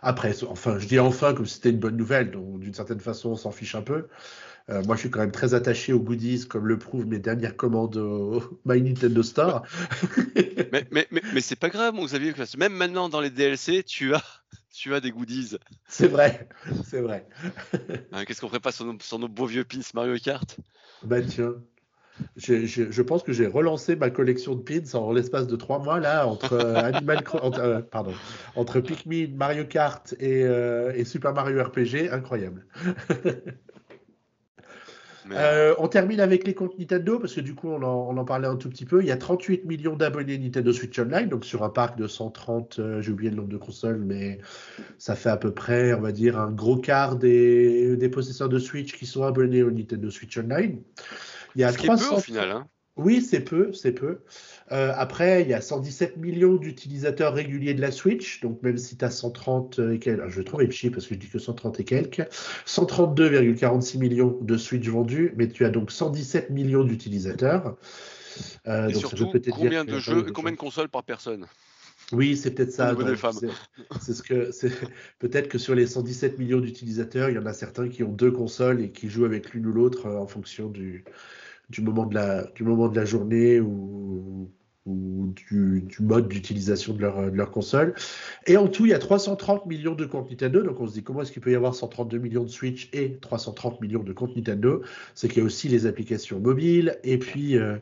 Après, 0.03 0.35
enfin, 0.45 0.79
je 0.79 0.89
dis 0.89 0.99
enfin 0.99 1.33
comme 1.33 1.47
si 1.47 1.55
c'était 1.55 1.71
une 1.71 1.79
bonne 1.79 1.97
nouvelle, 1.97 2.33
donc 2.33 2.59
d'une 2.59 2.75
certaine 2.75 3.01
façon, 3.01 3.31
on 3.31 3.37
s'en 3.37 3.53
fiche 3.53 3.77
un 3.77 3.83
peu. 3.83 4.09
Euh, 4.69 4.83
moi, 4.83 4.97
je 4.97 5.03
suis 5.03 5.11
quand 5.11 5.21
même 5.21 5.31
très 5.31 5.55
attaché 5.55 5.93
aux 5.93 6.01
goodies, 6.01 6.49
comme 6.49 6.67
le 6.67 6.77
prouvent 6.77 7.07
mes 7.07 7.21
dernières 7.21 7.57
commandes 7.57 7.97
au 7.99 8.43
My 8.65 8.83
Nintendo 8.83 9.23
Store. 9.23 9.63
Mais, 10.73 10.85
mais, 10.91 11.07
mais, 11.13 11.23
mais 11.33 11.41
c'est 11.41 11.57
pas 11.57 11.69
grave, 11.69 11.95
Xavier, 11.95 12.33
parce 12.33 12.53
que 12.53 12.59
même 12.59 12.73
maintenant 12.73 13.09
dans 13.09 13.21
les 13.21 13.31
DLC, 13.31 13.85
tu 13.85 14.15
as, 14.15 14.25
tu 14.77 14.95
as 14.95 15.01
des 15.01 15.11
goodies. 15.11 15.57
C'est 15.89 16.09
vrai, 16.09 16.49
c'est 16.85 17.01
vrai. 17.01 17.27
Hein, 18.13 18.25
Qu'est-ce 18.25 18.41
qu'on 18.41 18.49
ferait 18.49 18.61
pas 18.61 18.73
sur 18.73 18.85
nos, 18.85 18.99
sur 19.01 19.19
nos 19.19 19.29
beaux 19.29 19.47
vieux 19.47 19.65
pins 19.65 19.81
Mario 19.95 20.17
Kart? 20.19 20.57
Bah 21.03 21.23
tiens, 21.23 21.55
J'ai- 22.37 22.67
j'ai- 22.67 22.93
je 22.93 23.03
pense 23.03 23.23
que 23.23 23.33
j'ai 23.33 23.47
relancé 23.47 23.97
ma 23.97 24.11
collection 24.11 24.55
de 24.55 24.63
pins 24.63 24.95
en 24.99 25.13
l'espace 25.13 25.47
de 25.47 25.57
trois 25.57 25.81
mois 25.81 26.01
là 26.01 26.27
entre 26.27 26.55
euh, 26.55 26.85
Animal 26.85 27.25
entre, 27.43 27.61
euh, 27.61 27.83
pardon 27.83 28.13
entre 28.57 28.81
Pikmin, 28.81 29.29
Mario 29.37 29.67
Kart 29.67 30.15
et, 30.21 30.45
euh, 30.45 30.93
et 30.95 31.05
Super 31.05 31.35
Mario 31.35 31.63
RPG, 31.63 32.11
incroyable. 32.11 32.67
Mais, 35.29 35.37
Euh, 35.39 35.75
on 35.79 35.89
termine 35.89 36.21
avec 36.21 36.47
les 36.47 36.55
comptes 36.55 36.79
Nintendo 36.79 37.19
parce 37.19 37.35
que 37.35 37.41
du 37.41 37.55
coup 37.55 37.69
on 37.69 37.83
en, 37.83 38.09
on 38.09 38.17
en 38.17 38.25
parlait 38.25 38.49
un 38.49 38.57
tout 38.57 38.69
petit 38.69 38.85
peu. 38.85 39.01
Il 39.03 39.07
y 39.07 39.11
a 39.11 39.17
38 39.17 39.65
millions 39.65 39.97
d'abonnés 39.97 40.39
Nintendo 40.39 40.73
Switch 40.73 40.99
Online, 40.99 41.29
donc 41.29 41.45
sur 41.45 41.63
un 41.65 41.69
parc 41.71 41.99
de 41.99 42.07
130, 42.07 42.79
euh, 42.79 43.01
j'ai 43.01 43.13
oublié 43.13 43.31
le 43.31 43.37
nombre 43.37 43.49
de 43.49 43.57
consoles, 43.57 43.99
mais 43.99 44.39
ça 44.99 45.17
fait 45.17 45.31
à 45.31 45.37
peu 45.37 45.53
près, 45.53 45.95
on 45.95 46.01
va 46.01 46.13
dire, 46.13 46.39
un 46.39 46.51
gros 46.51 46.77
quart 46.77 47.17
des, 47.17 47.97
des 47.97 48.09
possesseurs 48.09 48.49
de 48.49 48.59
Switch 48.59 48.93
qui 48.97 49.07
sont 49.07 49.25
abonnés 49.25 49.63
au 49.63 49.71
Nintendo 49.71 50.11
Switch 50.11 50.37
Online. 50.39 50.81
Il 51.55 51.61
y 51.61 51.65
a 51.65 51.73
ce 51.73 51.79
qui 51.79 51.87
est 51.87 51.91
peu 51.91 51.97
300 51.97 52.17
au 52.17 52.21
final. 52.21 52.51
Hein. 52.51 52.67
Oui, 52.97 53.21
c'est 53.21 53.41
peu, 53.41 53.73
c'est 53.73 53.93
peu. 53.93 54.21
Euh, 54.73 54.93
après, 54.97 55.43
il 55.43 55.49
y 55.49 55.55
a 55.55 55.61
117 55.61 56.17
millions 56.17 56.55
d'utilisateurs 56.57 57.35
réguliers 57.35 57.75
de 57.75 57.81
la 57.81 57.91
Switch, 57.91 58.41
donc 58.41 58.63
même 58.63 58.79
si 58.79 58.97
tu 58.97 59.05
as 59.05 59.11
130 59.11 59.79
et 59.79 59.99
quelques, 59.99 60.19
alors, 60.19 60.31
je 60.31 60.39
vais 60.39 60.45
trouver 60.45 60.65
le 60.65 60.73
chiffre 60.73 60.95
parce 60.95 61.07
que 61.07 61.15
je 61.15 61.21
dis 61.21 61.29
que 61.29 61.39
130 61.39 61.79
et 61.81 61.85
quelques, 61.85 62.27
132,46 62.67 63.99
millions 63.99 64.39
de 64.41 64.57
Switch 64.57 64.89
vendus, 64.89 65.35
mais 65.37 65.49
tu 65.49 65.65
as 65.67 65.71
donc 65.71 65.93
117 65.93 66.51
millions 66.51 66.85
d'utilisateurs. 66.85 67.77
Euh, 68.67 68.87
donc 68.87 68.95
ça 68.95 69.01
surtout, 69.01 69.25
veut 69.27 69.33
peut-être 69.33 69.57
dire 69.57 69.71
combien 69.71 69.85
de 69.85 69.99
jeux, 69.99 70.23
combien 70.33 70.53
de 70.53 70.57
consoles 70.57 70.89
par 70.89 71.05
personne? 71.05 71.47
Oui, 72.13 72.37
c'est 72.37 72.53
peut-être 72.53 72.73
ça. 72.73 72.95
c'est- 74.01 74.13
ce 74.13 74.23
que 74.23 74.53
c'est 74.53 74.71
peut-être 75.19 75.49
que 75.49 75.59
sur 75.59 75.75
les 75.75 75.87
117 75.87 76.39
millions 76.39 76.61
d'utilisateurs, 76.61 77.31
il 77.31 77.37
y 77.37 77.39
en 77.39 77.47
a 77.47 77.53
certains 77.53 77.89
qui 77.89 78.03
ont 78.05 78.13
deux 78.13 78.31
consoles 78.31 78.81
et 78.81 78.91
qui 78.91 79.09
jouent 79.11 79.25
avec 79.25 79.53
l'une 79.53 79.67
ou 79.67 79.73
l'autre 79.73 80.07
euh, 80.07 80.19
en 80.19 80.27
fonction 80.27 80.69
du, 80.69 81.05
du 81.69 81.81
moment 81.81 82.07
de 82.07 82.15
la 82.15 82.45
du 82.53 82.63
moment 82.63 82.89
de 82.89 82.97
la 82.97 83.05
journée 83.05 83.61
ou, 83.61 84.51
ou 84.87 85.33
du, 85.35 85.83
du 85.83 86.03
mode 86.03 86.29
d'utilisation 86.29 86.95
de 86.95 87.01
leur, 87.01 87.31
de 87.31 87.37
leur 87.37 87.51
console. 87.51 87.95
Et 88.47 88.57
en 88.57 88.69
tout, 88.69 88.87
il 88.87 88.91
y 88.91 88.95
a 88.95 88.99
330 88.99 89.67
millions 89.67 89.95
de 89.95 90.07
comptes 90.07 90.31
Nintendo. 90.31 90.63
Donc 90.63 90.81
on 90.81 90.87
se 90.87 90.93
dit 90.93 91.03
comment 91.03 91.23
est-ce 91.23 91.33
qu'il 91.33 91.43
peut 91.43 91.51
y 91.51 91.57
avoir 91.57 91.75
132 91.75 92.19
millions 92.19 92.45
de 92.45 92.49
Switch 92.49 92.89
et 92.93 93.19
330 93.19 93.81
millions 93.81 94.03
de 94.03 94.13
comptes 94.13 94.37
Nintendo? 94.37 94.83
C'est 95.15 95.29
qu'il 95.29 95.39
y 95.39 95.43
a 95.43 95.45
aussi 95.45 95.69
les 95.69 95.87
applications 95.87 96.39
mobiles 96.39 96.99
et 97.03 97.19
puis 97.19 97.59
euh, 97.59 97.77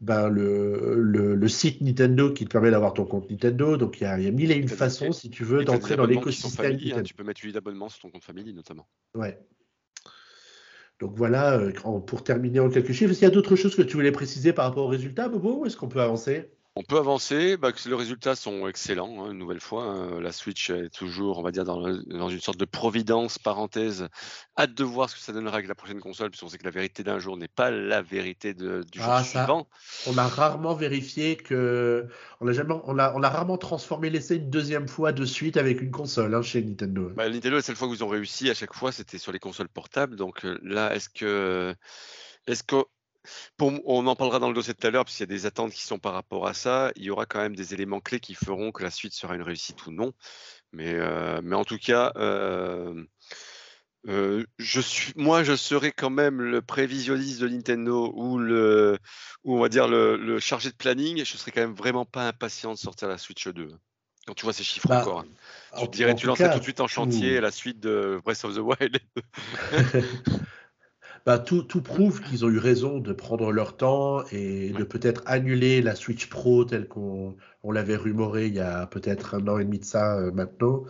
ben, 0.00 0.28
le, 0.28 0.94
le, 0.98 1.34
le 1.34 1.48
site 1.48 1.80
Nintendo 1.80 2.32
qui 2.32 2.44
te 2.44 2.50
permet 2.50 2.70
d'avoir 2.70 2.94
ton 2.94 3.04
compte 3.04 3.30
Nintendo. 3.30 3.76
Donc 3.76 4.00
il 4.00 4.04
y 4.04 4.06
a, 4.06 4.18
il 4.18 4.24
y 4.24 4.28
a 4.28 4.32
mille 4.32 4.50
et 4.50 4.56
une 4.56 4.68
façons, 4.68 5.12
si 5.12 5.30
tu 5.30 5.44
veux, 5.44 5.64
d'entrer 5.64 5.96
dans 5.96 6.06
l'écosystème 6.06 6.78
hein. 6.94 7.02
Tu 7.02 7.14
peux 7.14 7.24
mettre 7.24 7.42
8 7.44 7.56
abonnements 7.56 7.88
sur 7.88 8.00
ton 8.00 8.10
compte 8.10 8.24
family 8.24 8.54
notamment. 8.54 8.86
Ouais. 9.14 9.38
Donc 11.00 11.14
voilà, 11.16 11.58
euh, 11.58 11.72
pour 12.06 12.22
terminer 12.24 12.60
en 12.60 12.68
quelques 12.70 12.92
chiffres, 12.92 13.10
est-ce 13.10 13.18
qu'il 13.20 13.28
y 13.28 13.30
a 13.30 13.34
d'autres 13.34 13.56
choses 13.56 13.74
que 13.76 13.82
tu 13.82 13.94
voulais 13.94 14.12
préciser 14.12 14.52
par 14.52 14.66
rapport 14.66 14.84
aux 14.86 14.88
résultats, 14.88 15.28
Bobo, 15.28 15.64
est-ce 15.66 15.76
qu'on 15.76 15.88
peut 15.88 16.00
avancer? 16.02 16.50
On 16.78 16.82
peut 16.82 16.98
avancer, 16.98 17.56
bah, 17.56 17.72
que 17.72 17.88
les 17.88 17.94
résultats 17.94 18.36
sont 18.36 18.68
excellents, 18.68 19.24
hein, 19.24 19.30
une 19.32 19.38
nouvelle 19.38 19.62
fois. 19.62 19.84
hein. 19.84 20.20
La 20.20 20.30
Switch 20.30 20.68
est 20.68 20.90
toujours, 20.90 21.38
on 21.38 21.42
va 21.42 21.50
dire, 21.50 21.64
dans, 21.64 21.80
le- 21.80 22.02
dans 22.04 22.28
une 22.28 22.40
sorte 22.40 22.58
de 22.58 22.66
providence, 22.66 23.38
parenthèse. 23.38 24.08
Hâte 24.58 24.74
de 24.74 24.84
voir 24.84 25.08
ce 25.08 25.14
que 25.14 25.22
ça 25.22 25.32
donnera 25.32 25.54
avec 25.56 25.68
la 25.68 25.74
prochaine 25.74 26.00
console, 26.00 26.28
puisqu'on 26.28 26.48
sait 26.50 26.58
que 26.58 26.64
la 26.64 26.70
vérité 26.70 27.02
d'un 27.02 27.18
jour 27.18 27.38
n'est 27.38 27.48
pas 27.48 27.70
la 27.70 28.02
vérité 28.02 28.52
de- 28.52 28.84
du 28.92 29.00
jour 29.00 29.08
Ah, 29.10 29.24
ça. 29.24 29.44
suivant. 29.44 29.66
On 30.06 30.18
a 30.18 30.26
rarement 30.28 30.74
vérifié 30.74 31.36
que. 31.36 32.06
On 32.42 32.46
a, 32.48 32.52
jamais... 32.52 32.74
on 32.84 32.98
a, 32.98 33.14
on 33.14 33.22
a 33.22 33.28
rarement 33.30 33.56
transformé 33.56 34.10
l'essai 34.10 34.36
une 34.36 34.50
deuxième 34.50 34.86
fois 34.86 35.12
de 35.12 35.24
suite 35.24 35.56
avec 35.56 35.80
une 35.80 35.90
console 35.90 36.34
hein, 36.34 36.42
chez 36.42 36.62
Nintendo. 36.62 37.08
Bah, 37.16 37.30
Nintendo, 37.30 37.56
la 37.56 37.62
seule 37.62 37.76
fois 37.76 37.88
où 37.88 37.94
ils 37.94 38.04
ont 38.04 38.08
réussi, 38.08 38.50
à 38.50 38.54
chaque 38.54 38.74
fois, 38.74 38.92
c'était 38.92 39.16
sur 39.16 39.32
les 39.32 39.38
consoles 39.38 39.70
portables. 39.70 40.16
Donc 40.16 40.44
euh, 40.44 40.58
là, 40.62 40.94
est-ce 40.94 41.08
que, 41.08 41.74
est-ce 42.46 42.62
que 42.62 42.76
on 43.60 44.06
en 44.06 44.16
parlera 44.16 44.38
dans 44.38 44.48
le 44.48 44.54
dossier 44.54 44.74
tout 44.74 44.86
à 44.86 44.90
l'heure, 44.90 45.04
puisqu'il 45.04 45.22
y 45.22 45.24
a 45.24 45.26
des 45.26 45.46
attentes 45.46 45.72
qui 45.72 45.84
sont 45.84 45.98
par 45.98 46.12
rapport 46.12 46.46
à 46.46 46.54
ça. 46.54 46.92
Il 46.96 47.04
y 47.04 47.10
aura 47.10 47.26
quand 47.26 47.40
même 47.40 47.56
des 47.56 47.74
éléments 47.74 48.00
clés 48.00 48.20
qui 48.20 48.34
feront 48.34 48.72
que 48.72 48.82
la 48.82 48.90
suite 48.90 49.12
sera 49.12 49.34
une 49.34 49.42
réussite 49.42 49.86
ou 49.86 49.92
non. 49.92 50.12
Mais, 50.72 50.94
euh, 50.94 51.40
mais 51.42 51.56
en 51.56 51.64
tout 51.64 51.78
cas, 51.78 52.12
euh, 52.16 53.04
euh, 54.08 54.44
je 54.58 54.80
suis, 54.80 55.12
moi, 55.16 55.42
je 55.42 55.56
serai 55.56 55.92
quand 55.92 56.10
même 56.10 56.40
le 56.40 56.62
prévisionniste 56.62 57.40
de 57.40 57.48
Nintendo 57.48 58.12
ou 58.14 58.38
le, 58.38 58.98
ou 59.44 59.56
on 59.56 59.60
va 59.60 59.68
dire 59.68 59.88
le, 59.88 60.38
chargé 60.38 60.70
de 60.70 60.76
planning. 60.76 61.24
Je 61.24 61.36
serais 61.36 61.50
quand 61.50 61.62
même 61.62 61.74
vraiment 61.74 62.04
pas 62.04 62.28
impatient 62.28 62.72
de 62.72 62.78
sortir 62.78 63.08
la 63.08 63.18
Switch 63.18 63.48
2. 63.48 63.68
Quand 64.26 64.34
tu 64.34 64.42
vois 64.44 64.52
ces 64.52 64.64
chiffres 64.64 64.88
bah, 64.88 65.02
encore, 65.02 65.20
hein. 65.20 65.78
tu 65.82 65.88
dirais, 65.88 66.14
tu 66.16 66.26
lancerais 66.26 66.52
tout 66.52 66.58
de 66.58 66.64
suite 66.64 66.80
en 66.80 66.88
chantier 66.88 67.40
la 67.40 67.52
suite 67.52 67.78
de 67.78 68.20
Breath 68.24 68.44
of 68.44 68.56
the 68.56 68.58
Wild. 68.58 68.98
Bah, 71.26 71.40
tout, 71.40 71.64
tout, 71.64 71.82
prouve 71.82 72.22
qu'ils 72.22 72.44
ont 72.44 72.48
eu 72.48 72.58
raison 72.58 73.00
de 73.00 73.12
prendre 73.12 73.50
leur 73.50 73.76
temps 73.76 74.24
et 74.30 74.70
de 74.70 74.84
peut-être 74.84 75.22
annuler 75.26 75.82
la 75.82 75.96
Switch 75.96 76.28
Pro 76.28 76.64
telle 76.64 76.86
qu'on 76.86 77.36
on 77.64 77.72
l'avait 77.72 77.96
rumoré 77.96 78.46
il 78.46 78.54
y 78.54 78.60
a 78.60 78.86
peut-être 78.86 79.34
un 79.34 79.48
an 79.48 79.58
et 79.58 79.64
demi 79.64 79.80
de 79.80 79.84
ça 79.84 80.16
euh, 80.18 80.30
maintenant. 80.30 80.84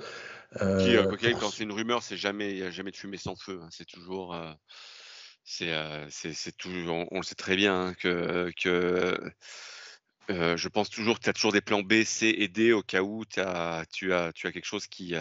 Euh, 0.61 0.85
Qui, 0.85 0.95
euh, 0.95 1.33
quand 1.41 1.51
c'est 1.51 1.65
une 1.65 1.73
rumeur, 1.73 2.03
c'est 2.03 2.19
jamais, 2.19 2.51
il 2.51 2.57
n'y 2.57 2.63
a 2.65 2.71
jamais 2.71 2.91
de 2.91 2.97
fumée 2.97 3.17
sans 3.17 3.35
feu. 3.35 3.61
Hein. 3.63 3.69
C'est 3.71 3.87
toujours, 3.87 4.35
euh, 4.35 4.53
c'est, 5.43 5.73
c'est, 6.11 6.55
on, 6.67 7.09
on, 7.11 7.17
le 7.17 7.25
sait 7.25 7.35
très 7.35 7.57
bien 7.57 7.87
hein, 7.87 7.95
que, 7.95 8.53
que 8.63 9.19
je 10.29 10.69
pense 10.69 10.91
toujours 10.91 11.19
que 11.19 11.25
tu 11.25 11.31
as 11.31 11.33
toujours 11.33 11.53
des 11.53 11.63
plans 11.63 11.83
B, 11.83 12.05
C 12.05 12.27
et 12.27 12.49
D 12.49 12.75
au 12.75 12.83
cas 12.83 13.01
où 13.01 13.25
as, 13.39 13.87
tu, 13.91 14.13
as, 14.13 14.35
tu 14.35 14.47
as 14.47 14.53
quelque 14.53 14.67
chose 14.67 14.87
qui, 14.87 15.15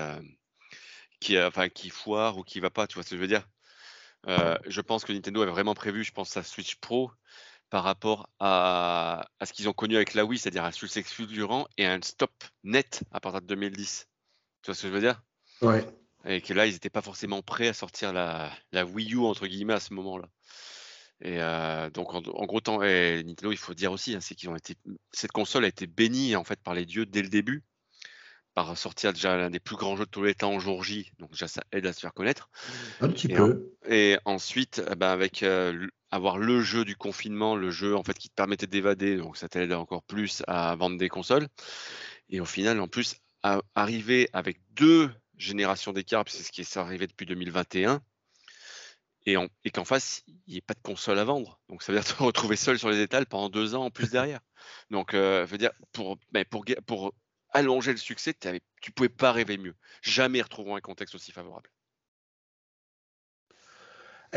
qui, 1.21 1.39
enfin, 1.39 1.69
qui 1.69 1.89
foire 1.89 2.37
ou 2.37 2.43
qui 2.43 2.59
va 2.59 2.69
pas. 2.69 2.85
Tu 2.85 2.95
vois 2.95 3.03
ce 3.03 3.11
que 3.11 3.15
je 3.15 3.21
veux 3.21 3.27
dire? 3.27 3.47
Euh, 4.27 4.57
je 4.65 4.81
pense 4.81 5.05
que 5.05 5.13
Nintendo 5.13 5.41
avait 5.41 5.51
vraiment 5.51 5.73
prévu, 5.75 6.03
je 6.03 6.11
pense, 6.11 6.29
sa 6.29 6.43
Switch 6.43 6.75
Pro 6.75 7.11
par 7.69 7.83
rapport 7.83 8.29
à, 8.39 9.27
ce 9.43 9.51
qu'ils 9.53 9.67
ont 9.67 9.73
connu 9.73 9.95
avec 9.95 10.13
la 10.13 10.25
Wii, 10.25 10.39
c'est-à-dire 10.39 10.63
un 10.63 10.71
succès 10.71 11.03
fulgurant 11.03 11.67
et 11.77 11.85
un 11.85 11.99
stop 12.01 12.31
net 12.63 13.03
à 13.11 13.19
partir 13.19 13.41
de 13.41 13.47
2010. 13.47 14.07
Tu 14.61 14.67
vois 14.67 14.75
ce 14.75 14.83
que 14.83 14.87
je 14.87 14.93
veux 14.93 15.01
dire? 15.01 15.21
Ouais. 15.61 15.85
Et 16.25 16.41
que 16.41 16.53
là, 16.53 16.65
ils 16.65 16.73
n'étaient 16.73 16.89
pas 16.89 17.01
forcément 17.01 17.41
prêts 17.41 17.67
à 17.67 17.73
sortir 17.73 18.13
la, 18.13 18.51
Wii 18.73 19.13
U, 19.13 19.19
entre 19.19 19.47
guillemets, 19.47 19.73
à 19.73 19.79
ce 19.79 19.93
moment-là. 19.93 20.27
Et 21.21 21.41
euh, 21.41 21.89
donc, 21.91 22.13
en, 22.13 22.21
gros, 22.21 22.61
temps, 22.61 22.79
Nintendo, 22.79 23.51
il 23.51 23.57
faut 23.57 23.73
dire 23.73 23.91
aussi, 23.91 24.15
hein, 24.15 24.21
c'est 24.21 24.35
qu'ils 24.35 24.49
ont 24.49 24.55
été, 24.55 24.75
cette 25.11 25.31
console 25.31 25.65
a 25.65 25.67
été 25.67 25.87
bénie 25.87 26.35
en 26.35 26.43
fait 26.43 26.61
par 26.61 26.73
les 26.73 26.85
dieux 26.85 27.05
dès 27.05 27.21
le 27.21 27.29
début 27.29 27.63
par 28.55 28.75
sortir 28.77 29.13
déjà 29.13 29.35
l'un 29.35 29.49
des 29.49 29.59
plus 29.59 29.75
grands 29.75 29.97
jeux 29.97 30.05
de 30.05 30.09
tous 30.09 30.23
les 30.23 30.33
temps 30.33 30.53
en 30.53 30.59
jour 30.59 30.81
J, 30.83 31.11
donc 31.19 31.31
déjà 31.31 31.47
ça 31.47 31.61
aide 31.73 31.85
à 31.85 31.93
se 31.93 31.99
faire 31.99 32.13
connaître. 32.13 32.49
Un 33.01 33.09
petit 33.09 33.27
peu. 33.27 33.73
et 33.87 34.17
ensuite, 34.23 34.81
eh 34.89 34.95
ben 34.95 35.09
avec 35.09 35.43
euh, 35.43 35.87
avoir 36.09 36.37
le 36.37 36.61
jeu 36.61 36.85
du 36.85 36.95
confinement, 36.95 37.57
le 37.57 37.69
jeu 37.69 37.95
en 37.95 38.03
fait 38.03 38.17
qui 38.17 38.29
te 38.29 38.33
permettait 38.33 38.65
d'évader, 38.65 39.17
donc 39.17 39.35
ça 39.35 39.49
t'aide 39.49 39.73
encore 39.73 40.03
plus 40.03 40.41
à 40.47 40.73
vendre 40.77 40.97
des 40.97 41.09
consoles. 41.09 41.47
Et 42.29 42.39
au 42.39 42.45
final, 42.45 42.79
en 42.79 42.87
plus, 42.87 43.17
arriver 43.75 44.29
avec 44.33 44.57
deux 44.71 45.11
générations 45.37 45.91
d'écart, 45.91 46.23
c'est 46.27 46.41
ce 46.41 46.51
qui 46.51 46.61
est 46.61 46.77
arrivé 46.77 47.07
depuis 47.07 47.25
2021, 47.25 48.01
et, 49.25 49.35
et 49.63 49.69
qu'en 49.71 49.85
face, 49.85 50.23
il 50.27 50.53
n'y 50.53 50.57
ait 50.57 50.61
pas 50.61 50.75
de 50.75 50.81
console 50.81 51.19
à 51.19 51.25
vendre. 51.25 51.59
Donc 51.67 51.83
ça 51.83 51.91
veut 51.91 51.99
dire 51.99 52.07
te 52.07 52.23
retrouver 52.23 52.55
seul 52.55 52.79
sur 52.79 52.89
les 52.89 53.01
étals 53.01 53.25
pendant 53.25 53.49
deux 53.49 53.75
ans 53.75 53.85
en 53.85 53.91
plus 53.91 54.11
derrière. 54.11 54.39
Donc, 54.91 55.13
euh, 55.13 55.45
veut 55.45 55.57
dire, 55.57 55.71
pour, 55.91 56.17
mais 56.31 56.45
pour, 56.45 56.63
pour 56.85 57.13
allonger 57.55 57.91
le 57.91 57.97
succès, 57.97 58.35
tu 58.81 58.91
pouvais 58.91 59.09
pas 59.09 59.31
rêver 59.31 59.57
mieux. 59.57 59.75
Jamais 60.01 60.41
retrouveront 60.41 60.75
un 60.75 60.81
contexte 60.81 61.15
aussi 61.15 61.31
favorable. 61.31 61.69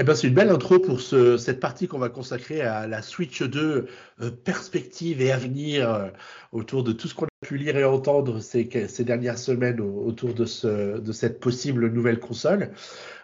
Eh 0.00 0.04
ben, 0.04 0.14
c'est 0.14 0.28
une 0.28 0.34
belle 0.34 0.50
intro 0.50 0.78
pour 0.78 1.00
cette 1.00 1.58
partie 1.58 1.88
qu'on 1.88 1.98
va 1.98 2.08
consacrer 2.08 2.60
à 2.60 2.86
la 2.86 3.02
Switch 3.02 3.42
2 3.42 3.88
euh, 4.20 4.30
perspective 4.30 5.20
et 5.20 5.32
avenir 5.32 5.92
euh, 5.92 6.08
autour 6.52 6.84
de 6.84 6.92
tout 6.92 7.08
ce 7.08 7.14
qu'on 7.14 7.24
a 7.24 7.46
pu 7.46 7.56
lire 7.56 7.76
et 7.76 7.84
entendre 7.84 8.38
ces, 8.38 8.64
dernières 9.00 9.38
semaines 9.38 9.80
autour 9.80 10.34
de, 10.34 10.44
cette 10.44 11.40
possible 11.40 11.90
nouvelle 11.90 12.20
console. 12.20 12.70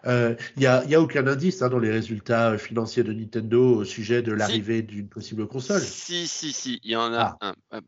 Il 0.05 0.11
euh, 0.11 0.35
n'y 0.57 0.67
a, 0.67 1.01
aucun 1.01 1.27
indice 1.29 1.63
hein, 1.63 1.69
dans 1.69 1.79
les 1.79 1.93
résultats 1.93 2.59
financiers 2.59 3.05
de 3.05 3.13
Nintendo 3.13 3.77
au 3.77 3.85
sujet 3.85 4.23
de 4.23 4.33
l'arrivée 4.33 4.83
d'une 4.83 5.09
possible 5.09 5.47
console. 5.47 5.81
Si, 5.81 6.27
si, 6.27 6.53
si, 6.53 6.81
il 6.83 6.91
y 6.91 6.97
en 6.97 7.13
a 7.13 7.39
ah. 7.41 7.55
un. 7.71 7.81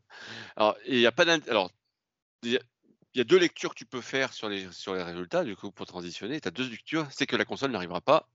Alors, 0.55 0.77
il 0.87 0.97
n'y 0.97 1.05
a 1.05 1.11
pas 1.11 1.25
Alors, 1.49 1.71
il 2.47 3.17
y 3.17 3.21
a 3.21 3.23
deux 3.23 3.39
lectures 3.39 3.71
que 3.71 3.79
tu 3.79 3.85
peux 3.85 4.01
faire 4.01 4.33
sur 4.33 4.49
les, 4.49 4.71
sur 4.71 4.93
les 4.93 5.03
résultats, 5.03 5.43
du 5.43 5.55
coup, 5.55 5.71
pour 5.71 5.85
transitionner. 5.85 6.39
Tu 6.41 6.47
as 6.47 6.51
deux 6.51 6.67
lectures, 6.67 7.07
c'est 7.11 7.25
que 7.25 7.35
la 7.35 7.45
console 7.45 7.71
n'arrivera 7.71 8.01
pas 8.01 8.29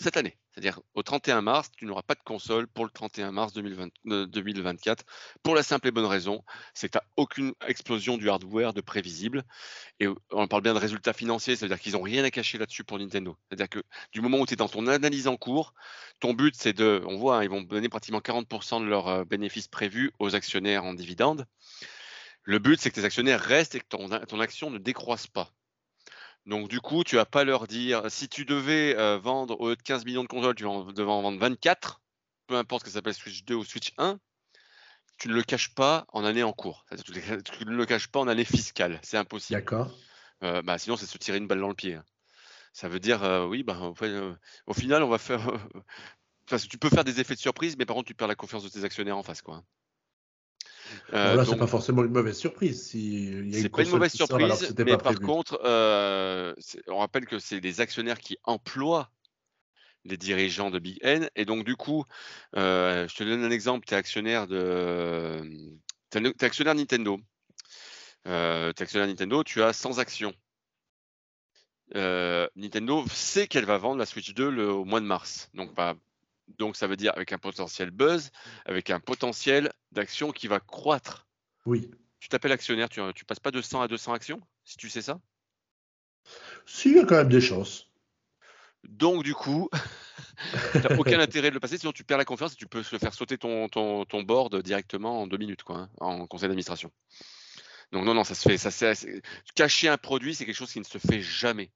cette 0.00 0.16
année. 0.16 0.38
C'est-à-dire 0.52 0.80
au 0.94 1.02
31 1.02 1.40
mars, 1.40 1.70
tu 1.76 1.84
n'auras 1.84 2.02
pas 2.02 2.14
de 2.14 2.22
console 2.24 2.66
pour 2.68 2.84
le 2.84 2.90
31 2.90 3.32
mars 3.32 3.52
2024, 3.52 5.00
euh, 5.00 5.04
pour 5.42 5.54
la 5.54 5.62
simple 5.62 5.88
et 5.88 5.90
bonne 5.90 6.04
raison, 6.04 6.42
c'est 6.74 6.88
que 6.88 6.98
tu 6.98 6.98
n'as 6.98 7.08
aucune 7.16 7.52
explosion 7.66 8.16
du 8.16 8.28
hardware 8.28 8.72
de 8.72 8.80
prévisible. 8.80 9.44
Et 10.00 10.08
on 10.30 10.48
parle 10.48 10.62
bien 10.62 10.74
de 10.74 10.78
résultats 10.78 11.12
financiers, 11.12 11.56
c'est-à-dire 11.56 11.80
qu'ils 11.80 11.92
n'ont 11.92 12.02
rien 12.02 12.24
à 12.24 12.30
cacher 12.30 12.58
là-dessus 12.58 12.84
pour 12.84 12.98
Nintendo. 12.98 13.36
C'est-à-dire 13.48 13.68
que 13.68 13.82
du 14.12 14.20
moment 14.20 14.38
où 14.38 14.46
tu 14.46 14.54
es 14.54 14.56
dans 14.56 14.68
ton 14.68 14.86
analyse 14.86 15.28
en 15.28 15.36
cours, 15.36 15.74
ton 16.20 16.32
but 16.32 16.54
c'est 16.56 16.72
de, 16.72 17.02
on 17.06 17.16
voit, 17.16 17.38
hein, 17.38 17.42
ils 17.44 17.50
vont 17.50 17.62
donner 17.62 17.88
pratiquement 17.88 18.20
40% 18.20 18.80
de 18.80 18.86
leurs 18.86 19.08
euh, 19.08 19.24
bénéfices 19.24 19.68
prévus 19.68 20.12
aux 20.18 20.34
actionnaires 20.34 20.84
en 20.84 20.94
dividendes. 20.94 21.46
Le 22.48 22.58
but, 22.58 22.80
c'est 22.80 22.88
que 22.88 22.94
tes 22.94 23.04
actionnaires 23.04 23.42
restent 23.42 23.74
et 23.74 23.80
que 23.80 23.86
ton, 23.86 24.08
ton 24.08 24.40
action 24.40 24.70
ne 24.70 24.78
décroisse 24.78 25.26
pas. 25.26 25.52
Donc, 26.46 26.68
du 26.68 26.80
coup, 26.80 27.04
tu 27.04 27.16
vas 27.16 27.26
pas 27.26 27.44
leur 27.44 27.66
dire 27.66 28.10
si 28.10 28.26
tu 28.26 28.46
devais 28.46 28.96
euh, 28.96 29.18
vendre 29.18 29.60
au 29.60 29.68
lieu 29.68 29.76
de 29.76 29.82
15 29.82 30.06
millions 30.06 30.22
de 30.22 30.28
consoles, 30.28 30.54
tu 30.54 30.62
devais 30.62 31.10
en 31.10 31.20
vendre 31.20 31.38
24, 31.38 32.00
peu 32.46 32.56
importe 32.56 32.84
que 32.84 32.88
ça 32.88 32.94
s'appelle 32.94 33.12
Switch 33.12 33.44
2 33.44 33.54
ou 33.54 33.64
Switch 33.64 33.92
1, 33.98 34.18
tu 35.18 35.28
ne 35.28 35.34
le 35.34 35.42
caches 35.42 35.74
pas 35.74 36.06
en 36.08 36.24
année 36.24 36.42
en 36.42 36.54
cours. 36.54 36.86
Tu 37.04 37.66
ne 37.66 37.76
le 37.76 37.84
caches 37.84 38.08
pas 38.08 38.20
en 38.20 38.28
année 38.28 38.46
fiscale. 38.46 38.98
C'est 39.02 39.18
impossible. 39.18 39.60
D'accord. 39.60 39.94
Euh, 40.42 40.62
bah, 40.62 40.78
sinon, 40.78 40.96
c'est 40.96 41.04
se 41.04 41.18
tirer 41.18 41.36
une 41.36 41.48
balle 41.48 41.60
dans 41.60 41.68
le 41.68 41.74
pied. 41.74 41.96
Hein. 41.96 42.04
Ça 42.72 42.88
veut 42.88 42.98
dire, 42.98 43.24
euh, 43.24 43.46
oui, 43.46 43.62
bah, 43.62 43.92
au 44.66 44.72
final, 44.72 45.02
on 45.02 45.08
va 45.10 45.18
faire. 45.18 45.42
tu 46.70 46.78
peux 46.78 46.88
faire 46.88 47.04
des 47.04 47.20
effets 47.20 47.34
de 47.34 47.40
surprise, 47.40 47.76
mais 47.76 47.84
par 47.84 47.94
contre, 47.94 48.08
tu 48.08 48.14
perds 48.14 48.26
la 48.26 48.36
confiance 48.36 48.64
de 48.64 48.70
tes 48.70 48.84
actionnaires 48.84 49.18
en 49.18 49.22
face. 49.22 49.42
Quoi. 49.42 49.62
Euh, 51.12 51.34
là, 51.34 51.44
c'est 51.44 51.56
pas 51.56 51.66
forcément 51.66 52.04
une 52.04 52.12
mauvaise 52.12 52.36
surprise. 52.36 52.86
Si 52.88 53.50
c'est 53.52 53.68
pas 53.68 53.82
une 53.82 53.90
mauvaise 53.90 54.12
surprise, 54.12 54.74
mais 54.78 54.96
par 54.96 55.18
contre, 55.20 55.60
euh, 55.64 56.54
on 56.86 56.98
rappelle 56.98 57.26
que 57.26 57.38
c'est 57.38 57.60
des 57.60 57.80
actionnaires 57.80 58.18
qui 58.18 58.38
emploient 58.44 59.10
les 60.04 60.16
dirigeants 60.16 60.70
de 60.70 60.78
Big 60.78 60.98
N. 61.02 61.28
Et 61.36 61.44
donc, 61.44 61.64
du 61.64 61.76
coup, 61.76 62.04
euh, 62.56 63.06
je 63.08 63.14
te 63.14 63.24
donne 63.24 63.44
un 63.44 63.50
exemple. 63.50 63.86
Tu 63.86 63.94
es 63.94 63.96
actionnaire 63.96 64.46
de. 64.46 65.42
Es 66.14 66.44
actionnaire 66.44 66.74
Nintendo. 66.74 67.18
Euh, 68.26 68.72
tu 68.72 68.80
es 68.80 68.82
actionnaire 68.82 69.08
Nintendo, 69.08 69.42
tu 69.44 69.62
as 69.62 69.72
100 69.72 69.98
actions. 69.98 70.34
Nintendo 71.94 73.04
sait 73.10 73.46
qu'elle 73.46 73.64
va 73.64 73.78
vendre 73.78 73.98
la 73.98 74.06
Switch 74.06 74.34
2 74.34 74.50
le, 74.50 74.70
au 74.70 74.84
mois 74.84 75.00
de 75.00 75.06
mars. 75.06 75.48
Donc, 75.54 75.74
pas, 75.74 75.94
donc, 76.58 76.76
ça 76.76 76.86
veut 76.86 76.96
dire 76.96 77.12
avec 77.14 77.32
un 77.32 77.38
potentiel 77.38 77.90
buzz, 77.90 78.30
avec 78.64 78.90
un 78.90 79.00
potentiel 79.00 79.72
d'action 79.92 80.32
qui 80.32 80.48
va 80.48 80.60
croître. 80.60 81.26
Oui. 81.66 81.90
Tu 82.20 82.28
t'appelles 82.28 82.52
actionnaire, 82.52 82.88
tu, 82.88 83.00
tu 83.14 83.24
passes 83.24 83.40
pas 83.40 83.50
de 83.50 83.60
100 83.60 83.82
à 83.82 83.88
200 83.88 84.12
actions, 84.12 84.40
si 84.64 84.76
tu 84.76 84.88
sais 84.88 85.02
ça? 85.02 85.20
Si, 86.66 86.90
il 86.90 86.96
y 86.96 86.98
a 86.98 87.04
quand 87.04 87.16
même 87.16 87.28
des 87.28 87.40
chances. 87.40 87.86
Donc, 88.84 89.24
du 89.24 89.34
coup, 89.34 89.68
tu 90.72 90.78
n'as 90.78 90.96
aucun 90.96 91.20
intérêt 91.20 91.50
de 91.50 91.54
le 91.54 91.60
passer, 91.60 91.78
sinon 91.78 91.92
tu 91.92 92.04
perds 92.04 92.18
la 92.18 92.24
confiance 92.24 92.52
et 92.54 92.56
tu 92.56 92.66
peux 92.66 92.82
faire 92.82 93.14
sauter 93.14 93.38
ton, 93.38 93.68
ton, 93.68 94.04
ton 94.04 94.22
board 94.22 94.62
directement 94.62 95.22
en 95.22 95.26
deux 95.26 95.36
minutes, 95.36 95.62
quoi, 95.62 95.76
hein, 95.76 95.88
en 95.98 96.26
conseil 96.26 96.48
d'administration. 96.48 96.90
Donc, 97.92 98.04
non, 98.04 98.14
non, 98.14 98.24
ça 98.24 98.34
se 98.34 98.48
fait. 98.48 98.58
Ça, 98.58 98.92
cacher 99.54 99.88
un 99.88 99.96
produit, 99.96 100.34
c'est 100.34 100.44
quelque 100.44 100.54
chose 100.54 100.72
qui 100.72 100.80
ne 100.80 100.84
se 100.84 100.98
fait 100.98 101.20
jamais. 101.20 101.72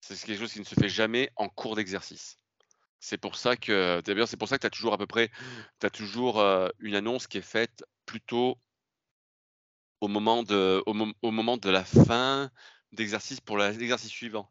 C'est 0.00 0.20
quelque 0.20 0.38
chose 0.38 0.52
qui 0.52 0.60
ne 0.60 0.64
se 0.64 0.74
fait 0.74 0.88
jamais 0.88 1.30
en 1.36 1.48
cours 1.48 1.76
d'exercice. 1.76 2.36
C'est 3.04 3.18
pour 3.18 3.36
ça 3.36 3.54
que 3.54 4.00
c'est 4.26 4.38
pour 4.38 4.48
ça 4.48 4.56
que 4.56 4.62
tu 4.62 4.66
as 4.66 4.70
toujours 4.70 4.94
à 4.94 4.98
peu 4.98 5.06
près 5.06 5.30
toujours 5.92 6.40
une 6.78 6.94
annonce 6.94 7.26
qui 7.26 7.36
est 7.36 7.42
faite 7.42 7.84
plutôt 8.06 8.58
au 10.00 10.08
moment 10.08 10.42
de 10.42 10.82
au, 10.86 11.30
moment 11.30 11.58
de 11.58 11.68
la 11.68 11.84
fin 11.84 12.50
d'exercice 12.92 13.42
pour 13.42 13.58
l'exercice 13.58 14.10
suivant. 14.10 14.50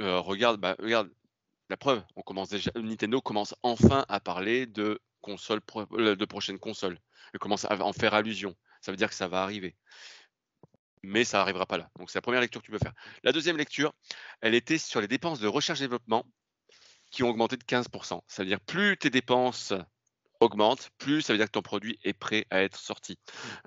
regarde 0.00 0.60
bah, 0.60 0.74
regarde 0.80 1.10
la 1.68 1.76
preuve, 1.76 2.02
on 2.16 2.22
commence 2.22 2.48
déjà 2.48 2.72
Nintendo 2.74 3.20
commence 3.20 3.54
enfin 3.62 4.04
à 4.08 4.18
parler 4.18 4.66
de 4.66 5.00
console 5.20 5.60
de 5.60 6.24
prochaine 6.24 6.58
console. 6.58 6.98
Il 7.34 7.38
commence 7.38 7.66
à 7.66 7.80
en 7.84 7.92
faire 7.92 8.14
allusion. 8.14 8.56
Ça 8.80 8.90
veut 8.90 8.96
dire 8.96 9.10
que 9.10 9.14
ça 9.14 9.28
va 9.28 9.44
arriver 9.44 9.76
mais 11.02 11.24
ça 11.24 11.38
n'arrivera 11.38 11.66
pas 11.66 11.78
là. 11.78 11.88
Donc 11.98 12.10
c'est 12.10 12.18
la 12.18 12.22
première 12.22 12.40
lecture 12.40 12.60
que 12.60 12.66
tu 12.66 12.72
peux 12.72 12.78
faire. 12.78 12.92
La 13.22 13.32
deuxième 13.32 13.56
lecture, 13.56 13.94
elle 14.40 14.54
était 14.54 14.76
sur 14.76 15.00
les 15.00 15.08
dépenses 15.08 15.40
de 15.40 15.46
recherche-développement 15.46 16.26
qui 17.10 17.22
ont 17.22 17.28
augmenté 17.28 17.56
de 17.56 17.64
15%. 17.64 18.20
Ça 18.26 18.42
veut 18.42 18.48
dire 18.48 18.60
plus 18.60 18.96
tes 18.96 19.10
dépenses 19.10 19.72
augmentent, 20.40 20.90
plus 20.98 21.22
ça 21.22 21.32
veut 21.32 21.38
dire 21.38 21.46
que 21.46 21.52
ton 21.52 21.62
produit 21.62 21.98
est 22.02 22.12
prêt 22.12 22.46
à 22.50 22.62
être 22.62 22.78
sorti. 22.78 23.18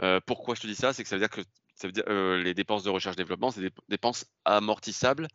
Euh, 0.02 0.20
pourquoi 0.26 0.56
je 0.56 0.62
te 0.62 0.68
dis 0.68 0.76
ça? 0.76 0.94
C'est 0.94 1.04
que 1.04 1.10
ça 1.10 1.16
veut 1.16 1.22
dire 1.22 1.30
que 1.30 1.42
ça 1.76 1.88
veut 1.88 1.92
dire, 1.92 2.04
euh, 2.08 2.42
les 2.42 2.54
dépenses 2.54 2.84
de 2.84 2.90
recherche-développement, 2.90 3.52
c'est 3.52 3.62
des 3.62 3.72
dépenses 3.90 4.26
amortissables, 4.46 5.28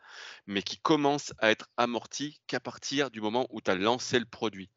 mais 0.47 0.63
qui 0.63 0.79
commencent 0.79 1.33
à 1.39 1.51
être 1.51 1.69
amorties 1.77 2.41
qu'à 2.47 2.61
partir 2.61 3.11
du 3.11 3.21
moment 3.21 3.47
où 3.51 3.61
tu 3.61 3.71
as 3.71 3.75
lancé 3.75 4.19
le 4.19 4.25
produit. 4.25 4.71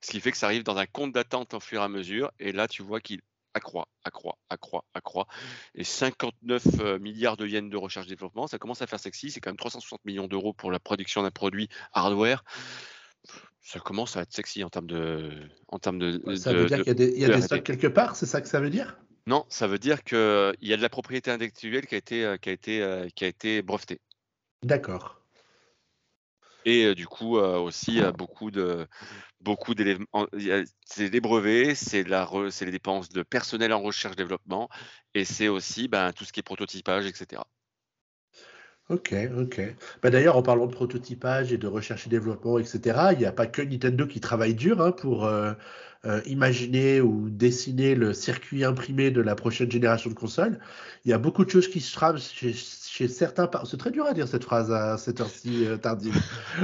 Ce 0.00 0.10
qui 0.10 0.20
fait 0.20 0.30
que 0.30 0.38
ça 0.38 0.46
arrive 0.46 0.62
dans 0.62 0.76
un 0.76 0.86
compte 0.86 1.12
d'attente 1.12 1.54
au 1.54 1.60
fur 1.60 1.80
et 1.80 1.84
à 1.84 1.88
mesure. 1.88 2.30
Et 2.38 2.52
là, 2.52 2.68
tu 2.68 2.82
vois 2.82 3.00
qu'il 3.00 3.20
accroît, 3.54 3.88
accroît, 4.04 4.38
accroît, 4.48 4.84
accroît. 4.94 5.26
Et 5.74 5.84
59 5.84 6.62
euh, 6.80 6.98
milliards 6.98 7.36
de 7.36 7.46
yens 7.46 7.70
de 7.70 7.76
recherche-développement, 7.76 8.46
ça 8.46 8.58
commence 8.58 8.82
à 8.82 8.86
faire 8.86 9.00
sexy. 9.00 9.30
C'est 9.30 9.40
quand 9.40 9.50
même 9.50 9.56
360 9.56 10.04
millions 10.04 10.26
d'euros 10.26 10.52
pour 10.52 10.70
la 10.70 10.78
production 10.78 11.22
d'un 11.22 11.30
produit 11.30 11.68
hardware. 11.92 12.44
Ça 13.60 13.80
commence 13.80 14.16
à 14.16 14.22
être 14.22 14.32
sexy 14.32 14.64
en 14.64 14.70
termes 14.70 14.86
de. 14.86 15.30
En 15.68 15.78
termes 15.78 15.98
de 15.98 16.36
ça 16.36 16.52
veut 16.52 16.66
dire 16.66 16.82
qu'il 16.82 17.18
y 17.18 17.24
a 17.24 17.28
des, 17.28 17.42
stocks 17.42 17.64
quelque 17.64 17.86
part, 17.86 18.16
c'est 18.16 18.26
ça 18.26 18.40
que 18.40 18.48
ça 18.48 18.60
veut 18.60 18.70
dire? 18.70 18.98
Non, 19.26 19.44
ça 19.48 19.66
veut 19.66 19.78
dire 19.78 20.04
qu'il 20.04 20.54
y 20.62 20.72
a 20.72 20.76
de 20.76 20.82
la 20.82 20.88
propriété 20.88 21.30
intellectuelle 21.30 21.86
qui 21.86 21.94
a 21.94 21.98
été, 21.98 22.24
euh, 22.24 22.38
qui 22.38 22.48
a 22.48 22.52
été, 22.52 22.82
euh, 22.82 23.08
qui 23.14 23.24
a 23.24 23.28
été 23.28 23.60
brevetée. 23.60 24.00
D'accord. 24.62 25.20
Et 26.64 26.94
du 26.94 27.06
coup, 27.06 27.38
aussi, 27.38 28.00
beaucoup 28.18 28.50
de 28.50 28.86
beaucoup 29.40 29.74
d'éléments. 29.74 30.06
C'est 30.86 31.10
des 31.10 31.20
brevets, 31.20 31.74
c'est 31.74 32.04
les 32.04 32.70
dépenses 32.70 33.08
de 33.08 33.22
personnel 33.22 33.72
en 33.72 33.80
recherche-développement, 33.80 34.68
et 35.14 35.24
c'est 35.24 35.48
aussi 35.48 35.88
ben, 35.88 36.12
tout 36.12 36.24
ce 36.24 36.32
qui 36.32 36.40
est 36.40 36.42
prototypage, 36.42 37.06
etc. 37.06 37.42
Ok, 38.88 39.14
ok. 39.36 39.60
Bah, 40.02 40.08
D'ailleurs, 40.08 40.36
en 40.36 40.42
parlant 40.42 40.66
de 40.66 40.72
prototypage 40.72 41.52
et 41.52 41.58
de 41.58 41.66
recherche 41.66 42.06
et 42.06 42.10
développement, 42.10 42.58
etc., 42.58 43.10
il 43.12 43.18
n'y 43.18 43.26
a 43.26 43.32
pas 43.32 43.46
que 43.46 43.60
Nintendo 43.60 44.06
qui 44.06 44.18
travaille 44.20 44.54
dur 44.54 44.80
hein, 44.80 44.92
pour 44.92 45.26
euh, 45.26 45.52
euh, 46.06 46.22
imaginer 46.24 47.02
ou 47.02 47.28
dessiner 47.28 47.94
le 47.94 48.14
circuit 48.14 48.64
imprimé 48.64 49.10
de 49.10 49.20
la 49.20 49.34
prochaine 49.34 49.70
génération 49.70 50.08
de 50.08 50.14
consoles. 50.14 50.58
Il 51.04 51.10
y 51.10 51.12
a 51.12 51.18
beaucoup 51.18 51.44
de 51.44 51.50
choses 51.50 51.68
qui 51.68 51.80
se 51.80 51.92
trament 51.92 52.18
chez, 52.18 52.54
chez 52.90 53.08
certains. 53.08 53.48
C'est 53.64 53.76
très 53.76 53.90
dur 53.90 54.06
à 54.06 54.14
dire 54.14 54.26
cette 54.26 54.44
phrase 54.44 54.72
à 54.72 54.96
cette 54.96 55.20
heure-ci 55.20 55.66
euh, 55.66 55.76
tardive. 55.76 56.16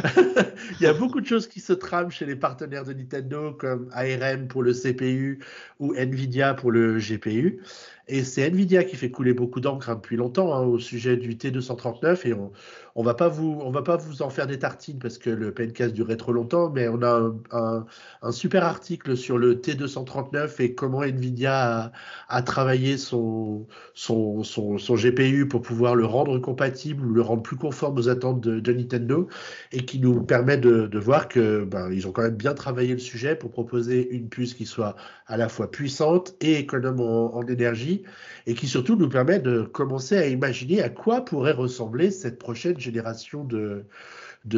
il 0.81 0.83
y 0.83 0.87
a 0.87 0.93
beaucoup 0.93 1.21
de 1.21 1.27
choses 1.27 1.47
qui 1.47 1.61
se 1.61 1.73
trament 1.73 2.11
chez 2.11 2.27
les 2.27 2.37
partenaires 2.37 2.85
de 2.85 2.93
Nintendo, 2.93 3.53
comme 3.53 3.89
ARM 3.93 4.49
pour 4.49 4.63
le 4.63 4.73
CPU 4.73 5.41
ou 5.79 5.95
Nvidia 5.95 6.55
pour 6.55 6.73
le 6.73 6.99
GPU. 6.99 7.63
Et 8.07 8.23
c'est 8.23 8.47
Nvidia 8.47 8.85
qui 8.85 8.97
fait 8.97 9.11
couler 9.11 9.33
beaucoup 9.33 9.61
d'encre 9.61 9.89
hein, 9.89 9.95
depuis 9.95 10.17
longtemps 10.17 10.55
hein, 10.55 10.63
au 10.63 10.79
sujet 10.79 11.17
du 11.17 11.37
T239 11.37 12.29
et 12.29 12.35
on 12.35 12.53
on 12.97 13.03
va 13.03 13.15
pas 13.15 13.29
vous 13.29 13.71
va 13.73 13.83
pas 13.83 13.97
vous 13.97 14.23
en 14.23 14.31
faire 14.31 14.47
des 14.47 14.59
tartines 14.59 14.99
parce 14.99 15.19
que 15.19 15.31
le 15.31 15.53
PNCast 15.53 15.93
durait 15.95 16.17
trop 16.17 16.33
longtemps, 16.33 16.71
mais 16.71 16.89
on 16.89 17.03
a 17.03 17.33
un, 17.51 18.33
super 18.33 18.65
article 18.65 19.17
sur 19.17 19.37
le 19.37 19.57
T239 19.57 20.63
et 20.63 20.75
comment 20.75 21.03
Nvidia 21.03 21.93
a, 22.29 22.43
travaillé 22.43 22.97
son, 22.97 23.67
son, 23.95 24.45
son, 24.45 24.79
son, 24.79 24.95
GPU 24.95 25.49
pour 25.49 25.63
pouvoir 25.63 25.97
le 25.97 26.05
rendre 26.05 26.39
compatible 26.39 27.05
ou 27.05 27.13
le 27.13 27.21
rendre 27.21 27.43
plus 27.43 27.57
conforme 27.57 27.99
aux 27.99 28.09
attentes 28.09 28.41
de, 28.41 28.73
Nintendo 28.73 29.29
et 29.73 29.85
qui 29.85 29.99
nous 29.99 30.23
permet 30.23 30.57
de, 30.57 30.99
voir 30.99 31.29
que 31.29 31.65
ben, 31.65 31.91
ont 32.07 32.13
quand 32.13 32.23
même 32.23 32.37
bien 32.37 32.55
travaillé 32.55 32.93
le 32.93 32.99
sujet 32.99 33.35
pour 33.37 33.51
proposer 33.51 34.09
une 34.11 34.29
puce 34.29 34.55
qui 34.55 34.67
soit 34.67 34.97
à 35.27 35.37
la 35.37 35.49
fois 35.49 35.71
puissante 35.71 36.35
et 36.41 36.59
économe 36.59 37.01
en 37.01 37.43
énergie 37.47 37.94
et 38.47 38.55
qui 38.55 38.67
surtout 38.67 38.97
nous 38.97 39.09
permet 39.09 39.39
de 39.39 39.63
commencer 39.63 40.17
à 40.17 40.27
imaginer 40.27 40.83
à 40.83 40.89
quoi 40.89 41.25
pourrait 41.25 41.53
ressembler 41.53 42.11
cette 42.11 42.39
prochaine 42.39 42.79
génération 42.79 43.45
de, 43.45 43.85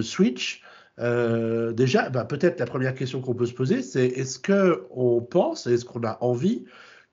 Switch. 0.02 0.62
Euh, 0.98 1.72
déjà, 1.72 2.08
bah, 2.08 2.24
peut-être 2.24 2.58
la 2.58 2.66
première 2.66 2.94
question 2.94 3.20
qu'on 3.20 3.34
peut 3.34 3.46
se 3.46 3.52
poser, 3.52 3.82
c'est 3.82 4.06
est-ce 4.06 4.38
qu'on 4.38 5.20
pense, 5.20 5.66
est-ce 5.66 5.84
qu'on 5.84 6.04
a 6.04 6.18
envie 6.20 6.64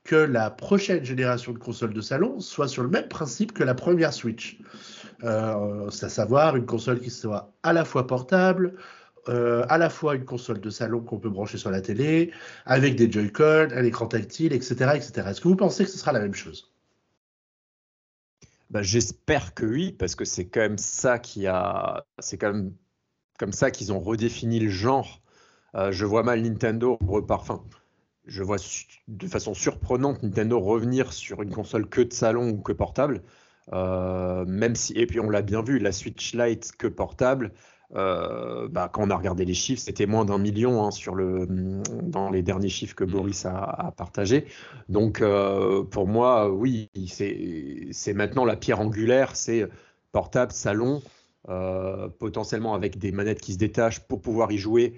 que 0.04 0.16
la 0.16 0.50
prochaine 0.50 1.04
génération 1.04 1.52
de 1.52 1.58
consoles 1.58 1.94
de 1.94 2.00
salon 2.00 2.40
soit 2.40 2.68
sur 2.68 2.82
le 2.82 2.88
même 2.88 3.08
principe 3.08 3.52
que 3.52 3.64
la 3.64 3.74
première 3.74 4.12
Switch? 4.12 4.58
Euh, 5.22 5.88
C'est 5.90 6.06
à 6.06 6.08
savoir 6.08 6.56
une 6.56 6.66
console 6.66 7.00
qui 7.00 7.10
soit 7.10 7.52
à 7.62 7.72
la 7.72 7.84
fois 7.84 8.06
portable, 8.06 8.74
euh, 9.28 9.64
à 9.68 9.78
la 9.78 9.90
fois 9.90 10.14
une 10.14 10.24
console 10.24 10.60
de 10.60 10.70
salon 10.70 11.00
qu'on 11.00 11.18
peut 11.18 11.30
brancher 11.30 11.58
sur 11.58 11.70
la 11.70 11.80
télé, 11.80 12.32
avec 12.66 12.96
des 12.96 13.10
Joy-Con, 13.10 13.68
un 13.72 13.84
écran 13.84 14.06
tactile, 14.06 14.52
etc. 14.52 14.92
etc. 14.94 15.28
Est-ce 15.30 15.40
que 15.40 15.48
vous 15.48 15.56
pensez 15.56 15.84
que 15.84 15.90
ce 15.90 15.98
sera 15.98 16.12
la 16.12 16.20
même 16.20 16.34
chose? 16.34 16.72
Bah, 18.70 18.82
J'espère 18.82 19.54
que 19.54 19.64
oui, 19.66 19.92
parce 19.92 20.14
que 20.14 20.24
c'est 20.24 20.46
quand 20.46 20.60
même 20.60 20.78
ça 20.78 21.18
qui 21.18 21.46
a. 21.46 22.04
C'est 22.18 22.38
quand 22.38 22.52
même 22.52 22.72
comme 23.38 23.52
ça 23.52 23.70
qu'ils 23.70 23.92
ont 23.92 24.00
redéfini 24.00 24.60
le 24.60 24.70
genre. 24.70 25.20
Euh, 25.74 25.92
je 25.92 26.04
vois 26.04 26.22
mal 26.22 26.42
Nintendo 26.42 26.98
reparfum. 27.06 27.62
Je 28.26 28.42
vois 28.42 28.56
de 29.08 29.26
façon 29.26 29.54
surprenante 29.54 30.22
Nintendo 30.22 30.58
revenir 30.60 31.12
sur 31.12 31.42
une 31.42 31.50
console 31.50 31.88
que 31.88 32.00
de 32.00 32.12
salon 32.12 32.50
ou 32.50 32.58
que 32.58 32.72
portable. 32.72 33.22
Euh, 33.72 34.44
même 34.46 34.74
si, 34.76 34.92
et 34.94 35.06
puis 35.06 35.20
on 35.20 35.30
l'a 35.30 35.42
bien 35.42 35.62
vu, 35.62 35.78
la 35.78 35.92
Switch 35.92 36.34
Lite 36.34 36.72
que 36.76 36.86
portable, 36.86 37.52
euh, 37.96 38.66
bah, 38.68 38.90
quand 38.92 39.06
on 39.06 39.10
a 39.10 39.16
regardé 39.16 39.44
les 39.44 39.54
chiffres, 39.54 39.80
c'était 39.80 40.06
moins 40.06 40.24
d'un 40.24 40.38
million 40.38 40.84
hein, 40.84 40.90
sur 40.90 41.14
le, 41.14 41.46
dans 42.02 42.30
les 42.30 42.42
derniers 42.42 42.68
chiffres 42.68 42.94
que 42.94 43.04
Boris 43.04 43.46
a, 43.46 43.56
a 43.56 43.92
partagés. 43.92 44.46
Donc, 44.88 45.20
euh, 45.20 45.84
pour 45.84 46.08
moi, 46.08 46.50
oui, 46.50 46.90
c'est 47.92 48.14
maintenant 48.14 48.44
la 48.44 48.56
pierre 48.56 48.80
angulaire, 48.80 49.36
c'est 49.36 49.68
portable, 50.10 50.52
salon, 50.52 51.02
euh, 51.48 52.08
potentiellement 52.08 52.74
avec 52.74 52.98
des 52.98 53.12
manettes 53.12 53.40
qui 53.40 53.52
se 53.52 53.58
détachent 53.58 54.00
pour 54.00 54.20
pouvoir 54.20 54.50
y 54.50 54.58
jouer 54.58 54.94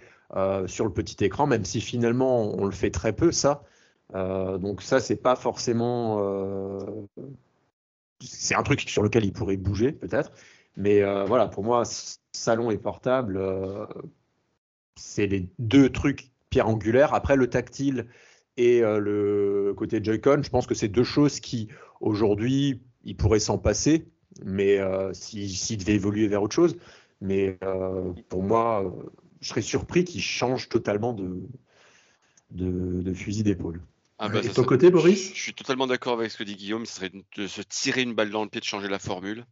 sur 0.67 0.85
le 0.85 0.93
petit 0.93 1.23
écran, 1.25 1.47
même 1.47 1.65
si 1.65 1.81
finalement 1.81 2.53
on 2.59 2.65
le 2.65 2.73
fait 2.73 2.91
très 2.91 3.13
peu, 3.13 3.31
ça. 3.31 3.63
Donc, 4.13 4.83
ça, 4.83 4.99
c'est 4.99 5.17
pas 5.17 5.37
forcément. 5.37 7.07
c'est 8.21 8.57
un 8.57 8.63
truc 8.65 8.81
sur 8.81 9.03
lequel 9.05 9.25
il 9.25 9.33
pourrait 9.33 9.57
bouger, 9.57 9.93
peut-être. 9.93 10.33
Mais 10.77 11.03
voilà, 11.27 11.49
pour 11.49 11.65
moi, 11.65 11.85
salon 12.37 12.71
et 12.71 12.79
portable, 12.79 13.37
euh, 13.39 13.87
c'est 14.95 15.27
les 15.27 15.49
deux 15.59 15.91
trucs 15.91 16.31
pierre 16.51 16.69
angulaire. 16.69 17.15
Après, 17.15 17.37
le 17.37 17.49
tactile 17.49 18.07
et 18.57 18.83
euh, 18.83 18.99
le 18.99 19.75
côté 19.77 20.03
Joy-Con, 20.03 20.43
je 20.43 20.51
pense 20.51 20.67
que 20.67 20.75
c'est 20.75 20.89
deux 20.89 21.05
choses 21.05 21.41
qui, 21.41 21.69
aujourd'hui, 22.01 22.83
ils 23.05 23.17
pourraient 23.17 23.41
s'en 23.41 23.59
passer, 23.59 24.07
mais 24.45 24.79
euh, 24.79 25.13
s'ils 25.13 25.79
devaient 25.79 25.95
évoluer 25.95 26.29
vers 26.29 26.43
autre 26.43 26.55
chose. 26.55 26.77
Mais 27.23 27.59
pour 28.29 28.43
moi, 28.43 28.95
je 29.41 29.49
serais 29.49 29.63
surpris 29.63 30.05
qu'ils 30.05 30.21
changent 30.21 30.69
totalement 30.69 31.15
de, 31.15 31.41
de, 32.51 33.15
fusil 33.15 33.43
d'épaule. 33.43 33.81
Ah 34.19 34.29
bah, 34.29 34.41
et 34.45 34.49
ton 34.51 34.65
côté, 34.65 34.91
Boris? 34.91 35.33
Je 35.35 35.41
suis 35.41 35.55
totalement 35.55 35.87
d'accord 35.87 36.19
avec 36.19 36.31
ce 36.31 36.37
que 36.37 36.45
dit 36.45 36.57
Guillaume. 36.57 36.85
Ce 36.85 36.97
serait 36.97 37.13
de 37.37 37.47
se 37.47 37.63
tirer 37.63 38.03
une 38.03 38.13
balle 38.13 38.29
dans 38.29 38.43
le 38.43 38.51
pied, 38.51 38.61
de 38.61 38.67
changer 38.67 38.89
la 38.89 38.99
formule. 38.99 39.47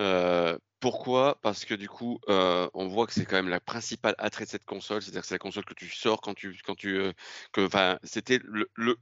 Euh, 0.00 0.58
pourquoi? 0.80 1.38
Parce 1.42 1.64
que 1.64 1.74
du 1.74 1.88
coup, 1.88 2.18
euh, 2.28 2.68
on 2.74 2.88
voit 2.88 3.06
que 3.06 3.12
c'est 3.12 3.24
quand 3.26 3.36
même 3.36 3.48
la 3.48 3.60
principale 3.60 4.14
attrait 4.18 4.44
de 4.44 4.50
cette 4.50 4.64
console, 4.64 5.02
c'est-à-dire 5.02 5.22
que 5.22 5.28
c'est 5.28 5.34
la 5.34 5.38
console 5.38 5.64
que 5.64 5.74
tu 5.74 5.88
sors 5.88 6.20
quand 6.20 6.34
tu, 6.34 6.58
quand 6.64 6.74
tu, 6.74 6.96
euh, 6.96 7.12
enfin, 7.58 7.98
c'était 8.02 8.40
le, 8.42 8.68
le, 8.74 8.96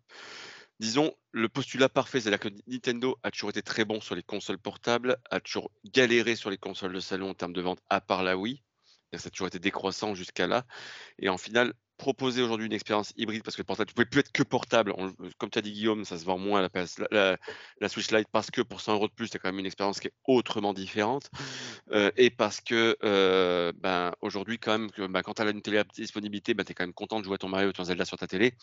disons, 0.80 1.14
le 1.32 1.48
postulat 1.48 1.88
parfait, 1.88 2.20
c'est-à-dire 2.20 2.40
que 2.40 2.48
Nintendo 2.66 3.18
a 3.22 3.30
toujours 3.30 3.50
été 3.50 3.62
très 3.62 3.84
bon 3.84 4.00
sur 4.00 4.14
les 4.14 4.22
consoles 4.22 4.58
portables, 4.58 5.18
a 5.30 5.40
toujours 5.40 5.70
galéré 5.84 6.36
sur 6.36 6.50
les 6.50 6.58
consoles 6.58 6.92
de 6.92 7.00
salon 7.00 7.30
en 7.30 7.34
termes 7.34 7.52
de 7.52 7.62
vente, 7.62 7.80
à 7.88 8.00
part 8.00 8.22
la 8.22 8.36
Wii. 8.36 8.62
Ça 9.14 9.26
a 9.26 9.30
toujours 9.30 9.48
été 9.48 9.58
décroissant 9.58 10.14
jusqu'à 10.14 10.46
là. 10.46 10.66
Et 11.18 11.28
en 11.28 11.38
final, 11.38 11.74
proposer 12.00 12.40
aujourd'hui 12.40 12.66
une 12.66 12.72
expérience 12.72 13.12
hybride 13.18 13.42
parce 13.42 13.56
que 13.56 13.60
le 13.60 13.66
portable, 13.66 13.88
tu 13.88 13.94
pouvais 13.94 14.06
plus 14.06 14.20
être 14.20 14.32
que 14.32 14.42
portable. 14.42 14.94
comme 15.36 15.50
tu 15.50 15.58
as 15.58 15.62
dit 15.62 15.72
Guillaume, 15.72 16.06
ça 16.06 16.18
se 16.18 16.24
vend 16.24 16.38
moins 16.38 16.66
la, 17.10 17.88
Switch 17.88 18.10
Lite 18.10 18.28
parce 18.32 18.50
que 18.50 18.62
pour 18.62 18.80
100 18.80 18.94
euros 18.94 19.06
de 19.06 19.12
plus, 19.12 19.28
tu 19.28 19.36
as 19.36 19.40
quand 19.40 19.48
même 19.48 19.58
une 19.58 19.66
expérience 19.66 20.00
qui 20.00 20.08
est 20.08 20.14
autrement 20.26 20.72
différente. 20.72 21.28
Euh, 21.92 22.10
et 22.16 22.30
parce 22.30 22.62
que 22.62 22.96
euh, 23.04 23.72
ben, 23.76 24.12
aujourd'hui, 24.22 24.58
quand 24.58 24.88
tu 24.88 25.02
as 25.02 25.50
une 25.50 25.60
télé 25.60 25.82
disponibilité, 25.94 26.54
ben, 26.54 26.64
tu 26.64 26.72
es 26.72 26.74
quand 26.74 26.84
même 26.84 26.94
content 26.94 27.20
de 27.20 27.24
jouer 27.24 27.34
à 27.34 27.38
ton 27.38 27.48
Mario 27.48 27.68
ou 27.68 27.72
ton 27.72 27.84
Zelda 27.84 28.06
sur 28.06 28.16
ta 28.16 28.26
télé. 28.26 28.54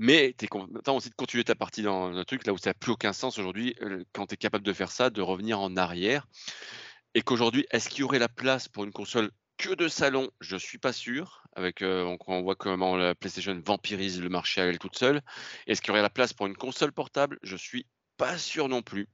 Mais 0.00 0.34
tu 0.36 0.46
es 0.46 0.48
content 0.48 0.96
aussi 0.96 1.10
de 1.10 1.14
continuer 1.14 1.44
ta 1.44 1.54
partie 1.54 1.82
dans 1.82 2.16
un 2.16 2.24
truc 2.24 2.44
là 2.48 2.52
où 2.52 2.58
ça 2.58 2.70
n'a 2.70 2.74
plus 2.74 2.90
aucun 2.90 3.12
sens 3.12 3.38
aujourd'hui, 3.38 3.76
euh, 3.82 4.02
quand 4.12 4.26
tu 4.26 4.34
es 4.34 4.36
capable 4.36 4.64
de 4.64 4.72
faire 4.72 4.90
ça, 4.90 5.08
de 5.08 5.22
revenir 5.22 5.60
en 5.60 5.76
arrière. 5.76 6.26
Et 7.14 7.22
qu'aujourd'hui, 7.22 7.64
est-ce 7.70 7.88
qu'il 7.88 8.00
y 8.00 8.02
aurait 8.02 8.18
la 8.18 8.28
place 8.28 8.68
pour 8.68 8.82
une 8.82 8.92
console 8.92 9.30
que 9.56 9.74
de 9.74 9.88
salon, 9.88 10.30
je 10.40 10.56
suis 10.56 10.78
pas 10.78 10.92
sûr. 10.92 11.42
Avec, 11.54 11.82
euh, 11.82 12.16
on, 12.26 12.42
voit 12.42 12.56
comment 12.56 12.96
la 12.96 13.14
PlayStation 13.14 13.58
vampirise 13.64 14.20
le 14.20 14.28
marché 14.28 14.60
à 14.60 14.66
elle 14.66 14.78
toute 14.78 14.96
seule. 14.96 15.22
Est-ce 15.66 15.80
qu'il 15.80 15.88
y 15.88 15.92
aurait 15.92 16.02
la 16.02 16.10
place 16.10 16.32
pour 16.32 16.46
une 16.46 16.56
console 16.56 16.92
portable? 16.92 17.38
Je 17.42 17.56
suis 17.56 17.86
pas 18.18 18.38
sûr 18.38 18.68
non 18.68 18.82
plus, 18.82 19.08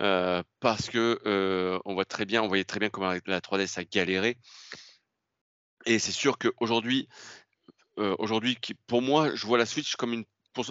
euh, 0.00 0.42
parce 0.60 0.90
que 0.90 1.20
euh, 1.26 1.78
on 1.84 1.94
voit 1.94 2.04
très 2.04 2.26
bien, 2.26 2.42
on 2.42 2.48
voyait 2.48 2.64
très 2.64 2.78
bien 2.78 2.90
comment 2.90 3.14
la 3.26 3.40
3DS 3.40 3.78
a 3.78 3.84
galéré. 3.84 4.38
Et 5.86 5.98
c'est 5.98 6.12
sûr 6.12 6.38
qu'aujourd'hui, 6.38 7.08
aujourd'hui, 7.96 8.58
pour 8.86 9.02
moi, 9.02 9.34
je 9.34 9.46
vois 9.46 9.58
la 9.58 9.66
Switch 9.66 9.96
comme 9.96 10.12
une, 10.12 10.24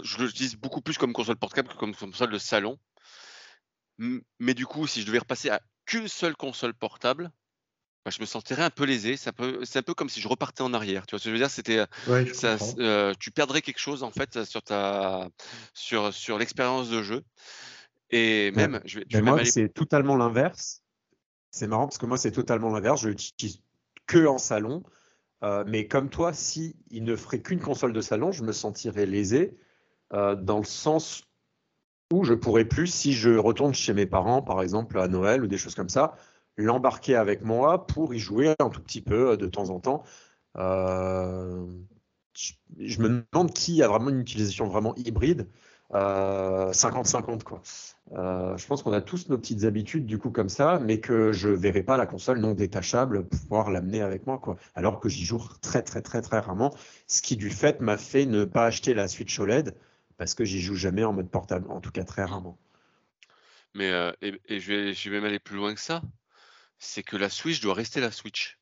je 0.03 0.17
l'utilise 0.23 0.55
beaucoup 0.55 0.81
plus 0.81 0.97
comme 0.97 1.13
console 1.13 1.35
portable 1.35 1.69
que 1.69 1.75
comme 1.75 1.95
console 1.95 2.31
de 2.31 2.37
salon. 2.39 2.79
Mais 3.97 4.53
du 4.53 4.65
coup, 4.65 4.87
si 4.87 5.01
je 5.01 5.05
devais 5.05 5.19
repasser 5.19 5.49
à 5.49 5.61
qu'une 5.85 6.07
seule 6.07 6.35
console 6.35 6.73
portable, 6.73 7.31
bah, 8.05 8.11
je 8.11 8.19
me 8.19 8.25
sentirais 8.25 8.63
un 8.63 8.69
peu 8.69 8.85
lésé. 8.85 9.17
C'est 9.17 9.29
un 9.29 9.33
peu, 9.33 9.63
c'est 9.63 9.79
un 9.79 9.83
peu 9.83 9.93
comme 9.93 10.09
si 10.09 10.19
je 10.19 10.27
repartais 10.27 10.61
en 10.63 10.73
arrière. 10.73 11.05
Tu 11.05 11.11
vois 11.11 11.19
ce 11.19 11.25
que 11.25 11.29
je 11.29 11.33
veux 11.33 11.39
dire? 11.39 11.49
C'était, 11.49 11.79
euh, 11.79 12.65
euh, 12.79 13.13
tu 13.19 13.31
perdrais 13.31 13.61
quelque 13.61 13.79
chose 13.79 14.03
en 14.03 14.11
fait 14.11 14.43
sur 14.43 14.61
ta, 14.61 15.29
sur, 15.73 16.13
sur 16.13 16.37
l'expérience 16.37 16.89
de 16.89 17.01
jeu. 17.01 17.23
Et 18.09 18.51
même, 18.51 18.79
je 18.85 18.99
vais, 18.99 19.21
moi, 19.21 19.43
c'est 19.45 19.69
totalement 19.69 20.15
l'inverse. 20.15 20.81
C'est 21.51 21.67
marrant 21.67 21.87
parce 21.87 21.97
que 21.97 22.05
moi, 22.05 22.17
c'est 22.17 22.31
totalement 22.31 22.69
l'inverse. 22.69 23.01
Je 23.01 23.09
l'utilise 23.09 23.61
que 24.05 24.25
en 24.25 24.37
salon. 24.37 24.83
Euh, 25.43 25.63
mais 25.67 25.87
comme 25.87 26.09
toi, 26.09 26.31
si 26.31 26.75
il 26.89 27.03
ne 27.03 27.15
ferait 27.15 27.41
qu'une 27.41 27.59
console 27.59 27.91
de 27.91 28.01
salon, 28.01 28.31
je 28.31 28.43
me 28.43 28.53
sentirais 28.53 29.05
lésé 29.05 29.57
euh, 30.13 30.35
dans 30.35 30.57
le 30.57 30.63
sens 30.63 31.23
où 32.13 32.23
je 32.23 32.33
pourrais 32.33 32.65
plus, 32.65 32.87
si 32.87 33.13
je 33.13 33.31
retourne 33.31 33.73
chez 33.73 33.93
mes 33.93 34.05
parents, 34.05 34.41
par 34.41 34.61
exemple 34.61 34.99
à 34.99 35.07
Noël 35.07 35.43
ou 35.43 35.47
des 35.47 35.57
choses 35.57 35.75
comme 35.75 35.89
ça, 35.89 36.15
l'embarquer 36.57 37.15
avec 37.15 37.43
moi 37.43 37.87
pour 37.87 38.13
y 38.13 38.19
jouer 38.19 38.53
un 38.59 38.69
tout 38.69 38.81
petit 38.81 39.01
peu 39.01 39.31
euh, 39.31 39.37
de 39.37 39.47
temps 39.47 39.69
en 39.69 39.79
temps. 39.79 40.03
je, 40.55 40.61
me 43.01 43.23
demande 43.31 43.53
qui 43.53 43.81
a 43.83 43.87
vraiment 43.87 44.09
une 44.09 44.19
utilisation 44.19 44.67
vraiment 44.67 44.95
hybride. 44.95 45.47
50-50 45.91 47.43
quoi. 47.43 47.61
Euh, 48.11 48.57
je 48.57 48.67
pense 48.67 48.83
qu'on 48.83 48.93
a 48.93 49.01
tous 49.01 49.29
nos 49.29 49.37
petites 49.37 49.63
habitudes 49.63 50.05
du 50.05 50.17
coup 50.17 50.29
comme 50.29 50.49
ça, 50.49 50.79
mais 50.79 50.99
que 50.99 51.31
je 51.31 51.49
verrai 51.49 51.83
pas 51.83 51.97
la 51.97 52.05
console 52.05 52.39
non 52.39 52.53
détachable 52.53 53.27
pouvoir 53.27 53.71
l'amener 53.71 54.01
avec 54.01 54.27
moi 54.27 54.37
quoi. 54.37 54.57
Alors 54.75 54.99
que 54.99 55.07
j'y 55.07 55.23
joue 55.23 55.41
très 55.61 55.81
très 55.81 56.01
très 56.01 56.21
très 56.21 56.39
rarement, 56.39 56.75
ce 57.07 57.21
qui 57.21 57.37
du 57.37 57.49
fait 57.49 57.79
m'a 57.79 57.97
fait 57.97 58.25
ne 58.25 58.43
pas 58.43 58.65
acheter 58.65 58.93
la 58.93 59.07
Switch 59.07 59.39
OLED 59.39 59.75
parce 60.17 60.33
que 60.33 60.43
j'y 60.43 60.61
joue 60.61 60.75
jamais 60.75 61.03
en 61.03 61.13
mode 61.13 61.29
portable, 61.29 61.71
en 61.71 61.79
tout 61.79 61.91
cas 61.91 62.03
très 62.03 62.23
rarement. 62.23 62.57
Mais 63.73 63.91
euh, 63.91 64.11
et, 64.21 64.59
je 64.59 64.93
je 64.93 65.09
vais 65.09 65.15
même 65.15 65.25
aller 65.25 65.39
plus 65.39 65.55
loin 65.55 65.73
que 65.73 65.81
ça, 65.81 66.01
c'est 66.83 67.03
que 67.03 67.17
la 67.17 67.29
Switch 67.29 67.61
doit 67.61 67.73
rester 67.73 68.01
la 68.01 68.11
Switch. 68.11 68.59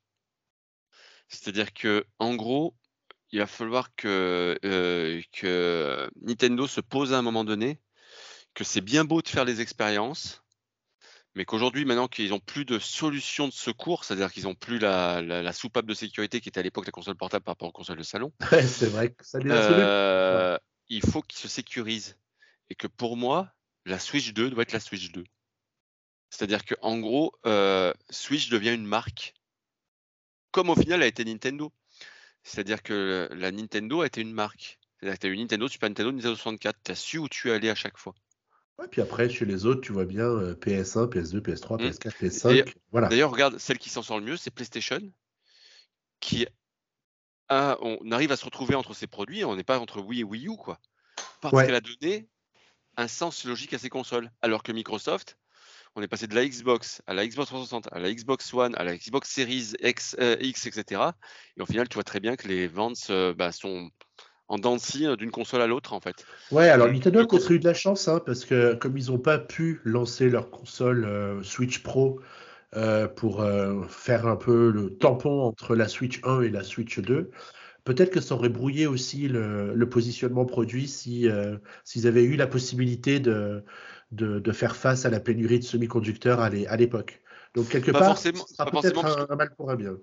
C'est-à-dire 1.28 1.74
que 1.74 2.06
en 2.20 2.36
gros, 2.36 2.76
il 3.32 3.40
va 3.40 3.48
falloir 3.48 3.96
que, 3.96 4.60
euh, 4.66 5.22
que 5.32 6.10
Nintendo 6.22 6.68
se 6.68 6.82
pose 6.82 7.14
à 7.14 7.18
un 7.18 7.22
moment 7.22 7.44
donné 7.44 7.80
que 8.54 8.64
c'est 8.64 8.82
bien 8.82 9.06
beau 9.06 9.22
de 9.22 9.30
faire 9.30 9.46
les 9.46 9.62
expériences, 9.62 10.44
mais 11.36 11.46
qu'aujourd'hui, 11.46 11.86
maintenant 11.86 12.10
qu'ils 12.10 12.32
n'ont 12.32 12.42
plus 12.42 12.66
de 12.66 12.80
solution 12.80 13.48
de 13.48 13.54
secours, 13.54 14.04
c'est-à-dire 14.04 14.32
qu'ils 14.32 14.44
n'ont 14.44 14.56
plus 14.56 14.78
la, 14.78 15.54
soupape 15.54 15.86
de 15.86 15.94
sécurité 15.94 16.42
qui 16.42 16.50
était 16.50 16.60
à 16.60 16.64
l'époque 16.64 16.86
la 16.86 16.92
console 16.92 17.16
portable 17.16 17.46
par 17.46 17.54
rapport 17.54 17.70
aux 17.70 17.74
consoles 17.74 17.98
de 17.98 18.04
salon, 18.04 18.34
c'est 18.68 18.90
vrai 18.90 19.14
que 19.14 19.26
ça 19.26 19.40
euh, 19.40 20.58
il 20.90 21.02
faut 21.02 21.22
qu'ils 21.22 21.40
se 21.40 21.48
sécurisent. 21.48 22.18
Et 22.70 22.76
que 22.76 22.88
pour 22.88 23.18
moi, 23.18 23.54
la 23.86 24.00
Switch 24.00 24.34
2 24.34 24.50
doit 24.50 24.64
être 24.64 24.74
la 24.74 24.80
Switch 24.80 25.12
2. 25.12 25.24
C'est-à-dire 26.32 26.66
qu'en 26.66 26.98
gros, 26.98 27.34
euh, 27.46 27.94
Switch 28.10 28.50
devient 28.50 28.74
une 28.74 28.86
marque, 28.86 29.34
comme 30.52 30.70
au 30.70 30.76
final 30.76 31.04
a 31.04 31.06
été 31.06 31.24
Nintendo. 31.26 31.72
C'est-à-dire 32.44 32.82
que 32.82 33.30
la 33.34 33.52
Nintendo 33.52 34.02
a 34.02 34.08
été 34.08 34.22
une 34.22 34.34
marque. 34.34 34.80
C'est-à-dire 35.00 35.20
que 35.20 35.22
tu 35.22 35.28
as 35.28 35.30
eu 35.30 35.38
Nintendo, 35.38 35.68
Super 35.68 35.90
Nintendo, 35.90 36.12
Nintendo 36.12 36.36
64. 36.36 36.80
Tu 36.84 36.92
as 36.92 36.96
su 36.96 37.18
où 37.20 37.30
tu 37.30 37.52
allais 37.52 37.70
à 37.70 37.76
chaque 37.76 37.98
fois. 37.98 38.16
Et 38.84 38.88
puis 38.88 39.02
après, 39.02 39.30
chez 39.30 39.46
les 39.46 39.66
autres, 39.66 39.82
tu 39.82 39.92
vois 39.92 40.06
bien 40.06 40.26
PS1, 40.54 41.08
PS2, 41.10 41.42
PS3, 41.42 41.78
PS4, 41.80 42.18
PS5. 42.18 42.74
Voilà. 42.92 43.10
D'ailleurs, 43.10 43.30
regarde, 43.30 43.60
celle 43.60 43.78
qui 43.78 43.90
s'en 43.90 44.02
sort 44.02 44.20
le 44.20 44.26
mieux, 44.26 44.38
c'est 44.38 44.50
PlayStation, 44.50 45.02
qui 46.20 46.48
a, 47.50 47.78
on 47.82 48.12
arrive 48.12 48.32
à 48.32 48.38
se 48.38 48.46
retrouver 48.46 48.74
entre 48.74 48.96
ses 48.96 49.06
produits, 49.06 49.44
on 49.44 49.56
n'est 49.56 49.64
pas 49.64 49.80
entre 49.80 50.02
Wii 50.02 50.22
et 50.22 50.24
Wii 50.24 50.48
U, 50.48 50.58
quoi. 50.58 50.80
Parce 51.42 51.64
qu'elle 51.64 51.76
a 51.76 51.82
donné 51.82 52.28
un 52.98 53.08
sens 53.08 53.46
logique 53.46 53.74
à 53.74 53.78
ses 53.78 53.90
consoles. 53.90 54.32
Alors 54.42 54.64
que 54.64 54.72
Microsoft, 54.72 55.38
on 55.96 56.02
est 56.02 56.08
passé 56.08 56.28
de 56.28 56.36
la 56.36 56.46
Xbox 56.46 57.02
à 57.08 57.14
la 57.14 57.28
Xbox 57.28 57.48
360, 57.50 57.90
à 57.92 58.00
la 58.00 58.14
Xbox 58.14 58.54
One, 58.54 58.76
à 58.76 58.84
la 58.84 58.96
Xbox 58.96 59.30
Series 59.30 59.74
X, 59.82 60.16
euh, 60.20 60.38
X 60.40 60.66
etc. 60.66 61.02
Et 61.58 61.62
au 61.62 61.66
final, 61.66 61.90
tu 61.90 61.96
vois 61.96 62.04
très 62.04 62.20
bien 62.20 62.36
que 62.36 62.48
les 62.48 62.68
ventes 62.68 63.08
euh, 63.10 63.34
bah, 63.34 63.52
sont 63.52 63.90
en 64.48 64.58
dents 64.58 64.78
euh, 65.02 65.16
d'une 65.16 65.32
console 65.32 65.62
à 65.62 65.68
l'autre, 65.68 65.94
en 65.94 66.00
fait. 66.00 66.26
Ouais, 66.52 66.70
alors 66.70 66.88
Nintendo 66.88 67.20
a 67.20 67.52
eu 67.54 67.60
de 67.60 67.66
la 67.66 67.74
chance, 67.74 68.08
hein, 68.08 68.22
parce 68.26 68.46
que 68.46 68.76
comme 68.76 68.98
ils 68.98 69.08
n'ont 69.08 69.20
pas 69.20 69.38
pu 69.38 69.82
lancer 69.84 70.30
leur 70.30 70.50
console 70.50 71.06
euh, 71.06 71.44
Switch 71.44 71.84
Pro 71.84 72.20
pour 73.18 73.46
faire 73.90 74.28
un 74.28 74.38
peu 74.38 74.72
le 74.72 74.96
tampon 74.96 75.42
entre 75.42 75.76
la 75.76 75.90
Switch 75.90 76.22
1 76.24 76.44
et 76.44 76.50
la 76.50 76.64
Switch 76.64 77.00
2, 77.00 77.30
peut-être 77.84 78.12
que 78.12 78.22
ça 78.22 78.34
aurait 78.36 78.48
brouillé 78.48 78.88
aussi 78.88 79.28
le, 79.28 79.86
positionnement 79.90 80.46
produit 80.46 80.88
si 80.88 81.28
s'ils 81.84 82.08
avaient 82.08 82.24
eu 82.24 82.38
la 82.38 82.48
possibilité 82.48 83.20
de, 83.20 83.62
de, 84.12 84.52
faire 84.52 84.76
face 84.76 85.06
à 85.06 85.10
la 85.10 85.20
pénurie 85.20 85.60
de 85.60 85.64
semi-conducteurs 85.64 86.40
à 86.40 86.50
l'époque. 86.50 87.22
Donc 87.54 87.70
quelque 87.70 87.92
part, 87.92 88.06
forcément, 88.06 88.46
ça 88.46 88.66
sera 88.66 88.72
peut-être 88.72 89.32
un, 89.32 89.36
mal 89.36 89.54
pour 89.56 89.70
un 89.72 89.76
bien. 89.76 89.98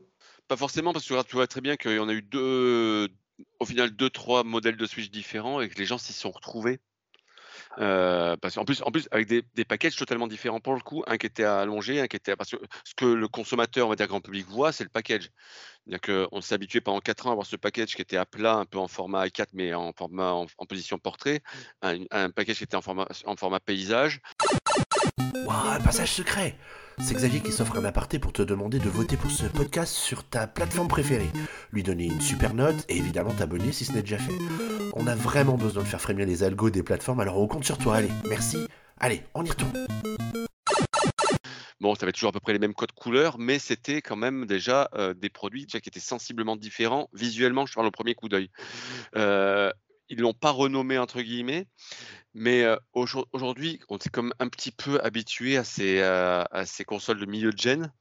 Pas 0.49 0.57
forcément, 0.57 0.93
parce 0.93 1.07
que 1.07 1.23
tu 1.23 1.37
vois 1.37 1.47
très 1.47 1.61
bien 1.61 1.77
qu'il 1.77 1.93
y 1.93 1.99
en 1.99 2.09
a 2.09 2.13
eu 2.13 2.23
deux, 2.23 3.09
au 3.59 3.65
final 3.65 3.91
deux 3.91 4.11
trois 4.11 4.45
modèles 4.45 4.77
de 4.77 4.87
Switch 4.87 5.11
différents 5.11 5.61
et 5.61 5.69
que 5.69 5.79
les 5.79 5.85
gens 5.85 5.99
s'y 5.99 6.13
sont 6.13 6.31
retrouvés. 6.31 6.81
Euh, 7.81 8.37
parce 8.37 8.57
qu'en 8.57 8.64
plus, 8.64 8.83
en 8.83 8.91
plus 8.91 9.09
avec 9.12 9.29
des, 9.29 9.45
des, 9.55 9.64
packages 9.64 9.95
totalement 9.95 10.26
différents 10.26 10.59
pour 10.59 10.74
le 10.74 10.81
coup, 10.81 11.05
un 11.07 11.16
qui 11.16 11.26
était 11.26 11.45
allongé, 11.45 12.01
un 12.01 12.09
qui 12.09 12.16
était 12.16 12.35
parce 12.35 12.51
que 12.51 12.57
ce 12.85 12.95
que 12.95 13.05
le 13.05 13.29
consommateur, 13.29 13.87
on 13.87 13.91
va 13.91 13.97
dire 13.97 14.09
grand 14.09 14.20
public 14.20 14.47
voit, 14.49 14.72
c'est 14.72 14.85
le 14.85 14.91
package. 14.91 15.31
C'est-à-dire 15.87 16.43
s'est 16.43 16.55
habitué 16.55 16.81
pendant 16.81 17.01
4 17.01 17.26
ans 17.26 17.31
à 17.31 17.33
avoir 17.33 17.47
ce 17.47 17.57
package 17.57 17.95
qui 17.95 18.03
était 18.03 18.16
à 18.16 18.26
plat, 18.26 18.55
un 18.57 18.64
peu 18.66 18.79
en 18.79 18.89
format 18.89 19.26
i4 19.26 19.47
mais 19.55 19.72
en 19.74 19.93
format 19.93 20.33
en, 20.33 20.47
position 20.66 20.99
portrait, 20.99 21.41
un, 21.83 22.31
package 22.31 22.59
qui 22.59 22.64
était 22.64 22.76
en 22.76 22.83
format 22.83 23.07
en 23.24 23.37
format 23.37 23.61
paysage. 23.61 24.20
un 25.49 25.81
passage 25.81 26.12
secret 26.12 26.57
c'est 27.01 27.15
Xavier 27.15 27.41
qui 27.41 27.53
s'offre 27.53 27.77
un 27.79 27.85
aparté 27.85 28.19
pour 28.19 28.33
te 28.33 28.43
demander 28.43 28.79
de 28.79 28.89
voter 28.89 29.17
pour 29.17 29.31
ce 29.31 29.47
podcast 29.47 29.95
sur 29.95 30.25
ta 30.25 30.47
plateforme 30.47 30.89
préférée, 30.89 31.31
lui 31.73 31.83
donner 31.83 32.07
une 32.07 32.21
super 32.21 32.55
note 32.55 32.85
et 32.89 32.97
évidemment 32.97 33.33
t'abonner 33.33 33.73
si 33.73 33.85
ce 33.85 33.93
n'est 33.93 34.03
déjà 34.03 34.19
fait. 34.19 34.35
On 34.95 35.07
a 35.07 35.15
vraiment 35.15 35.57
besoin 35.57 35.83
de 35.83 35.89
faire 35.89 36.01
frémir 36.01 36.27
les 36.27 36.43
algos 36.43 36.71
des 36.71 36.83
plateformes, 36.83 37.21
alors 37.21 37.39
on 37.39 37.47
compte 37.47 37.65
sur 37.65 37.79
toi. 37.79 37.97
Allez, 37.97 38.11
merci. 38.29 38.59
Allez, 38.99 39.23
on 39.35 39.45
y 39.45 39.51
retourne. 39.51 39.87
Bon, 41.81 41.95
ça 41.95 42.03
avait 42.03 42.13
toujours 42.13 42.31
à 42.31 42.33
peu 42.33 42.41
près 42.41 42.53
les 42.53 42.59
mêmes 42.59 42.75
codes 42.75 42.93
couleurs, 42.93 43.39
mais 43.39 43.61
c'était 43.61 44.03
quand 44.03 44.17
même 44.17 44.47
déjà 44.47 44.89
euh, 44.95 45.15
des 45.15 45.29
produits 45.29 45.67
déjà 45.67 45.81
qui 45.81 45.89
étaient 45.89 46.01
sensiblement 46.01 46.57
différents 46.57 47.09
visuellement, 47.13 47.67
je 47.67 47.75
parle 47.75 47.87
au 47.87 47.93
premier 47.93 48.15
coup 48.15 48.29
d'œil. 48.29 48.51
Euh, 49.17 49.71
ils 50.09 50.19
l'ont 50.19 50.35
pas 50.35 50.51
renommé 50.51 50.99
entre 50.99 51.21
guillemets, 51.21 51.67
mais 52.35 52.65
aujourd'hui, 52.93 53.81
on 53.89 53.99
s'est 53.99 54.11
comme 54.11 54.33
un 54.39 54.49
petit 54.49 54.71
peu 54.71 55.01
habitué 55.03 55.57
à 55.57 55.65
ces, 55.65 56.85
consoles 56.87 57.21
de 57.21 57.27
milieu 57.27 57.53
de 57.53 57.59
gen. 57.59 57.93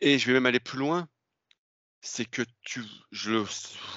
Et 0.00 0.18
je 0.18 0.26
vais 0.26 0.34
même 0.34 0.46
aller 0.46 0.60
plus 0.60 0.78
loin. 0.78 1.08
C'est 2.00 2.26
que 2.26 2.42
je 3.12 3.30
le 3.30 3.46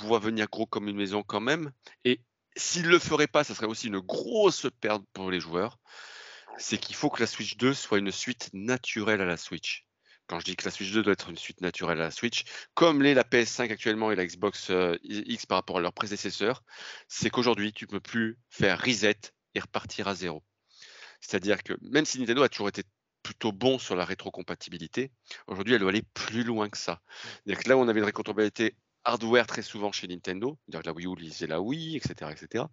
vois 0.02 0.20
venir 0.20 0.48
gros 0.50 0.66
comme 0.66 0.88
une 0.88 0.96
maison 0.96 1.24
quand 1.24 1.42
même. 1.42 1.72
Et 2.06 2.22
s'il 2.56 2.88
le 2.88 3.00
ferait 3.00 3.28
pas, 3.28 3.44
ça 3.44 3.56
serait 3.56 3.68
aussi 3.68 3.88
une 3.88 4.00
grosse 4.00 4.68
perte 4.80 5.04
pour 5.14 5.32
les 5.32 5.40
joueurs. 5.40 5.80
C'est 6.58 6.78
qu'il 6.78 6.96
faut 6.96 7.10
que 7.10 7.20
la 7.20 7.28
Switch 7.28 7.58
2 7.58 7.74
soit 7.74 8.00
une 8.00 8.12
suite 8.12 8.50
naturelle 8.54 9.22
à 9.22 9.26
la 9.26 9.38
Switch 9.38 9.87
quand 10.28 10.40
je 10.40 10.46
dis 10.46 10.56
que 10.56 10.66
la 10.66 10.72
Switch 10.72 10.92
2 10.92 11.04
doit 11.04 11.14
être 11.14 11.30
une 11.30 11.38
suite 11.38 11.62
naturelle 11.62 12.00
à 12.00 12.06
la 12.06 12.12
Switch, 12.12 12.44
comme 12.74 13.02
l'est 13.02 13.14
la 13.14 13.24
PS5 13.24 13.72
actuellement 13.72 14.12
et 14.12 14.16
la 14.16 14.26
Xbox 14.26 14.70
euh, 14.70 14.98
X 15.04 15.46
par 15.46 15.58
rapport 15.58 15.78
à 15.78 15.82
leurs 15.82 15.94
prédécesseurs, 15.94 16.64
c'est 17.08 17.30
qu'aujourd'hui, 17.30 17.74
tu 17.74 17.86
ne 17.86 17.90
peux 17.90 18.00
plus 18.00 18.38
faire 18.50 18.82
reset 18.82 19.18
et 19.56 19.60
repartir 19.60 20.08
à 20.08 20.16
zéro. 20.16 20.44
C'est-à-dire 21.22 21.64
que 21.64 21.74
même 21.82 22.06
si 22.06 22.20
Nintendo 22.20 22.44
a 22.44 22.50
toujours 22.50 22.70
été 22.70 22.84
plutôt 23.24 23.52
bon 23.52 23.80
sur 23.80 23.96
la 23.96 24.06
rétrocompatibilité, 24.06 25.12
aujourd'hui, 25.48 25.74
elle 25.74 25.80
doit 25.80 25.90
aller 25.90 26.06
plus 26.14 26.44
loin 26.44 26.70
que 26.70 26.78
ça. 26.78 27.02
C'est-à-dire 27.44 27.64
que 27.64 27.70
là 27.70 27.78
on 27.78 27.88
avait 27.88 28.00
une 28.00 28.06
rétrocompatibilité 28.06 28.76
hardware 29.04 29.48
très 29.48 29.62
souvent 29.62 29.92
chez 29.92 30.08
Nintendo, 30.08 30.60
c'est-à-dire 30.66 30.82
que 30.82 30.88
la 30.88 30.94
Wii 30.94 31.08
U 31.08 31.16
lisait 31.16 31.48
la 31.48 31.62
Wii, 31.62 31.96
etc., 31.96 32.32
etc., 32.32 32.66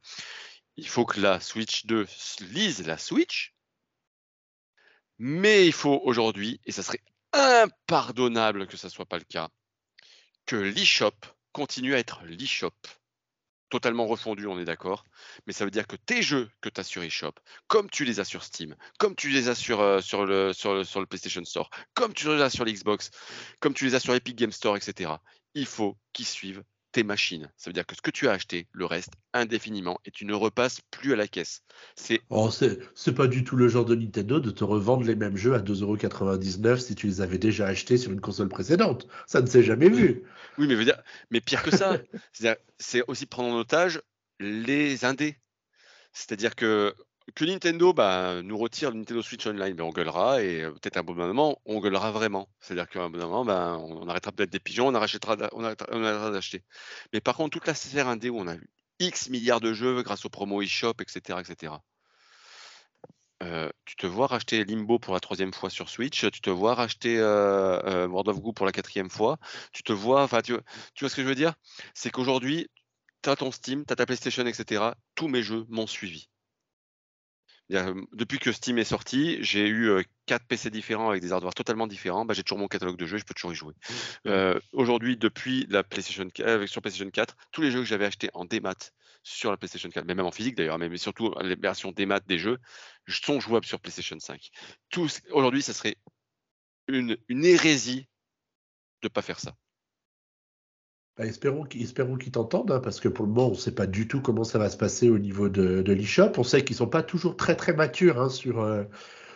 il 0.76 0.88
faut 0.88 1.04
que 1.04 1.20
la 1.20 1.38
Switch 1.38 1.86
2 1.86 2.06
lise 2.50 2.84
la 2.84 2.98
Switch, 2.98 3.54
mais 5.18 5.66
il 5.66 5.72
faut 5.72 6.00
aujourd'hui, 6.04 6.60
et 6.64 6.72
ça 6.72 6.82
serait 6.82 7.00
impardonnable 7.34 8.66
que 8.66 8.76
ça 8.76 8.88
ne 8.88 8.92
soit 8.92 9.06
pas 9.06 9.18
le 9.18 9.24
cas, 9.24 9.48
que 10.46 10.56
l'eShop 10.56 11.12
continue 11.52 11.94
à 11.94 11.98
être 11.98 12.22
l'eShop. 12.24 12.72
Totalement 13.70 14.06
refondu, 14.06 14.46
on 14.46 14.58
est 14.60 14.64
d'accord. 14.64 15.04
Mais 15.46 15.52
ça 15.52 15.64
veut 15.64 15.70
dire 15.70 15.86
que 15.86 15.96
tes 15.96 16.22
jeux 16.22 16.48
que 16.60 16.68
tu 16.68 16.80
as 16.80 16.84
sur 16.84 17.02
eShop, 17.02 17.32
comme 17.66 17.90
tu 17.90 18.04
les 18.04 18.20
as 18.20 18.24
sur 18.24 18.44
Steam, 18.44 18.76
comme 18.98 19.16
tu 19.16 19.30
les 19.30 19.48
as 19.48 19.54
sur, 19.54 19.80
euh, 19.80 20.00
sur, 20.00 20.26
le, 20.26 20.52
sur, 20.52 20.74
le, 20.74 20.84
sur 20.84 21.00
le 21.00 21.06
PlayStation 21.06 21.44
Store, 21.44 21.70
comme 21.94 22.14
tu 22.14 22.28
les 22.28 22.40
as 22.40 22.50
sur 22.50 22.64
l'Xbox, 22.64 23.10
comme 23.60 23.74
tu 23.74 23.84
les 23.86 23.94
as 23.94 24.00
sur 24.00 24.14
Epic 24.14 24.36
Game 24.36 24.52
Store, 24.52 24.76
etc., 24.76 25.12
il 25.54 25.66
faut 25.66 25.96
qu'ils 26.12 26.26
suivent 26.26 26.62
tes 26.94 27.02
machines. 27.02 27.50
Ça 27.56 27.68
veut 27.68 27.74
dire 27.74 27.86
que 27.86 27.96
ce 27.96 28.00
que 28.00 28.12
tu 28.12 28.28
as 28.28 28.32
acheté, 28.32 28.68
le 28.72 28.86
reste, 28.86 29.12
indéfiniment, 29.32 29.98
et 30.04 30.12
tu 30.12 30.24
ne 30.24 30.32
repasses 30.32 30.80
plus 30.92 31.12
à 31.12 31.16
la 31.16 31.26
caisse. 31.26 31.62
C'est 31.96 32.20
oh, 32.30 32.50
c'est 32.50 33.14
pas 33.14 33.26
du 33.26 33.42
tout 33.42 33.56
le 33.56 33.68
genre 33.68 33.84
de 33.84 33.96
Nintendo 33.96 34.38
de 34.38 34.50
te 34.50 34.62
revendre 34.62 35.04
les 35.04 35.16
mêmes 35.16 35.36
jeux 35.36 35.54
à 35.54 35.58
2,99€ 35.58 36.78
si 36.78 36.94
tu 36.94 37.08
les 37.08 37.20
avais 37.20 37.38
déjà 37.38 37.66
achetés 37.66 37.98
sur 37.98 38.12
une 38.12 38.20
console 38.20 38.48
précédente. 38.48 39.08
Ça 39.26 39.40
ne 39.40 39.46
s'est 39.46 39.62
jamais 39.62 39.90
vu. 39.90 40.22
Oui, 40.56 40.68
mais, 40.68 40.76
veut 40.76 40.84
dire, 40.84 41.02
mais 41.30 41.40
pire 41.40 41.64
que 41.64 41.76
ça, 41.76 41.98
c'est 42.78 43.02
aussi 43.08 43.26
prendre 43.26 43.52
en 43.52 43.58
otage 43.58 44.00
les 44.38 45.04
indés. 45.04 45.36
C'est-à-dire 46.12 46.54
que 46.54 46.94
que 47.34 47.44
Nintendo 47.44 47.92
bah, 47.92 48.42
nous 48.42 48.58
retire 48.58 48.90
le 48.90 48.98
Nintendo 48.98 49.22
Switch 49.22 49.46
Online, 49.46 49.74
ben, 49.74 49.84
on 49.84 49.90
gueulera 49.90 50.42
et 50.42 50.62
euh, 50.62 50.72
peut-être 50.72 50.98
un 50.98 51.02
bon 51.02 51.14
moment, 51.14 51.60
on 51.64 51.80
gueulera 51.80 52.12
vraiment. 52.12 52.48
C'est-à-dire 52.60 52.88
qu'à 52.88 53.02
un 53.02 53.10
bon 53.10 53.18
moment, 53.18 53.44
ben, 53.44 53.76
on, 53.78 54.08
arrêtera 54.08 54.32
peut-être 54.32 54.50
des 54.50 54.60
pigeons, 54.60 54.88
on 54.88 54.94
arrêtera, 54.94 55.36
on 55.52 55.64
arrêtera, 55.64 56.30
d'acheter. 56.30 56.62
Mais 57.12 57.20
par 57.20 57.36
contre, 57.36 57.50
toute 57.50 57.66
la 57.66 57.74
sphère 57.74 58.08
indé 58.08 58.30
où 58.30 58.38
on 58.38 58.46
a 58.46 58.54
eu 58.54 58.68
X 59.00 59.30
milliards 59.30 59.60
de 59.60 59.72
jeux 59.72 60.02
grâce 60.02 60.24
aux 60.24 60.30
promos 60.30 60.62
eShop, 60.62 60.94
etc., 61.00 61.38
etc. 61.40 61.72
euh, 63.42 63.70
tu 63.84 63.96
te 63.96 64.06
vois 64.06 64.26
racheter 64.26 64.64
Limbo 64.64 64.98
pour 64.98 65.14
la 65.14 65.20
troisième 65.20 65.52
fois 65.52 65.70
sur 65.70 65.88
Switch, 65.88 66.20
tu 66.30 66.40
te 66.40 66.50
vois 66.50 66.74
racheter 66.74 67.18
euh, 67.18 67.80
euh, 67.84 68.08
World 68.08 68.28
of 68.28 68.40
Goo 68.40 68.52
pour 68.52 68.66
la 68.66 68.72
quatrième 68.72 69.10
fois, 69.10 69.38
tu 69.72 69.82
te 69.82 69.92
vois, 69.92 70.22
enfin, 70.22 70.40
tu, 70.42 70.54
tu 70.94 71.04
vois 71.04 71.10
ce 71.10 71.16
que 71.16 71.22
je 71.22 71.28
veux 71.28 71.34
dire? 71.34 71.54
C'est 71.94 72.10
qu'aujourd'hui, 72.10 72.68
tu 73.22 73.30
as 73.30 73.36
ton 73.36 73.50
Steam, 73.50 73.84
tu 73.86 73.92
as 73.92 73.96
ta 73.96 74.06
PlayStation, 74.06 74.46
etc. 74.46 74.92
Tous 75.14 75.28
mes 75.28 75.42
jeux 75.42 75.64
m'ont 75.68 75.86
suivi. 75.86 76.28
Depuis 77.70 78.38
que 78.38 78.52
Steam 78.52 78.78
est 78.78 78.84
sorti, 78.84 79.38
j'ai 79.40 79.68
eu 79.68 80.04
quatre 80.26 80.46
PC 80.46 80.70
différents 80.70 81.10
avec 81.10 81.22
des 81.22 81.32
hardware 81.32 81.54
totalement 81.54 81.86
différents. 81.86 82.24
Bah, 82.24 82.34
j'ai 82.34 82.42
toujours 82.42 82.58
mon 82.58 82.68
catalogue 82.68 82.96
de 82.96 83.06
jeux, 83.06 83.18
je 83.18 83.24
peux 83.24 83.34
toujours 83.34 83.52
y 83.52 83.56
jouer. 83.56 83.74
Mmh. 84.24 84.58
Aujourd'hui, 84.72 85.16
depuis 85.16 85.66
la 85.70 85.82
PlayStation 85.82 86.28
sur 86.66 86.82
PlayStation 86.82 87.10
4, 87.10 87.36
tous 87.52 87.62
les 87.62 87.70
jeux 87.70 87.80
que 87.80 87.86
j'avais 87.86 88.06
achetés 88.06 88.30
en 88.34 88.44
démat 88.44 88.74
sur 89.22 89.50
la 89.50 89.56
PlayStation 89.56 89.88
4, 89.88 90.04
mais 90.04 90.14
même 90.14 90.26
en 90.26 90.30
physique 90.30 90.54
d'ailleurs, 90.54 90.78
mais, 90.78 90.94
surtout 90.98 91.34
les 91.40 91.56
versions 91.56 91.92
démat 91.92 92.20
des 92.20 92.38
jeux, 92.38 92.58
sont 93.08 93.40
jouables 93.40 93.66
sur 93.66 93.80
PlayStation 93.80 94.18
5. 94.20 94.50
Aujourd'hui, 95.32 95.62
ça 95.62 95.72
serait 95.72 95.96
une, 96.88 97.16
une 97.28 97.44
hérésie 97.44 98.06
de 99.02 99.06
ne 99.06 99.08
pas 99.08 99.22
faire 99.22 99.40
ça. 99.40 99.54
Bah, 101.16 101.26
espérons 101.26 101.64
qu'ils 101.64 102.32
t'entendent, 102.32 102.72
hein, 102.72 102.80
parce 102.80 102.98
que 102.98 103.08
pour 103.08 103.24
le 103.24 103.30
moment, 103.30 103.48
on 103.48 103.52
ne 103.52 103.56
sait 103.56 103.74
pas 103.74 103.86
du 103.86 104.08
tout 104.08 104.20
comment 104.20 104.42
ça 104.42 104.58
va 104.58 104.68
se 104.68 104.76
passer 104.76 105.08
au 105.10 105.18
niveau 105.18 105.48
de, 105.48 105.80
de 105.80 105.92
l'eShop. 105.92 106.32
On 106.38 106.42
sait 106.42 106.64
qu'ils 106.64 106.74
ne 106.74 106.78
sont 106.78 106.88
pas 106.88 107.04
toujours 107.04 107.36
très 107.36 107.54
très 107.54 107.72
matures 107.72 108.20
hein, 108.20 108.28
sur, 108.28 108.60
euh, 108.60 108.82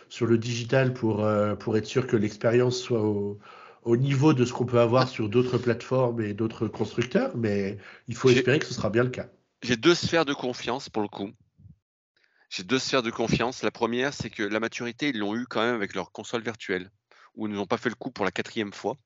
sur 0.09 0.25
le 0.25 0.37
digital 0.37 0.93
pour, 0.93 1.23
euh, 1.23 1.55
pour 1.55 1.77
être 1.77 1.85
sûr 1.85 2.05
que 2.05 2.17
l'expérience 2.17 2.77
soit 2.77 3.01
au, 3.01 3.39
au, 3.83 3.95
niveau 3.95 4.33
de 4.33 4.43
ce 4.43 4.51
qu'on 4.51 4.65
peut 4.65 4.81
avoir 4.81 5.07
sur 5.07 5.29
d'autres 5.29 5.57
plateformes 5.57 6.19
et 6.19 6.33
d'autres 6.33 6.67
constructeurs, 6.67 7.37
mais 7.37 7.77
il 8.09 8.15
faut 8.15 8.29
espérer 8.29 8.59
que 8.59 8.65
ce 8.65 8.73
sera 8.73 8.89
bien 8.89 9.03
le 9.03 9.09
cas. 9.09 9.27
J'ai 9.63 9.77
deux 9.77 9.95
sphères 9.95 10.25
de 10.25 10.33
confiance 10.33 10.89
pour 10.89 11.01
le 11.01 11.07
coup. 11.07 11.29
J'ai 12.49 12.63
deux 12.63 12.79
sphères 12.79 13.03
de 13.03 13.11
confiance. 13.11 13.63
La 13.63 13.71
première, 13.71 14.13
c'est 14.13 14.29
que 14.29 14.43
la 14.43 14.59
maturité, 14.59 15.09
ils 15.09 15.19
l'ont 15.19 15.35
eu 15.35 15.45
quand 15.45 15.61
même 15.61 15.75
avec 15.75 15.95
leur 15.95 16.11
console 16.11 16.41
virtuelle, 16.41 16.91
où 17.35 17.47
ils 17.47 17.53
nous 17.53 17.59
ont 17.59 17.67
pas 17.67 17.77
fait 17.77 17.89
le 17.89 17.95
coup 17.95 18.11
pour 18.11 18.25
la 18.25 18.31
quatrième 18.31 18.73
fois. 18.73 18.97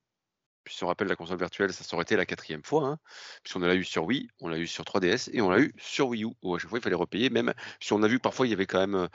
Puis 0.64 0.76
si 0.76 0.84
on 0.84 0.88
rappelle 0.88 1.08
la 1.08 1.16
console 1.16 1.38
virtuelle, 1.38 1.74
ça 1.74 1.84
aurait 1.96 2.04
été 2.04 2.16
la 2.16 2.26
quatrième 2.26 2.64
fois, 2.64 2.88
hein, 2.88 2.98
puisqu'on 3.44 3.60
l'a 3.60 3.76
eu 3.76 3.84
sur 3.84 4.06
Wii, 4.06 4.30
on 4.40 4.48
l'a 4.48 4.58
eu 4.58 4.68
sur 4.68 4.84
3DS 4.84 5.30
et 5.34 5.42
on 5.42 5.50
l'a 5.50 5.60
eu 5.60 5.74
sur 5.78 6.08
Wii 6.10 6.24
U, 6.24 6.30
où 6.42 6.56
à 6.56 6.60
chaque 6.60 6.70
fois 6.70 6.80
il 6.80 6.82
fallait 6.82 6.96
repayer, 6.96 7.30
même 7.30 7.54
si 7.80 7.94
on 7.94 8.04
a 8.04 8.08
vu 8.08 8.20
parfois 8.20 8.48
il 8.48 8.52
y 8.52 8.54
avait 8.54 8.66
quand 8.66 8.80
même 8.80 8.96
euh, 8.96 9.08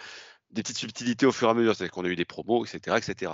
des 0.51 0.63
petites 0.63 0.79
subtilités 0.79 1.27
au 1.27 1.33
fur 1.33 1.49
et 1.49 1.51
à 1.51 1.55
mesure, 1.55 1.75
c'est-à-dire 1.75 1.93
qu'on 1.93 2.05
a 2.05 2.09
eu 2.09 2.17
des 2.17 2.25
promos, 2.25 2.65
etc. 2.65 2.97
etc. 2.97 3.33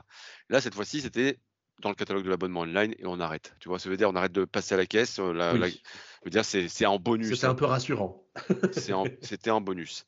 Là, 0.49 0.61
cette 0.61 0.75
fois-ci, 0.75 1.01
c'était 1.01 1.39
dans 1.81 1.89
le 1.89 1.95
catalogue 1.95 2.25
de 2.25 2.31
l'abonnement 2.31 2.61
online 2.61 2.95
et 2.99 3.07
on 3.07 3.21
arrête. 3.21 3.55
Tu 3.61 3.69
vois, 3.69 3.79
ça 3.79 3.89
veut 3.89 3.97
dire? 3.97 4.09
On 4.09 4.17
arrête 4.17 4.33
de 4.33 4.45
passer 4.45 4.75
à 4.75 4.77
la 4.77 4.87
caisse. 4.87 5.19
Euh, 5.19 5.33
la, 5.33 5.53
veux 5.55 6.31
dire, 6.31 6.45
c'est 6.45 6.87
en 6.87 6.99
bonus. 6.99 7.35
C'était 7.35 7.47
un 7.47 7.55
peu 7.55 7.65
rassurant. 7.65 8.25
C'était 9.21 9.51
en, 9.51 9.61
bonus. 9.61 10.05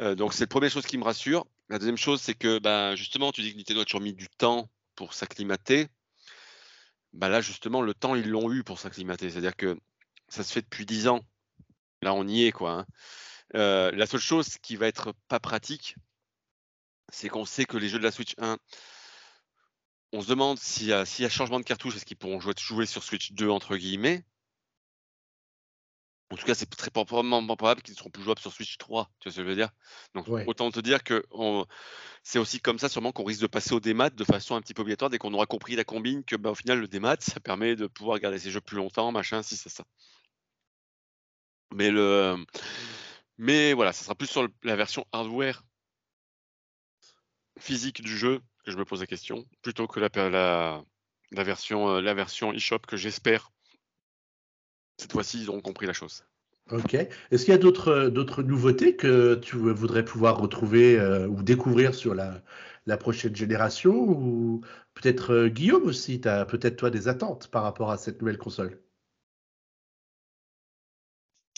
Euh, 0.00 0.14
donc, 0.14 0.32
c'est 0.32 0.44
la 0.44 0.48
première 0.48 0.70
chose 0.70 0.86
qui 0.86 0.98
me 0.98 1.04
rassure. 1.04 1.46
La 1.68 1.78
deuxième 1.78 1.96
chose, 1.96 2.20
c'est 2.20 2.34
que 2.34 2.58
ben, 2.58 2.94
justement, 2.94 3.32
tu 3.32 3.42
dis 3.42 3.52
que 3.52 3.58
Nintendo 3.58 3.82
a 3.82 3.84
toujours 3.84 4.00
mis 4.00 4.14
du 4.14 4.28
temps 4.28 4.68
pour 4.96 5.14
s'acclimater 5.14 5.88
bah 7.14 7.28
là 7.28 7.40
justement 7.40 7.80
le 7.80 7.94
temps 7.94 8.14
ils 8.14 8.28
l'ont 8.28 8.52
eu 8.52 8.62
pour 8.64 8.78
s'acclimater. 8.78 9.30
C'est-à-dire 9.30 9.56
que 9.56 9.78
ça 10.28 10.44
se 10.44 10.52
fait 10.52 10.62
depuis 10.62 10.86
10 10.86 11.08
ans. 11.08 11.20
Là 12.02 12.14
on 12.14 12.26
y 12.26 12.44
est 12.44 12.52
quoi. 12.52 12.72
Hein. 12.72 12.86
Euh, 13.54 13.90
la 13.92 14.06
seule 14.06 14.20
chose 14.20 14.58
qui 14.58 14.76
va 14.76 14.86
être 14.86 15.14
pas 15.28 15.40
pratique, 15.40 15.96
c'est 17.10 17.28
qu'on 17.28 17.44
sait 17.44 17.64
que 17.64 17.76
les 17.76 17.88
jeux 17.88 17.98
de 17.98 18.04
la 18.04 18.10
Switch 18.10 18.34
1, 18.38 18.58
on 20.12 20.22
se 20.22 20.28
demande 20.28 20.58
s'il 20.58 20.88
y, 20.88 20.92
a, 20.92 21.04
y 21.18 21.24
a 21.24 21.28
changement 21.28 21.60
de 21.60 21.64
cartouche, 21.64 21.96
est-ce 21.96 22.04
qu'ils 22.04 22.16
pourront 22.16 22.40
jouer, 22.40 22.54
jouer 22.58 22.86
sur 22.86 23.04
Switch 23.04 23.32
2 23.32 23.48
entre 23.48 23.76
guillemets 23.76 24.24
en 26.34 26.36
tout 26.36 26.46
cas, 26.46 26.54
c'est 26.56 26.66
très 26.66 26.90
probablement 26.90 27.46
probable 27.46 27.80
qu'ils 27.80 27.92
ne 27.92 27.98
seront 27.98 28.10
plus 28.10 28.24
jouables 28.24 28.40
sur 28.40 28.52
Switch 28.52 28.76
3. 28.76 29.08
Tu 29.20 29.28
vois 29.28 29.32
ce 29.32 29.36
que 29.36 29.42
je 29.44 29.48
veux 29.48 29.54
dire? 29.54 29.70
Donc, 30.16 30.26
autant 30.48 30.68
te 30.72 30.80
dire 30.80 31.04
que 31.04 31.24
c'est 32.24 32.40
aussi 32.40 32.58
comme 32.58 32.80
ça, 32.80 32.88
sûrement, 32.88 33.12
qu'on 33.12 33.22
risque 33.22 33.40
de 33.40 33.46
passer 33.46 33.72
au 33.72 33.78
démat 33.78 34.10
de 34.10 34.24
façon 34.24 34.56
un 34.56 34.60
petit 34.60 34.74
peu 34.74 34.82
obligatoire 34.82 35.10
dès 35.10 35.18
qu'on 35.18 35.32
aura 35.32 35.46
compris 35.46 35.76
la 35.76 35.84
combine 35.84 36.24
que, 36.24 36.34
bah, 36.34 36.50
au 36.50 36.56
final, 36.56 36.80
le 36.80 36.88
démat, 36.88 37.16
ça 37.20 37.38
permet 37.38 37.76
de 37.76 37.86
pouvoir 37.86 38.18
garder 38.18 38.40
ses 38.40 38.50
jeux 38.50 38.60
plus 38.60 38.76
longtemps, 38.76 39.12
machin, 39.12 39.42
si 39.44 39.56
c'est 39.56 39.68
ça. 39.68 39.84
Mais 41.72 41.92
le, 41.92 42.36
mais 43.38 43.72
voilà, 43.72 43.92
ça 43.92 44.02
sera 44.02 44.16
plus 44.16 44.26
sur 44.26 44.48
la 44.64 44.74
version 44.74 45.06
hardware 45.12 45.62
physique 47.60 48.02
du 48.02 48.18
jeu 48.18 48.40
que 48.64 48.72
je 48.72 48.76
me 48.76 48.84
pose 48.84 49.00
la 49.00 49.06
question, 49.06 49.44
plutôt 49.62 49.86
que 49.86 50.00
la, 50.00 50.08
la, 50.30 50.82
la 51.30 51.44
version, 51.44 51.90
euh, 51.90 52.00
la 52.00 52.14
version 52.14 52.52
eShop 52.52 52.80
que 52.80 52.96
j'espère 52.96 53.52
cette 54.98 55.12
fois-ci, 55.12 55.42
ils 55.42 55.50
auront 55.50 55.60
compris 55.60 55.86
la 55.86 55.92
chose. 55.92 56.24
Ok. 56.70 56.94
Est-ce 56.94 57.44
qu'il 57.44 57.52
y 57.52 57.54
a 57.54 57.58
d'autres 57.58 58.08
d'autres 58.08 58.42
nouveautés 58.42 58.96
que 58.96 59.34
tu 59.36 59.56
voudrais 59.56 60.04
pouvoir 60.04 60.38
retrouver 60.38 60.98
euh, 60.98 61.26
ou 61.28 61.42
découvrir 61.42 61.94
sur 61.94 62.14
la, 62.14 62.42
la 62.86 62.96
prochaine 62.96 63.36
génération 63.36 63.94
Ou 63.94 64.62
peut-être 64.94 65.32
euh, 65.32 65.48
Guillaume 65.48 65.84
aussi, 65.84 66.20
tu 66.22 66.28
as 66.28 66.44
peut-être 66.46 66.76
toi 66.76 66.90
des 66.90 67.06
attentes 67.08 67.48
par 67.50 67.62
rapport 67.64 67.90
à 67.90 67.98
cette 67.98 68.20
nouvelle 68.20 68.38
console? 68.38 68.80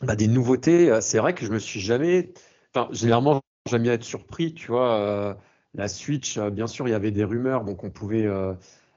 Bah, 0.03 0.17
Des 0.17 0.29
nouveautés, 0.29 0.91
euh, 0.91 1.01
c'est 1.01 1.19
vrai 1.19 1.35
que 1.35 1.45
je 1.47 1.53
me 1.53 1.59
suis 1.59 1.81
jamais. 1.81 2.33
Enfin, 2.75 2.89
généralement, 2.93 3.41
j'aime 3.69 3.83
bien 3.83 3.93
être 3.95 4.05
surpris, 4.05 4.55
tu 4.55 4.69
vois. 4.69 5.39
la 5.75 5.89
Switch, 5.89 6.39
bien 6.39 6.67
sûr, 6.67 6.87
il 6.89 6.91
y 6.91 6.95
avait 6.95 7.11
des 7.11 7.25
rumeurs, 7.25 7.65
donc 7.65 7.85
on 7.85 7.91
pouvait 7.91 8.27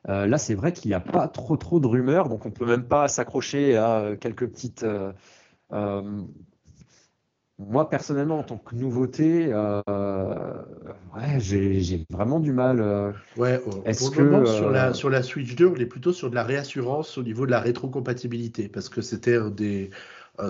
euh, 0.07 0.27
là, 0.27 0.37
c'est 0.37 0.55
vrai 0.55 0.71
qu'il 0.71 0.89
n'y 0.89 0.95
a 0.95 0.99
pas 0.99 1.27
trop 1.27 1.57
trop 1.57 1.79
de 1.79 1.87
rumeurs, 1.87 2.29
donc 2.29 2.45
on 2.45 2.49
ne 2.49 2.53
peut 2.53 2.65
même 2.65 2.85
pas 2.85 3.07
s'accrocher 3.07 3.75
à 3.75 3.99
euh, 3.99 4.15
quelques 4.15 4.47
petites. 4.47 4.85
Euh, 5.73 6.21
moi, 7.57 7.89
personnellement, 7.89 8.39
en 8.39 8.43
tant 8.43 8.57
que 8.57 8.73
nouveauté, 8.73 9.53
ouais, 9.53 11.39
j'ai 11.39 12.05
vraiment 12.09 12.39
du 12.39 12.53
mal. 12.53 13.13
ouais, 13.35 13.61
Est-ce 13.83 14.09
que 14.11 14.45
sur 14.45 14.69
la 14.69 14.93
sur 14.93 15.09
la 15.09 15.21
Switch 15.21 15.55
2, 15.55 15.67
on 15.67 15.75
est 15.75 15.85
plutôt 15.85 16.13
sur 16.13 16.29
de 16.29 16.35
la 16.35 16.43
réassurance 16.43 17.17
au 17.17 17.23
niveau 17.23 17.45
de 17.45 17.51
la 17.51 17.59
rétrocompatibilité, 17.59 18.69
parce 18.69 18.87
que 18.87 19.01
c'était 19.01 19.35
un 19.35 19.49
des 19.49 19.89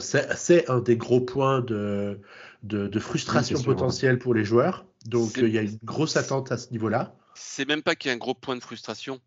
c'est 0.02 0.70
un 0.70 0.82
des 0.82 0.98
gros 0.98 1.20
points 1.20 1.62
de, 1.62 2.20
de, 2.62 3.00
frustration 3.00 3.60
potentielle 3.60 4.20
pour 4.20 4.36
les 4.36 4.46
joueurs. 4.46 4.86
Donc 5.08 5.38
il 5.38 5.50
y 5.50 5.58
a 5.58 5.64
une 5.64 5.80
grosse 5.84 6.16
attente 6.16 6.52
à 6.52 6.58
ce 6.58 6.70
niveau-là. 6.70 7.16
C'est 7.34 7.68
même 7.68 7.82
pas 7.82 7.96
qu'il 7.96 8.10
y 8.10 8.12
a 8.12 8.16
un 8.16 8.20
gros 8.20 8.36
point 8.36 8.56
de 8.56 8.62
frustration 8.62 9.20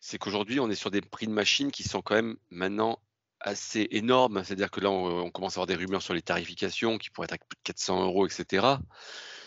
c'est 0.00 0.18
qu'aujourd'hui, 0.18 0.60
on 0.60 0.70
est 0.70 0.74
sur 0.74 0.90
des 0.90 1.00
prix 1.00 1.26
de 1.26 1.32
machines 1.32 1.70
qui 1.70 1.82
sont 1.82 2.02
quand 2.02 2.14
même 2.14 2.36
maintenant 2.50 3.00
assez 3.40 3.88
énormes. 3.90 4.42
C'est-à-dire 4.44 4.70
que 4.70 4.80
là, 4.80 4.90
on, 4.90 5.30
commence 5.30 5.54
à 5.54 5.60
avoir 5.60 5.66
des 5.66 5.74
rumeurs 5.74 6.02
sur 6.02 6.14
les 6.14 6.22
tarifications 6.22 6.98
qui 6.98 7.10
pourraient 7.10 7.26
être 7.26 7.34
à 7.34 7.38
plus 7.38 7.56
de 7.56 7.62
400 7.64 8.04
euros, 8.04 8.26
etc. 8.26 8.66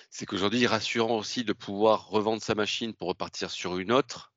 C'est 0.10 0.26
qu'aujourd'hui, 0.26 0.66
rassurant 0.68 1.18
aussi 1.18 1.44
de 1.44 1.54
pouvoir 1.54 2.08
revendre 2.08 2.42
sa 2.42 2.56
machine 2.56 2.94
pour 2.94 3.08
repartir 3.08 3.50
sur 3.50 3.78
une 3.78 3.92
autre, 3.92 4.34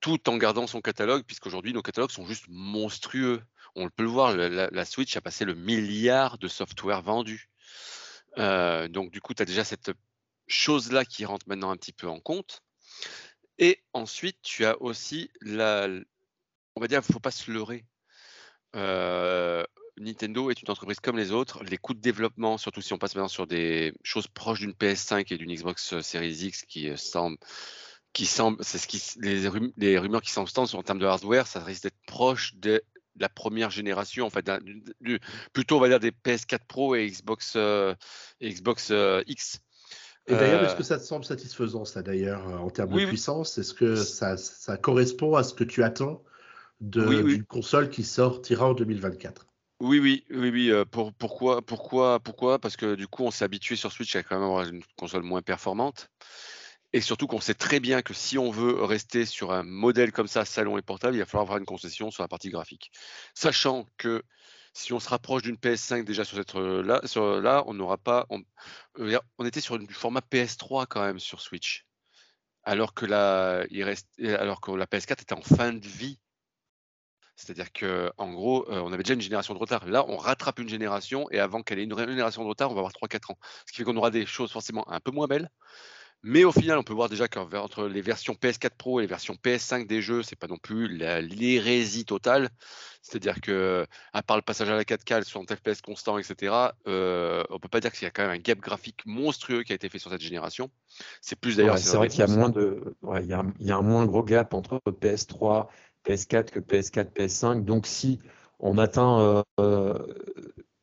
tout 0.00 0.28
en 0.28 0.36
gardant 0.36 0.66
son 0.66 0.80
catalogue, 0.80 1.24
puisqu'aujourd'hui, 1.24 1.72
nos 1.72 1.82
catalogues 1.82 2.10
sont 2.10 2.26
juste 2.26 2.46
monstrueux. 2.48 3.42
On 3.76 3.88
peut 3.88 4.02
le 4.02 4.08
voir, 4.08 4.36
la, 4.36 4.84
Switch 4.84 5.16
a 5.16 5.20
passé 5.20 5.44
le 5.44 5.54
milliard 5.54 6.38
de 6.38 6.48
software 6.48 7.02
vendus. 7.02 7.48
Euh, 8.38 8.88
donc, 8.88 9.10
du 9.10 9.20
coup, 9.20 9.34
tu 9.34 9.42
as 9.42 9.46
déjà 9.46 9.64
cette 9.64 9.92
chose-là 10.46 11.04
qui 11.04 11.24
rentre 11.24 11.48
maintenant 11.48 11.70
un 11.70 11.76
petit 11.76 11.92
peu 11.92 12.08
en 12.08 12.20
compte. 12.20 12.62
Et 13.58 13.82
ensuite, 13.92 14.38
tu 14.42 14.64
as 14.64 14.80
aussi 14.80 15.30
la. 15.40 15.88
On 16.76 16.80
va 16.80 16.88
dire, 16.88 17.00
il 17.04 17.08
ne 17.08 17.12
faut 17.12 17.20
pas 17.20 17.30
se 17.30 17.50
leurrer. 17.50 17.84
Euh, 18.74 19.64
Nintendo 19.96 20.50
est 20.50 20.60
une 20.60 20.70
entreprise 20.70 21.00
comme 21.00 21.16
les 21.16 21.30
autres. 21.30 21.62
Les 21.64 21.76
coûts 21.76 21.94
de 21.94 22.00
développement, 22.00 22.58
surtout 22.58 22.82
si 22.82 22.92
on 22.92 22.98
passe 22.98 23.14
maintenant 23.14 23.28
sur 23.28 23.46
des 23.46 23.94
choses 24.02 24.26
proches 24.26 24.60
d'une 24.60 24.72
PS5 24.72 25.32
et 25.32 25.38
d'une 25.38 25.54
Xbox 25.54 26.00
Series 26.00 26.46
X 26.46 26.64
qui 26.64 26.90
euh, 26.90 26.96
semble, 26.96 27.38
qui 28.12 28.26
semble, 28.26 28.62
c'est 28.64 28.78
ce 28.78 28.88
qui, 28.88 29.00
les, 29.20 29.48
rumeurs 29.98 30.22
qui 30.22 30.30
semblent 30.30 30.50
en 30.56 30.82
termes 30.82 30.98
de 30.98 31.06
hardware, 31.06 31.46
ça 31.46 31.62
risque 31.62 31.84
d'être 31.84 32.00
proche 32.06 32.54
de 32.56 32.82
la 33.16 33.28
première 33.28 33.70
génération, 33.70 34.26
en 34.26 34.30
fait, 34.30 34.50
plutôt 35.52 35.76
on 35.76 35.80
va 35.80 35.88
dire 35.88 36.00
des 36.00 36.10
PS4 36.10 36.66
Pro 36.66 36.96
et 36.96 37.06
Xbox, 37.06 37.52
euh, 37.54 37.94
Xbox 38.42 38.92
X. 39.28 39.60
Et 40.26 40.34
d'ailleurs, 40.34 40.62
est-ce 40.64 40.74
euh, 40.74 40.78
que 40.78 40.82
ça 40.82 40.98
te 40.98 41.04
semble 41.04 41.24
satisfaisant, 41.24 41.84
ça 41.84 42.02
d'ailleurs, 42.02 42.46
en 42.62 42.70
termes 42.70 42.98
de 42.98 43.06
puissance? 43.06 43.58
Est-ce 43.58 43.74
que 43.74 43.96
ça, 43.96 44.36
ça, 44.36 44.76
correspond 44.76 45.34
à 45.34 45.42
ce 45.42 45.52
que 45.52 45.64
tu 45.64 45.82
attends 45.82 46.22
d'une 46.80 47.44
console 47.44 47.90
qui 47.90 48.02
sortira 48.04 48.68
en 48.68 48.74
2024 48.74 49.46
oui, 49.80 49.98
oui, 49.98 50.24
oui, 50.30 50.50
oui. 50.50 50.70
Euh, 50.70 50.84
pour, 50.84 51.12
pourquoi, 51.12 51.60
pourquoi, 51.60 52.20
pourquoi? 52.20 52.58
Parce 52.58 52.76
que 52.76 52.94
du 52.94 53.06
coup, 53.06 53.24
on 53.24 53.30
s'est 53.30 53.44
habitué 53.44 53.76
sur 53.76 53.92
Switch 53.92 54.14
à 54.16 54.22
quand 54.22 54.36
même 54.36 54.44
avoir 54.44 54.66
une 54.66 54.82
console 54.96 55.22
moins 55.24 55.42
performante. 55.42 56.10
Et 56.92 57.00
surtout 57.00 57.26
qu'on 57.26 57.40
sait 57.40 57.54
très 57.54 57.80
bien 57.80 58.02
que 58.02 58.14
si 58.14 58.38
on 58.38 58.50
veut 58.50 58.82
rester 58.84 59.26
sur 59.26 59.52
un 59.52 59.64
modèle 59.64 60.12
comme 60.12 60.28
ça, 60.28 60.44
salon 60.44 60.78
et 60.78 60.82
portable, 60.82 61.16
il 61.16 61.18
va 61.18 61.26
falloir 61.26 61.42
avoir 61.42 61.58
une 61.58 61.64
concession 61.64 62.10
sur 62.12 62.22
la 62.22 62.28
partie 62.28 62.50
graphique. 62.50 62.92
Sachant 63.34 63.86
que 63.98 64.22
si 64.74 64.92
on 64.92 65.00
se 65.00 65.08
rapproche 65.08 65.42
d'une 65.42 65.56
PS5 65.56 66.04
déjà 66.04 66.24
sur 66.24 66.36
cette 66.36 66.54
euh, 66.56 66.82
là, 66.82 67.00
sur, 67.04 67.40
là 67.40 67.62
on 67.66 67.74
n'aura 67.74 67.96
pas. 67.96 68.26
On, 68.28 68.42
euh, 68.98 69.18
était 69.44 69.60
sur 69.60 69.78
du 69.78 69.94
format 69.94 70.20
PS3 70.20 70.86
quand 70.88 71.02
même 71.02 71.20
sur 71.20 71.40
Switch, 71.40 71.86
alors 72.64 72.92
que 72.92 73.06
la, 73.06 73.66
alors 74.38 74.60
que 74.60 74.72
la 74.72 74.86
PS4 74.86 75.22
était 75.22 75.32
en 75.32 75.42
fin 75.42 75.72
de 75.72 75.86
vie. 75.86 76.18
C'est-à-dire 77.36 77.72
que 77.72 78.12
en 78.16 78.32
gros, 78.32 78.68
euh, 78.70 78.80
on 78.80 78.92
avait 78.92 79.02
déjà 79.02 79.14
une 79.14 79.20
génération 79.20 79.54
de 79.54 79.58
retard. 79.58 79.86
Là, 79.86 80.04
on 80.08 80.16
rattrape 80.16 80.58
une 80.58 80.68
génération 80.68 81.28
et 81.30 81.38
avant 81.40 81.62
qu'elle 81.62 81.78
ait 81.78 81.84
une 81.84 81.96
génération 81.96 82.42
de 82.42 82.48
retard, 82.48 82.70
on 82.70 82.74
va 82.74 82.80
avoir 82.80 82.92
3-4 82.92 83.32
ans. 83.32 83.38
Ce 83.66 83.72
qui 83.72 83.78
fait 83.78 83.84
qu'on 83.84 83.96
aura 83.96 84.10
des 84.10 84.26
choses 84.26 84.52
forcément 84.52 84.88
un 84.90 85.00
peu 85.00 85.10
moins 85.10 85.26
belles, 85.26 85.50
Mais 86.26 86.42
au 86.44 86.52
final, 86.52 86.78
on 86.78 86.82
peut 86.82 86.94
voir 86.94 87.10
déjà 87.10 87.28
qu'entre 87.28 87.86
les 87.86 88.00
versions 88.00 88.32
PS4 88.32 88.70
Pro 88.78 88.98
et 88.98 89.02
les 89.02 89.06
versions 89.06 89.34
PS5 89.34 89.86
des 89.86 90.00
jeux, 90.00 90.22
c'est 90.22 90.38
pas 90.38 90.46
non 90.46 90.56
plus 90.56 90.88
l'hérésie 90.88 92.06
totale. 92.06 92.48
C'est-à-dire 93.02 93.42
que, 93.42 93.86
à 94.14 94.22
part 94.22 94.36
le 94.38 94.42
passage 94.42 94.70
à 94.70 94.74
la 94.74 94.84
4K, 94.84 95.22
60 95.22 95.54
FPS 95.54 95.82
constant, 95.82 96.16
etc., 96.16 96.54
euh, 96.88 97.44
on 97.50 97.58
peut 97.58 97.68
pas 97.68 97.80
dire 97.80 97.92
qu'il 97.92 98.04
y 98.04 98.06
a 98.06 98.10
quand 98.10 98.22
même 98.22 98.30
un 98.30 98.38
gap 98.38 98.58
graphique 98.58 99.02
monstrueux 99.04 99.64
qui 99.64 99.72
a 99.72 99.74
été 99.74 99.90
fait 99.90 99.98
sur 99.98 100.10
cette 100.10 100.22
génération. 100.22 100.70
C'est 101.20 101.38
plus 101.38 101.58
d'ailleurs. 101.58 101.76
c'est 101.76 101.94
vrai 101.98 102.08
qu'il 102.08 102.20
y 102.20 102.22
a 102.22 102.26
moins 102.26 102.48
de, 102.48 102.96
il, 103.20 103.26
y 103.26 103.34
a, 103.34 103.44
il 103.60 103.66
y 103.66 103.70
a 103.70 103.76
un 103.76 103.82
moins 103.82 104.06
gros 104.06 104.22
gap 104.22 104.54
entre 104.54 104.80
PS3, 104.86 105.66
PS4 106.06 106.44
que 106.46 106.60
PS4, 106.60 107.12
PS5. 107.12 107.64
Donc 107.64 107.86
si 107.86 108.18
on 108.60 108.78
atteint 108.78 109.44
euh, 109.60 109.98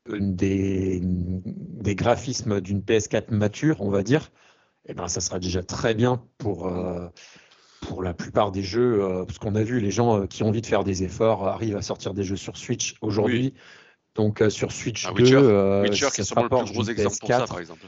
des, 0.08 1.00
des 1.02 1.96
graphismes 1.96 2.62
d'une 2.62 2.82
PS4 2.82 3.34
mature, 3.34 3.82
on 3.82 3.90
va 3.90 4.04
dire, 4.04 4.30
eh 4.88 4.94
ben, 4.94 5.08
ça 5.08 5.22
sera 5.22 5.40
déjà 5.40 5.64
très 5.64 5.94
bien 5.94 6.24
pour, 6.38 6.68
euh, 6.68 7.08
pour 7.82 8.04
la 8.04 8.14
plupart 8.14 8.52
des 8.52 8.64
jeux. 8.64 9.04
Euh, 9.04 9.26
parce 9.26 9.40
qu'on 9.40 9.56
a 9.56 9.64
vu, 9.64 9.80
les 9.80 9.92
gens 9.92 10.22
euh, 10.22 10.28
qui 10.28 10.44
ont 10.44 10.50
envie 10.50 10.62
de 10.62 10.66
faire 10.66 10.84
des 10.84 11.04
efforts 11.04 11.48
arrivent 11.48 11.78
à 11.78 11.82
sortir 11.82 12.14
des 12.14 12.24
jeux 12.24 12.36
sur 12.36 12.58
Switch 12.58 12.96
aujourd'hui. 13.02 13.54
Donc 14.16 14.44
sur 14.50 14.74
Switch 14.74 15.06
2, 15.06 15.12
Witcher, 15.14 16.08
qui 16.14 16.22
est 16.22 16.36
le 16.36 16.48
plus 16.50 16.74
gros 16.74 16.84
exemple 16.84 17.16
pour 17.20 17.30
ça, 17.30 17.46
par 17.48 17.60
exemple. 17.60 17.86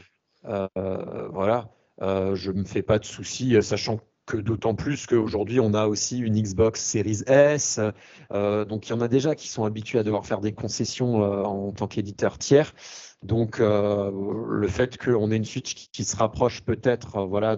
voilà, 1.32 1.68
je 2.00 2.50
ne 2.50 2.60
me 2.60 2.64
fais 2.64 2.82
pas 2.82 2.98
de 2.98 3.04
soucis, 3.04 3.62
sachant 3.62 3.98
que 3.98 4.02
d'autant 4.32 4.74
plus 4.74 5.06
qu'aujourd'hui, 5.06 5.60
on 5.60 5.74
a 5.74 5.86
aussi 5.86 6.18
une 6.18 6.40
Xbox 6.40 6.80
Series 6.82 7.22
S. 7.26 7.80
donc, 8.30 8.88
il 8.88 8.90
y 8.90 8.92
en 8.92 9.00
a 9.00 9.08
déjà 9.08 9.34
qui 9.34 9.48
sont 9.48 9.64
habitués 9.64 9.98
à 9.98 10.02
devoir 10.02 10.26
faire 10.26 10.40
des 10.40 10.52
concessions 10.52 11.16
en 11.22 11.72
tant 11.72 11.88
qu'éditeur 11.88 12.38
tiers. 12.38 12.72
Donc, 13.24 13.58
euh, 13.58 14.10
le 14.50 14.68
fait 14.68 14.98
qu'on 14.98 15.30
ait 15.30 15.36
une 15.36 15.46
Switch 15.46 15.74
qui, 15.90 16.04
se 16.04 16.14
rapproche 16.14 16.60
peut-être 16.60 17.16
euh, 17.16 17.24
voilà, 17.24 17.56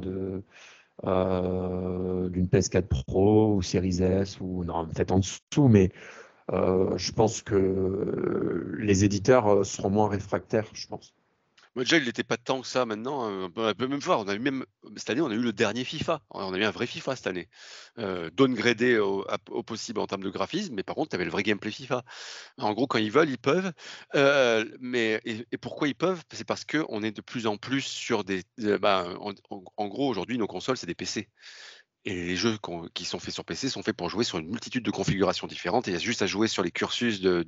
euh, 1.05 2.29
d'une 2.31 2.47
PS4 2.47 2.87
Pro 2.87 3.55
ou 3.55 3.63
Series 3.63 4.01
S, 4.01 4.41
ou 4.41 4.65
peut-être 4.65 5.11
en 5.11 5.19
dessous, 5.19 5.69
mais 5.69 5.91
je 6.53 7.13
pense 7.13 7.43
que 7.43 8.77
les 8.79 9.05
éditeurs 9.05 9.67
seront 9.67 9.91
moins 9.91 10.09
réfractaires, 10.09 10.69
je 10.73 10.87
pense 10.87 11.13
déjà, 11.85 11.99
il 11.99 12.05
n'était 12.05 12.25
pas 12.25 12.37
tant 12.37 12.61
que 12.61 12.67
ça 12.67 12.87
maintenant. 12.87 13.25
Hein. 13.25 13.51
On 13.57 13.75
peut 13.75 13.87
même 13.87 14.01
voir, 14.01 14.21
on 14.21 14.29
a 14.29 14.35
eu 14.35 14.39
même, 14.39 14.65
cette 14.97 15.11
année, 15.11 15.21
on 15.21 15.31
a 15.31 15.35
eu 15.35 15.41
le 15.41 15.53
dernier 15.53 15.85
FIFA. 15.85 16.23
On 16.31 16.53
a 16.53 16.59
eu 16.59 16.65
un 16.65 16.71
vrai 16.71 16.87
FIFA 16.87 17.17
cette 17.17 17.27
année. 17.27 17.49
Euh, 17.99 18.31
downgradé 18.33 18.99
au, 18.99 19.25
possible 19.63 20.01
en 20.01 20.07
termes 20.07 20.23
de 20.23 20.31
graphisme, 20.31 20.75
mais 20.75 20.83
par 20.83 20.95
contre, 20.95 21.11
tu 21.11 21.17
avais 21.17 21.25
le 21.25 21.31
vrai 21.31 21.43
gameplay 21.43 21.71
FIFA. 21.71 22.05
En 22.59 22.73
gros, 22.73 22.87
quand 22.87 22.99
ils 22.99 23.11
veulent, 23.11 23.31
ils 23.31 23.39
peuvent. 23.39 23.73
Euh, 24.15 24.65
mais, 24.81 25.21
et, 25.25 25.59
pourquoi 25.59 25.89
ils 25.89 25.95
peuvent? 25.95 26.23
C'est 26.33 26.47
parce 26.47 26.65
qu'on 26.65 27.03
est 27.03 27.13
de 27.13 27.23
plus 27.23 27.47
en 27.47 27.57
plus 27.57 27.83
sur 27.83 28.25
des. 28.25 28.43
Bah, 28.59 29.07
en 29.77 29.89
gros, 29.89 30.09
aujourd'hui, 30.09 30.39
nos 30.39 30.47
consoles, 30.47 30.77
c'est 30.77 30.87
des 30.87 30.95
PC. 30.95 31.29
Et 32.09 32.15
les 32.15 32.37
jeux 32.37 32.57
qui 32.95 33.05
sont 33.05 33.19
faits 33.19 33.35
sur 33.35 33.45
PC 33.45 33.69
sont 33.69 33.83
faits 33.83 33.97
pour 33.97 34.09
jouer 34.09 34.23
sur 34.23 34.39
une 34.39 34.47
multitude 34.47 34.85
de 34.85 34.93
configurations 34.93 35.49
différentes. 35.49 35.89
Il 35.89 35.93
y 35.93 35.97
a 35.97 35.99
juste 35.99 36.23
à 36.23 36.29
jouer 36.29 36.47
sur 36.47 36.63
les 36.63 36.71
cursus 36.71 37.21
de, 37.21 37.45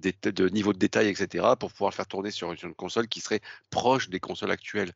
niveau 0.49 0.73
de 0.73 0.79
détail, 0.79 1.07
etc., 1.07 1.47
pour 1.61 1.73
pouvoir 1.73 1.95
faire 1.95 2.09
tourner 2.09 2.33
sur 2.33 2.53
une 2.53 2.75
console 2.75 3.07
qui 3.07 3.21
serait 3.21 3.41
proche 3.71 4.09
des 4.09 4.19
consoles 4.19 4.51
actuelles. 4.51 4.93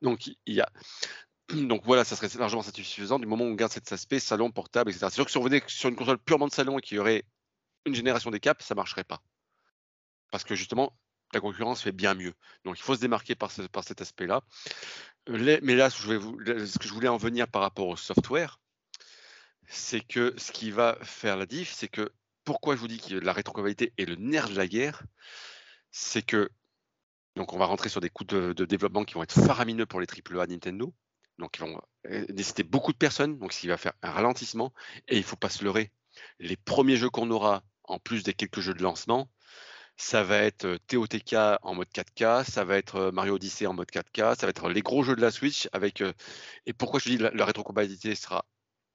Donc, 0.00 1.82
voilà, 1.84 2.04
ça 2.04 2.16
serait 2.16 2.30
largement 2.38 2.62
satisfaisant 2.62 3.18
du 3.18 3.26
moment 3.26 3.44
où 3.44 3.48
on 3.48 3.54
garde 3.54 3.70
cet 3.70 3.92
aspect 3.92 4.18
salon, 4.18 4.50
portable, 4.50 4.90
etc. 4.90 5.08
C'est 5.10 5.16
sûr 5.16 5.26
que 5.26 5.30
si 5.30 5.36
on 5.36 5.42
venait 5.42 5.62
sur 5.66 5.90
une 5.90 5.96
console 5.96 6.16
purement 6.16 6.46
de 6.46 6.52
salon 6.52 6.78
et 6.78 6.80
qu'il 6.80 6.96
y 6.96 6.98
aurait 6.98 7.24
une 7.84 7.94
génération 7.94 8.30
des 8.30 8.40
caps, 8.40 8.64
ça 8.64 8.74
ne 8.74 8.76
marcherait 8.76 9.04
pas. 9.04 9.20
Parce 10.30 10.44
que 10.44 10.54
justement, 10.54 10.98
la 11.34 11.40
concurrence 11.40 11.82
fait 11.82 11.92
bien 11.92 12.14
mieux. 12.14 12.32
Donc 12.64 12.78
il 12.78 12.82
faut 12.82 12.94
se 12.94 13.00
démarquer 13.00 13.34
par, 13.34 13.50
cet 13.50 14.00
aspect-là. 14.00 14.40
Mais 15.28 15.74
là, 15.74 15.90
ce 15.90 16.78
que 16.78 16.88
je 16.88 16.94
voulais 16.94 17.08
en 17.08 17.18
venir 17.18 17.46
par 17.46 17.60
rapport 17.60 17.88
au 17.88 17.96
software, 17.96 18.61
c'est 19.72 20.00
que 20.00 20.34
ce 20.36 20.52
qui 20.52 20.70
va 20.70 20.98
faire 21.02 21.36
la 21.36 21.46
diff, 21.46 21.72
c'est 21.72 21.88
que 21.88 22.12
pourquoi 22.44 22.74
je 22.76 22.80
vous 22.80 22.88
dis 22.88 23.00
que 23.00 23.14
la 23.14 23.32
rétrocompatibilité 23.32 23.94
est 23.96 24.04
le 24.04 24.16
nerf 24.16 24.50
de 24.50 24.56
la 24.56 24.66
guerre, 24.66 25.02
c'est 25.90 26.22
que 26.22 26.50
donc 27.36 27.54
on 27.54 27.58
va 27.58 27.64
rentrer 27.64 27.88
sur 27.88 28.02
des 28.02 28.10
coûts 28.10 28.24
de, 28.24 28.52
développement 28.66 29.04
qui 29.04 29.14
vont 29.14 29.22
être 29.22 29.32
faramineux 29.32 29.86
pour 29.86 30.00
les 30.00 30.06
AAA 30.06 30.46
Nintendo. 30.48 30.92
Donc 31.38 31.56
ils 31.56 31.60
vont 31.60 31.80
euh, 32.06 32.26
nécessiter 32.28 32.62
beaucoup 32.62 32.92
de 32.92 32.98
personnes, 32.98 33.38
donc 33.38 33.54
ce 33.54 33.60
qui 33.60 33.68
va 33.68 33.78
faire 33.78 33.94
un 34.02 34.10
ralentissement. 34.10 34.74
Et 35.08 35.16
il 35.16 35.20
ne 35.20 35.24
faut 35.24 35.36
pas 35.36 35.48
se 35.48 35.64
leurrer. 35.64 35.90
Les 36.38 36.56
premiers 36.56 36.96
jeux 36.96 37.08
qu'on 37.08 37.30
aura, 37.30 37.62
en 37.84 37.98
plus 37.98 38.22
des 38.22 38.34
quelques 38.34 38.60
jeux 38.60 38.74
de 38.74 38.82
lancement, 38.82 39.30
ça 39.96 40.22
va 40.22 40.38
être 40.38 40.66
euh, 40.66 40.78
TOTK 40.88 41.34
en 41.62 41.74
mode 41.74 41.88
4K, 41.88 42.44
ça 42.44 42.64
va 42.64 42.76
être 42.76 42.96
euh, 42.96 43.12
Mario 43.12 43.36
Odyssey 43.36 43.66
en 43.66 43.72
mode 43.72 43.90
4K, 43.90 44.38
ça 44.38 44.46
va 44.46 44.50
être 44.50 44.68
les 44.68 44.82
gros 44.82 45.02
jeux 45.02 45.16
de 45.16 45.22
la 45.22 45.30
Switch 45.30 45.68
avec. 45.72 46.02
Et 46.66 46.74
pourquoi 46.74 47.00
je 47.00 47.08
dis 47.08 47.18
la, 47.18 47.30
la 47.30 47.46
rétrocompatibilité 47.46 48.14
sera 48.14 48.44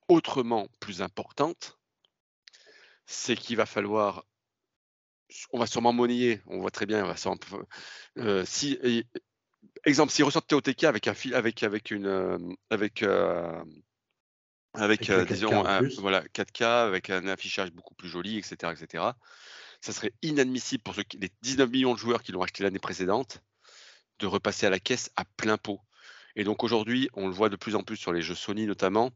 autrement 0.08 0.68
plus 0.80 1.02
importante, 1.02 1.78
c'est 3.06 3.36
qu'il 3.36 3.58
va 3.58 3.66
falloir, 3.66 4.26
on 5.52 5.60
va 5.60 5.68
sûrement 5.68 5.94
monnayer, 5.94 6.42
on 6.48 6.60
voit 6.60 6.72
très 6.72 6.86
bien, 6.86 7.04
on 7.04 7.08
va 7.08 7.16
euh, 8.18 8.44
si, 8.46 8.80
exemple, 9.86 10.12
s'il 10.12 10.26
ressort 10.26 10.46
TOTK 10.46 10.84
avec 10.86 11.08
un 11.08 11.14
fil, 11.14 11.34
avec 11.36 11.64
avec 11.64 11.92
une, 11.92 12.06
euh, 12.06 12.38
avec 12.70 13.04
euh, 13.04 13.64
avec, 14.74 15.12
disons, 15.28 15.64
voilà 16.00 16.24
4K 16.34 16.64
avec 16.88 17.10
un 17.10 17.28
affichage 17.28 17.72
beaucoup 17.72 17.96
plus 17.96 18.10
joli, 18.10 18.38
etc., 18.38 18.74
etc. 18.80 19.04
Ça 19.82 19.94
serait 19.94 20.14
inadmissible 20.22 20.84
pour 20.84 20.96
ceux 20.96 21.04
qui, 21.04 21.18
les 21.18 21.32
19 21.42 21.70
millions 21.70 21.94
de 21.94 22.00
joueurs 22.00 22.22
qui 22.22 22.32
l'ont 22.32 22.44
acheté 22.44 22.64
l'année 22.64 22.80
précédente 22.80 23.42
de 24.20 24.28
repasser 24.28 24.66
à 24.66 24.70
la 24.70 24.80
caisse 24.80 25.12
à 25.16 25.26
plein 25.26 25.58
pot. 25.58 25.80
Et 26.36 26.44
donc 26.44 26.64
aujourd'hui, 26.64 27.10
on 27.14 27.28
le 27.28 27.34
voit 27.34 27.50
de 27.50 27.56
plus 27.56 27.76
en 27.76 27.84
plus 27.84 27.98
sur 27.98 28.14
les 28.14 28.22
jeux 28.22 28.36
Sony 28.36 28.66
notamment, 28.66 29.12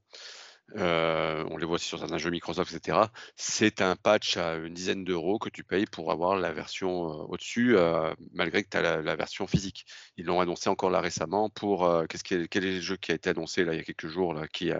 euh, 0.78 1.44
on 1.50 1.58
les 1.58 1.66
voit 1.66 1.76
aussi 1.76 1.88
sur 1.88 2.00
certains 2.00 2.18
jeux 2.18 2.30
Microsoft, 2.30 2.74
etc. 2.74 2.98
C'est 3.36 3.82
un 3.82 3.96
patch 3.96 4.38
à 4.38 4.56
une 4.56 4.74
dizaine 4.74 5.04
d'euros 5.04 5.40
que 5.40 5.50
tu 5.50 5.64
payes 5.64 5.86
pour 5.86 6.12
avoir 6.12 6.36
la 6.36 6.52
version 6.52 7.10
euh, 7.10 7.24
au-dessus, 7.30 7.76
euh, 7.76 8.14
malgré 8.34 8.64
que 8.64 8.70
tu 8.70 8.78
as 8.78 9.02
la, 9.02 9.16
version 9.16 9.48
physique. 9.48 9.86
Ils 10.18 10.26
l'ont 10.26 10.40
annoncé 10.40 10.70
encore 10.70 10.90
là 10.90 11.02
récemment 11.02 11.50
pour 11.50 11.90
qu'est-ce 12.08 12.24
quel 12.24 12.66
est 12.66 12.76
le 12.76 12.82
jeu 12.82 12.96
qui 12.96 13.12
a 13.12 13.16
été 13.16 13.30
annoncé 13.30 13.66
là 13.66 13.74
il 13.74 13.78
y 13.78 13.80
a 13.80 13.84
quelques 13.84 14.08
jours 14.08 14.34
là 14.34 14.48
qui 14.48 14.72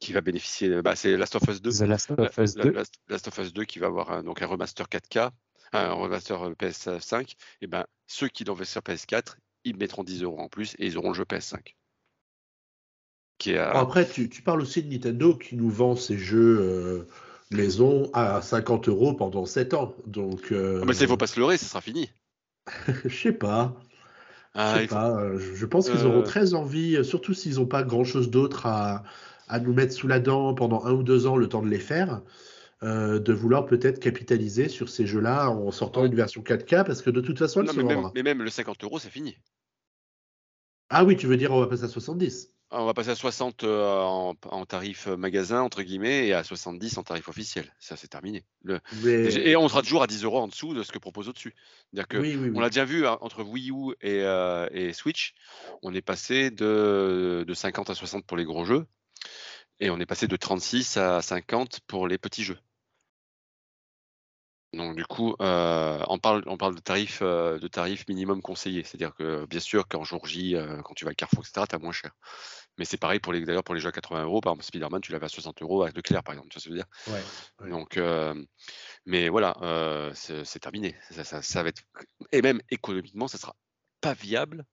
qui 0.00 0.12
va 0.12 0.20
bénéficier 0.20 0.82
bah, 0.82 0.96
c'est 0.96 1.16
Last 1.16 1.36
of 1.36 1.42
Us 1.48 1.62
2. 1.62 1.70
The 1.70 1.80
Last 1.82 2.10
of 2.10 2.38
Us 2.38 2.54
2. 2.54 2.74
Last, 3.08 3.28
of 3.28 3.38
Us 3.38 3.52
2 3.52 3.64
qui 3.64 3.78
va 3.78 3.86
avoir 3.86 4.10
un, 4.10 4.22
donc 4.24 4.42
un 4.42 4.46
remaster 4.46 4.86
4K, 4.86 5.30
un 5.72 5.92
remaster 5.92 6.50
PS5. 6.52 7.34
Et 7.60 7.66
ben 7.66 7.86
ceux 8.06 8.28
qui 8.28 8.44
l'ont 8.44 8.56
fait 8.56 8.64
sur 8.64 8.80
PS4, 8.80 9.36
ils 9.64 9.76
mettront 9.76 10.02
10 10.02 10.24
euros 10.24 10.40
en 10.40 10.48
plus 10.48 10.74
et 10.78 10.86
ils 10.86 10.98
auront 10.98 11.10
le 11.10 11.14
jeu 11.14 11.24
PS5. 11.24 11.74
Après, 13.50 14.06
tu, 14.06 14.28
parles 14.42 14.60
aussi 14.60 14.82
de 14.82 14.92
Nintendo 14.92 15.34
qui 15.34 15.56
nous 15.56 15.70
vend 15.70 15.96
ses 15.96 16.18
jeux 16.18 16.58
euh, 16.60 17.08
maison 17.50 18.10
à 18.12 18.40
50 18.42 18.88
euros 18.88 19.14
pendant 19.14 19.46
7 19.46 19.74
ans. 19.74 19.94
Donc, 20.06 20.52
euh, 20.52 20.80
ah, 20.82 20.84
mais 20.86 20.96
il 20.96 21.06
faut 21.06 21.16
pas 21.16 21.26
se 21.26 21.38
leurrer, 21.38 21.56
ça 21.56 21.66
sera 21.66 21.80
fini. 21.80 22.10
Je 23.04 23.14
sais 23.14 23.32
pas. 23.32 23.74
Ah, 24.54 24.82
je, 24.82 24.86
pas. 24.86 25.18
Euh, 25.18 25.38
je 25.54 25.64
pense 25.64 25.88
qu'ils 25.88 26.04
auront 26.04 26.22
très 26.22 26.52
envie, 26.52 27.02
surtout 27.06 27.32
s'ils 27.32 27.54
n'ont 27.54 27.66
pas 27.66 27.82
grand 27.82 28.04
chose 28.04 28.30
d'autre 28.30 28.66
à, 28.66 29.02
nous 29.62 29.72
mettre 29.72 29.94
sous 29.94 30.08
la 30.08 30.20
dent 30.20 30.54
pendant 30.54 30.84
un 30.84 30.92
ou 30.92 31.02
deux 31.02 31.26
ans 31.26 31.36
le 31.36 31.48
temps 31.48 31.62
de 31.62 31.68
les 31.68 31.78
faire. 31.78 32.20
de 32.82 33.32
vouloir 33.32 33.64
peut-être 33.64 33.98
capitaliser 33.98 34.68
sur 34.68 34.90
ces 34.90 35.06
jeux-là 35.06 35.48
en 35.48 35.70
sortant 35.70 36.04
une 36.04 36.14
version 36.14 36.42
4K 36.42 36.84
parce 36.84 37.00
que 37.00 37.08
de 37.08 37.22
toute 37.22 37.38
façon, 37.38 37.62
non, 37.62 37.72
mais, 37.74 37.82
même, 37.82 38.10
mais, 38.14 38.22
même, 38.22 38.42
le 38.42 38.50
50 38.50 38.84
euros, 38.84 38.98
c'est 38.98 39.10
fini. 39.10 39.38
Ah 40.90 41.04
oui, 41.04 41.16
tu 41.16 41.26
veux 41.26 41.38
dire 41.38 41.50
on 41.52 41.60
va 41.60 41.66
passer 41.66 41.84
à 41.84 41.88
70 41.88 42.52
on 42.72 42.86
va 42.86 42.94
passer 42.94 43.10
à 43.10 43.14
60 43.14 43.64
euh, 43.64 44.00
en, 44.00 44.64
tarif 44.66 45.06
euh, 45.06 45.16
magasin, 45.16 45.60
entre 45.60 45.82
guillemets, 45.82 46.28
et 46.28 46.34
à 46.34 46.42
70 46.42 46.96
en 46.98 47.02
tarif 47.02 47.28
officiel. 47.28 47.72
Ça, 47.78 47.96
c'est 47.96 48.08
terminé. 48.08 48.44
Et 49.04 49.56
on 49.56 49.68
sera 49.68 49.82
toujours 49.82 50.02
à 50.02 50.06
10 50.06 50.24
euros 50.24 50.38
en 50.38 50.48
dessous 50.48 50.72
de 50.74 50.82
ce 50.82 50.90
que 50.90 50.98
propose 50.98 51.28
au-dessus. 51.28 51.54
On 52.54 52.60
l'a 52.60 52.70
déjà 52.70 52.84
vu 52.84 53.06
hein, 53.06 53.18
entre 53.20 53.42
Wii 53.42 53.70
U 53.70 53.94
euh, 54.04 54.68
et, 54.72 54.92
Switch. 54.92 55.34
On 55.82 55.94
est 55.94 56.02
passé 56.02 56.50
de, 56.50 57.44
50 57.52 57.90
à 57.90 57.94
60 57.94 58.24
pour 58.24 58.36
les 58.36 58.44
gros 58.44 58.64
jeux. 58.64 58.86
Et 59.80 59.90
on 59.90 60.00
est 60.00 60.06
passé 60.06 60.26
de 60.26 60.36
36 60.36 60.96
à 60.96 61.20
50 61.20 61.80
pour 61.86 62.08
les 62.08 62.18
petits 62.18 62.44
jeux. 62.44 62.58
Donc 64.72 64.96
du 64.96 65.04
coup, 65.04 65.34
on 65.38 66.18
parle, 66.22 66.42
on 66.46 66.56
parle 66.56 66.74
de 66.74 66.80
tarif, 66.80 67.20
de 67.20 67.68
tarif 67.68 68.08
minimum 68.08 68.40
conseillé. 68.40 68.84
C'est-à-dire 68.84 69.14
que 69.14 69.44
bien 69.44 69.60
sûr, 69.60 69.86
quand 69.86 70.02
jour 70.04 70.24
J, 70.24 70.56
quand 70.84 70.94
tu 70.94 71.04
vas 71.04 71.10
à 71.10 71.14
Carrefour, 71.14 71.44
etc., 71.44 71.66
tu 71.68 71.74
as 71.74 71.78
moins 71.78 71.92
cher. 71.92 72.12
Mais 72.78 72.84
c'est 72.84 72.96
pareil 72.96 73.20
pour 73.20 73.32
les 73.32 73.44
d'ailleurs 73.44 73.64
pour 73.64 73.74
les 73.74 73.80
jeux 73.80 73.88
à 73.88 73.92
80 73.92 74.24
euros. 74.24 74.40
Par 74.40 74.52
exemple, 74.52 74.64
Spider-Man, 74.64 75.00
tu 75.00 75.12
l'avais 75.12 75.26
à 75.26 75.28
60 75.28 75.60
euros 75.62 75.82
avec 75.82 75.96
Leclerc, 75.96 76.22
par 76.22 76.34
exemple. 76.34 76.48
Tu 76.50 76.56
vois 76.56 76.60
ce 76.60 76.68
que 76.68 76.74
je 76.74 76.74
veux 76.74 76.84
dire? 76.84 77.24
Ouais, 77.60 77.70
Donc, 77.70 77.96
euh, 77.96 78.34
mais 79.04 79.28
voilà, 79.28 79.56
euh, 79.62 80.10
c'est 80.14 80.58
terminé. 80.58 80.94
Ça, 81.10 81.62
va 81.62 81.68
être 81.68 81.82
et 82.32 82.42
même 82.42 82.60
économiquement, 82.70 83.28
ça 83.28 83.38
sera 83.38 83.54
pas 84.00 84.14
viable. 84.14 84.64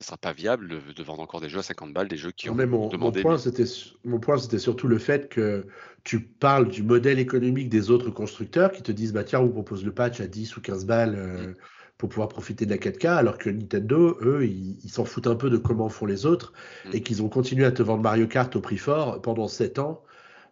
Ça 0.00 0.08
sera 0.08 0.16
pas 0.16 0.32
viable 0.32 0.68
de, 0.68 1.02
vendre 1.02 1.22
encore 1.22 1.40
des 1.40 1.48
jeux 1.48 1.60
à 1.60 1.62
50 1.62 1.92
balles, 1.92 2.08
des 2.08 2.16
jeux 2.16 2.32
qui 2.32 2.50
ont 2.50 2.54
mon, 2.54 2.88
demandé. 2.88 3.22
Mon 3.22 3.30
point, 3.30 3.38
c'était 3.38 3.64
mon 4.04 4.18
point, 4.18 4.38
c'était 4.38 4.58
surtout 4.58 4.88
le 4.88 4.98
fait 4.98 5.28
que 5.28 5.66
tu 6.02 6.20
parles 6.20 6.68
du 6.68 6.82
modèle 6.82 7.18
économique 7.18 7.68
des 7.68 7.90
autres 7.90 8.10
constructeurs 8.10 8.72
qui 8.72 8.82
te 8.82 8.92
disent 8.92 9.12
bah 9.12 9.24
tiens, 9.24 9.40
on 9.40 9.46
vous 9.46 9.52
propose 9.52 9.84
le 9.84 9.94
patch 9.94 10.20
à 10.20 10.26
10 10.26 10.56
ou 10.56 10.60
15 10.60 10.84
balles. 10.84 11.14
Euh, 11.16 11.48
mmh 11.48 11.54
pour 11.98 12.08
pouvoir 12.08 12.28
profiter 12.28 12.66
de 12.66 12.70
la 12.70 12.78
4K, 12.78 13.06
alors 13.16 13.38
que 13.38 13.48
Nintendo, 13.50 14.18
eux, 14.22 14.44
ils 14.46 14.88
s'en 14.90 15.04
foutent 15.04 15.28
un 15.28 15.36
peu 15.36 15.48
de 15.50 15.56
comment 15.56 15.88
font 15.88 16.06
les 16.06 16.26
autres 16.26 16.52
Mm. 16.86 16.90
et 16.92 17.02
qu'ils 17.02 17.22
ont 17.22 17.28
continué 17.28 17.64
à 17.64 17.72
te 17.72 17.82
vendre 17.82 18.02
Mario 18.02 18.26
Kart 18.26 18.54
au 18.56 18.60
prix 18.60 18.78
fort 18.78 19.22
pendant 19.22 19.48
7 19.48 19.78
ans. 19.78 20.02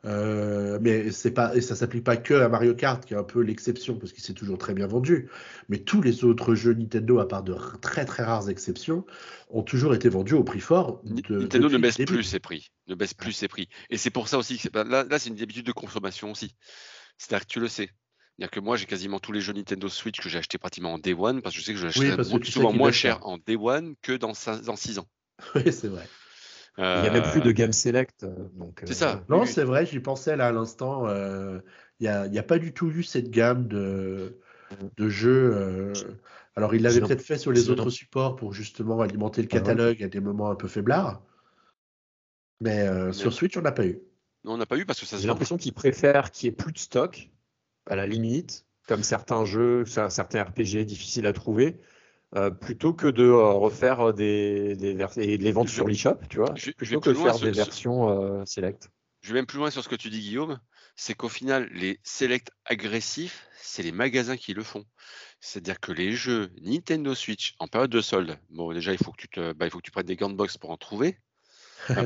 Euh, 0.05 0.79
mais 0.81 1.13
c'est 1.13 1.31
pas 1.31 1.55
et 1.55 1.61
ça 1.61 1.77
s'applique 1.77 2.03
pas 2.03 2.17
que 2.17 2.35
à 2.35 2.49
Mario 2.49 2.75
Kart 2.75 3.05
qui 3.07 3.15
est 3.15 3.17
un 3.17 3.23
peu 3.23 3.41
l'exception 3.41 3.97
parce 3.97 4.11
qu'il 4.13 4.21
s'est 4.25 4.33
toujours 4.33 4.59
très 4.59 4.75
bien 4.75 4.89
vendu. 4.89 5.29
Mais 5.69 5.79
tous 5.79 6.03
les 6.03 6.25
autres 6.25 6.57
jeux 6.57 6.75
Nintendo, 6.75 7.21
à 7.21 7.29
part 7.29 7.45
de 7.45 7.55
très 7.81 8.05
très 8.05 8.25
rares 8.25 8.49
exceptions, 8.49 9.05
ont 9.49 9.63
toujours 9.63 9.95
été 9.95 10.09
vendus 10.09 10.35
au 10.35 10.43
prix 10.43 10.59
fort. 10.59 11.01
De- 11.05 11.39
Nintendo 11.43 11.69
ne 11.69 11.79
baisse 11.79 11.99
plus 11.99 12.25
ses 12.25 12.41
prix, 12.41 12.73
ne 12.89 12.97
baisse 12.97 13.15
plus 13.15 13.31
ses 13.33 13.47
prix. 13.47 13.69
Et 13.91 13.97
c'est 13.97 14.11
pour 14.11 14.27
ça 14.27 14.39
aussi 14.39 14.59
que 14.59 14.69
là, 14.77 15.05
là 15.05 15.19
c'est 15.21 15.31
une 15.31 15.41
habitude 15.41 15.67
de 15.67 15.73
consommation 15.73 16.33
aussi. 16.33 16.57
C'est-à-dire 17.17 17.47
que 17.47 17.53
tu 17.53 17.61
le 17.61 17.69
sais. 17.69 17.91
C'est-à-dire 18.43 18.51
que 18.61 18.61
moi, 18.61 18.77
j'ai 18.77 18.87
quasiment 18.87 19.21
tous 19.21 19.31
les 19.31 19.41
jeux 19.41 19.53
Nintendo 19.53 19.89
Switch 19.89 20.21
que 20.21 20.29
j'ai 20.29 20.39
acheté 20.39 20.59
pratiquement 20.59 20.95
en 20.95 20.99
Day 20.99 21.15
One 21.15 21.43
parce 21.43 21.55
que 21.55 21.61
je 21.61 21.65
sais 21.65 21.75
que 21.75 21.79
je 21.79 21.87
tu 21.87 22.47
sais 22.47 22.51
souvent 22.51 22.73
moins 22.73 22.91
cher 22.91 23.21
pas. 23.21 23.27
en 23.27 23.39
Day 23.39 23.55
One 23.55 23.95
que 24.03 24.17
dans 24.17 24.35
6 24.35 24.99
ans. 24.99 25.07
Oui, 25.55 25.73
c'est 25.73 25.87
vrai. 25.87 26.09
Il 26.77 27.03
n'y 27.03 27.07
a 27.07 27.13
même 27.13 27.23
plus 27.23 27.41
Euh, 27.41 27.45
de 27.45 27.53
Game 27.53 27.73
Select. 27.73 28.25
euh, 28.25 28.35
donc, 28.55 28.81
C'est 28.83 28.95
euh, 28.95 28.97
ça. 28.97 29.25
Non, 29.29 29.43
Oui, 29.43 29.47
oui. 29.47 29.53
c'est 29.53 29.63
vrai, 29.63 29.87
j'y 29.87 30.01
pensais 30.01 30.37
là 30.37 30.49
à 30.49 30.53
l'instant. 30.53 31.07
euh, 31.07 31.61
Il 32.01 32.05
n'y 32.05 32.09
a, 32.09 32.27
y 32.27 32.43
pas 32.43 32.59
du 32.59 32.73
tout 32.73 32.91
eu 32.91 33.05
cette 33.05 33.31
gamme 33.31 33.69
de, 33.69 34.41
de 34.97 35.09
jeux. 35.09 35.53
euh, 35.55 35.93
Alors, 36.57 36.75
il 36.75 36.83
l'avait 36.83 37.01
peut-être 37.01 37.23
fait 37.23 37.39
sur 37.39 37.53
les 37.53 37.71
autres 37.71 37.91
supports 37.91 38.35
pour 38.35 38.53
justement 38.53 39.01
alimenter 39.03 39.43
le 39.43 39.49
Ah 39.53 39.55
ouais. 39.55 39.61
catalogue 39.61 40.03
à 40.03 40.09
des 40.09 40.19
moments 40.21 40.51
un 40.51 40.57
peu 40.57 40.67
faiblards. 40.67 41.23
Mais 42.61 42.81
euh, 42.89 43.13
sur 43.13 43.33
Switch, 43.33 43.57
on 43.57 43.63
n'a 43.63 43.73
pas 43.73 43.87
eu. 43.87 44.01
Non, 44.45 44.55
on 44.55 44.57
n'a 44.57 44.67
pas 44.67 44.77
eu 44.77 44.85
parce 44.85 44.99
que 44.99 45.07
ça 45.07 45.17
J'ai 45.17 45.29
l'impression 45.29 45.57
qu'ils 45.57 45.73
préfèrent 45.73 46.33
qu'il 46.33 46.49
n'y 46.49 46.55
ait 46.55 46.57
plus 46.57 46.73
de 46.73 46.79
stock, 46.79 47.31
à 47.87 47.97
la 47.97 48.07
limite, 48.07 48.67
comme 48.87 49.03
certains 49.03 49.45
jeux, 49.45 49.85
cer- 49.85 50.11
certains 50.11 50.43
RPG 50.43 50.85
difficiles 50.85 51.27
à 51.27 51.33
trouver, 51.33 51.81
euh, 52.35 52.51
plutôt 52.51 52.93
que 52.95 53.07
de 53.07 53.25
euh, 53.25 53.53
refaire 53.53 54.15
des, 54.15 54.77
des 54.77 54.95
vers- 54.95 55.17
et 55.19 55.39
de 55.39 55.43
les 55.43 55.53
vendre 55.53 55.71
sur 55.71 55.87
l'eShop, 55.87 56.17
tu 56.29 56.39
vois, 56.39 56.55
je- 56.57 56.71
plutôt 56.71 57.01
que 57.01 57.11
de 57.11 57.15
faire 57.15 57.39
des 57.39 57.51
versions 57.53 58.09
euh, 58.41 58.45
select. 58.47 58.91
Je 59.21 59.29
vais 59.29 59.35
même 59.35 59.47
plus 59.47 59.59
loin 59.59 59.71
sur 59.71 59.85
ce 59.85 59.89
que 59.89 59.95
tu 59.95 60.11
dis, 60.11 60.21
Guillaume. 60.21 60.59
C'est 60.97 61.15
qu'au 61.15 61.29
final, 61.29 61.69
les 61.73 62.01
select 62.03 62.51
agressifs, 62.65 63.47
c'est 63.57 63.83
les 63.83 63.93
magasins 63.93 64.37
qui 64.37 64.53
le 64.53 64.63
font. 64.63 64.85
C'est-à-dire 65.41 65.79
que 65.81 65.93
les 65.93 66.13
jeux 66.13 66.51
Nintendo 66.61 67.15
Switch 67.15 67.55
en 67.59 67.67
période 67.69 67.91
de 67.91 68.01
solde, 68.01 68.37
bon, 68.51 68.73
déjà, 68.73 68.93
il 68.93 68.99
faut 68.99 69.13
que 69.13 69.21
tu, 69.21 69.29
te, 69.29 69.53
bah, 69.53 69.67
il 69.67 69.71
faut 69.71 69.79
que 69.79 69.85
tu 69.85 69.91
prennes 69.91 70.07
des 70.07 70.17
gants 70.17 70.29
de 70.29 70.35
box 70.35 70.59
pour 70.59 70.71
en 70.71 70.77
trouver, 70.77 71.19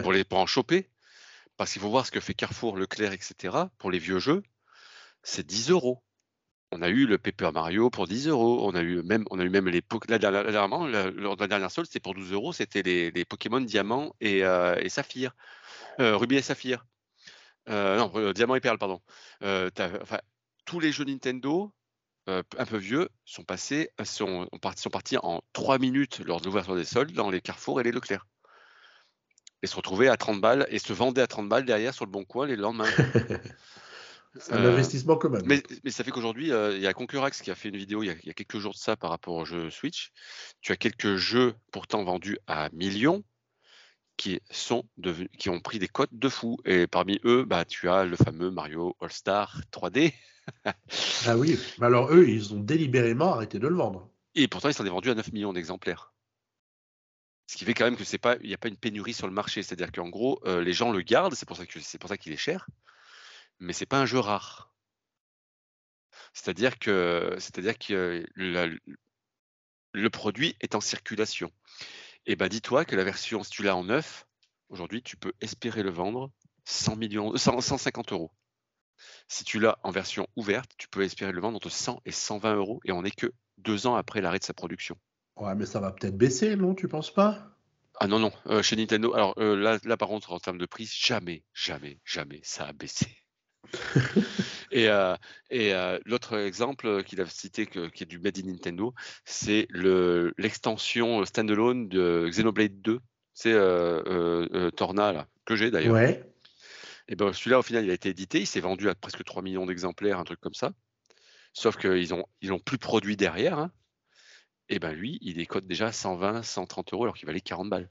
pour, 0.02 0.12
les, 0.12 0.24
pour 0.24 0.38
en 0.38 0.46
choper. 0.46 0.90
Parce 1.56 1.72
qu'il 1.72 1.80
faut 1.80 1.88
voir 1.90 2.04
ce 2.06 2.10
que 2.10 2.20
fait 2.20 2.34
Carrefour, 2.34 2.76
Leclerc, 2.76 3.12
etc. 3.12 3.70
Pour 3.78 3.90
les 3.90 3.98
vieux 3.98 4.18
jeux, 4.18 4.42
c'est 5.26 5.44
10 5.46 5.70
euros. 5.70 6.02
On 6.72 6.82
a 6.82 6.88
eu 6.88 7.06
le 7.06 7.18
Paper 7.18 7.50
Mario 7.52 7.90
pour 7.90 8.06
10 8.06 8.28
euros. 8.28 8.66
On 8.66 8.74
a 8.74 8.82
eu 8.82 9.02
même, 9.02 9.24
on 9.30 9.38
a 9.38 9.44
eu 9.44 9.50
même 9.50 9.68
les 9.68 9.82
Po- 9.82 10.00
la 10.08 10.18
dernière- 10.18 10.44
la 10.44 10.52
dernièrement, 10.52 10.86
la- 10.86 11.10
lors 11.10 11.36
de 11.36 11.40
la 11.42 11.48
dernière 11.48 11.70
solde, 11.70 11.86
c'était 11.86 12.00
pour 12.00 12.14
12 12.14 12.32
euros. 12.32 12.52
C'était 12.52 12.82
les, 12.82 13.24
Pokémon 13.24 13.60
Diamant 13.60 14.14
et, 14.20 14.44
euh, 14.44 14.76
Saphir, 14.88 15.32
Euh, 16.00 16.16
Ruby 16.16 16.36
et 16.36 16.42
Saphir. 16.42 16.84
Euh, 17.68 17.96
non, 17.98 18.32
Diamant 18.32 18.54
et 18.54 18.60
Perle, 18.60 18.78
pardon. 18.78 19.00
Enfin, 19.42 20.18
tous 20.64 20.78
les 20.80 20.92
jeux 20.92 21.04
Nintendo, 21.04 21.72
un 22.26 22.42
peu 22.66 22.76
vieux, 22.76 23.08
sont 23.24 23.44
passés, 23.44 23.90
sont, 24.04 24.48
sont 24.76 24.90
partis 24.90 25.16
en 25.22 25.40
3 25.52 25.78
minutes 25.78 26.20
lors 26.24 26.40
de 26.40 26.46
l'ouverture 26.46 26.76
des 26.76 26.84
soldes 26.84 27.12
dans 27.12 27.30
les 27.30 27.40
Carrefour 27.40 27.80
et 27.80 27.84
les 27.84 27.92
Leclerc. 27.92 28.26
Et 29.62 29.66
se 29.66 29.76
retrouvaient 29.76 30.08
à 30.08 30.16
30 30.16 30.40
balles 30.40 30.66
et 30.70 30.78
se 30.78 30.92
vendaient 30.92 31.22
à 31.22 31.26
30 31.26 31.48
balles 31.48 31.64
derrière 31.64 31.94
sur 31.94 32.04
le 32.04 32.10
bon 32.10 32.24
coin 32.24 32.46
les 32.46 32.56
lendemains. 32.56 32.84
C'est 34.40 34.52
un 34.52 34.64
Euh, 34.64 34.72
investissement 34.72 35.16
quand 35.16 35.30
même. 35.30 35.42
Mais, 35.46 35.62
mais 35.84 35.90
ça 35.90 36.04
fait 36.04 36.10
qu'aujourd'hui, 36.10 36.52
euh, 36.52 36.76
il 36.76 36.82
y 36.82 36.86
a 36.86 36.92
Concurax 36.92 37.42
qui 37.42 37.50
a 37.50 37.54
fait 37.54 37.68
une 37.68 37.76
vidéo 37.76 38.02
il 38.02 38.06
y 38.06 38.10
a, 38.10 38.14
il 38.22 38.26
y 38.26 38.30
a 38.30 38.34
quelques 38.34 38.58
jours 38.58 38.72
de 38.72 38.78
ça 38.78 38.96
par 38.96 39.10
rapport 39.10 39.34
au 39.34 39.44
jeu 39.44 39.70
Switch. 39.70 40.12
Tu 40.60 40.72
as 40.72 40.76
quelques 40.76 41.16
jeux 41.16 41.54
pourtant 41.72 42.04
vendus 42.04 42.38
à 42.46 42.68
millions 42.72 43.24
qui, 44.16 44.40
sont 44.50 44.84
devenus, 44.96 45.30
qui 45.38 45.50
ont 45.50 45.60
pris 45.60 45.78
des 45.78 45.88
cotes 45.88 46.12
de 46.12 46.28
fou. 46.28 46.58
Et 46.64 46.86
parmi 46.86 47.20
eux, 47.24 47.44
bah, 47.44 47.64
tu 47.64 47.88
as 47.88 48.04
le 48.04 48.16
fameux 48.16 48.50
Mario 48.50 48.96
All-Star 49.00 49.60
3D. 49.72 50.12
Ah 51.26 51.36
oui, 51.36 51.58
mais 51.78 51.86
alors 51.86 52.12
eux, 52.12 52.28
ils 52.28 52.54
ont 52.54 52.60
délibérément 52.60 53.34
arrêté 53.34 53.58
de 53.58 53.66
le 53.66 53.74
vendre. 53.74 54.08
Et 54.36 54.46
pourtant, 54.48 54.68
il 54.68 54.74
s'en 54.74 54.86
est 54.86 54.90
vendu 54.90 55.10
à 55.10 55.14
9 55.14 55.32
millions 55.32 55.52
d'exemplaires. 55.52 56.12
Ce 57.48 57.56
qui 57.56 57.64
fait 57.64 57.74
quand 57.74 57.84
même 57.84 57.96
que 57.96 58.04
c'est 58.04 58.18
pas, 58.18 58.36
il 58.42 58.48
n'y 58.48 58.54
a 58.54 58.58
pas 58.58 58.68
une 58.68 58.76
pénurie 58.76 59.12
sur 59.12 59.26
le 59.26 59.32
marché. 59.32 59.62
C'est-à-dire 59.62 59.92
qu'en 59.92 60.08
gros, 60.08 60.40
euh, 60.46 60.62
les 60.62 60.72
gens 60.72 60.92
le 60.92 61.00
gardent, 61.00 61.34
c'est 61.34 61.46
pour 61.46 61.56
ça 61.56 61.66
que 61.66 61.80
c'est 61.80 61.98
pour 61.98 62.08
ça 62.08 62.16
qu'il 62.16 62.32
est 62.32 62.36
cher, 62.36 62.66
mais 63.58 63.72
c'est 63.72 63.86
pas 63.86 64.00
un 64.00 64.06
jeu 64.06 64.18
rare. 64.18 64.72
C'est-à-dire 66.32 66.78
que, 66.78 67.34
c'est-à-dire 67.38 67.78
que 67.78 68.24
le 68.36 70.10
produit 70.10 70.56
est 70.60 70.74
en 70.74 70.80
circulation. 70.80 71.50
Et 72.26 72.36
ben, 72.36 72.48
dis-toi 72.48 72.84
que 72.84 72.96
la 72.96 73.04
version, 73.04 73.42
si 73.42 73.50
tu 73.50 73.62
l'as 73.62 73.76
en 73.76 73.84
neuf, 73.84 74.26
aujourd'hui, 74.68 75.02
tu 75.02 75.16
peux 75.16 75.32
espérer 75.40 75.82
le 75.82 75.90
vendre 75.90 76.30
100 76.64 76.96
millions, 76.96 77.36
100 77.36 77.60
150 77.60 78.12
euros. 78.12 78.32
Si 79.28 79.44
tu 79.44 79.60
l'as 79.60 79.78
en 79.82 79.90
version 79.90 80.26
ouverte, 80.36 80.70
tu 80.78 80.88
peux 80.88 81.02
espérer 81.02 81.32
le 81.32 81.40
vendre 81.40 81.56
entre 81.56 81.70
100 81.70 82.00
et 82.04 82.12
120 82.12 82.56
euros, 82.56 82.80
et 82.84 82.92
on 82.92 83.02
n'est 83.02 83.10
que 83.10 83.32
deux 83.58 83.86
ans 83.86 83.94
après 83.94 84.20
l'arrêt 84.20 84.38
de 84.38 84.44
sa 84.44 84.54
production. 84.54 84.96
Ouais, 85.36 85.54
mais 85.54 85.66
ça 85.66 85.80
va 85.80 85.92
peut-être 85.92 86.16
baisser, 86.16 86.56
non 86.56 86.74
Tu 86.74 86.88
penses 86.88 87.12
pas? 87.12 87.56
Ah 87.98 88.08
non, 88.08 88.18
non, 88.18 88.32
euh, 88.46 88.62
chez 88.62 88.76
Nintendo, 88.76 89.14
alors 89.14 89.34
euh, 89.38 89.56
là, 89.56 89.78
là, 89.84 89.96
par 89.96 90.08
contre, 90.08 90.32
en 90.32 90.38
termes 90.38 90.58
de 90.58 90.66
prix, 90.66 90.86
jamais, 90.86 91.44
jamais, 91.54 92.00
jamais 92.04 92.40
ça 92.42 92.66
a 92.66 92.72
baissé. 92.72 93.06
et 94.70 94.88
euh, 94.88 95.14
et 95.50 95.74
euh, 95.74 95.98
l'autre 96.04 96.36
exemple 96.38 97.02
qu'il 97.04 97.20
a 97.20 97.26
cité, 97.26 97.66
que- 97.66 97.88
qui 97.88 98.02
est 98.02 98.06
du 98.06 98.18
Made 98.18 98.38
in 98.38 98.46
Nintendo, 98.50 98.94
c'est 99.24 99.66
le- 99.70 100.32
l'extension 100.38 101.24
standalone 101.24 101.88
de 101.88 102.26
Xenoblade 102.28 102.80
2. 102.80 103.00
C'est 103.34 103.52
euh, 103.52 104.70
Torna, 104.70 105.12
là, 105.12 105.28
que 105.44 105.56
j'ai 105.56 105.70
d'ailleurs. 105.70 105.94
Ouais. 105.94 106.22
Et 107.08 107.16
ben 107.16 107.32
celui-là, 107.32 107.58
au 107.58 107.62
final, 107.62 107.84
il 107.84 107.90
a 107.90 107.94
été 107.94 108.08
édité, 108.08 108.40
il 108.40 108.46
s'est 108.46 108.60
vendu 108.60 108.88
à 108.88 108.94
presque 108.94 109.22
3 109.24 109.42
millions 109.42 109.66
d'exemplaires, 109.66 110.18
un 110.18 110.24
truc 110.24 110.40
comme 110.40 110.54
ça. 110.54 110.72
Sauf 111.52 111.76
qu'ils 111.76 112.12
ont, 112.14 112.26
ils 112.40 112.52
ont 112.52 112.58
plus 112.58 112.78
produit 112.78 113.16
derrière. 113.16 113.58
hein. 113.58 113.70
Et 114.68 114.78
ben 114.80 114.92
lui, 114.92 115.18
il 115.20 115.34
décote 115.34 115.66
déjà 115.66 115.92
120, 115.92 116.42
130 116.42 116.92
euros 116.92 117.04
alors 117.04 117.14
qu'il 117.16 117.26
valait 117.26 117.40
40 117.40 117.70
balles. 117.70 117.88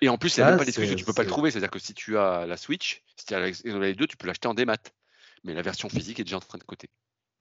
Et 0.00 0.08
en 0.08 0.18
plus, 0.18 0.36
il 0.36 0.40
n'y 0.40 0.44
a 0.44 0.46
Ah, 0.46 0.50
même 0.50 0.58
pas 0.58 0.64
c'est- 0.64 0.72
que 0.86 0.94
tu 0.94 1.04
peux 1.04 1.12
pas 1.12 1.22
le 1.22 1.26
c'est- 1.26 1.32
trouver. 1.32 1.50
C'est-à-dire 1.50 1.70
que 1.70 1.78
si 1.78 1.94
tu 1.94 2.18
as 2.18 2.46
la 2.46 2.56
Switch, 2.56 3.02
si 3.16 3.26
tu 3.26 3.34
as 3.34 3.50
Xenoblade 3.50 3.96
2, 3.96 4.06
tu 4.06 4.16
peux 4.16 4.26
l'acheter 4.26 4.48
en 4.48 4.54
démat. 4.54 4.76
Mais 5.44 5.54
la 5.54 5.62
version 5.62 5.88
physique 5.88 6.20
est 6.20 6.24
déjà 6.24 6.36
en 6.36 6.40
train 6.40 6.58
de 6.58 6.64
côté. 6.64 6.88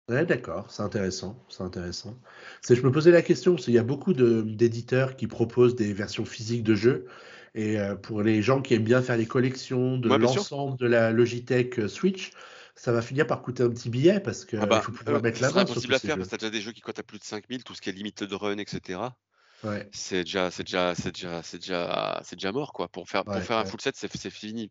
Ouais, 0.09 0.25
d'accord, 0.25 0.71
c'est 0.71 0.83
intéressant, 0.83 1.45
c'est 1.49 1.63
intéressant. 1.63 2.17
C'est, 2.61 2.75
je 2.75 2.81
me 2.81 2.91
posais 2.93 3.11
la 3.11 3.21
question, 3.21 3.53
parce 3.55 3.65
qu'il 3.65 3.73
y 3.73 3.77
a 3.77 3.83
beaucoup 3.83 4.13
de- 4.13 4.41
d'éditeurs 4.41 5.17
qui 5.17 5.27
proposent 5.27 5.75
des 5.75 5.91
versions 5.93 6.23
physiques 6.23 6.63
de 6.63 6.75
jeux, 6.75 7.07
et 7.55 7.77
euh, 7.77 7.95
pour 7.95 8.21
les 8.23 8.41
gens 8.41 8.61
qui 8.61 8.73
aiment 8.73 8.83
bien 8.85 9.01
faire 9.01 9.17
les 9.17 9.25
collections 9.27 9.97
de 9.97 10.09
Ouais, 10.09 10.17
l'ensemble 10.17 10.77
de 10.77 10.87
la 10.87 11.11
Logitech 11.11 11.79
euh, 11.79 11.87
Switch, 11.89 12.31
ça 12.75 12.93
va 12.93 13.01
finir 13.01 13.27
par 13.27 13.41
coûter 13.41 13.63
un 13.63 13.69
petit 13.69 13.89
billet, 13.89 14.21
parce 14.21 14.45
qu'il 14.45 14.59
Ah 14.61 14.65
bah, 14.65 14.81
faut 14.81 14.93
pouvoir 14.93 15.17
euh, 15.17 15.21
mettre 15.21 15.41
la 15.41 15.51
main 15.51 15.65
sur 15.65 15.73
impossible 15.73 15.93
à 15.95 15.99
faire 15.99 16.15
jeux. 16.15 16.21
parce 16.21 16.29
que 16.29 16.35
tu 16.37 16.45
as 16.45 16.49
déjà 16.49 16.57
des 16.57 16.61
jeux 16.61 16.71
qui 16.71 16.81
cotent 16.81 16.99
à 16.99 17.03
plus 17.03 17.19
de 17.19 17.23
5000, 17.25 17.65
tout 17.65 17.75
ce 17.75 17.81
qui 17.81 17.89
est 17.89 17.93
limited 17.93 18.31
run, 18.31 18.57
etc. 18.59 19.17
Ouais, 19.63 19.89
c'est 19.91 20.23
déjà 20.23 20.51
c'est 20.51 20.63
déjà 20.63 20.93
c'est 20.93 21.11
déjà 21.11 21.41
c'est 21.41 21.57
déjà 21.57 22.21
c'est 22.23 22.35
déjà 22.35 22.51
mort 22.51 22.73
quoi. 22.73 22.87
Pour 22.89 23.09
faire 23.09 23.25
pour 23.25 23.33
Ouais, 23.33 23.41
faire 23.41 23.57
un 23.57 23.65
full 23.65 23.81
set 23.81 23.95
c'est 23.95 24.29
fini. 24.29 24.69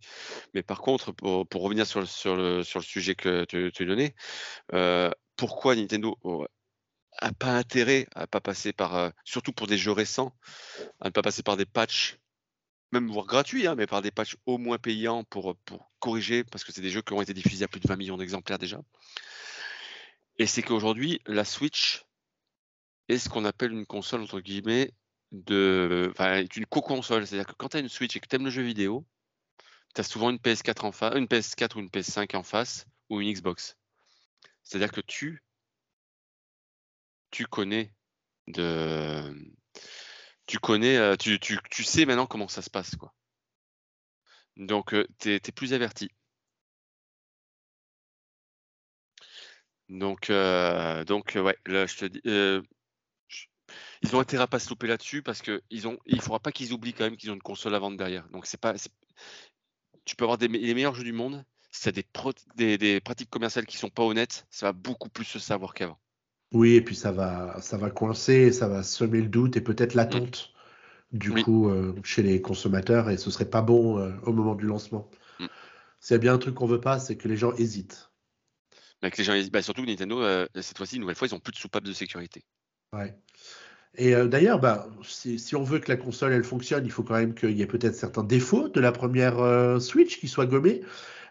Mais 0.54 0.62
par 0.62 0.80
contre 0.80 1.12
pour, 1.12 1.46
pour 1.48 1.62
revenir 1.62 1.86
sur 1.86 2.00
le, 2.00 2.06
sur 2.06 2.36
le 2.36 2.62
sur 2.62 2.78
le 2.78 2.84
sujet 2.84 3.16
que 3.16 3.44
tu 3.46 3.72
tu 3.74 3.84
donné 3.84 4.14
euh, 4.74 5.10
pourquoi 5.36 5.74
Nintendo 5.74 6.16
oh, 6.22 6.46
a 7.18 7.32
pas 7.32 7.52
intérêt 7.56 8.06
à 8.14 8.28
pas 8.28 8.40
passer 8.40 8.72
par 8.72 8.96
euh, 8.96 9.10
surtout 9.24 9.52
pour 9.52 9.66
des 9.66 9.78
jeux 9.78 9.92
récents 9.92 10.32
à 11.00 11.06
ne 11.06 11.10
pas 11.10 11.22
passer 11.22 11.42
par 11.42 11.56
des 11.56 11.66
patchs 11.66 12.18
même 12.92 13.10
voire 13.10 13.26
gratuits 13.26 13.66
hein, 13.66 13.74
mais 13.74 13.86
par 13.86 14.02
des 14.02 14.12
patchs 14.12 14.36
au 14.46 14.56
moins 14.58 14.78
payants 14.78 15.24
pour 15.24 15.56
pour 15.64 15.90
corriger 15.98 16.44
parce 16.44 16.62
que 16.62 16.72
c'est 16.72 16.80
des 16.80 16.90
jeux 16.90 17.02
qui 17.02 17.12
ont 17.12 17.22
été 17.22 17.34
diffusés 17.34 17.64
à 17.64 17.68
plus 17.68 17.80
de 17.80 17.88
20 17.88 17.96
millions 17.96 18.16
d'exemplaires 18.16 18.58
déjà. 18.58 18.80
Et 20.38 20.46
c'est 20.46 20.62
qu'aujourd'hui 20.62 21.20
la 21.26 21.44
Switch 21.44 22.05
est 23.08 23.18
ce 23.18 23.28
qu'on 23.28 23.44
appelle 23.44 23.72
une 23.72 23.86
console 23.86 24.22
entre 24.22 24.40
guillemets 24.40 24.92
de 25.32 26.12
une 26.56 26.66
co-console. 26.66 27.26
C'est-à-dire 27.26 27.46
que 27.46 27.54
quand 27.54 27.68
tu 27.70 27.76
as 27.76 27.80
une 27.80 27.88
Switch 27.88 28.16
et 28.16 28.20
que 28.20 28.28
tu 28.28 28.36
aimes 28.36 28.44
le 28.44 28.50
jeu 28.50 28.62
vidéo 28.62 29.06
tu 29.94 30.00
as 30.00 30.04
souvent 30.04 30.30
une 30.30 30.36
PS4 30.36 30.84
en 30.84 30.92
face 30.92 31.14
une 31.16 31.26
PS4 31.26 31.76
ou 31.76 31.80
une 31.80 31.88
PS5 31.88 32.36
en 32.36 32.42
face 32.42 32.86
ou 33.08 33.20
une 33.20 33.32
Xbox. 33.32 33.76
C'est-à-dire 34.62 34.92
que 34.92 35.00
tu 35.00 35.42
connais 37.50 37.92
de 38.46 39.34
tu 40.46 40.58
connais 40.58 40.96
euh, 40.96 41.16
tu, 41.16 41.84
sais 41.84 42.06
maintenant 42.06 42.26
comment 42.26 42.48
ça 42.48 42.62
se 42.62 42.70
passe 42.70 42.94
donc 44.56 44.94
tu 45.18 45.32
es, 45.32 45.40
plus 45.40 45.74
averti. 45.74 46.10
Donc 49.88 50.30
euh, 50.30 51.04
donc 51.04 51.32
ouais 51.36 51.56
là 51.66 51.86
je 51.86 51.96
te 51.96 52.04
dis 52.06 52.20
euh, 52.26 52.62
ils 54.02 54.14
ont 54.16 54.20
intérêt 54.20 54.44
à 54.44 54.46
pas 54.46 54.58
se 54.58 54.68
louper 54.70 54.86
là-dessus 54.86 55.22
parce 55.22 55.42
que 55.42 55.62
ils 55.70 55.88
ont, 55.88 55.98
il 56.06 56.20
faudra 56.20 56.40
pas 56.40 56.52
qu'ils 56.52 56.72
oublient 56.72 56.94
quand 56.94 57.04
même 57.04 57.16
qu'ils 57.16 57.30
ont 57.30 57.34
une 57.34 57.42
console 57.42 57.74
à 57.74 57.78
vendre 57.78 57.96
derrière. 57.96 58.28
Donc 58.30 58.46
c'est 58.46 58.60
pas, 58.60 58.76
c'est- 58.78 58.92
tu 60.04 60.16
peux 60.16 60.24
avoir 60.24 60.38
des, 60.38 60.48
les 60.48 60.74
meilleurs 60.74 60.94
jeux 60.94 61.04
du 61.04 61.12
monde, 61.12 61.44
si 61.70 61.82
tu 61.82 61.88
as 61.88 61.92
des, 61.92 62.04
des, 62.56 62.78
des 62.78 63.00
pratiques 63.00 63.30
commerciales 63.30 63.66
qui 63.66 63.76
sont 63.76 63.90
pas 63.90 64.04
honnêtes, 64.04 64.46
ça 64.50 64.66
va 64.66 64.72
beaucoup 64.72 65.08
plus 65.08 65.24
se 65.24 65.38
savoir 65.38 65.74
qu'avant. 65.74 65.98
Oui, 66.52 66.74
et 66.74 66.80
puis 66.80 66.94
ça 66.94 67.12
va, 67.12 67.60
ça 67.60 67.76
va 67.76 67.90
coincer, 67.90 68.52
ça 68.52 68.68
va 68.68 68.82
semer 68.82 69.20
le 69.20 69.28
doute 69.28 69.56
et 69.56 69.60
peut-être 69.60 69.94
l'attente 69.94 70.52
du 71.12 71.32
Oui. 71.32 71.42
coup 71.42 71.68
euh, 71.68 71.94
chez 72.04 72.22
les 72.22 72.40
consommateurs 72.40 73.10
et 73.10 73.16
ce 73.18 73.30
serait 73.30 73.50
pas 73.50 73.62
bon 73.62 73.98
euh, 73.98 74.12
au 74.24 74.32
moment 74.32 74.54
du 74.54 74.66
lancement. 74.66 75.10
Mm. 75.40 75.46
Y 76.10 76.14
a 76.14 76.18
bien 76.18 76.34
un 76.34 76.38
truc 76.38 76.54
qu'on 76.54 76.66
veut 76.66 76.80
pas, 76.80 76.98
c'est 76.98 77.16
que 77.16 77.28
les 77.28 77.36
gens 77.36 77.52
hésitent. 77.54 78.10
Mais 79.02 79.10
que 79.10 79.18
les 79.18 79.24
gens, 79.24 79.34
bah, 79.50 79.62
surtout 79.62 79.84
Nintendo, 79.84 80.20
euh, 80.22 80.46
cette 80.60 80.76
fois-ci, 80.76 80.96
une 80.96 81.02
nouvelle 81.02 81.16
fois, 81.16 81.28
ils 81.28 81.34
ont 81.34 81.40
plus 81.40 81.52
de 81.52 81.58
soupape 81.58 81.84
de 81.84 81.92
sécurité. 81.92 82.44
Ouais. 82.92 83.14
Et 83.96 84.14
euh, 84.14 84.26
d'ailleurs, 84.26 84.60
bah, 84.60 84.88
si, 85.02 85.38
si 85.38 85.56
on 85.56 85.62
veut 85.62 85.78
que 85.78 85.90
la 85.90 85.96
console 85.96 86.32
elle 86.32 86.44
fonctionne, 86.44 86.84
il 86.84 86.90
faut 86.90 87.02
quand 87.02 87.14
même 87.14 87.34
qu'il 87.34 87.52
y 87.52 87.62
ait 87.62 87.66
peut-être 87.66 87.94
certains 87.94 88.24
défauts 88.24 88.68
de 88.68 88.80
la 88.80 88.92
première 88.92 89.38
euh, 89.38 89.78
Switch 89.78 90.20
qui 90.20 90.28
soient 90.28 90.46
gommés. 90.46 90.82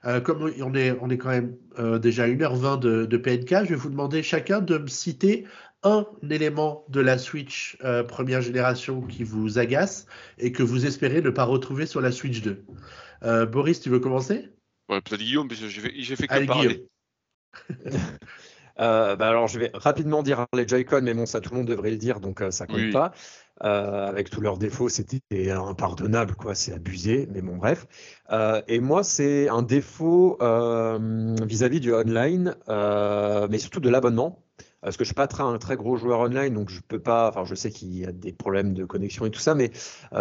Euh, 0.05 0.19
comme 0.21 0.51
on 0.61 0.75
est, 0.75 0.91
on 1.01 1.09
est 1.09 1.17
quand 1.17 1.29
même 1.29 1.55
déjà 1.99 2.23
à 2.23 2.27
1h20 2.27 2.79
de, 2.79 3.05
de 3.05 3.17
PNK, 3.17 3.65
je 3.65 3.69
vais 3.69 3.75
vous 3.75 3.89
demander 3.89 4.21
chacun 4.21 4.61
de 4.61 4.77
me 4.77 4.87
citer 4.87 5.45
un 5.81 6.05
élément 6.29 6.85
de 6.89 6.99
la 6.99 7.17
Switch 7.17 7.77
première 8.07 8.41
génération 8.41 9.01
qui 9.01 9.23
vous 9.23 9.57
agace 9.57 10.05
et 10.37 10.51
que 10.51 10.61
vous 10.61 10.85
espérez 10.85 11.21
ne 11.21 11.31
pas 11.31 11.43
retrouver 11.43 11.87
sur 11.87 12.01
la 12.01 12.11
Switch 12.11 12.41
2. 12.41 12.63
Euh, 13.23 13.45
Boris, 13.45 13.79
tu 13.81 13.89
veux 13.89 13.99
commencer? 13.99 14.49
Ouais, 14.89 15.01
peut-être 15.01 15.21
Guillaume, 15.21 15.47
parce 15.47 15.61
que 15.61 15.67
j'ai 15.67 15.81
fait, 15.81 16.15
fait 16.15 16.27
que 16.27 16.33
Allez, 16.33 16.45
parler. 16.45 16.87
Euh, 18.79 19.15
bah 19.15 19.29
alors, 19.29 19.47
je 19.47 19.59
vais 19.59 19.71
rapidement 19.73 20.23
dire 20.23 20.45
les 20.53 20.67
Joy-Con, 20.67 21.01
mais 21.03 21.13
bon, 21.13 21.25
ça 21.25 21.39
tout 21.39 21.51
le 21.51 21.57
monde 21.57 21.67
devrait 21.67 21.91
le 21.91 21.97
dire, 21.97 22.19
donc 22.19 22.41
euh, 22.41 22.51
ça 22.51 22.67
compte 22.67 22.77
Oui. 22.77 22.91
pas. 22.91 23.11
Euh, 23.63 24.07
avec 24.07 24.29
tous 24.29 24.41
leurs 24.41 24.57
défauts, 24.57 24.89
c'était 24.89 25.21
impardonnable, 25.51 26.35
quoi. 26.35 26.55
C'est 26.55 26.73
abusé, 26.73 27.29
mais 27.31 27.41
bon, 27.41 27.55
bref. 27.55 27.87
Et 28.67 28.79
moi, 28.81 29.03
c'est 29.03 29.47
un 29.47 29.61
défaut 29.61 30.37
vis-à-vis 30.39 31.79
du 31.79 31.93
online, 31.93 32.55
mais 32.67 33.57
surtout 33.57 33.79
de 33.79 33.89
l'abonnement. 33.89 34.41
Parce 34.81 34.97
que 34.97 35.03
je 35.03 35.07
suis 35.07 35.15
pas 35.15 35.27
très, 35.27 35.41
un 35.41 35.57
très 35.57 35.77
gros 35.77 35.95
joueur 35.95 36.19
online, 36.19 36.53
donc 36.53 36.69
je 36.69 36.79
peux 36.85 36.99
pas. 36.99 37.29
Enfin, 37.29 37.43
je 37.45 37.55
sais 37.55 37.71
qu'il 37.71 37.97
y 37.97 38.05
a 38.05 38.11
des 38.11 38.33
problèmes 38.33 38.73
de 38.73 38.83
connexion 38.85 39.25
et 39.25 39.31
tout 39.31 39.39
ça, 39.39 39.55
mais 39.55 39.71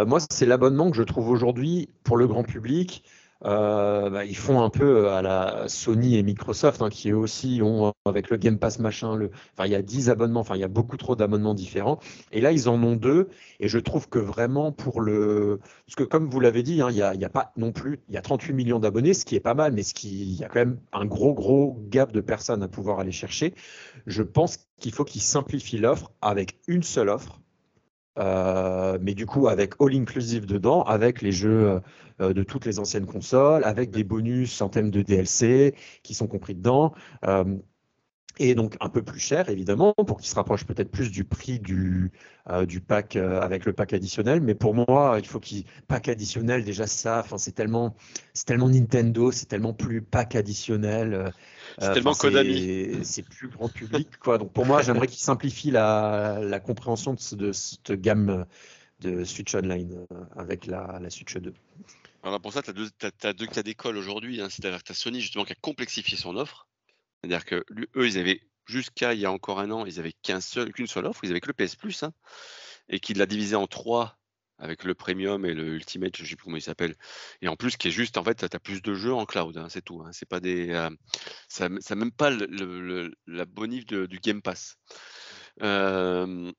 moi, 0.07 0.21
c'est 0.31 0.47
l'abonnement 0.47 0.93
que 0.93 0.97
je 0.97 1.03
trouve 1.03 1.29
aujourd'hui 1.29 1.89
pour 2.05 2.17
le 2.17 2.29
grand 2.29 2.45
public. 2.45 3.03
Euh, 3.45 4.09
bah, 4.11 4.25
ils 4.25 4.37
font 4.37 4.63
un 4.63 4.71
peu 4.71 5.11
à 5.11 5.21
la 5.23 5.69
Sony 5.69 6.17
et 6.17 6.23
Microsoft, 6.23 6.81
hein, 6.83 6.89
qui 6.89 7.13
aussi 7.13 7.61
ont, 7.63 7.93
avec 8.07 8.31
le 8.31 8.37
Game 8.37 8.59
Pass 8.59 8.79
machin, 8.79 9.19
il 9.65 9.71
y 9.71 9.75
a 9.75 9.83
10 9.83 10.09
abonnements, 10.11 10.41
enfin, 10.41 10.57
il 10.57 10.61
y 10.61 10.65
a 10.65 10.69
beaucoup 10.69 10.97
trop 10.97 11.15
d'abonnements 11.15 11.55
différents. 11.55 11.99
Et 12.33 12.41
là, 12.41 12.53
ils 12.53 12.69
en 12.69 12.83
ont 12.83 12.97
deux. 12.97 13.29
Et 13.61 13.69
je 13.69 13.79
trouve 13.79 14.09
que 14.09 14.19
vraiment 14.19 14.73
pour 14.73 15.01
le. 15.01 15.61
Parce 15.87 15.97
que 15.97 16.05
comme 16.05 16.29
vous 16.29 16.41
l'avez 16.41 16.63
dit, 16.63 16.81
hein, 16.81 16.89
il 16.91 16.97
n'y 17.19 17.25
a 17.25 17.31
pas 17.31 17.53
non 17.57 17.73
plus. 17.73 18.01
Il 18.09 18.15
y 18.15 18.19
a 18.19 18.23
38 18.23 18.55
millions 18.55 18.79
d'abonnés, 18.79 19.15
ce 19.15 19.25
qui 19.25 19.37
est 19.37 19.41
pas 19.41 19.55
mal, 19.55 19.73
mais 19.73 19.83
ce 19.83 19.95
qui... 19.95 20.23
il 20.23 20.35
y 20.35 20.45
a 20.45 20.49
quand 20.49 20.61
même 20.61 20.79
un 20.93 21.05
gros, 21.05 21.35
gros 21.35 21.79
gap 21.89 22.13
de 22.13 22.21
personnes 22.21 22.63
à 22.63 22.69
pouvoir 22.69 23.01
aller 23.01 23.13
chercher. 23.13 23.55
Je 24.07 24.23
pense 24.23 24.59
qu'il 24.81 24.93
faut 24.93 25.05
qu'ils 25.05 25.23
simplifient 25.23 25.79
l'offre 25.79 26.13
avec 26.23 26.59
une 26.67 26.83
seule 26.83 27.09
offre. 27.11 27.41
Euh, 28.19 28.99
mais 29.01 29.15
du 29.15 29.27
coup, 29.27 29.49
avec 29.49 29.75
all 29.81 29.95
inclusive 29.95 30.47
dedans, 30.47 30.83
avec 30.83 31.23
les 31.23 31.33
jeux 31.33 31.81
euh, 32.21 32.33
de 32.33 32.43
toutes 32.43 32.65
les 32.67 32.79
anciennes 32.79 33.07
consoles, 33.07 33.65
avec 33.65 33.91
des 33.91 34.05
bonus 34.05 34.61
en 34.61 34.69
thème 34.69 34.91
de 34.91 35.03
DLC 35.03 35.75
qui 36.03 36.15
sont 36.15 36.27
compris 36.27 36.55
dedans. 36.55 36.95
Euh, 37.27 37.57
et 38.41 38.57
donc 38.57 38.77
un 38.81 38.89
peu 38.89 39.03
plus 39.03 39.21
cher, 39.21 39.49
évidemment, 39.49 39.95
pour 39.95 40.19
qu'il 40.19 40.29
se 40.29 40.35
rapproche 40.35 40.65
peut-être 40.65 40.91
plus 40.91 41.13
du 41.13 41.23
prix 41.23 41.61
du, 41.61 42.11
du 42.67 42.81
pack 42.81 43.15
avec 43.15 43.65
le 43.65 43.73
pack 43.73 43.93
additionnel. 43.93 44.41
Mais 44.41 44.57
pour 44.57 44.75
moi, 44.75 45.19
il 45.21 45.27
faut 45.27 45.39
qu'il 45.39 45.65
pack 45.87 46.09
additionnel, 46.09 46.65
déjà 46.65 46.89
ça, 46.89 47.25
c'est 47.37 47.55
tellement, 47.55 47.95
c'est 48.33 48.47
tellement 48.47 48.69
Nintendo, 48.69 49.31
c'est 49.31 49.47
tellement 49.47 49.73
plus 49.73 50.03
pack 50.03 50.35
additionnel. 50.35 51.33
Euh, 51.83 51.87
C'est 51.87 51.93
tellement 51.95 52.11
enfin, 52.11 52.29
Konami. 52.31 53.05
c'est- 53.05 53.23
plus 53.23 53.49
grand 53.49 53.69
public, 53.69 54.17
quoi. 54.19 54.39
Donc 54.39 54.53
pour 54.53 54.67
moi, 54.67 54.83
j'aimerais 54.83 55.07
qu'il 55.07 55.19
simplifie 55.21 55.71
la, 55.71 56.39
la 56.43 56.61
compréhension 56.61 57.15
de, 57.15 57.21
ce- 57.21 57.35
de 57.35 57.53
cette 57.53 57.93
gamme 57.93 58.47
de 59.01 59.25
Switch 59.25 59.55
Online 59.55 60.07
euh, 60.13 60.17
avec 60.37 60.67
la, 60.67 60.99
la 61.01 61.11
Switch 61.11 61.37
2. 61.37 61.53
Alors 62.23 62.41
pour 62.41 62.53
ça, 62.53 62.63
tu 62.63 62.71
as 62.71 62.73
deux, 62.73 62.89
t'as- 62.99 63.11
t'as 63.11 63.33
deux 63.33 63.47
cas 63.47 63.63
d'école 63.63 63.97
aujourd'hui. 63.97 64.41
Hein. 64.41 64.49
C'est-à-dire 64.51 64.79
que 64.79 64.85
tu 64.85 64.93
as 64.93 64.95
Sony 64.95 65.21
justement 65.21 65.45
qui 65.45 65.53
a 65.53 65.57
complexifié 65.61 66.17
son 66.17 66.37
offre. 66.37 66.67
C'est-à-dire 67.21 67.45
que 67.45 67.65
lui- 67.71 67.89
eux, 67.97 68.07
ils 68.07 68.19
avaient 68.19 68.41
jusqu'à 68.67 69.13
il 69.13 69.21
y 69.21 69.27
a 69.27 69.33
encore 69.33 69.61
un 69.61 69.71
an, 69.71 69.85
ils 69.85 69.99
avaient 69.99 70.15
qu'un 70.23 70.41
seul, 70.41 70.73
qu'une 70.73 70.87
seule 70.87 71.05
offre. 71.07 71.23
Ils 71.25 71.31
avaient 71.31 71.41
que 71.41 71.49
le 71.49 71.53
PS 71.67 71.77
Plus, 71.77 72.03
hein, 72.03 72.13
et 72.89 73.01
qui 73.01 73.13
l'a 73.15 73.27
divisé 73.27 73.57
en 73.57 73.67
trois 73.67 74.17
avec 74.59 74.85
le 74.85 74.95
Premium 74.95 75.45
et 75.45 75.55
le 75.55 75.75
Ultimate, 75.75 76.17
je 76.17 76.23
ne 76.23 76.29
sais 76.29 76.37
plus 76.37 76.45
comment 76.45 76.57
il 76.57 76.63
s'appelle. 76.63 76.95
Et 77.43 77.49
en 77.49 77.57
plus, 77.57 77.77
qui 77.77 77.89
est 77.89 77.91
juste, 77.91 78.17
en 78.17 78.25
fait, 78.25 78.49
tu 78.49 78.57
as 78.57 78.61
plus 78.61 78.83
de 78.83 78.95
jeux 78.95 79.13
en 79.13 79.27
cloud, 79.27 79.57
hein, 79.59 79.69
c'est 79.69 79.83
tout. 79.83 80.03
Hein. 80.03 80.11
C'est 80.13 80.29
pas 80.29 80.41
des, 80.41 80.71
euh, 80.71 80.91
ça, 81.49 81.69
même 81.69 82.13
pas 82.13 82.31
la 82.31 83.45
bonif 83.47 83.87
de- 83.87 84.07
du 84.07 84.19
Game 84.19 84.43
Pass. 84.43 84.77
Euh, 85.63 86.51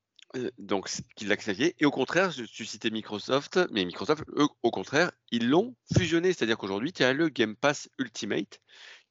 donc, 0.57 0.89
c'est- 0.89 1.05
qu'il 1.15 1.29
l'a 1.29 1.37
clavier. 1.37 1.75
Et 1.79 1.85
au 1.85 1.91
contraire, 1.91 2.33
tu 2.33 2.65
citais 2.65 2.89
Microsoft, 2.89 3.59
mais 3.71 3.85
Microsoft, 3.85 4.23
eux, 4.35 4.47
au 4.63 4.71
contraire, 4.71 5.11
ils 5.31 5.47
l'ont 5.49 5.75
fusionné. 5.95 6.33
C'est-à-dire 6.33 6.57
qu'aujourd'hui, 6.57 6.91
tu 6.91 7.03
as 7.03 7.13
le 7.13 7.29
Game 7.29 7.55
Pass 7.55 7.89
Ultimate 7.99 8.59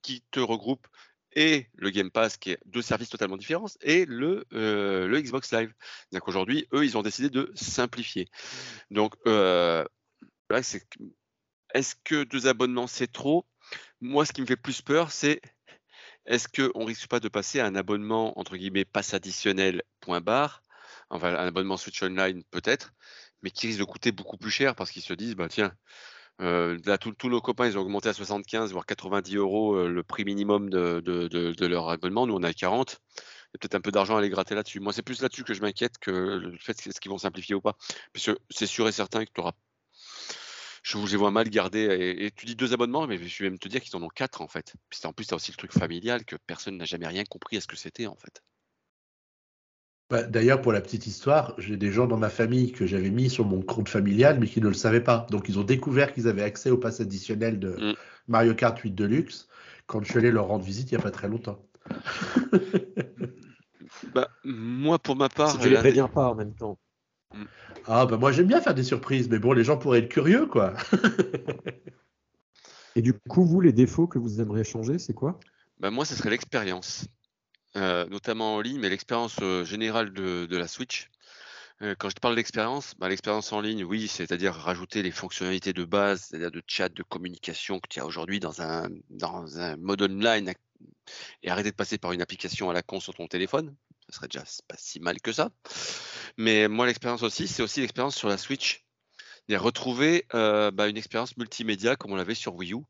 qui 0.03 0.23
te 0.31 0.41
regroupe 0.41 0.87
et 1.35 1.67
le 1.75 1.91
Game 1.91 2.11
Pass, 2.11 2.37
qui 2.37 2.51
est 2.51 2.59
deux 2.67 2.83
services 2.83 3.09
totalement 3.09 3.37
différents, 3.37 3.67
et 3.83 4.05
le, 4.07 4.45
euh, 4.53 5.21
Xbox 5.21 5.53
Live. 5.53 5.73
C'est-à-dire 5.81 6.25
qu'aujourd'hui, 6.25 6.67
eux, 6.73 6.85
ils 6.85 6.97
ont 6.97 7.03
décidé 7.03 7.31
de 7.31 7.51
simplifier. 7.55 8.29
Donc, 8.91 9.15
euh, 9.27 9.85
là, 10.51 10.63
c'est 10.63 10.87
est-ce 11.75 11.97
que 12.05 12.25
deux 12.25 12.47
abonnements, 12.47 12.87
c'est 12.87 13.11
trop? 13.11 13.47
Moi, 14.01 14.25
ce 14.25 14.33
qui 14.33 14.41
me 14.43 14.47
fait 14.47 14.57
plus 14.57 14.83
peur, 14.83 15.11
c'est 15.11 15.41
est-ce 16.27 16.49
qu'on 16.49 16.85
risque 16.85 17.09
pas 17.09 17.21
de 17.21 17.29
passer 17.29 17.61
à 17.61 17.67
un 17.67 17.75
abonnement, 17.75 18.39
entre 18.39 18.57
guillemets, 18.57 18.85
passe 18.85 19.15
additionnel, 19.15 19.83
point 20.01 20.21
barre, 20.21 20.63
enfin 21.11 21.35
un 21.35 21.47
abonnement 21.47 21.77
Switch 21.77 22.03
Online 22.03 22.43
peut-être, 22.51 22.93
mais 23.43 23.51
qui 23.51 23.67
risque 23.67 23.81
de 23.81 23.85
coûter 23.85 24.13
beaucoup 24.13 24.39
plus 24.39 24.51
cher 24.51 24.75
parce 24.75 24.91
qu'ils 24.91 25.03
se 25.03 25.13
disent, 25.13 25.37
bah 25.37 25.49
tiens, 25.49 25.75
là 26.39 26.99
tous 26.99 27.29
nos 27.29 27.41
copains, 27.41 27.67
ils 27.67 27.79
ont 27.79 27.83
augmenté 27.83 28.09
à 28.09 28.13
75 28.13 28.73
voire 28.73 28.87
90 28.87 29.37
euros 29.37 29.87
le 29.87 30.03
prix 30.03 30.25
minimum 30.25 30.71
de, 30.71 31.67
leur 31.67 31.89
abonnement, 31.89 32.27
nous 32.27 32.35
on 32.35 32.43
est 32.43 32.49
à 32.49 32.55
40. 32.55 33.01
Il 33.55 33.57
y 33.57 33.57
a 33.57 33.59
peut-être 33.61 33.75
un 33.77 33.81
peu 33.81 33.93
d'argent 33.93 34.17
à 34.17 34.21
les 34.21 34.31
gratter 34.31 34.57
là-dessus. 34.57 34.81
Moi, 34.81 34.93
c'est 34.93 35.03
plus 35.03 35.23
là-dessus 35.23 35.45
que 35.45 35.55
je 35.55 35.61
m'inquiète 35.61 35.99
que 35.99 36.11
le 36.11 36.59
fait 36.59 36.73
est-ce 36.89 37.01
qu'ils 37.01 37.13
vont 37.13 37.19
simplifier 37.19 37.55
ou 37.55 37.61
pas. 37.61 37.77
Parce 38.13 38.27
que 38.27 38.37
c'est 38.51 38.67
sûr 38.67 38.89
et 38.89 38.93
certain 38.93 39.25
que 39.25 39.31
tu 39.33 39.41
auras. 39.41 39.53
Je 40.83 40.99
vous 40.99 41.07
les 41.07 41.17
vois 41.17 41.31
mal 41.31 41.49
garder. 41.49 42.17
Et, 42.19 42.33
tu 42.33 42.47
dis 42.47 42.57
deux 42.57 42.73
abonnements, 42.73 43.07
mais 43.07 43.17
je 43.17 43.45
vais 43.45 43.51
même 43.51 43.59
te 43.61 43.69
dire 43.69 43.81
qu'ils 43.81 43.95
en 43.97 44.03
ont 44.03 44.09
quatre 44.09 44.41
en 44.41 44.49
fait. 44.49 44.75
Puis 44.91 45.01
en 45.05 45.13
plus, 45.13 45.27
tu 45.27 45.35
aussi 45.35 45.53
le 45.53 45.57
truc 45.57 45.73
familial 45.73 46.25
que 46.25 46.35
personne 46.47 46.77
n'a 46.77 46.85
jamais 46.85 47.07
rien 47.07 47.25
compris 47.25 47.57
à 47.57 47.61
ce 47.61 47.69
que 47.69 47.77
c'était 47.77 48.09
en 48.09 48.17
fait. 48.17 48.43
Bah, 50.11 50.23
D'ailleurs, 50.23 50.61
pour 50.61 50.73
la 50.73 50.81
petite 50.81 51.07
histoire, 51.07 51.55
j'ai 51.59 51.77
des 51.77 51.91
gens 51.91 52.07
dans 52.07 52.19
ma 52.19 52.29
famille 52.29 52.73
que 52.73 52.87
j'avais 52.87 53.11
mis 53.11 53.31
sur 53.31 53.45
mon 53.45 53.63
compte 53.63 53.89
familial, 53.89 54.39
mais 54.39 54.47
qui 54.47 54.61
ne 54.61 54.69
le 54.69 54.75
savaient 54.75 55.03
pas. 55.03 55.27
Donc, 55.31 55.49
ils 55.49 55.59
ont 55.59 55.65
découvert 55.65 56.13
qu'ils 56.13 56.29
avaient 56.29 56.43
accès 56.43 56.71
au 56.71 56.77
pass 56.79 57.01
additionnel 57.01 57.59
de 57.59 57.71
Mm. 57.79 57.95
Mario 58.29 58.55
Kart 58.55 58.79
8 58.79 58.93
Deluxe 58.93 59.49
quand 59.87 60.03
je 60.03 60.11
suis 60.11 60.19
allé 60.19 60.31
leur 60.31 60.47
rendre 60.47 60.65
visite 60.65 60.91
il 60.93 60.95
n'y 60.95 61.01
a 61.01 61.03
pas 61.03 61.11
très 61.11 61.29
longtemps. 61.29 61.59
Bah, 64.15 64.29
moi, 64.45 64.99
pour 64.99 65.17
ma 65.17 65.29
part, 65.29 65.51
Si 65.51 65.59
tu 65.59 65.69
les 65.69 65.75
des- 65.75 65.81
préviens 65.81 66.09
pas 66.09 66.29
en 66.29 66.35
même 66.35 66.55
temps. 66.55 66.79
Ah, 67.87 68.07
bah 68.07 68.17
moi 68.17 68.33
j'aime 68.33 68.47
bien 68.47 68.63
faire 68.63 68.75
des 68.75 68.83
surprises, 68.83 69.29
mais 69.29 69.39
bon, 69.39 69.53
les 69.53 69.63
gens 69.65 69.77
pourraient 69.77 69.99
être 69.99 70.09
curieux, 70.09 70.47
quoi. 70.47 70.73
Et 72.97 73.03
du 73.03 73.13
coup, 73.13 73.45
vous, 73.45 73.61
les 73.61 73.73
défauts 73.73 74.07
que 74.07 74.19
vous 74.19 74.41
aimeriez 74.41 74.65
changer, 74.65 74.99
c'est 74.99 75.13
quoi? 75.15 75.39
Bah, 75.81 75.91
moi, 75.91 76.05
ce 76.05 76.15
serait 76.15 76.31
l'expérience, 76.31 77.05
Euh, 77.05 77.09
notamment 77.75 78.55
en 78.55 78.61
ligne, 78.61 78.79
mais 78.79 78.89
l'expérience 78.89 79.37
euh, 79.43 79.65
générale 79.65 80.13
de, 80.13 80.57
la 80.57 80.69
Switch. 80.69 81.11
Euh, 81.83 81.95
quand 81.99 82.09
je 82.09 82.15
te 82.15 82.21
parle 82.21 82.37
d'expérience, 82.37 82.95
bah, 82.99 83.09
l'expérience 83.09 83.53
en 83.53 83.61
ligne, 83.61 83.85
oui, 83.85 84.07
c'est-à-dire 84.07 84.55
rajouter 84.55 85.03
les 85.03 85.11
fonctionnalités 85.11 85.73
de 85.73 85.85
base, 85.85 86.27
c'est-à-dire 86.29 86.53
de 86.53 86.63
chat, 86.67 86.89
de 86.89 87.03
communication 87.03 87.81
que 87.81 87.89
tu 87.89 88.01
as 88.01 88.07
aujourd'hui 88.07 88.39
dans 88.39 88.63
un, 88.63 88.89
dans 89.11 89.59
un 89.59 89.77
mode 89.77 90.03
online 90.03 90.53
et 91.43 91.51
arrêter 91.51 91.71
de 91.71 91.77
passer 91.77 91.99
par 91.99 92.13
une 92.13 92.23
application 92.23 92.71
à 92.71 92.73
la 92.73 92.83
con 92.83 93.01
sur 93.01 93.15
ton 93.15 93.27
téléphone. 93.27 93.75
Ce 94.09 94.17
serait 94.17 94.29
déjà 94.29 94.45
pas 94.69 94.77
si 94.79 95.01
mal 95.01 95.21
que 95.21 95.33
ça. 95.33 95.51
Mais 96.37 96.69
moi, 96.69 96.87
l'expérience 96.87 97.23
aussi, 97.23 97.49
c'est 97.49 97.63
aussi 97.63 97.81
l'expérience 97.81 98.17
sur 98.17 98.29
la 98.29 98.39
Switch. 98.39 98.85
C'est 99.49 99.57
retrouver 99.57 100.27
euh, 100.35 100.71
bah, 100.71 100.89
une 100.89 100.97
expérience 100.97 101.37
multimédia 101.37 101.97
comme 101.97 102.13
on 102.13 102.17
l'avait 102.17 102.35
sur 102.35 102.55
Wii 102.55 102.73
U 102.75 102.83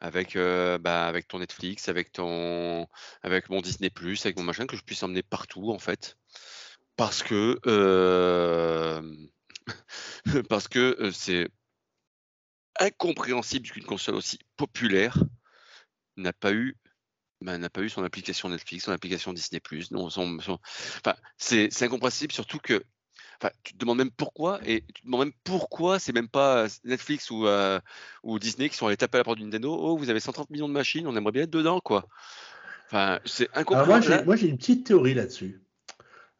avec, 0.00 0.36
euh, 0.36 0.78
bah, 0.78 1.06
avec 1.06 1.28
ton 1.28 1.38
Netflix, 1.40 1.88
avec 1.88 2.12
ton, 2.12 2.86
avec 3.22 3.48
mon 3.50 3.60
Disney+, 3.60 3.90
avec 4.24 4.36
mon 4.38 4.44
machin, 4.44 4.66
que 4.66 4.76
je 4.76 4.82
puisse 4.82 5.02
emmener 5.02 5.22
partout 5.22 5.70
en 5.72 5.78
fait, 5.78 6.16
parce 6.96 7.22
que 7.22 7.60
euh, 7.66 9.02
parce 10.48 10.68
que 10.68 10.96
euh, 11.00 11.12
c'est 11.12 11.48
incompréhensible 12.80 13.68
qu'une 13.70 13.84
console 13.84 14.16
aussi 14.16 14.38
populaire 14.56 15.16
n'a 16.16 16.32
pas 16.32 16.52
eu 16.52 16.76
bah, 17.42 17.58
n'a 17.58 17.70
pas 17.70 17.82
eu 17.82 17.90
son 17.90 18.04
application 18.04 18.48
Netflix, 18.50 18.84
son 18.86 18.92
application 18.92 19.32
Disney+. 19.34 19.60
Non, 19.92 20.10
son, 20.10 20.40
son- 20.40 20.60
enfin, 20.98 21.16
c'est 21.38 21.68
c'est 21.72 21.86
incompréhensible, 21.86 22.32
surtout 22.32 22.58
que 22.60 22.84
Enfin, 23.42 23.52
tu 23.62 23.72
te 23.72 23.78
demandes 23.78 23.98
même 23.98 24.10
pourquoi, 24.10 24.60
et 24.66 24.82
tu 24.94 25.02
te 25.02 25.06
demandes 25.06 25.20
même 25.20 25.32
pourquoi 25.44 25.98
c'est 25.98 26.12
même 26.12 26.28
pas 26.28 26.66
Netflix 26.84 27.30
ou, 27.30 27.46
euh, 27.46 27.80
ou 28.22 28.38
Disney 28.38 28.68
qui 28.68 28.76
sont 28.76 28.86
allés 28.86 28.98
taper 28.98 29.16
à 29.16 29.20
la 29.20 29.24
porte 29.24 29.38
de 29.38 29.44
Nintendo. 29.44 29.74
Oh, 29.80 29.96
vous 29.96 30.10
avez 30.10 30.20
130 30.20 30.50
millions 30.50 30.68
de 30.68 30.74
machines, 30.74 31.06
on 31.06 31.16
aimerait 31.16 31.32
bien 31.32 31.42
être 31.44 31.50
dedans, 31.50 31.80
quoi. 31.80 32.06
Enfin, 32.86 33.18
c'est 33.24 33.48
incompréhensible. 33.54 34.16
j'ai 34.18 34.24
moi, 34.24 34.36
j'ai 34.36 34.48
une 34.48 34.58
petite 34.58 34.86
théorie 34.86 35.14
là-dessus. 35.14 35.62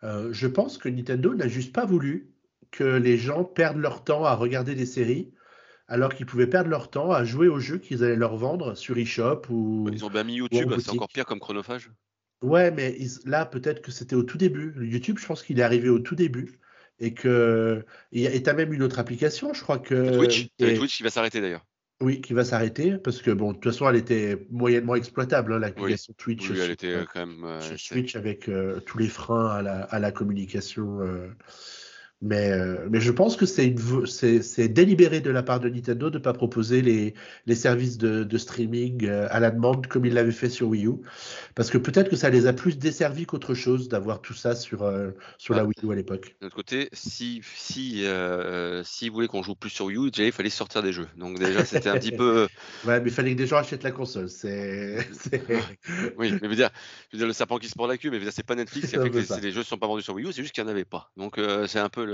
Euh, 0.03 0.29
je 0.33 0.47
pense 0.47 0.77
que 0.77 0.89
Nintendo 0.89 1.35
n'a 1.35 1.49
juste 1.49 1.73
pas 1.73 1.87
voulu 1.87 2.33
que 2.71 2.85
les 2.85 3.17
gens 3.17 3.45
perdent 3.45 3.79
leur 3.79 4.05
temps 4.05 4.25
à 4.25 4.35
regarder 4.35 4.75
des 4.75 4.87
séries 4.87 5.33
alors 5.89 6.15
qu'ils 6.15 6.27
pouvaient 6.27 6.47
perdre 6.47 6.71
leur 6.71 6.91
temps 6.91 7.11
à 7.11 7.25
jouer 7.25 7.49
aux 7.49 7.59
jeux 7.59 7.79
qu'ils 7.79 8.05
allaient 8.05 8.17
leur 8.17 8.37
vendre 8.37 8.75
sur 8.77 8.97
eShop 8.97 9.43
ou. 9.51 9.89
Ils 9.93 10.05
ont 10.05 10.11
bien 10.11 10.25
mis 10.25 10.35
YouTube, 10.35 10.73
c'est 10.79 10.91
encore 10.91 11.09
pire 11.09 11.27
comme 11.27 11.41
chronophage. 11.41 11.91
Ouais, 12.43 12.71
mais 12.71 12.97
là, 13.27 13.45
peut-être 13.45 13.83
que 13.83 13.91
c'était 13.91 14.17
au 14.17 14.23
tout 14.23 14.39
début. 14.39 14.75
YouTube, 14.81 15.19
je 15.19 15.27
pense 15.27 15.43
qu'il 15.43 15.59
est 15.59 15.63
arrivé 15.63 15.89
au 15.89 15.99
tout 15.99 16.15
début. 16.15 16.61
Et 17.01 17.15
que. 17.15 17.85
Et 18.13 18.43
tu 18.43 18.51
as 18.51 18.55
même 18.55 18.73
une 18.73 18.83
autre 18.83 18.99
application, 18.99 19.53
je 19.55 19.63
crois 19.63 19.79
que. 19.79 20.17
Twitch, 20.17 20.49
Twitch 20.59 20.99
qui 20.99 21.03
va 21.03 21.11
s'arrêter 21.11 21.41
d'ailleurs. 21.41 21.67
Oui, 22.03 22.23
qui 22.23 22.33
va 22.33 22.45
s'arrêter 22.45 22.97
parce 22.97 23.21
que 23.21 23.31
bon, 23.31 23.49
de 23.49 23.59
toute 23.59 23.73
façon, 23.73 23.87
elle 23.89 23.97
était 23.97 24.47
moyennement 24.51 24.95
exploitable, 24.95 25.53
hein, 25.53 25.59
l'application 25.59 26.15
Twitch. 26.17 26.49
Oui, 26.49 26.59
elle 26.59 26.71
était 26.71 26.97
quand 27.13 27.27
même. 27.27 27.45
Euh, 27.45 27.61
Twitch 27.89 28.17
avec 28.17 28.49
euh, 28.49 28.81
tous 28.81 28.97
les 28.97 29.09
freins 29.09 29.49
à 29.49 29.61
la, 29.61 29.83
à 29.83 29.99
la 29.99 30.11
communication. 30.11 31.01
Euh, 32.23 32.27
mais, 32.31 32.51
euh, 32.53 32.87
mais 32.91 33.01
je 33.01 33.11
pense 33.11 33.37
que 33.37 33.47
c'est 33.47 34.69
délibéré 34.69 35.21
de 35.21 35.31
la 35.31 35.43
part 35.43 35.61
de 35.61 35.69
Nintendo 35.69 36.11
de 36.11 36.19
ne 36.19 36.23
pas 36.23 36.33
proposer 36.33 36.83
les, 36.83 37.15
les 37.47 37.55
services 37.55 37.99
de, 37.99 38.25
de 38.25 38.39
streaming 38.39 39.07
euh, 39.07 39.27
à 39.31 39.41
la 39.41 39.51
demande 39.51 39.87
comme 39.87 40.05
ils 40.05 40.13
l'avaient 40.13 40.31
fait 40.31 40.49
sur 40.49 40.69
Wii 40.69 40.87
U. 40.87 40.93
Parce 41.55 41.71
que 41.71 41.79
peut-être 41.79 42.11
que 42.11 42.17
ça 42.17 42.31
les 42.31 42.47
a 42.47 42.53
plus 42.53 42.79
desservis 42.79 43.27
qu'autre 43.27 43.55
chose 43.55 43.89
d'avoir 43.89 44.21
tout 44.21 44.35
ça 44.35 44.55
sur, 44.55 44.83
euh, 44.83 45.11
sur 45.39 45.55
la 45.55 45.65
Wii 45.65 45.75
U 45.83 45.93
à 45.93 45.95
l'époque. 45.95 46.37
De 46.41 46.47
l'autre 46.47 46.57
côté, 46.57 46.89
si, 46.93 47.43
si, 47.55 48.05
euh, 48.05 48.83
si 48.85 49.09
vous 49.09 49.15
voulez 49.15 49.29
qu'on 49.29 49.43
joue 49.43 49.55
plus 49.55 49.71
sur 49.71 49.87
Wii 49.87 49.97
U, 49.97 50.11
déjà 50.11 50.25
il 50.25 50.33
fallait 50.33 50.51
sortir 50.51 50.83
des 50.83 50.93
jeux. 50.93 51.09
Donc 51.17 51.39
déjà 51.39 51.65
c'était 51.65 51.89
un 51.89 51.99
petit 51.99 52.13
peu. 52.13 52.49
Ouais, 52.87 53.01
mais 53.01 53.11
il 53.11 53.13
fallait 53.13 53.33
que 53.33 53.39
des 53.39 53.47
gens 53.47 53.59
achètent 53.59 53.83
la 53.83 53.91
console. 53.91 54.29
C'est. 54.29 54.97
oui, 56.19 56.33
mais 56.41 56.49
veux 56.49 56.55
dire, 56.55 56.71
je 57.11 57.17
veux 57.17 57.19
dire, 57.19 57.27
le 57.27 57.33
serpent 57.33 57.59
qui 57.59 57.69
se 57.69 57.75
prend 57.75 57.87
la 57.87 57.99
queue, 57.99 58.11
mais 58.11 58.19
c'est 58.31 58.43
pas 58.43 58.55
Netflix 58.55 58.89
qui 58.89 58.97
a 58.97 59.03
fait 59.03 59.11
que 59.11 59.19
les, 59.19 59.41
les, 59.41 59.51
jeux 59.51 59.61
ne 59.61 59.65
sont 59.65 59.77
pas 59.77 59.87
vendus 59.87 60.03
sur 60.03 60.15
Wii 60.15 60.27
U, 60.27 60.33
c'est 60.33 60.43
juste 60.43 60.55
qu'il 60.55 60.65
n'y 60.65 60.71
en 60.71 60.73
avait 60.73 60.85
pas. 60.85 61.11
Donc 61.17 61.39
c'est 61.67 61.79
un 61.79 61.89
peu 61.89 62.10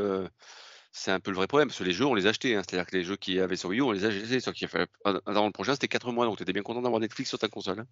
c'est 0.97 1.11
un 1.11 1.21
peu 1.21 1.31
le 1.31 1.37
vrai 1.37 1.47
problème, 1.47 1.69
parce 1.69 1.79
que 1.79 1.85
les 1.85 1.93
jeux, 1.93 2.07
on 2.07 2.15
les 2.15 2.27
achetait. 2.27 2.55
Hein. 2.55 2.63
C'est-à-dire 2.67 2.87
que 2.87 2.97
les 2.97 3.05
jeux 3.05 3.17
qui 3.17 3.39
avaient 3.39 3.57
sur 3.57 3.69
Wii 3.69 3.81
U, 3.81 3.83
on 3.83 3.93
les 3.93 4.05
achetait. 4.07 4.41
Sauf 4.41 4.55
qu'il 4.55 4.67
fallait 4.67 4.87
le 5.05 5.51
prochain, 5.51 5.75
c'était 5.75 5.89
4 5.89 6.11
mois, 6.11 6.25
donc 6.25 6.39
tu 6.39 6.43
étais 6.43 6.55
bien 6.55 6.63
content 6.63 6.81
d'avoir 6.81 7.01
Netflix 7.01 7.29
sur 7.29 7.39
ta 7.39 7.49
console. 7.49 7.81
Hein. 7.81 7.87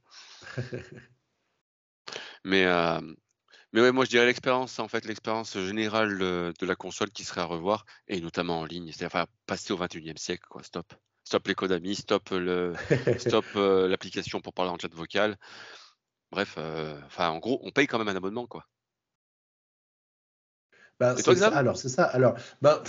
mais, 2.44 2.64
euh, 2.64 3.00
mais 3.74 3.82
ouais, 3.82 3.92
moi 3.92 4.06
je 4.06 4.10
dirais 4.10 4.24
l'expérience, 4.24 4.78
en 4.78 4.88
fait, 4.88 5.04
l'expérience 5.04 5.58
générale 5.58 6.18
de, 6.18 6.66
la 6.66 6.76
console 6.76 7.10
qui 7.10 7.24
serait 7.24 7.42
à 7.42 7.44
revoir, 7.44 7.84
et 8.08 8.20
notamment 8.20 8.60
en 8.60 8.64
ligne. 8.64 8.90
C'est-à-dire 8.90 9.26
passer 9.46 9.74
au 9.74 9.78
21e 9.78 10.16
siècle, 10.16 10.44
quoi. 10.48 10.62
Stop. 10.62 10.94
Stop 11.24 11.46
les 11.46 11.54
codamis, 11.54 11.96
stop 11.96 12.30
le, 12.30 12.74
stop 13.18 13.44
euh, 13.56 13.86
l'application 13.86 14.40
pour 14.40 14.54
parler 14.54 14.70
en 14.70 14.78
chat 14.78 14.92
vocal. 14.94 15.36
Bref, 16.30 16.54
euh, 16.56 16.98
enfin, 17.06 17.28
en 17.28 17.38
gros, 17.38 17.60
on 17.62 17.70
paye 17.70 17.86
quand 17.86 17.98
même 17.98 18.08
un 18.08 18.16
abonnement, 18.16 18.46
quoi. 18.46 18.66
Bah, 21.00 21.16
alors 21.52 21.76
c'est 21.76 21.88
ça. 21.88 22.04
Alors, 22.04 22.34
bah, 22.62 22.82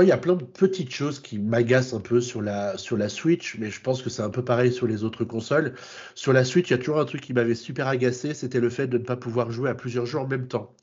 il 0.00 0.08
y 0.08 0.12
a 0.12 0.18
plein 0.18 0.34
de 0.34 0.44
petites 0.44 0.92
choses 0.92 1.20
qui 1.20 1.38
m'agacent 1.38 1.94
un 1.94 2.00
peu 2.00 2.20
sur 2.20 2.42
la 2.42 2.76
sur 2.78 2.96
la 2.96 3.08
Switch, 3.08 3.56
mais 3.58 3.70
je 3.70 3.80
pense 3.80 4.02
que 4.02 4.10
c'est 4.10 4.22
un 4.22 4.30
peu 4.30 4.44
pareil 4.44 4.72
sur 4.72 4.86
les 4.86 5.04
autres 5.04 5.24
consoles. 5.24 5.74
Sur 6.14 6.32
la 6.32 6.44
Switch, 6.44 6.68
il 6.68 6.72
y 6.72 6.74
a 6.74 6.78
toujours 6.78 7.00
un 7.00 7.04
truc 7.04 7.20
qui 7.20 7.32
m'avait 7.32 7.54
super 7.54 7.86
agacé, 7.86 8.34
c'était 8.34 8.60
le 8.60 8.70
fait 8.70 8.86
de 8.86 8.98
ne 8.98 9.04
pas 9.04 9.16
pouvoir 9.16 9.50
jouer 9.50 9.70
à 9.70 9.74
plusieurs 9.74 10.06
jeux 10.06 10.18
en 10.18 10.26
même 10.26 10.48
temps. 10.48 10.74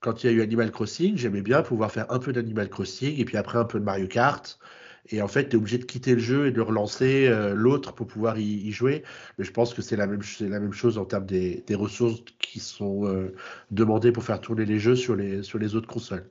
Quand 0.00 0.22
il 0.22 0.26
y 0.28 0.30
a 0.30 0.32
eu 0.32 0.42
Animal 0.42 0.70
Crossing, 0.70 1.16
j'aimais 1.16 1.42
bien 1.42 1.62
pouvoir 1.62 1.90
faire 1.90 2.10
un 2.12 2.18
peu 2.18 2.32
d'Animal 2.32 2.68
Crossing 2.68 3.18
et 3.18 3.24
puis 3.24 3.36
après 3.36 3.58
un 3.58 3.64
peu 3.64 3.80
de 3.80 3.84
Mario 3.84 4.06
Kart. 4.08 4.58
Et 5.10 5.22
en 5.22 5.28
fait, 5.28 5.48
tu 5.48 5.56
es 5.56 5.58
obligé 5.58 5.78
de 5.78 5.84
quitter 5.84 6.14
le 6.14 6.20
jeu 6.20 6.46
et 6.46 6.50
de 6.50 6.60
relancer 6.60 7.26
euh, 7.28 7.54
l'autre 7.54 7.92
pour 7.92 8.06
pouvoir 8.06 8.38
y, 8.38 8.70
jouer. 8.72 9.02
Mais 9.38 9.44
je 9.44 9.52
pense 9.52 9.74
que 9.74 9.82
c'est 9.82 9.96
la 9.96 10.06
même, 10.06 10.20
la 10.40 10.60
même 10.60 10.72
chose 10.72 10.98
en 10.98 11.04
termes 11.04 11.26
des, 11.26 11.62
des 11.66 11.74
ressources 11.74 12.22
qui 12.38 12.60
sont 12.60 13.06
euh, 13.06 13.34
demandées 13.70 14.12
pour 14.12 14.24
faire 14.24 14.40
tourner 14.40 14.64
les 14.64 14.78
jeux 14.78 14.96
sur 14.96 15.14
les, 15.14 15.42
sur 15.42 15.58
les 15.58 15.74
autres 15.76 15.86
consoles. 15.86 16.28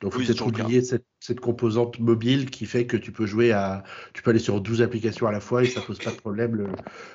Donc, 0.00 0.12
il 0.14 0.20
faut 0.20 0.26
peut-être 0.26 0.46
oublier 0.46 0.82
cette, 0.82 1.04
cette, 1.20 1.40
composante 1.40 1.98
mobile 1.98 2.50
qui 2.50 2.66
fait 2.66 2.86
que 2.86 2.96
tu 2.96 3.12
peux 3.12 3.26
jouer 3.26 3.52
à. 3.52 3.82
Tu 4.12 4.22
peux 4.22 4.30
aller 4.30 4.38
sur 4.38 4.60
12 4.60 4.82
applications 4.82 5.26
à 5.26 5.32
la 5.32 5.40
fois 5.40 5.64
et 5.64 5.66
ça 5.66 5.80
pose 5.80 5.98
pas 5.98 6.10
de 6.10 6.16
problème. 6.16 6.54
Le, 6.54 6.66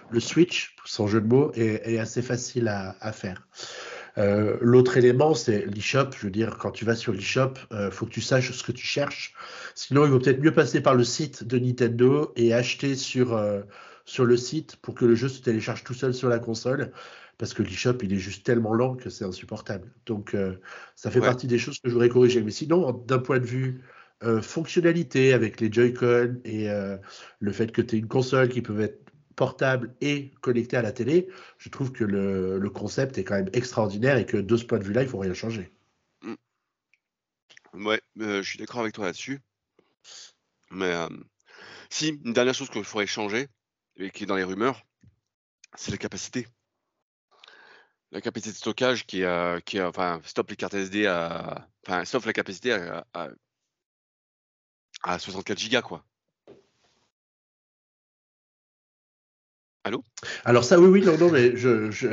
le 0.09 0.19
Switch, 0.19 0.75
sans 0.85 1.07
jeu 1.07 1.21
de 1.21 1.27
mots, 1.27 1.51
est, 1.53 1.93
est 1.93 1.99
assez 1.99 2.21
facile 2.21 2.67
à, 2.67 2.95
à 2.99 3.11
faire. 3.11 3.47
Euh, 4.17 4.57
l'autre 4.61 4.97
élément, 4.97 5.33
c'est 5.33 5.65
l'eShop. 5.65 6.11
Je 6.17 6.25
veux 6.25 6.31
dire, 6.31 6.57
quand 6.57 6.71
tu 6.71 6.85
vas 6.85 6.95
sur 6.95 7.13
l'eShop, 7.13 7.53
il 7.71 7.77
euh, 7.77 7.91
faut 7.91 8.05
que 8.05 8.11
tu 8.11 8.21
saches 8.21 8.51
ce 8.51 8.63
que 8.63 8.71
tu 8.71 8.85
cherches. 8.85 9.33
Sinon, 9.75 10.05
il 10.05 10.11
vaut 10.11 10.19
peut-être 10.19 10.41
mieux 10.41 10.53
passer 10.53 10.81
par 10.81 10.95
le 10.95 11.03
site 11.03 11.43
de 11.43 11.57
Nintendo 11.57 12.31
et 12.35 12.53
acheter 12.53 12.95
sur, 12.95 13.35
euh, 13.35 13.61
sur 14.05 14.25
le 14.25 14.37
site 14.37 14.75
pour 14.77 14.95
que 14.95 15.05
le 15.05 15.15
jeu 15.15 15.29
se 15.29 15.41
télécharge 15.41 15.83
tout 15.83 15.93
seul 15.93 16.13
sur 16.13 16.29
la 16.29 16.39
console. 16.39 16.91
Parce 17.37 17.53
que 17.53 17.63
l'eShop, 17.63 17.97
il 18.03 18.13
est 18.13 18.19
juste 18.19 18.45
tellement 18.45 18.73
lent 18.73 18.95
que 18.95 19.09
c'est 19.09 19.25
insupportable. 19.25 19.91
Donc, 20.05 20.37
ça 20.95 21.09
fait 21.09 21.19
partie 21.19 21.47
des 21.47 21.57
choses 21.57 21.79
que 21.79 21.89
je 21.89 21.93
voudrais 21.93 22.07
corriger. 22.07 22.41
Mais 22.43 22.51
sinon, 22.51 22.91
d'un 22.91 23.17
point 23.17 23.39
de 23.39 23.45
vue 23.45 23.81
fonctionnalité 24.41 25.33
avec 25.33 25.59
les 25.59 25.73
Joy-Con 25.73 26.35
et 26.45 26.69
le 27.39 27.51
fait 27.51 27.71
que 27.71 27.81
tu 27.81 27.95
aies 27.95 27.99
une 27.99 28.07
console 28.07 28.49
qui 28.49 28.61
peut 28.61 28.79
être 28.79 29.02
portable 29.35 29.95
et 30.01 30.31
connecté 30.41 30.77
à 30.77 30.81
la 30.81 30.91
télé, 30.91 31.27
je 31.57 31.69
trouve 31.69 31.91
que 31.91 32.03
le, 32.03 32.69
concept 32.69 33.17
est 33.17 33.23
quand 33.23 33.35
même 33.35 33.49
extraordinaire 33.53 34.17
et 34.17 34.25
que 34.25 34.37
de 34.37 34.57
ce 34.57 34.65
point 34.65 34.79
de 34.79 34.83
vue-là, 34.83 35.03
il 35.03 35.09
faut 35.09 35.19
rien 35.19 35.33
changer. 35.33 35.71
Mm. 36.21 36.35
Ouais, 37.85 38.01
euh, 38.19 38.41
je 38.41 38.49
suis 38.49 38.59
d'accord 38.59 38.81
avec 38.81 38.93
toi 38.93 39.05
là-dessus. 39.05 39.39
Mais 40.71 40.91
euh, 40.93 41.07
si, 41.89 42.19
une 42.23 42.33
dernière 42.33 42.53
chose 42.53 42.69
qu'il 42.69 42.83
faudrait 42.83 43.07
changer, 43.07 43.47
et 43.97 44.09
qui 44.09 44.23
est 44.23 44.27
dans 44.27 44.35
les 44.35 44.43
rumeurs, 44.43 44.81
c'est 45.75 45.91
la 45.91 45.97
capacité. 45.97 46.47
La 48.11 48.21
capacité 48.21 48.51
de 48.51 48.57
stockage 48.57 49.05
qui 49.05 49.23
qui 49.65 49.81
enfin, 49.81 50.21
stop 50.23 50.49
les 50.49 50.55
cartes 50.55 50.75
SD 50.75 51.07
à, 51.07 51.67
enfin, 51.85 52.05
sauf 52.05 52.25
la 52.25 52.33
capacité 52.33 52.73
à, 52.73 53.05
à, 53.13 53.29
à 55.03 55.19
64 55.19 55.69
Go, 55.69 55.81
quoi. 55.81 56.05
Allô? 59.85 60.05
Alors 60.45 60.63
ça, 60.63 60.79
oui, 60.79 60.87
oui, 60.87 61.05
non, 61.05 61.17
non, 61.17 61.29
mais 61.29 61.57
je, 61.57 61.91
je, 61.91 62.07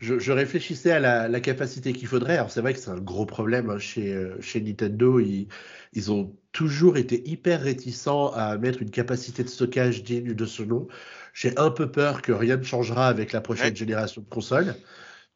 je, 0.00 0.18
je 0.18 0.32
réfléchissais 0.32 0.90
à 0.90 0.98
la, 0.98 1.28
la 1.28 1.40
capacité 1.40 1.92
qu'il 1.92 2.08
faudrait. 2.08 2.36
Alors 2.36 2.50
c'est 2.50 2.60
vrai 2.60 2.74
que 2.74 2.80
c'est 2.80 2.90
un 2.90 2.98
gros 2.98 3.24
problème 3.24 3.70
hein, 3.70 3.78
chez, 3.78 4.12
euh, 4.12 4.36
chez 4.40 4.60
Nintendo. 4.60 5.20
Ils, 5.20 5.46
ils 5.92 6.10
ont 6.10 6.36
toujours 6.50 6.96
été 6.96 7.22
hyper 7.28 7.60
réticents 7.62 8.32
à 8.32 8.58
mettre 8.58 8.82
une 8.82 8.90
capacité 8.90 9.44
de 9.44 9.48
stockage 9.48 10.02
digne 10.02 10.34
de 10.34 10.44
ce 10.44 10.64
nom. 10.64 10.88
J'ai 11.32 11.56
un 11.56 11.70
peu 11.70 11.88
peur 11.90 12.20
que 12.20 12.32
rien 12.32 12.56
ne 12.56 12.64
changera 12.64 13.06
avec 13.06 13.32
la 13.32 13.40
prochaine 13.40 13.76
génération 13.76 14.20
de 14.22 14.28
consoles. 14.28 14.74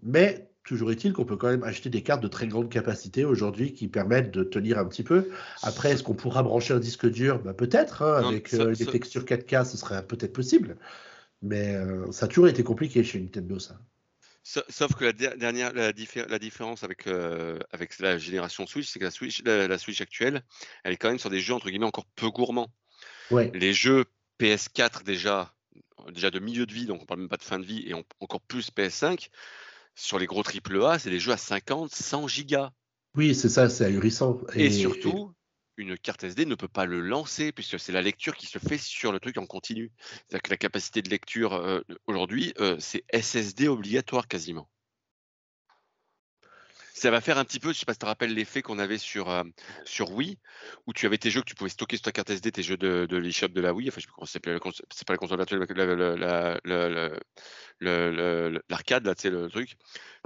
Mais 0.03 0.51
toujours 0.65 0.91
est-il 0.91 1.13
qu'on 1.13 1.25
peut 1.25 1.37
quand 1.37 1.49
même 1.49 1.63
acheter 1.65 1.91
des 1.91 2.03
cartes 2.03 2.23
de 2.23 2.29
très 2.29 2.49
grande 2.49 2.71
capacité 2.71 3.25
aujourd'hui 3.25 3.73
qui 3.73 3.89
permettent 3.89 4.33
de 4.33 4.43
tenir 4.43 4.79
un 4.79 4.85
petit 4.85 5.05
peu. 5.05 5.29
Après, 5.63 5.93
est-ce 5.93 6.03
qu'on 6.03 6.15
pourra 6.15 6.43
brancher 6.43 6.75
un 6.75 6.79
disque 6.81 7.09
dur? 7.09 7.41
Bah, 7.41 7.55
Peut-être, 7.55 8.03
hein, 8.03 8.17
avec 8.29 8.53
euh, 8.55 8.75
des 8.75 8.87
textures 8.87 9.25
4K, 9.25 9.65
ce 9.65 9.77
serait 9.77 10.05
peut-être 10.07 10.33
possible. 10.33 10.77
Mais 11.43 11.75
euh, 11.75 12.11
ça 12.13 12.27
a 12.27 12.29
toujours 12.29 12.49
été 12.49 12.63
compliqué 12.63 13.05
chez 13.05 13.21
Nintendo, 13.21 13.59
ça. 13.59 13.81
Sauf 14.43 14.95
que 14.95 15.05
la 15.05 15.13
dernière, 15.13 15.75
la, 15.75 15.93
différence 15.93 16.83
avec, 16.83 17.07
euh, 17.07 17.59
avec 17.71 17.99
la 17.99 18.17
génération 18.17 18.67
Switch, 18.67 18.89
c'est 18.89 18.99
que 18.99 19.05
la 19.05 19.11
Switch, 19.11 19.43
la, 19.45 19.77
Switch 19.77 20.01
actuelle, 20.01 20.43
elle 20.85 20.95
est 20.95 20.97
quand 20.97 21.11
même 21.11 21.19
sur 21.19 21.29
des 21.29 21.41
jeux 21.41 21.53
entre 21.53 21.69
guillemets 21.69 21.85
encore 21.85 22.07
peu 22.17 22.31
gourmands. 22.31 22.73
Ouais. 23.31 23.51
Les 23.55 23.75
jeux 23.75 24.07
PS4 24.41 25.05
déjà, 25.05 25.53
déjà 26.13 26.31
de 26.31 26.39
milieu 26.39 26.65
de 26.65 26.73
vie, 26.73 26.87
donc 26.87 27.03
on 27.03 27.05
parle 27.05 27.21
même 27.21 27.29
pas 27.29 27.37
de 27.37 27.43
fin 27.43 27.59
de 27.59 27.67
vie, 27.67 27.87
et 27.87 27.93
encore 27.93 28.41
plus 28.41 28.71
PS5, 28.71 29.29
sur 29.95 30.19
les 30.19 30.27
gros 30.27 30.43
AAA, 30.43 30.99
c'est 30.99 31.11
des 31.11 31.21
jeux 31.21 31.33
à 31.33 31.37
50, 31.37 31.93
100 31.93 32.29
gigas. 32.29 32.71
Oui, 33.17 33.35
c'est 33.35 33.49
ça, 33.49 33.69
c'est 33.69 33.85
ahurissant. 33.85 34.41
Et, 34.55 34.71
surtout, 34.71 35.35
une 35.79 35.97
carte 35.97 36.25
SD 36.25 36.45
ne 36.45 36.55
peut 36.55 36.69
pas 36.69 36.85
le 36.85 37.01
lancer 37.01 37.53
puisque 37.53 37.79
c'est 37.79 37.93
la 37.93 38.03
lecture 38.03 38.37
qui 38.37 38.47
se 38.47 38.59
fait 38.59 38.79
sur 38.79 39.13
le 39.13 39.21
truc 39.21 39.39
en 39.39 39.47
continu. 39.47 39.93
C'est-à-dire 39.99 40.43
que 40.43 40.51
la 40.51 40.57
capacité 40.57 41.01
de 41.03 41.09
lecture 41.09 41.55
euh, 41.55 41.81
aujourd'hui, 42.07 42.53
euh, 42.61 42.77
c'est 42.81 43.05
SSD 43.13 43.69
obligatoire 43.69 44.29
quasiment 44.29 44.69
ça 46.95 47.11
va 47.11 47.21
faire 47.21 47.39
un 47.39 47.45
petit 47.45 47.61
peu, 47.61 47.73
je 47.73 47.79
sais 47.79 47.87
pas 47.87 47.93
si 47.93 47.99
tu 47.99 48.03
te 48.03 48.07
rappelles 48.07 48.35
l'effet 48.35 48.63
qu'on 48.63 48.79
avait 48.79 48.99
sur, 48.99 49.31
euh, 49.31 49.45
sur 49.85 50.13
Wii, 50.13 50.39
où 50.87 50.93
tu 50.93 51.07
avais 51.07 51.19
tes 51.19 51.31
jeux 51.31 51.41
que 51.41 51.47
tu 51.47 51.55
pouvais 51.55 51.71
stocker 51.71 51.97
sur 51.97 52.05
ta 52.05 52.13
carte 52.13 52.31
SD, 52.31 52.53
tes 52.53 52.63
jeux 52.63 52.77
de, 52.77 53.07
de 53.07 53.17
l'eShop 53.17 53.49
de 53.49 53.61
la 53.61 53.73
Wii, 53.73 53.89
enfin 53.89 54.01
je 54.01 54.07
sais 54.07 54.41
pas 54.41 54.51
c'est 54.91 55.07
pas 55.07 55.13
la 55.13 55.19
console 55.19 55.39
virtuelle, 55.39 55.61
l'arcade, 58.69 59.07
là, 59.07 59.15
tu 59.15 59.23
sais, 59.23 59.31
le 59.31 59.49
truc. 59.49 59.77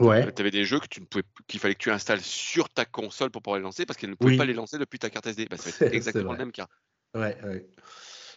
Ouais. 0.00 0.32
Tu 0.32 0.40
avais 0.40 0.50
des 0.50 0.64
jeux 0.64 0.80
que 0.80 0.88
tu 0.88 1.00
ne 1.00 1.06
pouvais, 1.06 1.24
qu'il 1.46 1.60
fallait 1.60 1.74
que 1.74 1.82
tu 1.82 1.90
installes 1.90 2.22
sur 2.22 2.68
ta 2.68 2.84
console 2.84 3.30
pour 3.30 3.42
pouvoir 3.42 3.58
les 3.58 3.64
lancer, 3.64 3.86
parce 3.86 3.98
qu'elle 3.98 4.10
ne 4.10 4.14
pouvait 4.14 4.36
pas 4.36 4.44
les 4.44 4.54
lancer 4.54 4.78
depuis 4.78 4.98
ta 4.98 5.10
carte 5.10 5.26
SD. 5.26 5.46
Bah, 5.50 5.56
être 5.56 5.82
exactement 5.94 6.32
le 6.32 6.38
même 6.38 6.52
cas. 6.52 6.66
Ouais, 7.14 7.36
ouais. 7.44 7.66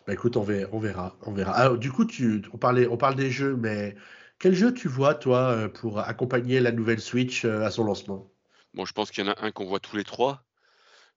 Bah 0.05 0.13
écoute, 0.13 0.37
on 0.37 0.43
verra, 0.43 0.69
on 0.71 0.79
verra. 0.79 1.17
On 1.23 1.31
verra. 1.31 1.53
Alors, 1.53 1.77
du 1.77 1.91
coup, 1.91 2.05
tu, 2.05 2.43
on, 2.53 2.57
parlait, 2.57 2.87
on 2.87 2.97
parle 2.97 3.15
des 3.15 3.31
jeux, 3.31 3.55
mais 3.55 3.95
quel 4.39 4.53
jeu 4.53 4.73
tu 4.73 4.87
vois, 4.87 5.15
toi, 5.15 5.51
euh, 5.51 5.67
pour 5.69 5.99
accompagner 5.99 6.59
la 6.59 6.71
nouvelle 6.71 6.99
Switch 6.99 7.45
euh, 7.45 7.65
à 7.65 7.71
son 7.71 7.83
lancement? 7.83 8.31
Bon, 8.73 8.85
je 8.85 8.93
pense 8.93 9.11
qu'il 9.11 9.25
y 9.25 9.27
en 9.27 9.31
a 9.31 9.45
un 9.45 9.51
qu'on 9.51 9.65
voit 9.65 9.79
tous 9.79 9.95
les 9.95 10.03
trois. 10.03 10.43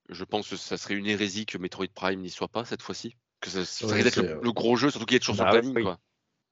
Je 0.08 0.24
pense 0.24 0.48
que 0.48 0.56
ça 0.56 0.76
serait 0.76 0.94
une 0.94 1.06
hérésie 1.06 1.44
que 1.44 1.58
Metroid 1.58 1.88
Prime 1.94 2.20
n'y 2.20 2.30
soit 2.30 2.48
pas 2.48 2.64
cette 2.64 2.82
fois-ci. 2.82 3.16
Que 3.40 3.50
ça, 3.50 3.60
risque 3.60 4.04
d'être 4.04 4.42
le, 4.42 4.52
gros 4.52 4.76
jeu, 4.76 4.90
surtout 4.90 5.06
qu'il 5.06 5.16
est 5.16 5.20
toujours 5.20 5.36
sur 5.36 5.44
bah 5.44 5.52
planning. 5.52 5.82
Quoi. 5.82 5.98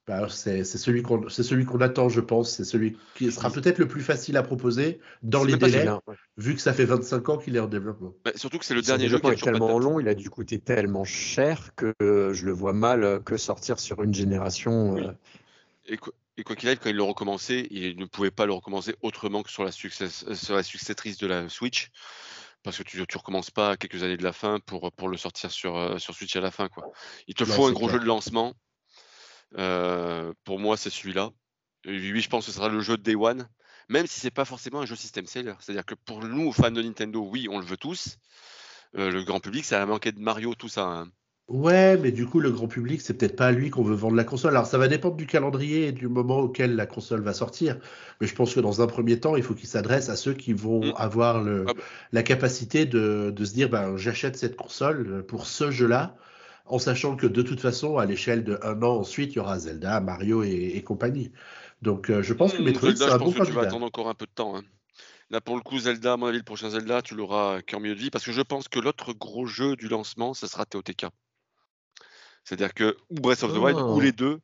Bah, 0.07 0.29
c'est 0.29 0.63
celui 0.65 1.03
qu'on 1.03 1.29
celui 1.29 1.65
qu'on 1.65 1.81
attend, 1.81 2.09
je 2.09 2.21
pense. 2.21 2.53
C'est 2.53 2.65
celui 2.65 2.97
qui 3.17 3.33
sera 3.33 3.51
peut-être 3.51 3.79
le 3.79 3.89
plus 3.89 4.03
facile 4.03 4.37
à 4.37 4.43
proposer 4.45 5.01
dans 5.23 5.43
les 5.43 5.57
délais, 5.57 5.89
vu 6.37 6.55
que 6.55 6.61
ça 6.61 6.73
fait 6.73 6.85
25 6.85 7.29
ans 7.29 7.39
qu'il 7.39 7.57
est 7.57 7.61
en 7.61 7.67
développement. 7.67 8.15
Bah, 8.25 8.31
surtout 8.37 8.59
que 8.59 8.65
c'est 8.65 8.75
le 8.75 8.83
dernier 8.83 9.09
jeu 9.09 9.19
qui 9.19 9.29
est 9.29 9.43
tellement 9.43 9.79
long, 9.81 9.99
il 9.99 10.07
a 10.07 10.15
dû 10.15 10.31
coûter 10.31 10.61
tellement 10.61 11.05
cher 11.05 11.75
que 11.75 11.93
je 12.01 12.45
le 12.45 12.53
vois 12.53 12.73
mal 12.73 13.21
que 13.25 13.37
sortir 13.37 13.81
sur 13.81 14.03
une 14.03 14.15
génération. 14.15 14.97
Euh. 14.97 15.13
Et, 15.87 15.99
quoi, 16.45 16.57
qu'il 16.57 16.69
arrive, 16.69 16.81
quand 16.81 16.91
il 16.91 16.97
le 16.97 17.03
recommencé, 17.03 17.67
il 17.71 17.97
ne 17.97 18.05
pouvait 18.05 18.31
pas 18.31 18.47
le 18.47 18.53
recommencer 18.53 18.95
autrement 19.03 19.43
que 19.43 19.51
sur 19.51 19.65
la, 19.65 19.73
sur 19.73 20.55
la 20.55 20.63
successrice 20.63 21.19
de 21.19 21.27
la 21.27 21.49
Switch 21.49 21.91
parce 22.67 22.79
que 22.79 22.83
tu 22.83 22.99
ne 22.99 23.05
recommences 23.17 23.53
pas 23.53 23.77
quelques 23.77 24.03
années 24.03 24.17
de 24.17 24.25
la 24.25 24.33
fin 24.33 24.59
pour, 24.59 24.91
pour 24.91 25.09
le 25.09 25.17
sortir 25.17 25.53
sur, 25.53 25.77
euh, 25.77 25.99
sur 25.99 26.15
Switch 26.15 26.35
à 26.35 26.41
la 26.41 26.51
fin. 26.51 26.69
Quoi. 26.69 26.91
Il 27.29 27.35
te 27.35 27.45
faut 27.45 27.67
un 27.67 27.73
gros 27.73 27.89
jeu 27.89 28.01
de 28.01 28.05
lancement. 28.05 28.55
Euh, 29.57 30.33
pour 30.43 30.59
moi, 30.59 30.77
c'est 30.77 30.91
celui-là. 30.91 31.31
Oui, 31.87 32.21
je 32.21 32.29
pense 32.29 32.45
que 32.45 32.51
ce 32.51 32.57
sera 32.57 32.69
le 32.69 32.81
jeu 32.81 32.97
de 32.97 33.03
Day 33.05 33.15
One, 33.15 33.49
même 33.89 34.09
si 34.09 34.19
c'est 34.19 34.33
pas 34.33 34.45
forcément 34.45 34.81
un 34.81 34.85
jeu 34.85 34.97
system 34.97 35.27
seller. 35.27 35.55
C'est-à-dire 35.61 35.87
que 35.87 35.95
pour 35.95 36.25
nous, 36.25 36.51
fans 36.53 36.73
de 36.73 36.83
Nintendo, 36.83 37.21
oui, 37.21 37.47
on 37.49 37.61
le 37.61 37.65
veut 37.65 37.77
tous. 37.77 38.19
Euh, 38.97 39.13
le 39.13 39.23
grand 39.23 39.39
public, 39.39 39.65
ça 39.65 39.81
a 39.81 39.87
manqué 39.87 40.11
de 40.11 40.19
Mario, 40.19 40.57
tout 40.57 40.69
ça. 40.69 40.87
Hein. 40.87 41.09
Ouais, 41.49 41.97
mais 41.97 42.11
du 42.11 42.27
coup, 42.27 42.41
le 42.41 42.51
grand 42.51 42.67
public, 42.67 43.01
c'est 43.01 43.15
peut-être 43.15 43.37
pas 43.37 43.47
à 43.47 43.53
lui 43.53 43.71
qu'on 43.71 43.85
veut 43.85 43.95
vendre 43.95 44.17
la 44.17 44.25
console. 44.25 44.51
Alors, 44.51 44.67
ça 44.67 44.79
va 44.79 44.89
dépendre 44.89 45.15
du 45.15 45.27
calendrier 45.27 45.89
et 45.89 45.93
du 45.93 46.09
moment 46.09 46.41
auquel 46.41 46.75
la 46.75 46.87
console 46.87 47.21
va 47.21 47.33
sortir. 47.33 47.79
Mais 48.21 48.27
je 48.27 48.35
pense 48.35 48.53
que 48.53 48.59
dans 48.59 48.83
un 48.83 48.89
premier 48.89 49.21
temps, 49.21 49.37
il 49.37 49.45
faut 49.45 49.55
qu'il 49.55 49.69
s'adresse 49.69 50.09
à 50.09 50.17
ceux 50.17 50.35
qui 50.35 50.53
vont 50.53 50.85
mm. 50.85 50.95
avoir 50.97 51.45
le, 51.45 51.65
ah 51.69 51.73
bah. 51.73 51.83
la 52.11 52.25
capacité 52.25 52.85
de, 52.85 53.33
de, 53.35 53.45
se 53.45 53.55
dire, 53.55 53.69
ben, 53.69 53.97
j'achète 53.97 54.37
cette 54.37 54.57
console 54.57 55.25
pour 55.29 55.47
ce 55.47 55.71
jeu-là, 55.71 56.17
en 56.65 56.81
sachant 56.81 57.15
que 57.15 57.29
de 57.29 57.43
toute 57.43 57.61
façon, 57.61 57.97
à 57.97 58.07
l'échelle 58.07 58.43
de 58.43 58.59
un 58.63 58.83
an 58.83 58.97
ensuite, 58.97 59.35
il 59.35 59.37
y 59.37 59.39
aura 59.39 59.61
Zelda, 59.61 60.01
Mario 60.01 60.43
et, 60.43 60.83
compagnie. 60.83 61.31
Donc, 61.81 62.11
euh, 62.11 62.23
je 62.23 62.35
pense 62.35 62.55
que 62.55 62.63
mm, 62.63 62.65
Metroid, 62.65 62.97
c'est 62.97 63.05
un 63.05 63.19
bon 63.19 63.27
candidat. 63.27 63.45
Tu 63.45 63.53
vas 63.53 63.63
attendre 63.63 63.87
encore 63.87 64.09
un 64.09 64.15
peu 64.15 64.27
de 64.27 64.33
temps. 64.35 64.57
Hein. 64.57 64.65
Là, 65.31 65.41
pour 65.41 65.55
le 65.55 65.63
coup, 65.63 65.79
Zelda, 65.79 66.15
à 66.15 66.17
mon 66.17 66.27
avis, 66.27 66.39
le 66.39 66.45
prochain 66.45 66.71
Zelda, 66.71 67.03
tu 67.03 67.15
l'auras 67.15 67.63
cœur 67.63 67.79
mieux 67.79 67.95
de 67.95 68.01
vie, 68.01 68.11
parce 68.11 68.25
que 68.25 68.33
je 68.33 68.43
pense 68.43 68.67
que 68.67 68.81
l'autre 68.81 69.13
gros 69.13 69.47
jeu 69.47 69.77
du 69.77 69.87
lancement, 69.87 70.35
ce 70.35 70.49
sera 70.49 70.65
TOTK. 70.67 71.07
C'est-à-dire 72.47 72.75
que 72.75 72.97
ou 73.11 73.17
Breath 73.17 73.43
of 73.43 73.53
the 73.53 73.59
Wild 73.59 73.79
ou 73.79 74.01
les 74.01 74.11
oh. 74.11 74.17
deux, 74.17 74.41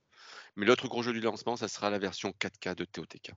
mais 0.56 0.66
l'autre 0.66 0.88
gros 0.88 1.02
jeu 1.02 1.12
du 1.12 1.20
lancement, 1.20 1.56
ça 1.56 1.68
sera 1.68 1.88
la 1.88 2.00
version 2.00 2.32
4K 2.40 2.74
de 2.74 2.84
TOTK. 2.84 3.32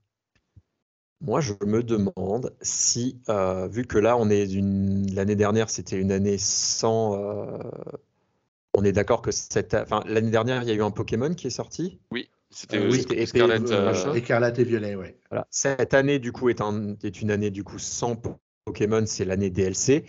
Moi, 1.22 1.40
je 1.40 1.54
me 1.66 1.84
demande 1.84 2.54
si, 2.62 3.22
euh, 3.30 3.68
vu 3.68 3.86
que 3.86 3.98
là, 3.98 4.18
on 4.18 4.30
est 4.30 4.46
l'année 5.14 5.36
dernière, 5.36 5.70
c'était 5.70 5.98
une 5.98 6.12
année 6.12 6.38
sans. 6.38 7.16
Euh, 7.16 7.58
on 8.74 8.84
est 8.84 8.92
d'accord 8.92 9.22
que 9.22 9.32
cette, 9.32 9.76
enfin, 9.76 10.04
l'année 10.08 10.32
dernière, 10.32 10.64
il 10.64 10.68
y 10.68 10.72
a 10.72 10.76
eu 10.76 10.84
un 10.84 10.92
Pokémon 10.92 11.34
qui 11.34 11.48
est 11.48 11.52
sorti? 11.52 12.00
Oui. 12.12 12.30
C'était 12.50 12.78
euh, 12.78 12.90
oui, 12.90 13.06
Écarlate, 14.16 14.60
et 14.60 14.64
Violet, 14.64 14.96
ouais. 14.96 15.18
Voilà. 15.30 15.48
Cette 15.50 15.94
année, 15.94 16.20
du 16.20 16.32
coup, 16.32 16.50
est, 16.50 16.62
est 17.04 17.22
une 17.22 17.32
année 17.32 17.52
du 17.52 17.64
coup 17.64 17.80
sans 17.80 18.16
Pokémon, 18.66 19.06
c'est 19.06 19.26
l'année 19.26 19.50
DLC. 19.50 20.06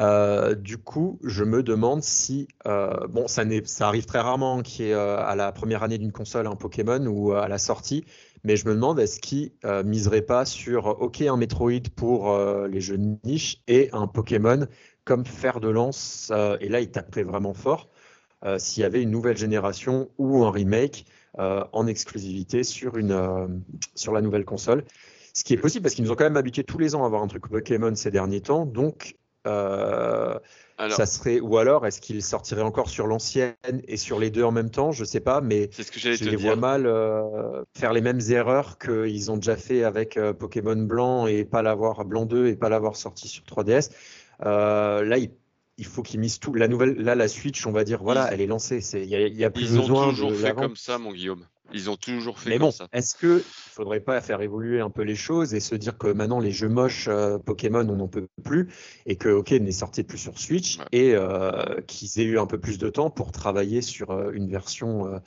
Euh, 0.00 0.54
du 0.54 0.78
coup, 0.78 1.18
je 1.24 1.42
me 1.42 1.62
demande 1.62 2.02
si, 2.02 2.46
euh, 2.66 3.06
bon, 3.08 3.26
ça, 3.26 3.42
arrive 3.80 4.06
très 4.06 4.20
rarement 4.20 4.62
qu'il 4.62 4.86
y 4.86 4.88
ait 4.90 4.94
euh, 4.94 5.18
à 5.18 5.34
la 5.34 5.50
première 5.50 5.82
année 5.82 5.98
d'une 5.98 6.12
console 6.12 6.46
un 6.46 6.54
Pokémon 6.54 7.04
ou 7.06 7.32
à 7.32 7.48
la 7.48 7.58
sortie, 7.58 8.04
mais 8.44 8.56
je 8.56 8.68
me 8.68 8.74
demande 8.74 9.00
est-ce 9.00 9.18
qu'ils 9.18 9.52
miseraient 9.84 10.22
pas 10.22 10.44
sur, 10.44 10.86
ok, 11.00 11.22
un 11.22 11.36
Metroid 11.36 11.90
pour 11.96 12.38
les 12.68 12.80
jeux 12.80 12.96
de 12.96 13.16
niche 13.24 13.60
et 13.66 13.90
un 13.92 14.06
Pokémon 14.06 14.66
comme 15.04 15.24
fer 15.24 15.58
de 15.58 15.68
lance, 15.68 16.32
et 16.60 16.68
là, 16.68 16.80
ils 16.80 16.90
taperaient 16.90 17.24
vraiment 17.24 17.54
fort, 17.54 17.88
s'il 18.58 18.82
y 18.82 18.86
avait 18.86 19.02
une 19.02 19.10
nouvelle 19.10 19.36
génération 19.36 20.08
ou 20.18 20.44
un 20.44 20.52
remake 20.52 21.06
en 21.36 21.86
exclusivité 21.88 22.62
sur, 22.62 22.96
une, 22.96 23.64
sur 23.96 24.12
la 24.12 24.20
nouvelle 24.20 24.44
console. 24.44 24.84
Ce 25.34 25.42
qui 25.42 25.54
est 25.54 25.58
possible 25.58 25.82
parce 25.82 25.96
qu'ils 25.96 26.04
nous 26.04 26.12
ont 26.12 26.16
quand 26.16 26.24
même 26.24 26.36
habitués 26.36 26.64
tous 26.64 26.78
les 26.78 26.94
ans 26.94 27.02
à 27.02 27.06
avoir 27.06 27.22
un 27.22 27.26
truc 27.26 27.48
Pokémon 27.48 27.92
ces 27.96 28.12
derniers 28.12 28.40
temps, 28.40 28.66
donc 28.66 29.16
euh, 29.46 30.38
ça 30.90 31.06
serait 31.06 31.40
ou 31.40 31.58
alors 31.58 31.86
est-ce 31.86 32.00
qu'il 32.00 32.22
sortirait 32.22 32.62
encore 32.62 32.88
sur 32.88 33.06
l'ancienne 33.06 33.54
et 33.86 33.96
sur 33.96 34.18
les 34.18 34.30
deux 34.30 34.44
en 34.44 34.52
même 34.52 34.70
temps? 34.70 34.92
Je 34.92 35.04
sais 35.04 35.20
pas, 35.20 35.40
mais 35.40 35.70
ce 35.72 35.90
que 35.90 35.98
je 35.98 36.24
les 36.24 36.36
vois 36.36 36.56
mal 36.56 36.86
euh, 36.86 37.64
faire 37.76 37.92
les 37.92 38.00
mêmes 38.00 38.20
erreurs 38.30 38.78
qu'ils 38.78 39.30
ont 39.30 39.36
déjà 39.36 39.56
fait 39.56 39.84
avec 39.84 40.16
euh, 40.16 40.32
Pokémon 40.32 40.76
Blanc 40.76 41.26
et 41.26 41.44
pas 41.44 41.62
l'avoir 41.62 42.04
Blanc 42.04 42.26
2 42.26 42.46
et 42.46 42.56
pas 42.56 42.68
l'avoir 42.68 42.96
sorti 42.96 43.28
sur 43.28 43.44
3DS. 43.44 43.90
là, 44.40 45.16
il, 45.78 45.86
faut 45.86 46.02
qu'ils 46.02 46.20
misent 46.20 46.40
tout. 46.40 46.54
La 46.54 46.68
nouvelle, 46.68 46.94
là, 46.94 47.14
la 47.14 47.28
Switch, 47.28 47.66
on 47.66 47.72
va 47.72 47.84
dire, 47.84 48.02
voilà, 48.02 48.32
elle 48.32 48.40
est 48.40 48.46
lancée. 48.46 48.80
Il 48.94 49.06
y, 49.06 49.44
a, 49.44 49.50
plus 49.50 49.72
besoin. 49.72 49.84
Ils 49.84 50.08
ont 50.08 50.10
toujours 50.10 50.34
fait 50.34 50.54
comme 50.54 50.76
ça, 50.76 50.98
mon 50.98 51.12
Guillaume. 51.12 51.44
Ils 51.72 51.90
ont 51.90 51.96
toujours 51.96 52.38
fait 52.38 52.50
Mais 52.50 52.58
bon, 52.58 52.70
Est-ce 52.92 53.14
qu'il 53.14 53.28
ne 53.28 53.40
faudrait 53.40 54.00
pas 54.00 54.20
faire 54.20 54.40
évoluer 54.40 54.80
un 54.80 54.90
peu 54.90 55.02
les 55.02 55.14
choses 55.14 55.54
et 55.54 55.60
se 55.60 55.74
dire 55.74 55.98
que 55.98 56.08
maintenant 56.08 56.40
les 56.40 56.50
jeux 56.50 56.68
moches 56.68 57.08
euh, 57.08 57.38
Pokémon, 57.38 57.86
on 57.88 57.96
n'en 57.96 58.08
peut 58.08 58.28
plus 58.42 58.68
et 59.06 59.16
que 59.16 59.28
OK, 59.28 59.50
n'est 59.50 59.72
sorti 59.72 60.02
plus 60.02 60.18
sur 60.18 60.38
Switch 60.38 60.78
et 60.92 61.14
euh, 61.14 61.80
qu'ils 61.86 62.20
aient 62.20 62.24
eu 62.24 62.38
un 62.38 62.46
peu 62.46 62.58
plus 62.58 62.78
de 62.78 62.88
temps 62.88 63.10
pour 63.10 63.32
travailler 63.32 63.82
sur 63.82 64.10
euh, 64.10 64.30
une 64.32 64.48
version. 64.48 65.20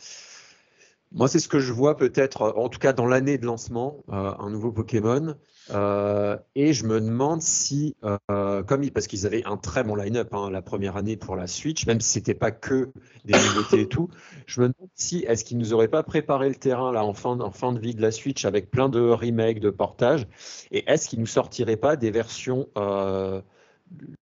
Moi, 1.11 1.27
c'est 1.27 1.39
ce 1.39 1.47
que 1.47 1.59
je 1.59 1.73
vois 1.73 1.97
peut-être, 1.97 2.53
en 2.55 2.69
tout 2.69 2.79
cas 2.79 2.93
dans 2.93 3.05
l'année 3.05 3.37
de 3.37 3.45
lancement, 3.45 4.03
un 4.07 4.49
nouveau 4.49 4.71
Pokémon 4.71 5.35
euh, 5.73 6.37
et 6.55 6.73
je 6.73 6.85
me 6.85 6.99
demande 6.99 7.41
si, 7.41 7.95
euh, 8.03 8.63
comme 8.63 8.89
parce 8.91 9.07
qu'ils 9.07 9.25
avaient 9.25 9.43
un 9.45 9.57
très 9.57 9.83
bon 9.83 9.95
line-up 9.95 10.33
hein, 10.33 10.49
la 10.49 10.61
première 10.61 10.97
année 10.97 11.15
pour 11.15 11.35
la 11.35 11.47
Switch, 11.47 11.85
même 11.85 12.01
si 12.01 12.09
c'était 12.09 12.33
pas 12.33 12.51
que 12.51 12.91
des 13.25 13.33
nouveautés 13.33 13.81
et 13.81 13.87
tout, 13.87 14.09
je 14.47 14.61
me 14.61 14.67
demande 14.67 14.89
si 14.95 15.19
est-ce 15.19 15.45
qu'ils 15.45 15.57
nous 15.57 15.73
auraient 15.73 15.87
pas 15.87 16.03
préparé 16.03 16.49
le 16.49 16.55
terrain 16.55 16.91
là 16.91 17.05
en 17.05 17.13
fin, 17.13 17.35
de 17.35 17.79
vie 17.79 17.95
de 17.95 18.01
la 18.01 18.11
Switch 18.11 18.43
avec 18.45 18.69
plein 18.69 18.89
de 18.89 18.99
remakes, 18.99 19.59
de 19.59 19.69
portages, 19.69 20.27
et 20.71 20.89
est-ce 20.91 21.07
qu'ils 21.07 21.19
nous 21.19 21.25
sortiraient 21.25 21.77
pas 21.77 21.95
des 21.95 22.11
versions 22.11 22.67
euh, 22.77 23.41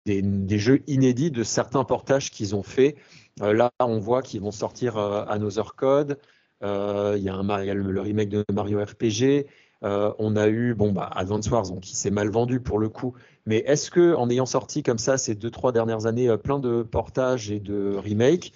des, 0.05 0.59
jeux 0.59 0.83
inédits 0.87 1.31
de 1.31 1.45
certains 1.45 1.85
portages 1.85 2.31
qu'ils 2.31 2.55
ont 2.55 2.63
fait? 2.63 2.97
là, 3.41 3.71
on 3.81 3.99
voit 3.99 4.21
qu'ils 4.21 4.43
vont 4.43 4.51
sortir 4.51 4.99
Another 4.99 5.75
Code. 5.75 6.19
Il 6.63 7.19
y 7.19 7.25
y 7.25 7.31
a 7.31 7.75
le, 7.75 8.01
remake 8.01 8.29
de 8.29 8.45
Mario 8.53 8.79
RPG. 8.83 9.47
Euh, 9.85 10.13
on 10.19 10.37
a 10.37 10.49
eu 10.49 10.75
bon 10.75 10.93
bah 10.93 11.11
Advance 11.15 11.51
Wars 11.51 11.69
donc 11.69 11.81
qui 11.81 11.97
s'est 11.97 12.11
mal 12.11 12.31
vendu 12.31 12.61
pour 12.61 12.79
le 12.79 12.89
coup. 12.89 13.15
Mais 13.47 13.59
est-ce 13.59 13.91
que 13.91 14.15
en 14.15 14.31
ayant 14.31 14.47
sorti 14.47 14.83
comme 14.83 14.99
ça 14.99 15.19
ces 15.19 15.35
deux 15.35 15.51
trois 15.51 15.73
dernières 15.73 16.07
années 16.07 16.29
euh, 16.29 16.37
plein 16.37 16.59
de 16.59 16.83
portages 16.83 17.51
et 17.51 17.59
de 17.59 17.97
remakes, 17.97 18.53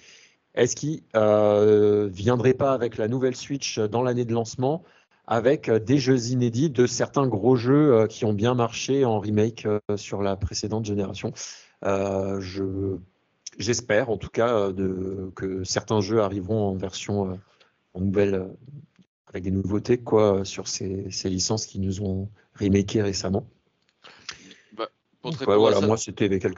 est-ce 0.55 0.75
qu'il 0.75 1.01
euh, 1.15 2.07
viendrait 2.11 2.53
pas 2.53 2.73
avec 2.73 2.97
la 2.97 3.07
nouvelle 3.07 3.35
Switch 3.35 3.79
dans 3.79 4.01
l'année 4.03 4.25
de 4.25 4.33
lancement 4.33 4.83
avec 5.27 5.69
des 5.69 5.97
jeux 5.97 6.29
inédits 6.29 6.69
de 6.69 6.87
certains 6.87 7.27
gros 7.27 7.57
jeux 7.57 8.07
qui 8.07 8.23
ont 8.23 8.31
bien 8.33 8.53
marché 8.53 9.03
en 9.03 9.19
remake 9.19 9.67
sur 9.97 10.21
la 10.21 10.37
précédente 10.37 10.85
génération? 10.85 11.33
J'espère 13.59 14.09
en 14.09 14.17
tout 14.17 14.29
cas 14.29 14.71
que 15.35 15.65
certains 15.65 15.99
jeux 15.99 16.21
arriveront 16.21 16.69
en 16.69 16.75
version 16.75 17.37
en 17.93 17.99
nouvelle 17.99 18.47
avec 19.37 19.43
des 19.43 19.51
nouveautés 19.51 19.99
quoi, 19.99 20.43
sur 20.45 20.67
ces, 20.67 21.07
licences 21.25 21.65
qui 21.65 21.79
nous 21.79 22.01
ont 22.01 22.29
remakées 22.55 23.01
récemment. 23.01 23.47
Bah, 24.73 24.89
pour 25.21 25.31
voilà, 25.31 25.79
moi 25.81 25.97
c'était 25.97 26.27
quelques 26.39 26.57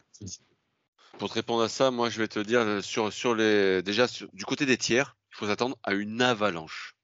Pour 1.18 1.30
te 1.30 1.34
répondre 1.34 1.62
à 1.62 1.70
ça, 1.70 1.92
moi 1.92 2.10
je 2.10 2.20
vais 2.20 2.28
te 2.28 2.40
dire 2.40 2.62
euh, 2.62 2.82
sur, 2.82 3.12
sur 3.12 3.36
les 3.36 3.82
déjà 3.84 4.08
du 4.34 4.46
côté 4.46 4.66
des 4.66 4.78
tiers, 4.78 5.18
il 5.32 5.36
faut 5.36 5.48
s'attendre 5.48 5.78
à 5.84 5.94
une 5.94 6.22
avalanche. 6.22 6.96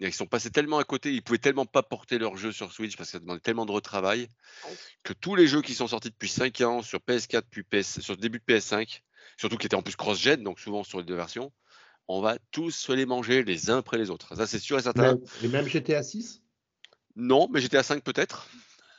Ils 0.00 0.12
sont 0.12 0.26
passés 0.26 0.50
tellement 0.50 0.78
à 0.78 0.84
côté, 0.84 1.12
ils 1.12 1.22
pouvaient 1.22 1.38
tellement 1.38 1.66
pas 1.66 1.84
porter 1.84 2.18
leur 2.18 2.36
jeu 2.36 2.50
sur 2.50 2.72
Switch 2.72 2.96
parce 2.96 3.10
que 3.10 3.12
ça 3.12 3.20
demandait 3.20 3.40
tellement 3.40 3.66
de 3.66 3.70
retravail 3.70 4.28
que 5.04 5.12
tous 5.12 5.36
les 5.36 5.46
jeux 5.46 5.62
qui 5.62 5.74
sont 5.74 5.86
sortis 5.86 6.10
depuis 6.10 6.28
5 6.28 6.60
ans 6.62 6.82
sur 6.82 6.98
PS4 6.98 7.42
puis 7.48 7.62
PS, 7.62 8.00
sur 8.00 8.14
le 8.14 8.20
début 8.20 8.42
de 8.44 8.52
PS5, 8.52 9.02
surtout 9.36 9.56
qui 9.56 9.66
étaient 9.66 9.76
en 9.76 9.82
plus 9.82 9.94
cross-gen, 9.94 10.42
donc 10.42 10.58
souvent 10.58 10.82
sur 10.82 10.98
les 10.98 11.04
deux 11.04 11.14
versions, 11.14 11.52
on 12.08 12.20
va 12.20 12.36
tous 12.50 12.70
se 12.70 12.92
les 12.92 13.06
manger 13.06 13.42
les 13.42 13.70
uns 13.70 13.78
après 13.78 13.98
les 13.98 14.10
autres. 14.10 14.36
Ça, 14.36 14.46
c'est 14.46 14.58
sûr 14.58 14.78
et 14.78 14.82
certain. 14.82 15.18
Et 15.42 15.48
même 15.48 15.66
GTA 15.66 16.02
6 16.02 16.42
Non, 17.16 17.48
mais 17.50 17.60
GTA 17.60 17.82
5 17.82 18.02
peut-être. 18.02 18.48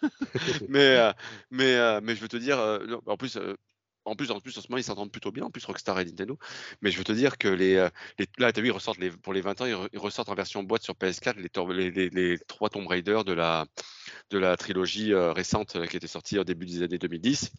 mais, 0.69 0.97
euh, 0.97 1.13
mais, 1.51 1.75
euh, 1.75 2.01
mais 2.03 2.15
je 2.15 2.21
veux 2.21 2.27
te 2.27 2.37
dire, 2.37 2.59
euh, 2.59 2.97
en 3.05 3.17
plus, 3.17 3.37
en 4.05 4.15
plus, 4.15 4.31
en 4.31 4.39
plus, 4.39 4.57
en 4.57 4.61
ce 4.61 4.67
moment, 4.67 4.77
ils 4.77 4.83
s'entendent 4.83 5.11
plutôt 5.11 5.31
bien, 5.31 5.45
en 5.45 5.49
plus 5.49 5.63
Rockstar 5.63 5.99
et 5.99 6.05
Nintendo. 6.05 6.37
Mais 6.81 6.91
je 6.91 6.97
veux 6.97 7.05
te 7.05 7.13
dire 7.13 7.37
que 7.37 7.47
les, 7.47 7.75
là, 8.37 8.51
tu 8.51 8.59
as 8.59 8.61
vu, 8.61 8.67
ils 8.67 8.71
ressortent 8.71 8.99
les, 8.99 9.11
pour 9.11 9.31
les 9.33 9.41
20 9.41 9.61
ans, 9.61 9.65
ils, 9.65 9.99
ressortent 9.99 10.29
en 10.29 10.35
version 10.35 10.61
boîte 10.63 10.83
sur 10.83 10.95
PS4 10.95 11.37
les, 11.71 12.09
les, 12.09 12.39
trois 12.39 12.69
Tomb 12.69 12.87
Raider 12.87 13.21
de 13.25 13.31
la, 13.31 13.65
de 14.29 14.37
la 14.37 14.57
trilogie 14.57 15.13
récente 15.13 15.77
qui 15.87 15.97
était 15.97 16.07
sortie 16.07 16.37
au 16.37 16.43
début 16.43 16.65
des 16.65 16.83
années 16.83 16.97
2010 16.97 17.51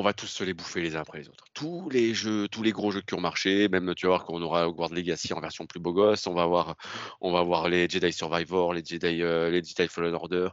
on 0.00 0.02
va 0.02 0.14
tous 0.14 0.26
se 0.28 0.42
les 0.44 0.54
bouffer 0.54 0.80
les 0.80 0.96
uns 0.96 1.00
après 1.00 1.18
les 1.18 1.28
autres. 1.28 1.44
Tous 1.52 1.90
les 1.90 2.14
jeux, 2.14 2.48
tous 2.48 2.62
les 2.62 2.72
gros 2.72 2.90
jeux 2.90 3.02
qui 3.02 3.12
ont 3.12 3.20
marché, 3.20 3.68
même 3.68 3.94
tu 3.94 4.06
vas 4.06 4.12
voir 4.12 4.24
qu'on 4.24 4.40
aura 4.40 4.66
Hogwarts 4.66 4.94
Legacy 4.94 5.34
en 5.34 5.40
version 5.42 5.66
plus 5.66 5.78
beau 5.78 5.92
gosse, 5.92 6.26
on 6.26 6.32
va 6.32 6.42
avoir, 6.44 6.74
on 7.20 7.30
va 7.32 7.42
voir 7.42 7.68
les 7.68 7.86
Jedi 7.86 8.10
Survivor, 8.10 8.72
les 8.72 8.82
Jedi, 8.82 9.20
euh, 9.22 9.50
les 9.50 9.62
Jedi 9.62 9.88
Fallen 9.88 10.14
Order. 10.14 10.48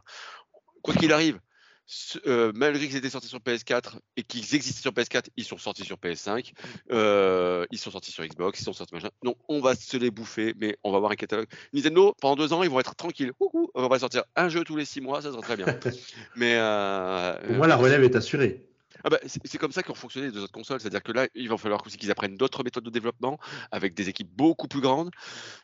Quoi 0.82 0.92
qu'il 0.92 1.14
arrive, 1.14 1.40
ce- 1.86 2.18
euh, 2.26 2.52
malgré 2.54 2.86
qu'ils 2.86 2.96
étaient 2.98 3.08
sortis 3.08 3.28
sur 3.28 3.38
PS4 3.40 3.98
et 4.18 4.22
qu'ils 4.22 4.54
existaient 4.54 4.82
sur 4.82 4.92
PS4, 4.92 5.30
ils 5.38 5.44
sont 5.44 5.56
sortis 5.56 5.82
sur 5.84 5.96
PS5, 5.96 6.52
euh, 6.92 7.64
ils 7.70 7.78
sont 7.78 7.90
sortis 7.90 8.12
sur 8.12 8.24
Xbox, 8.26 8.60
ils 8.60 8.64
sont 8.64 8.74
sortis 8.74 8.94
machin. 8.94 9.08
Donc 9.22 9.38
on 9.48 9.60
va 9.62 9.74
se 9.74 9.96
les 9.96 10.10
bouffer, 10.10 10.52
mais 10.60 10.76
on 10.84 10.90
va 10.90 10.98
avoir 10.98 11.12
un 11.12 11.16
catalogue. 11.16 11.46
Nintendo, 11.72 12.14
pendant 12.20 12.36
deux 12.36 12.52
ans, 12.52 12.62
ils 12.62 12.68
vont 12.68 12.80
être 12.80 12.94
tranquilles. 12.96 13.32
On 13.74 13.88
va 13.88 13.98
sortir 13.98 14.24
un 14.36 14.50
jeu 14.50 14.62
tous 14.62 14.76
les 14.76 14.84
six 14.84 15.00
mois, 15.00 15.22
ça 15.22 15.32
sera 15.32 15.40
très 15.40 15.56
bien. 15.56 15.64
Mais 16.36 16.56
euh, 16.58 17.34
Au 17.48 17.54
moins, 17.54 17.66
la 17.66 17.76
relève 17.76 18.04
est 18.04 18.14
assurée. 18.14 18.67
Ah 19.04 19.10
bah, 19.10 19.18
c'est 19.26 19.58
comme 19.58 19.72
ça 19.72 19.82
qu'ont 19.82 19.94
fonctionné 19.94 20.26
les 20.26 20.32
deux 20.32 20.42
autres 20.42 20.52
consoles. 20.52 20.80
C'est-à-dire 20.80 21.02
que 21.02 21.12
là, 21.12 21.28
il 21.34 21.48
va 21.48 21.56
falloir 21.56 21.84
aussi 21.86 21.96
qu'ils 21.96 22.10
apprennent 22.10 22.36
d'autres 22.36 22.64
méthodes 22.64 22.84
de 22.84 22.90
développement 22.90 23.38
avec 23.70 23.94
des 23.94 24.08
équipes 24.08 24.30
beaucoup 24.30 24.68
plus 24.68 24.80
grandes. 24.80 25.10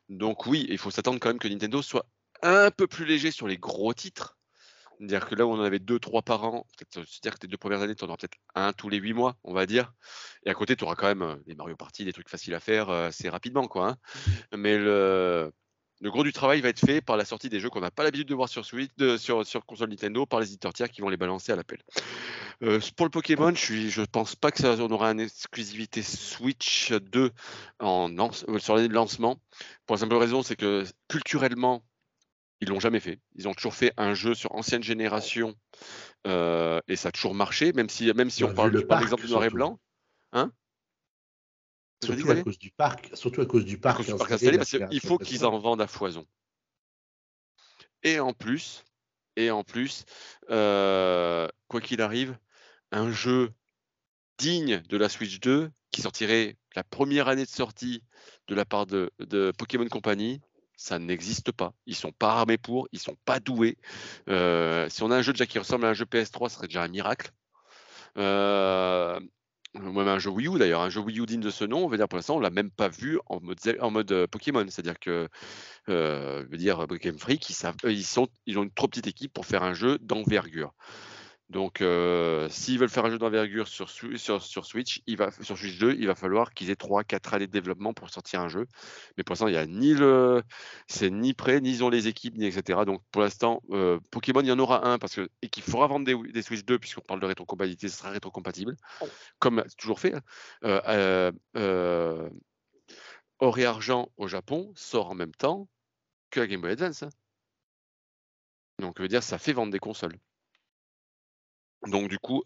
Donc 0.08 0.46
oui, 0.46 0.66
il 0.68 0.78
faut 0.78 0.90
s'attendre 0.90 1.18
quand 1.20 1.28
même 1.28 1.38
que 1.38 1.48
Nintendo 1.48 1.82
soit 1.82 2.06
un 2.42 2.70
peu 2.70 2.86
plus 2.86 3.04
léger 3.04 3.30
sur 3.30 3.48
les 3.48 3.58
gros 3.58 3.94
titres. 3.94 4.36
C'est-à-dire 4.98 5.26
que 5.28 5.34
là 5.34 5.46
où 5.46 5.50
on 5.50 5.58
en 5.58 5.64
avait 5.64 5.80
deux, 5.80 5.98
trois 5.98 6.22
par 6.22 6.44
an, 6.44 6.66
c'est-à-dire 6.78 7.34
que 7.34 7.38
tes 7.38 7.46
deux 7.48 7.56
premières 7.56 7.82
années, 7.82 7.94
tu 7.94 8.04
en 8.04 8.08
auras 8.08 8.16
peut-être 8.16 8.38
un 8.54 8.72
tous 8.72 8.88
les 8.88 8.98
huit 8.98 9.12
mois, 9.12 9.36
on 9.42 9.52
va 9.52 9.66
dire. 9.66 9.92
Et 10.46 10.50
à 10.50 10.54
côté, 10.54 10.76
tu 10.76 10.84
auras 10.84 10.94
quand 10.94 11.08
même 11.08 11.22
euh, 11.22 11.36
des 11.46 11.54
Mario 11.54 11.76
Party, 11.76 12.04
des 12.04 12.12
trucs 12.12 12.28
faciles 12.28 12.54
à 12.54 12.60
faire 12.60 12.90
euh, 12.90 13.08
assez 13.08 13.28
rapidement. 13.28 13.66
Quoi, 13.66 13.88
hein. 13.88 13.96
Mais 14.56 14.78
le, 14.78 15.52
le 16.00 16.10
gros 16.10 16.24
du 16.24 16.32
travail 16.32 16.60
va 16.60 16.68
être 16.68 16.80
fait 16.80 17.00
par 17.00 17.16
la 17.16 17.24
sortie 17.24 17.48
des 17.48 17.60
jeux 17.60 17.70
qu'on 17.70 17.80
n'a 17.80 17.90
pas 17.90 18.02
l'habitude 18.04 18.28
de 18.28 18.34
voir 18.34 18.48
sur 18.48 18.64
Switch, 18.64 18.90
de- 18.96 19.16
sur, 19.16 19.46
sur 19.46 19.64
console 19.64 19.90
Nintendo, 19.90 20.26
par 20.26 20.40
les 20.40 20.48
éditeurs 20.48 20.72
tiers 20.72 20.90
qui 20.90 21.00
vont 21.00 21.08
les 21.08 21.16
balancer 21.16 21.52
à 21.52 21.56
l'appel. 21.56 21.78
Euh, 22.62 22.80
pour 22.96 23.06
le 23.06 23.10
Pokémon, 23.10 23.50
je 23.54 23.60
suis, 23.60 23.90
je 23.90 24.02
pense 24.02 24.36
pas 24.36 24.50
que 24.50 24.58
ça 24.58 24.76
on 24.78 24.90
aura 24.90 25.10
une 25.10 25.20
exclusivité 25.20 26.02
Switch 26.02 26.92
2 26.92 27.30
en 27.80 28.08
lance- 28.08 28.44
euh, 28.48 28.58
sur 28.58 28.74
l'année 28.76 28.88
de 28.88 28.94
lancement. 28.94 29.38
Pour 29.86 29.96
la 29.96 30.00
simple 30.00 30.14
raison, 30.16 30.42
c'est 30.42 30.56
que 30.56 30.84
culturellement, 31.08 31.84
ils 32.60 32.68
l'ont 32.68 32.80
jamais 32.80 33.00
fait. 33.00 33.18
Ils 33.36 33.48
ont 33.48 33.54
toujours 33.54 33.74
fait 33.74 33.92
un 33.96 34.14
jeu 34.14 34.34
sur 34.34 34.52
ancienne 34.54 34.82
génération 34.82 35.54
euh, 36.26 36.80
et 36.88 36.96
ça 36.96 37.08
a 37.08 37.12
toujours 37.12 37.34
marché, 37.34 37.72
même 37.72 37.88
si, 37.88 38.12
même 38.14 38.30
si 38.30 38.42
Bah, 38.42 38.48
on 38.48 38.50
vu 38.50 38.56
parle 38.56 38.70
le 38.72 38.80
du 38.80 38.86
par 38.86 39.00
exemple 39.02 39.26
noir 39.28 39.44
et 39.44 39.50
blanc. 39.50 39.78
Hein? 40.32 40.52
Surtout 42.04 42.30
à 42.30 42.42
cause 42.42 42.58
du 42.58 42.70
parc. 42.70 43.10
Surtout 43.14 43.40
à 43.40 43.46
cause 43.46 43.64
du 43.64 43.78
parc. 43.78 43.98
cause 43.98 44.06
du 44.06 44.14
parc 44.14 44.32
installé, 44.32 44.58
parce 44.58 44.70
qu'il 44.70 45.00
faut 45.00 45.18
qu'ils 45.18 45.44
en 45.44 45.58
vendent 45.58 45.82
à 45.82 45.86
foison. 45.86 46.26
Et 48.02 48.20
en 48.20 48.32
plus, 48.32 48.84
et 49.36 49.50
en 49.50 49.64
plus, 49.64 50.04
euh, 50.50 51.48
quoi 51.68 51.80
qu'il 51.80 52.02
arrive, 52.02 52.36
un 52.92 53.10
jeu 53.10 53.50
digne 54.38 54.82
de 54.88 54.96
la 54.96 55.08
Switch 55.08 55.40
2 55.40 55.70
qui 55.90 56.02
sortirait 56.02 56.56
la 56.76 56.84
première 56.84 57.28
année 57.28 57.44
de 57.44 57.50
sortie 57.50 58.02
de 58.48 58.54
la 58.54 58.64
part 58.64 58.86
de, 58.86 59.10
de 59.20 59.52
Pokémon 59.56 59.86
Company, 59.86 60.40
ça 60.76 60.98
n'existe 60.98 61.52
pas. 61.52 61.72
Ils 61.86 61.94
sont 61.94 62.12
pas 62.12 62.32
armés 62.32 62.58
pour, 62.58 62.88
ils 62.92 62.98
sont 62.98 63.16
pas 63.24 63.40
doués. 63.40 63.78
Euh, 64.28 64.88
si 64.88 65.02
on 65.02 65.10
a 65.10 65.16
un 65.16 65.22
jeu 65.22 65.32
déjà 65.32 65.46
qui 65.46 65.58
ressemble 65.58 65.86
à 65.86 65.90
un 65.90 65.94
jeu 65.94 66.04
PS3, 66.04 66.48
ce 66.48 66.56
serait 66.56 66.66
déjà 66.66 66.82
un 66.82 66.88
miracle. 66.88 67.30
Euh, 68.18 69.20
même 69.74 70.08
un 70.08 70.18
jeu 70.18 70.30
Wii 70.30 70.48
U 70.48 70.58
d'ailleurs, 70.58 70.82
un 70.82 70.90
jeu 70.90 71.00
Wii 71.00 71.20
U 71.20 71.26
digne 71.26 71.40
de 71.40 71.50
ce 71.50 71.64
nom, 71.64 71.84
on 71.84 71.88
va 71.88 71.96
dire 71.96 72.08
pour 72.08 72.16
l'instant, 72.16 72.36
on 72.36 72.40
l'a 72.40 72.50
même 72.50 72.70
pas 72.70 72.88
vu 72.88 73.18
en 73.26 73.40
mode, 73.40 74.12
euh, 74.12 74.26
Pokémon. 74.26 74.64
C'est-à-dire 74.68 74.98
que, 74.98 75.28
euh, 75.88 76.44
je 76.50 76.56
dire, 76.56 76.86
Game 76.86 77.18
Freak, 77.18 77.48
ils, 77.50 78.04
sont, 78.04 78.28
ils 78.46 78.58
ont 78.58 78.62
une 78.62 78.70
trop 78.70 78.88
petite 78.88 79.06
équipe 79.06 79.32
pour 79.32 79.46
faire 79.46 79.62
un 79.62 79.74
jeu 79.74 79.98
d'envergure. 79.98 80.72
Donc, 81.54 81.80
euh, 81.80 82.48
s'ils 82.50 82.80
veulent 82.80 82.88
faire 82.88 83.04
un 83.04 83.10
jeu 83.10 83.18
d'envergure 83.18 83.68
sur, 83.68 83.86
Swi- 83.88 84.18
sur, 84.18 84.42
sur 84.42 84.66
Switch, 84.66 85.00
il 85.06 85.16
va, 85.16 85.30
sur 85.40 85.56
Switch 85.56 85.78
2, 85.78 85.94
il 85.96 86.08
va 86.08 86.16
falloir 86.16 86.52
qu'ils 86.52 86.68
aient 86.68 86.74
3-4 86.74 87.32
années 87.32 87.46
de 87.46 87.52
développement 87.52 87.94
pour 87.94 88.10
sortir 88.10 88.40
un 88.40 88.48
jeu. 88.48 88.66
Mais 89.16 89.22
pour 89.22 89.34
l'instant, 89.34 89.46
il 89.46 89.54
y 89.54 89.56
a 89.56 89.64
ni 89.64 89.94
le, 89.94 90.42
c'est 90.88 91.10
ni 91.10 91.32
prêt, 91.32 91.60
ni 91.60 91.70
ils 91.70 91.84
ont 91.84 91.90
les 91.90 92.08
équipes, 92.08 92.36
ni 92.36 92.46
etc. 92.46 92.84
Donc, 92.84 93.02
pour 93.12 93.22
l'instant, 93.22 93.62
euh, 93.70 94.00
Pokémon, 94.10 94.40
il 94.40 94.48
y 94.48 94.52
en 94.52 94.58
aura 94.58 94.84
un 94.88 94.98
parce 94.98 95.14
que, 95.14 95.28
et 95.42 95.48
qu'il 95.48 95.62
faudra 95.62 95.86
vendre 95.86 96.04
des, 96.04 96.16
des 96.32 96.42
Switch 96.42 96.64
2, 96.64 96.80
puisqu'on 96.80 97.02
parle 97.02 97.20
de 97.20 97.26
rétrocompatibilité, 97.26 97.88
ce 97.88 97.98
sera 97.98 98.10
rétrocompatible, 98.10 98.76
comme 99.38 99.62
c'est 99.68 99.76
toujours 99.76 100.00
fait. 100.00 100.14
hein. 100.14 100.22
Euh, 101.54 102.28
Or 103.38 103.58
et 103.60 103.64
Argent 103.64 104.08
au 104.16 104.26
Japon 104.26 104.72
sort 104.74 105.08
en 105.10 105.14
même 105.14 105.34
temps 105.34 105.68
que 106.30 106.40
la 106.40 106.48
Game 106.48 106.60
Boy 106.60 106.72
Advance. 106.72 107.04
hein. 107.04 107.10
Donc, 108.80 108.94
je 108.96 109.02
veux 109.02 109.08
dire, 109.08 109.22
ça 109.22 109.38
fait 109.38 109.52
vendre 109.52 109.72
des 109.72 109.78
consoles. 109.78 110.16
Donc 111.86 112.08
du 112.08 112.18
coup, 112.18 112.42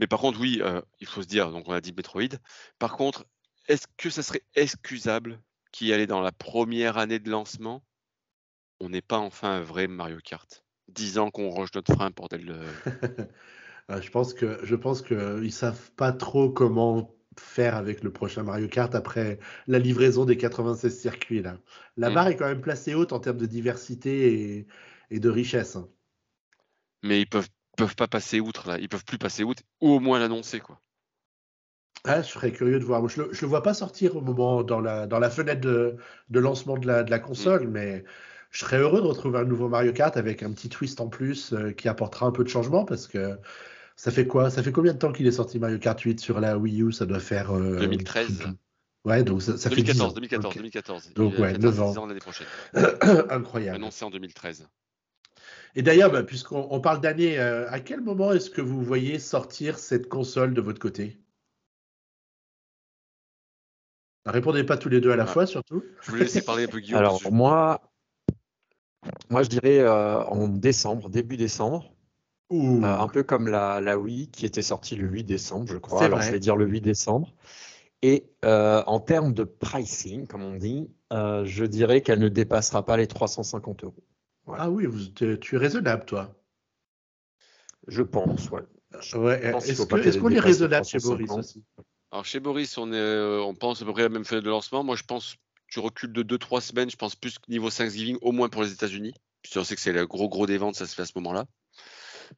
mais 0.00 0.06
par 0.06 0.18
contre, 0.20 0.40
oui, 0.40 0.60
euh, 0.62 0.80
il 1.00 1.06
faut 1.06 1.22
se 1.22 1.26
dire, 1.28 1.50
donc 1.50 1.68
on 1.68 1.72
a 1.72 1.80
dit 1.80 1.92
Metroid. 1.92 2.28
Par 2.78 2.96
contre, 2.96 3.24
est-ce 3.68 3.86
que 3.96 4.10
ça 4.10 4.22
serait 4.22 4.42
excusable 4.54 5.40
qu'y 5.72 5.92
aller 5.92 6.06
dans 6.06 6.20
la 6.20 6.32
première 6.32 6.98
année 6.98 7.18
de 7.20 7.30
lancement, 7.30 7.84
on 8.80 8.88
n'ait 8.88 9.02
pas 9.02 9.18
enfin 9.18 9.50
un 9.50 9.60
vrai 9.60 9.86
Mario 9.86 10.18
Kart 10.24 10.64
Dix 10.88 11.18
ans 11.18 11.30
qu'on 11.30 11.50
range 11.50 11.70
notre 11.74 11.94
frein, 11.94 12.10
bordel. 12.10 12.46
de- 12.46 12.52
Euh, 13.90 14.00
je 14.02 14.10
pense 14.10 14.34
que 14.34 14.58
je 14.64 14.74
pense 14.74 15.02
que 15.02 15.40
ils 15.44 15.52
savent 15.52 15.92
pas 15.92 16.12
trop 16.12 16.50
comment 16.50 17.14
faire 17.38 17.76
avec 17.76 18.02
le 18.02 18.12
prochain 18.12 18.42
Mario 18.42 18.66
Kart 18.68 18.92
après 18.94 19.38
la 19.68 19.78
livraison 19.78 20.24
des 20.24 20.36
96 20.36 20.98
circuits 21.00 21.42
là. 21.42 21.58
La 21.96 22.10
Mm. 22.10 22.14
barre 22.14 22.28
est 22.28 22.36
quand 22.36 22.48
même 22.48 22.60
placée 22.60 22.94
haute 22.94 23.12
en 23.12 23.20
termes 23.20 23.38
de 23.38 23.46
diversité 23.46 24.56
et, 24.58 24.66
et 25.10 25.20
de 25.20 25.28
richesse. 25.30 25.76
hein. 25.76 25.88
Mais 27.02 27.20
ils 27.20 27.26
peuvent 27.28 27.48
peuvent 27.80 27.96
pas 27.96 28.08
passer 28.08 28.40
outre 28.40 28.68
là, 28.68 28.78
ils 28.78 28.88
peuvent 28.88 29.04
plus 29.04 29.18
passer 29.18 29.44
outre, 29.44 29.62
ou 29.80 29.90
au 29.90 30.00
moins 30.00 30.18
l'annoncer 30.18 30.60
quoi. 30.60 30.80
Ah, 32.04 32.22
je 32.22 32.28
serais 32.28 32.50
curieux 32.50 32.78
de 32.78 32.84
voir. 32.84 33.06
Je 33.08 33.22
le, 33.22 33.28
je 33.32 33.42
le 33.42 33.46
vois 33.46 33.62
pas 33.62 33.74
sortir 33.74 34.16
au 34.16 34.22
moment 34.22 34.62
dans 34.62 34.80
la 34.80 35.06
dans 35.06 35.18
la 35.18 35.28
fenêtre 35.28 35.60
de, 35.60 35.96
de 36.30 36.40
lancement 36.40 36.78
de 36.78 36.86
la, 36.86 37.02
de 37.02 37.10
la 37.10 37.18
console, 37.18 37.68
mais 37.68 38.04
je 38.50 38.60
serais 38.60 38.78
heureux 38.78 39.02
de 39.02 39.06
retrouver 39.06 39.38
un 39.38 39.44
nouveau 39.44 39.68
Mario 39.68 39.92
Kart 39.92 40.16
avec 40.16 40.42
un 40.42 40.50
petit 40.52 40.70
twist 40.70 41.00
en 41.00 41.08
plus 41.08 41.52
euh, 41.52 41.72
qui 41.72 41.88
apportera 41.88 42.26
un 42.26 42.32
peu 42.32 42.42
de 42.42 42.48
changement 42.48 42.84
parce 42.86 43.06
que 43.06 43.38
ça 43.96 44.10
fait 44.10 44.26
quoi? 44.26 44.48
Ça 44.48 44.62
fait 44.62 44.72
combien 44.72 44.94
de 44.94 44.98
temps 44.98 45.12
qu'il 45.12 45.26
est 45.26 45.32
sorti 45.32 45.58
Mario 45.58 45.78
Kart 45.78 46.00
8 46.00 46.20
sur 46.20 46.40
la 46.40 46.56
Wii 46.56 46.82
U? 46.82 46.92
Ça 46.92 47.04
doit 47.04 47.20
faire 47.20 47.54
euh, 47.54 47.78
2013. 47.80 48.44
Ouais, 49.04 49.22
donc 49.22 49.42
ça, 49.42 49.56
ça 49.58 49.70
fait 49.70 49.82
10 49.82 50.00
ans. 50.00 50.12
2014, 50.12 50.14
2014, 50.14 50.50
Ok. 50.50 50.56
2014. 50.56 51.14
Donc, 51.14 51.38
ouais, 51.38 51.52
fêtera 51.52 51.70
9 51.70 51.80
ans. 51.82 51.90
10 51.90 51.98
ans 51.98 52.06
l'année 52.06 52.20
prochaine. 52.20 52.46
Incroyable. 53.30 53.76
Annoncé 53.76 54.04
en 54.04 54.10
2013. 54.10 54.68
Et 55.76 55.82
d'ailleurs, 55.82 56.10
bah, 56.10 56.22
puisqu'on 56.22 56.66
on 56.70 56.80
parle 56.80 57.00
d'année, 57.00 57.38
euh, 57.38 57.68
à 57.70 57.80
quel 57.80 58.00
moment 58.00 58.32
est-ce 58.32 58.50
que 58.50 58.60
vous 58.60 58.82
voyez 58.82 59.18
sortir 59.18 59.78
cette 59.78 60.08
console 60.08 60.52
de 60.54 60.60
votre 60.60 60.80
côté? 60.80 61.18
Répondez 64.26 64.64
pas 64.64 64.76
tous 64.76 64.88
les 64.88 65.00
deux 65.00 65.10
à 65.12 65.16
la 65.16 65.24
Ah. 65.24 65.26
fois, 65.26 65.46
surtout. 65.46 65.82
Je 66.02 66.10
voulais 66.10 66.24
laisser 66.24 66.42
parler 66.42 66.64
un 66.64 66.68
peu 66.68 66.80
Guillaume. 66.80 66.98
Alors 66.98 67.22
que- 67.22 67.28
moi, 67.30 67.80
moi 69.30 69.42
je 69.42 69.48
dirais 69.48 69.78
euh, 69.78 70.22
en 70.24 70.48
décembre, 70.48 71.08
début 71.08 71.36
décembre, 71.36 71.92
euh, 72.52 72.82
un 72.82 73.08
peu 73.08 73.22
comme 73.22 73.48
la, 73.48 73.80
la 73.80 73.98
Wii 73.98 74.28
qui 74.28 74.44
était 74.44 74.62
sortie 74.62 74.96
le 74.96 75.06
8 75.08 75.24
décembre, 75.24 75.68
je 75.68 75.78
crois. 75.78 76.04
Alors 76.04 76.18
vrai. 76.18 76.26
je 76.26 76.32
vais 76.32 76.40
dire 76.40 76.56
le 76.56 76.66
8 76.66 76.80
décembre. 76.80 77.32
Et 78.02 78.30
euh, 78.44 78.82
en 78.86 78.98
termes 79.00 79.32
de 79.34 79.44
pricing, 79.44 80.26
comme 80.26 80.42
on 80.42 80.56
dit, 80.56 80.90
euh, 81.12 81.44
je 81.44 81.64
dirais 81.64 82.00
qu'elle 82.02 82.18
ne 82.18 82.28
dépassera 82.28 82.84
pas 82.84 82.96
les 82.96 83.06
350 83.06 83.84
euros. 83.84 84.02
Ah 84.58 84.70
oui, 84.70 84.86
vous, 84.86 85.06
tu 85.06 85.38
tu 85.40 85.54
es 85.54 85.58
raisonnable, 85.58 86.04
toi. 86.04 86.34
Je 87.86 88.02
pense, 88.02 88.50
ouais. 88.50 88.62
Est-ce 88.92 90.18
qu'on 90.18 90.30
est 90.30 90.40
raisonnable 90.40 90.84
chez 90.84 90.98
350? 90.98 91.28
Boris 91.28 91.46
aussi? 91.46 91.64
Alors 92.12 92.24
chez 92.24 92.40
Boris, 92.40 92.76
on, 92.76 92.92
est, 92.92 92.96
euh, 92.96 93.40
on 93.40 93.54
pense 93.54 93.82
à 93.82 93.84
peu 93.84 93.92
près 93.92 94.02
à 94.02 94.06
la 94.06 94.08
même 94.08 94.24
fenêtre 94.24 94.44
de 94.44 94.50
lancement. 94.50 94.82
Moi, 94.82 94.96
je 94.96 95.04
pense 95.04 95.36
tu 95.68 95.78
recules 95.78 96.12
de 96.12 96.22
2-3 96.22 96.60
semaines. 96.60 96.90
Je 96.90 96.96
pense 96.96 97.14
plus 97.14 97.38
que 97.38 97.48
niveau 97.48 97.70
Thanksgiving, 97.70 98.18
au 98.20 98.32
moins 98.32 98.48
pour 98.48 98.62
les 98.62 98.72
États-Unis. 98.72 99.14
Puisque 99.42 99.56
on 99.56 99.64
sait 99.64 99.76
que 99.76 99.80
c'est 99.80 99.92
le 99.92 100.06
gros 100.06 100.28
gros 100.28 100.46
des 100.46 100.58
ventes, 100.58 100.74
ça 100.74 100.86
se 100.86 100.94
fait 100.94 101.02
à 101.02 101.06
ce 101.06 101.12
moment-là. 101.16 101.46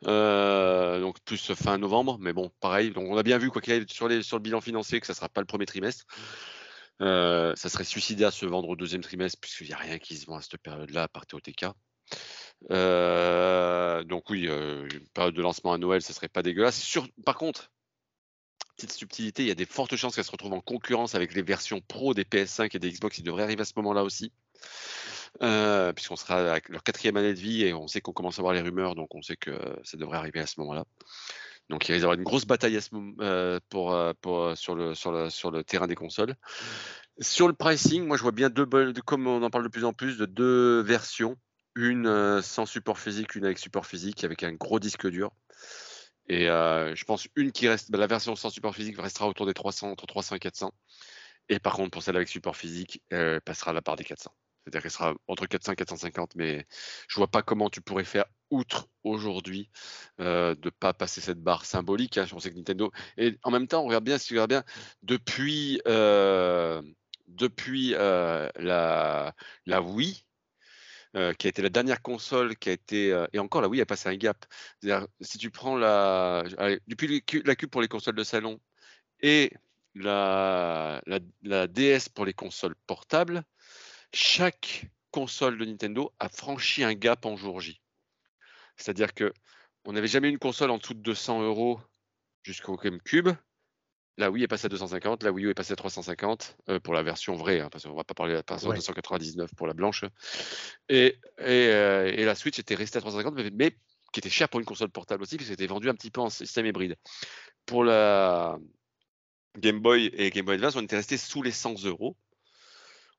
Euh, 0.07 1.01
donc 1.01 1.21
plus 1.25 1.53
fin 1.55 1.79
novembre, 1.79 2.19
mais 2.21 2.33
bon, 2.33 2.51
pareil. 2.61 2.93
Donc 2.93 3.09
on 3.09 3.17
a 3.17 3.23
bien 3.23 3.39
vu 3.39 3.51
quoi 3.51 3.61
qu'il 3.61 3.73
arrive 3.73 3.89
sur, 3.89 4.09
les, 4.09 4.23
sur 4.23 4.37
le 4.37 4.43
bilan 4.43 4.61
financier 4.61 5.01
que 5.01 5.07
ça 5.07 5.15
sera 5.15 5.29
pas 5.29 5.41
le 5.41 5.47
premier 5.47 5.67
trimestre. 5.67 6.05
Euh, 7.01 7.55
ça 7.57 7.69
serait 7.69 7.85
suicidaire 7.85 8.29
de 8.31 8.35
se 8.35 8.47
vendre 8.47 8.69
au 8.69 8.77
deuxième 8.77 9.01
trimestre 9.01 9.41
puisqu'il 9.41 9.67
n'y 9.67 9.73
a 9.73 9.79
rien 9.79 9.99
qui 9.99 10.17
se 10.17 10.27
vend 10.27 10.37
à 10.37 10.43
cette 10.43 10.59
période-là 10.59 11.05
à 11.05 11.09
part 11.09 11.27
TOTK. 11.27 11.67
Euh, 12.71 14.05
donc 14.05 14.31
oui, 14.31 14.47
euh, 14.49 14.89
une 14.93 15.09
période 15.09 15.35
de 15.35 15.43
lancement 15.43 15.73
à 15.73 15.79
Noël, 15.79 16.03
ça 16.03 16.13
serait 16.13 16.29
pas 16.29 16.43
dégueulasse. 16.43 16.99
Par 17.25 17.37
contre, 17.37 17.71
petite 18.77 18.93
subtilité, 18.93 19.43
il 19.43 19.49
y 19.49 19.53
a 19.53 19.57
des 19.57 19.67
fortes 19.67 19.97
chances 19.97 20.15
qu'elle 20.15 20.25
se 20.25 20.31
retrouve 20.31 20.53
en 20.53 20.61
concurrence 20.61 21.15
avec 21.15 21.35
les 21.35 21.43
versions 21.43 21.81
pro 21.81 22.15
des 22.15 22.25
PS5 22.25 22.75
et 22.75 22.79
des 22.79 22.91
Xbox 22.91 23.17
qui 23.17 23.23
devraient 23.23 23.43
arriver 23.43 23.63
à 23.63 23.65
ce 23.65 23.75
moment-là 23.77 24.05
aussi. 24.05 24.33
Euh, 25.43 25.93
puisqu'on 25.95 26.17
sera 26.17 26.57
à 26.57 26.59
leur 26.69 26.83
quatrième 26.83 27.17
année 27.17 27.33
de 27.33 27.39
vie 27.39 27.65
et 27.65 27.73
on 27.73 27.89
sait 27.89 28.03
qu'on 28.03 28.13
commence 28.13 28.39
à 28.39 28.43
voir 28.43 28.55
les 28.55 28.61
rumeurs, 28.61 28.95
donc 28.95 29.15
on 29.15 29.23
sait 29.23 29.37
que 29.37 29.51
ça 29.83 29.97
devrait 29.97 30.19
arriver 30.19 30.41
à 30.41 30.47
ce 30.47 30.61
moment-là. 30.61 30.85
Donc 31.71 31.89
il 31.89 31.93
risque 31.93 32.03
d'y 32.03 32.05
avoir 32.05 32.19
une 32.19 32.25
grosse 32.25 32.45
bataille 32.45 32.79
ce 32.81 32.89
sur, 34.57 34.75
le, 34.75 34.95
sur, 34.95 35.51
le, 35.51 35.63
terrain 35.65 35.87
des 35.87 35.95
consoles. 35.95 36.35
Sur 37.19 37.49
le 37.49 37.55
pricing, 37.55 38.07
moi 38.07 38.17
je 38.17 38.23
vois 38.23 38.33
bien 38.33 38.51
deux, 38.51 38.67
comme 39.07 39.27
on 39.27 39.43
en 39.43 39.51
parle 39.51 39.65
de 39.65 39.71
plus 39.71 39.85
en 39.85 39.93
plus, 39.93 40.19
de 40.19 40.27
deux 40.27 40.83
versions. 40.83 41.37
Une 41.75 42.07
euh, 42.07 42.43
sans 42.43 42.67
support 42.67 42.99
physique, 42.99 43.35
une 43.35 43.45
avec 43.45 43.59
support 43.59 43.87
physique, 43.87 44.25
avec 44.25 44.43
un 44.43 44.53
gros 44.53 44.79
disque 44.79 45.09
dur. 45.09 45.33
Et 46.29 46.49
euh, 46.49 46.95
je 46.95 47.05
pense 47.05 47.29
une 47.37 47.53
qui 47.53 47.69
reste, 47.69 47.91
bah, 47.91 47.99
la 47.99 48.07
version 48.07 48.37
sans 48.37 48.51
support 48.51 48.75
physique 48.75 49.01
restera 49.01 49.29
autour 49.29 49.47
des 49.47 49.55
300, 49.55 49.91
entre 49.91 50.07
300 50.07 50.37
et 50.37 50.39
400. 50.39 50.73
Et 51.49 51.59
par 51.59 51.75
contre, 51.75 51.91
pour 51.91 52.03
celle 52.03 52.17
avec 52.17 52.29
support 52.29 52.57
physique, 52.57 53.03
elle 53.11 53.41
passera 53.41 53.73
la 53.73 53.83
part 53.83 53.97
des 53.97 54.05
400. 54.05 54.33
C'est-à-dire 54.65 54.83
qu'elle 54.83 54.91
sera 54.93 55.15
entre 55.27 55.47
400 55.47 55.73
et 55.73 55.77
450, 55.77 56.37
mais 56.37 56.67
je 57.09 57.17
vois 57.17 57.31
pas 57.31 57.43
comment 57.43 57.69
tu 57.69 57.81
pourrais 57.81 58.05
faire 58.05 58.27
outre 58.51 58.89
aujourd'hui 59.03 59.71
euh, 60.21 60.55
de 60.55 60.67
ne 60.67 60.71
pas 60.71 60.93
passer 60.95 61.21
cette 61.21 61.41
barre 61.41 61.65
symbolique. 61.65 62.17
Hein. 62.19 62.27
Je 62.27 62.35
pensais 62.35 62.51
que 62.51 62.57
Nintendo. 62.57 62.93
Et 63.17 63.39
en 63.43 63.51
même 63.51 63.67
temps, 63.67 63.83
on 63.83 63.87
regarde 63.87 64.05
bien, 64.05 64.19
si 64.19 64.29
tu 64.29 64.35
regardes 64.35 64.51
bien, 64.51 64.65
depuis, 65.03 65.83
euh, 65.89 66.81
depuis 67.27 67.91
la, 67.91 69.35
la 69.67 69.83
Wii, 69.83 70.25
qui 71.13 71.47
a 71.47 71.51
été 71.51 71.63
la 71.63 71.69
dernière 71.69 72.01
console 72.03 72.57
qui 72.57 72.71
a 72.71 72.73
été. 72.73 73.25
et 73.33 73.39
encore, 73.39 73.61
la 73.61 73.69
Wii 73.69 73.83
a 73.83 73.87
passé 73.87 74.09
un 74.09 74.17
gap. 74.17 74.47
si 75.21 75.39
tu 75.39 75.51
prends 75.51 75.77
la. 75.77 76.45
depuis 76.87 77.23
la 77.45 77.55
Cube 77.55 77.71
pour 77.71 77.83
les 77.83 77.89
consoles 77.89 78.15
de 78.15 78.25
salon 78.25 78.61
et 79.21 79.53
la, 79.95 81.01
DS 81.69 82.09
pour 82.15 82.25
les 82.25 82.33
consoles 82.33 82.75
portables, 82.87 83.45
chaque 84.13 84.87
console 85.11 85.59
de 85.59 85.65
Nintendo 85.65 86.13
a 86.19 86.29
franchi 86.29 86.85
un 86.85 86.95
gap 86.95 87.27
en 87.27 87.37
jour 87.37 87.61
J. 87.61 87.81
C'est-à-dire 88.77 89.15
que 89.15 89.33
on 89.85 89.93
n'avait 89.93 90.09
jamais 90.09 90.29
une 90.29 90.39
console 90.39 90.71
en 90.71 90.79
dessous 90.79 90.95
de 90.95 91.01
200 91.01 91.43
euros 91.43 91.81
jusqu'au 92.43 92.77
GameCube. 92.77 93.31
La 94.19 94.31
Wii 94.31 94.45
est 94.45 94.49
passée 94.49 94.67
à 94.67 94.69
250, 94.69 95.23
la 95.23 95.33
Wii 95.33 95.47
U 95.47 95.51
est 95.51 95.55
passée 95.55 95.73
à 95.73 95.77
350 95.77 96.57
euh, 96.69 96.81
pour 96.81 96.93
la 96.93 97.03
version 97.03 97.35
vraie, 97.35 97.61
hein, 97.61 97.69
parce 97.71 97.85
qu'on 97.85 97.95
va 97.95 98.05
pas 98.05 98.15
parler 98.15 98.33
de 98.33 98.39
la 98.39 98.45
version 98.47 98.71
299 98.71 99.55
pour 99.55 99.67
la 99.67 99.73
blanche. 99.73 100.05
Et, 100.91 101.19
euh, 101.41 102.13
et, 102.13 102.25
la 102.25 102.35
Switch 102.35 102.59
était 102.59 102.75
restée 102.75 102.99
à 102.99 103.01
350, 103.01 103.35
mais, 103.55 103.71
qui 104.13 104.21
était 104.21 104.29
chère 104.29 104.51
pour 104.51 104.61
une 104.61 104.67
console 104.67 104.91
portable 104.91 105.23
aussi, 105.23 105.37
parce 105.37 105.49
qu'elle 105.49 105.55
était 105.55 105.67
vendue 105.67 105.89
un 105.89 105.95
petit 105.95 106.11
peu 106.11 106.21
en 106.21 106.29
système 106.29 106.67
hybride. 106.67 106.97
Pour 107.65 107.85
la 107.85 108.59
Game 109.59 109.81
Boy 109.81 110.11
et 110.15 110.31
Game 110.31 110.45
Boy 110.45 110.57
Advance, 110.57 110.77
on 110.77 110.83
était 110.83 110.97
resté 110.97 111.17
sous 111.17 111.43
les 111.43 111.53
100 111.53 111.85
euros. 111.85 112.17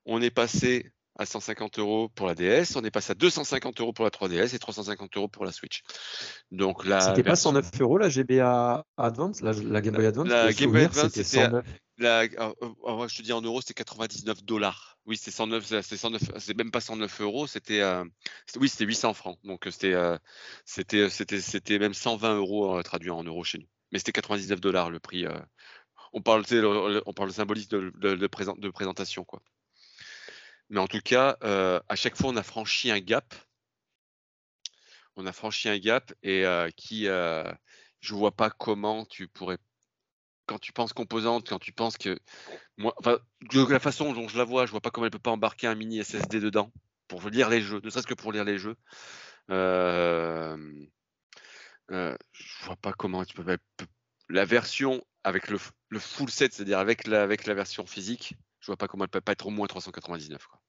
On 0.06 0.22
est 0.22 0.32
passé 0.32 0.92
à 1.16 1.26
150 1.26 1.80
euros 1.80 2.10
pour 2.10 2.28
la 2.28 2.36
DS, 2.36 2.76
on 2.76 2.84
est 2.84 2.92
passé 2.92 3.12
à 3.12 3.16
250 3.16 3.80
euros 3.82 3.94
pour 3.94 4.06
la 4.06 4.12
3DS 4.12 4.56
et 4.56 4.60
350 4.60 5.16
euros 5.18 5.28
pour 5.28 5.46
la 5.46 5.52
Switch. 5.52 5.84
Donc 6.52 6.86
là, 6.86 7.02
c'était 7.02 7.24
pas 7.24 7.36
109 7.36 7.70
euros 7.82 7.98
la 7.98 8.10
GBA 8.10 8.86
Advance, 8.98 9.42
la, 9.42 9.82
Game 9.82 9.96
Boy 9.96 10.08
Advance? 10.08 10.28
La 10.28 10.52
Game 10.54 10.72
Boy 10.72 10.86
Advance 10.86 11.12
c'était 11.12 11.24
109. 11.24 11.66
La, 12.00 12.26
oh, 12.40 12.56
oh, 12.62 12.76
oh, 12.82 13.08
je 13.08 13.18
te 13.18 13.22
dis 13.22 13.34
en 13.34 13.42
euros, 13.42 13.62
c'était 13.62 13.76
99 13.76 14.44
dollars. 14.44 14.98
Oui, 15.06 15.16
c'est 15.16 15.30
109, 15.30 15.82
c'est 15.84 15.98
109, 15.98 16.22
c'est 16.40 16.58
même 16.58 16.72
pas 16.72 16.82
109 16.82 17.22
euros, 17.22 17.46
c'était, 17.46 17.82
euh, 17.82 18.04
oui, 18.60 18.68
c'était 18.68 18.86
800 18.86 19.14
francs. 19.14 19.38
Donc 19.44 19.68
c'était, 19.70 19.94
euh, 19.94 20.18
c'était, 20.66 21.10
c'était, 21.10 21.42
c'était 21.42 21.78
même 21.78 21.94
120 21.94 22.38
euros 22.38 22.78
euh, 22.78 22.82
traduit 22.82 23.12
en 23.12 23.24
euros 23.24 23.44
chez 23.44 23.60
nous. 23.60 23.68
Mais 23.92 24.00
c'était 24.00 24.12
99 24.14 24.60
dollars 24.60 24.90
le 24.90 25.00
prix. 25.00 25.26
on 26.14 26.22
parle, 26.22 26.44
on 27.06 27.14
parle 27.14 27.30
de 27.30 27.34
symbolisme 27.34 27.70
de, 27.70 27.92
de, 27.96 28.16
de 28.16 28.70
présentation, 28.70 29.24
quoi. 29.24 29.42
Mais 30.70 30.80
en 30.80 30.88
tout 30.88 31.02
cas, 31.02 31.38
euh, 31.44 31.80
à 31.90 31.96
chaque 31.96 32.16
fois, 32.18 32.30
on 32.32 32.38
a 32.38 32.44
franchi 32.44 32.92
un 32.92 33.00
gap. 33.00 33.34
On 35.16 35.26
a 35.28 35.34
franchi 35.34 35.70
un 35.70 35.78
gap 35.78 36.14
et 36.24 36.46
euh, 36.46 36.70
qui, 36.76 37.08
euh, 37.08 37.52
je 38.00 38.16
vois 38.16 38.32
pas 38.36 38.50
comment 38.50 39.06
tu 39.06 39.28
pourrais, 39.28 39.58
quand 40.48 40.60
tu 40.60 40.74
penses 40.74 40.94
composante, 40.94 41.48
quand 41.48 41.60
tu 41.60 41.72
penses 41.72 41.98
que, 41.98 42.18
moi, 42.78 42.94
enfin, 42.98 43.20
de 43.52 43.72
la 43.72 43.80
façon 43.80 44.14
dont 44.14 44.28
je 44.28 44.38
la 44.38 44.44
vois, 44.44 44.66
je 44.66 44.72
vois 44.72 44.82
pas 44.82 44.90
comment 44.90 45.06
elle 45.06 45.12
peut 45.12 45.20
pas 45.20 45.32
embarquer 45.32 45.68
un 45.68 45.76
mini 45.76 46.04
SSD 46.04 46.40
dedans 46.40 46.72
pour 47.08 47.30
lire 47.30 47.50
les 47.50 47.62
jeux, 47.62 47.80
ne 47.84 47.90
serait-ce 47.90 48.08
que 48.08 48.14
pour 48.14 48.32
lire 48.32 48.44
les 48.44 48.58
jeux. 48.58 48.76
Euh, 49.52 50.58
euh, 51.92 52.18
je 52.32 52.66
vois 52.66 52.76
pas 52.78 52.94
comment 52.94 53.24
tu 53.26 53.36
peux. 53.36 53.58
La 54.30 54.46
version 54.46 55.06
avec 55.24 55.50
le, 55.50 55.60
full 56.00 56.30
set, 56.30 56.54
c'est-à-dire 56.54 56.80
avec 56.80 57.08
la 57.08 57.28
version 57.54 57.86
physique, 57.86 58.36
je 58.64 58.68
vois 58.68 58.78
pas 58.78 58.88
comment 58.88 59.04
elle 59.04 59.10
peut 59.10 59.20
pas 59.20 59.34
être 59.34 59.46
au 59.46 59.50
moins 59.50 59.68
399. 59.68 60.48
Quoi. 60.48 60.60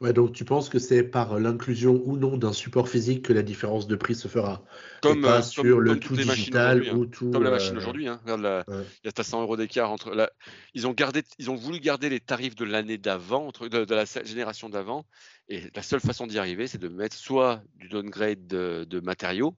Ouais, 0.00 0.12
donc 0.12 0.32
tu 0.32 0.44
penses 0.44 0.68
que 0.68 0.78
c'est 0.78 1.02
par 1.02 1.38
l'inclusion 1.40 2.00
ou 2.04 2.16
non 2.16 2.36
d'un 2.36 2.52
support 2.52 2.88
physique 2.88 3.24
que 3.26 3.32
la 3.32 3.42
différence 3.42 3.88
de 3.88 3.96
prix 3.96 4.14
se 4.14 4.28
fera? 4.28 4.64
Comme, 5.02 5.22
pas 5.22 5.40
euh, 5.40 5.42
sur 5.42 5.64
comme, 5.64 5.80
le 5.80 5.90
comme 5.90 6.00
tout 6.00 6.14
digital 6.14 6.80
aujourd'hui, 6.80 6.90
ou 6.90 7.02
hein. 7.02 7.08
tout. 7.10 7.30
Comme 7.32 7.42
la 7.42 7.50
euh, 7.50 7.54
machine 7.54 7.76
aujourd'hui. 7.76 8.06
Hein. 8.06 8.20
Ouais. 8.24 8.62
il 9.04 9.10
y 9.14 9.20
a 9.20 9.22
100 9.22 9.42
euros 9.42 9.56
d'écart 9.56 9.90
entre. 9.90 10.14
La... 10.14 10.30
Ils 10.74 10.86
ont 10.86 10.92
gardé, 10.92 11.24
ils 11.38 11.50
ont 11.50 11.56
voulu 11.56 11.80
garder 11.80 12.08
les 12.08 12.20
tarifs 12.20 12.54
de 12.54 12.64
l'année 12.64 12.98
d'avant, 12.98 13.48
entre- 13.48 13.66
de, 13.66 13.84
de 13.84 13.94
la 13.94 14.04
génération 14.04 14.68
d'avant, 14.68 15.04
et 15.48 15.64
la 15.74 15.82
seule 15.82 16.00
façon 16.00 16.28
d'y 16.28 16.38
arriver, 16.38 16.68
c'est 16.68 16.78
de 16.78 16.88
mettre 16.88 17.16
soit 17.16 17.62
du 17.74 17.88
downgrade 17.88 18.46
de, 18.46 18.86
de 18.88 19.00
matériaux, 19.00 19.56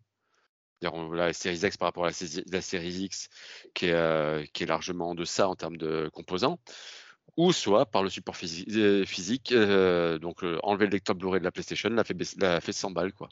on- 0.83 1.13
la 1.13 1.33
série 1.33 1.59
X 1.59 1.77
par 1.77 1.89
rapport 1.89 2.05
à 2.05 2.09
la, 2.09 2.13
série- 2.13 2.45
la 2.51 2.63
série 2.63 3.05
X, 3.05 3.29
qui 3.75 3.87
est, 3.87 3.93
euh, 3.93 4.45
qui 4.53 4.65
est 4.65 4.67
largement 4.67 5.11
en 5.11 5.15
deçà 5.15 5.47
en 5.49 5.55
termes 5.55 5.77
de 5.77 6.11
composants, 6.13 6.59
ou 7.37 7.53
soit 7.53 7.87
par 7.87 8.03
le 8.03 8.11
support 8.11 8.37
euh, 8.43 9.05
physique, 9.05 9.53
euh, 9.53 10.19
donc 10.19 10.45
euh, 10.45 10.59
enlever 10.63 10.87
le 10.87 10.93
lecteur 10.93 11.17
Blu-ray 11.17 11.41
de 11.41 11.45
la 11.45 11.53
PlayStation, 11.53 11.89
l'a 11.91 12.05
fait, 12.05 12.15
baisser- 12.15 12.39
l'a 12.39 12.61
fait 12.61 12.73
100 12.73 12.91
balles, 12.91 13.13
quoi. 13.13 13.29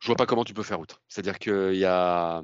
Je 0.00 0.06
vois 0.06 0.16
pas 0.16 0.26
comment 0.26 0.44
tu 0.44 0.54
peux 0.54 0.62
faire 0.62 0.80
outre. 0.80 1.02
C'est-à-dire 1.08 1.38
qu'il 1.38 1.76
y 1.76 1.84
a 1.84 2.42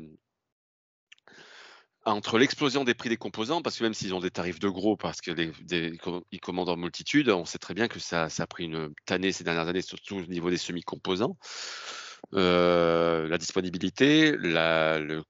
entre 2.04 2.38
l'explosion 2.38 2.82
des 2.82 2.94
prix 2.94 3.08
des 3.08 3.16
composants, 3.16 3.62
parce 3.62 3.78
que 3.78 3.84
même 3.84 3.94
s'ils 3.94 4.14
ont 4.14 4.20
des 4.20 4.30
tarifs 4.30 4.58
de 4.58 4.68
gros, 4.68 4.96
parce 4.96 5.20
qu'ils 5.20 6.00
commandent 6.40 6.68
en 6.68 6.76
multitude, 6.76 7.28
on 7.28 7.44
sait 7.44 7.58
très 7.58 7.74
bien 7.74 7.86
que 7.86 8.00
ça, 8.00 8.26
a 8.36 8.46
pris 8.46 8.64
une 8.64 8.92
tannée 9.06 9.30
ces 9.30 9.44
dernières 9.44 9.68
années, 9.68 9.82
surtout 9.82 10.16
au 10.16 10.26
niveau 10.26 10.50
des 10.50 10.56
semi-composants. 10.56 11.36
La 12.32 13.38
disponibilité, 13.38 14.36
la, 14.36 14.98
le, 14.98 15.22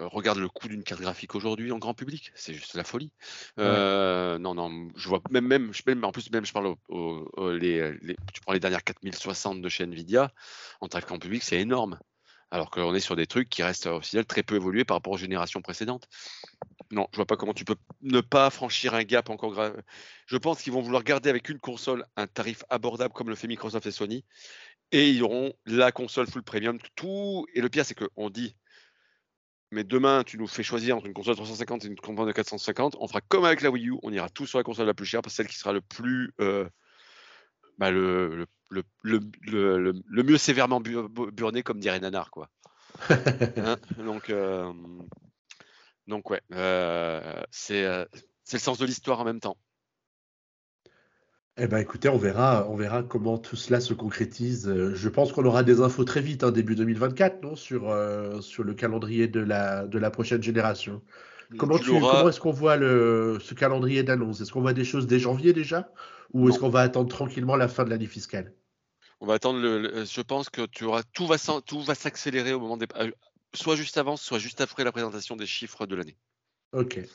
regarde 0.00 0.38
le 0.38 0.48
coût 0.48 0.68
d'une 0.68 0.82
carte 0.84 1.00
graphique 1.00 1.34
aujourd'hui 1.34 1.72
en 1.72 1.78
grand 1.78 1.94
public, 1.94 2.30
c'est 2.34 2.54
juste 2.54 2.74
la 2.74 2.84
folie. 2.84 3.12
Euh, 3.58 4.38
Non, 4.38 4.54
non, 4.54 4.88
je 4.96 5.08
vois 5.08 5.20
même, 5.30 5.46
même, 5.46 5.72
je, 5.72 5.82
même, 5.86 6.04
en 6.04 6.12
plus, 6.12 6.30
même 6.30 6.46
je 6.46 6.52
parle 6.52 6.66
au, 6.66 6.78
au- 6.88 7.30
au- 7.36 7.52
les, 7.52 7.92
les- 8.02 8.16
tu 8.32 8.40
prends 8.40 8.52
les 8.52 8.60
dernières 8.60 8.84
4060 8.84 9.60
de 9.60 9.68
chez 9.68 9.84
Nvidia, 9.84 10.32
en 10.80 10.88
tarif 10.88 11.06
grand 11.06 11.18
public, 11.18 11.42
c'est 11.42 11.60
énorme. 11.60 11.98
Alors 12.50 12.70
qu'on 12.70 12.94
est 12.94 13.00
sur 13.00 13.14
des 13.14 13.26
trucs 13.26 13.48
qui 13.50 13.62
restent 13.62 13.86
au 13.88 14.00
final 14.00 14.24
très 14.24 14.42
peu 14.42 14.54
évolués 14.56 14.84
par 14.84 14.96
rapport 14.96 15.12
aux 15.12 15.18
générations 15.18 15.60
précédentes. 15.60 16.08
Non, 16.90 17.06
je 17.12 17.16
vois 17.16 17.26
pas 17.26 17.36
comment 17.36 17.52
tu 17.52 17.66
peux 17.66 17.76
ne 18.00 18.22
pas 18.22 18.48
franchir 18.48 18.94
un 18.94 19.02
gap 19.02 19.28
encore 19.28 19.52
grave. 19.52 19.82
Je 20.26 20.36
pense 20.38 20.62
qu'ils 20.62 20.72
vont 20.72 20.80
vouloir 20.80 21.02
garder 21.02 21.28
avec 21.28 21.50
une 21.50 21.58
console 21.58 22.06
un 22.16 22.26
tarif 22.26 22.64
abordable 22.70 23.12
comme 23.12 23.28
le 23.28 23.34
fait 23.34 23.46
Microsoft 23.48 23.86
et 23.86 23.90
Sony. 23.90 24.24
Et 24.92 25.10
ils 25.10 25.22
auront 25.22 25.52
la 25.66 25.92
console 25.92 26.26
full 26.26 26.42
premium. 26.42 26.78
Tout. 26.94 27.46
Et 27.54 27.60
le 27.60 27.68
pire, 27.68 27.84
c'est 27.84 27.94
qu'on 27.94 28.30
dit 28.30 28.56
mais 29.70 29.84
demain, 29.84 30.24
tu 30.24 30.38
nous 30.38 30.46
fais 30.46 30.62
choisir 30.62 30.96
entre 30.96 31.06
une 31.06 31.12
console 31.14 31.34
de 31.34 31.38
350 31.38 31.84
et 31.84 31.88
une 31.88 31.96
console 31.96 32.26
de 32.26 32.32
450. 32.32 32.96
On 33.00 33.08
fera 33.08 33.20
comme 33.20 33.44
avec 33.44 33.60
la 33.62 33.70
Wii 33.70 33.88
U, 33.90 33.94
on 34.02 34.12
ira 34.12 34.28
tous 34.28 34.46
sur 34.46 34.58
la 34.58 34.64
console 34.64 34.86
la 34.86 34.94
plus 34.94 35.06
chère, 35.06 35.22
parce 35.22 35.34
que 35.34 35.36
celle 35.36 35.48
qui 35.48 35.58
sera 35.58 35.72
le 35.72 35.80
plus. 35.80 36.32
euh, 36.40 36.68
bah, 37.78 37.90
le, 37.90 38.46
le, 38.70 38.82
le, 39.02 39.20
le, 40.06 40.22
mieux 40.22 40.38
sévèrement 40.38 40.80
bu- 40.80 41.08
bu- 41.08 41.30
burné, 41.30 41.62
comme 41.62 41.78
dirait 41.80 42.00
Nanar, 42.00 42.30
quoi. 42.30 42.48
Hein, 43.58 43.76
donc, 43.98 44.30
euh, 44.30 44.72
donc, 46.06 46.30
ouais, 46.30 46.40
c'est 47.50 47.84
euh, 47.84 48.04
c'est 48.44 48.56
le 48.56 48.62
sens 48.62 48.78
de 48.78 48.86
l'histoire 48.86 49.20
en 49.20 49.24
même 49.24 49.40
temps. 49.40 49.56
Eh 51.60 51.66
ben, 51.66 51.78
écoutez, 51.78 52.08
on 52.08 52.18
verra, 52.18 52.66
on 52.68 52.76
verra 52.76 53.02
comment 53.02 53.36
tout 53.36 53.56
cela 53.56 53.80
se 53.80 53.92
concrétise. 53.92 54.68
Euh, 54.68 54.94
Je 54.94 55.08
pense 55.08 55.32
qu'on 55.32 55.44
aura 55.44 55.64
des 55.64 55.80
infos 55.80 56.04
très 56.04 56.20
vite, 56.20 56.44
hein, 56.44 56.52
début 56.52 56.76
2024, 56.76 57.42
non, 57.42 57.56
sur, 57.56 57.90
euh, 57.90 58.40
sur 58.40 58.62
le 58.62 58.74
calendrier 58.74 59.26
de 59.26 59.40
la, 59.40 59.86
de 59.86 59.98
la 59.98 60.10
prochaine 60.10 60.42
génération. 60.42 61.02
Comment, 61.56 61.78
Tu 61.78 61.86
comment 61.86 62.28
est-ce 62.28 62.40
qu'on 62.40 62.52
voit 62.52 62.76
le, 62.76 63.38
ce 63.40 63.54
calendrier 63.54 64.02
d'annonce? 64.04 64.40
Est-ce 64.40 64.52
qu'on 64.52 64.60
voit 64.60 64.74
des 64.74 64.84
choses 64.84 65.06
dès 65.06 65.18
janvier 65.18 65.52
déjà? 65.52 65.90
Ou 66.32 66.48
est-ce 66.48 66.58
qu'on 66.58 66.68
va 66.68 66.80
attendre 66.80 67.08
tranquillement 67.08 67.56
la 67.56 67.68
fin 67.68 67.84
de 67.84 67.90
l'année 67.90 68.06
fiscale? 68.06 68.52
On 69.20 69.26
va 69.26 69.34
attendre. 69.34 69.58
Le, 69.58 69.80
le- 69.80 70.04
je 70.04 70.20
pense 70.20 70.50
que 70.50 70.66
tu 70.66 70.84
auras 70.84 71.02
tout 71.14 71.26
va 71.26 71.36
tout 71.64 71.80
va 71.80 71.94
s'accélérer 71.94 72.52
au 72.52 72.60
moment 72.60 72.76
des, 72.76 72.86
euh, 72.96 73.10
soit 73.54 73.74
juste 73.76 73.96
avant, 73.98 74.16
soit 74.16 74.38
juste 74.38 74.60
après 74.60 74.84
la 74.84 74.92
présentation 74.92 75.36
des 75.36 75.46
chiffres 75.46 75.86
de 75.86 75.96
l'année. 75.96 76.16
Ok. 76.72 76.98
Eh 76.98 77.00
ben, 77.00 77.08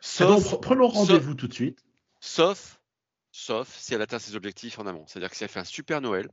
Sauf, 0.00 0.60
prenons 0.60 0.88
rendez-vous 0.88 1.34
tout 1.34 1.46
de 1.46 1.54
suite. 1.54 1.84
sauf, 2.20 2.80
sauf 3.32 3.74
si 3.76 3.94
elle 3.94 4.02
atteint 4.02 4.18
ses 4.20 4.36
objectifs 4.36 4.78
en 4.78 4.86
amont. 4.86 5.04
C'est-à-dire 5.08 5.30
que 5.30 5.36
si 5.36 5.42
elle 5.42 5.50
fait 5.50 5.58
un 5.60 5.64
super 5.64 6.00
Noël 6.00 6.28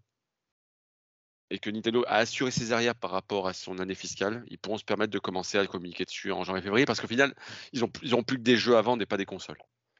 et 1.49 1.57
que 1.57 1.69
Nintendo 1.71 2.03
a 2.07 2.17
assuré 2.17 2.51
ses 2.51 2.73
arrières 2.73 2.93
par 2.95 3.09
rapport 3.11 3.47
à 3.47 3.53
son 3.53 3.79
année 3.79 3.95
fiscale, 3.95 4.43
ils 4.49 4.59
pourront 4.59 4.77
se 4.77 4.83
permettre 4.83 5.11
de 5.11 5.17
commencer 5.19 5.57
à 5.57 5.65
communiquer 5.65 6.05
dessus 6.05 6.31
en 6.31 6.43
janvier-février 6.43 6.85
parce 6.85 7.01
qu'au 7.01 7.07
final, 7.07 7.33
ils 7.73 7.83
ont, 7.83 7.91
ils 8.03 8.13
ont 8.13 8.21
plus 8.21 8.37
que 8.37 8.43
des 8.43 8.55
jeux 8.57 8.77
à 8.77 8.81
vendre 8.81 9.01
et 9.01 9.07
pas 9.07 9.17
des 9.17 9.25
consoles. 9.25 9.57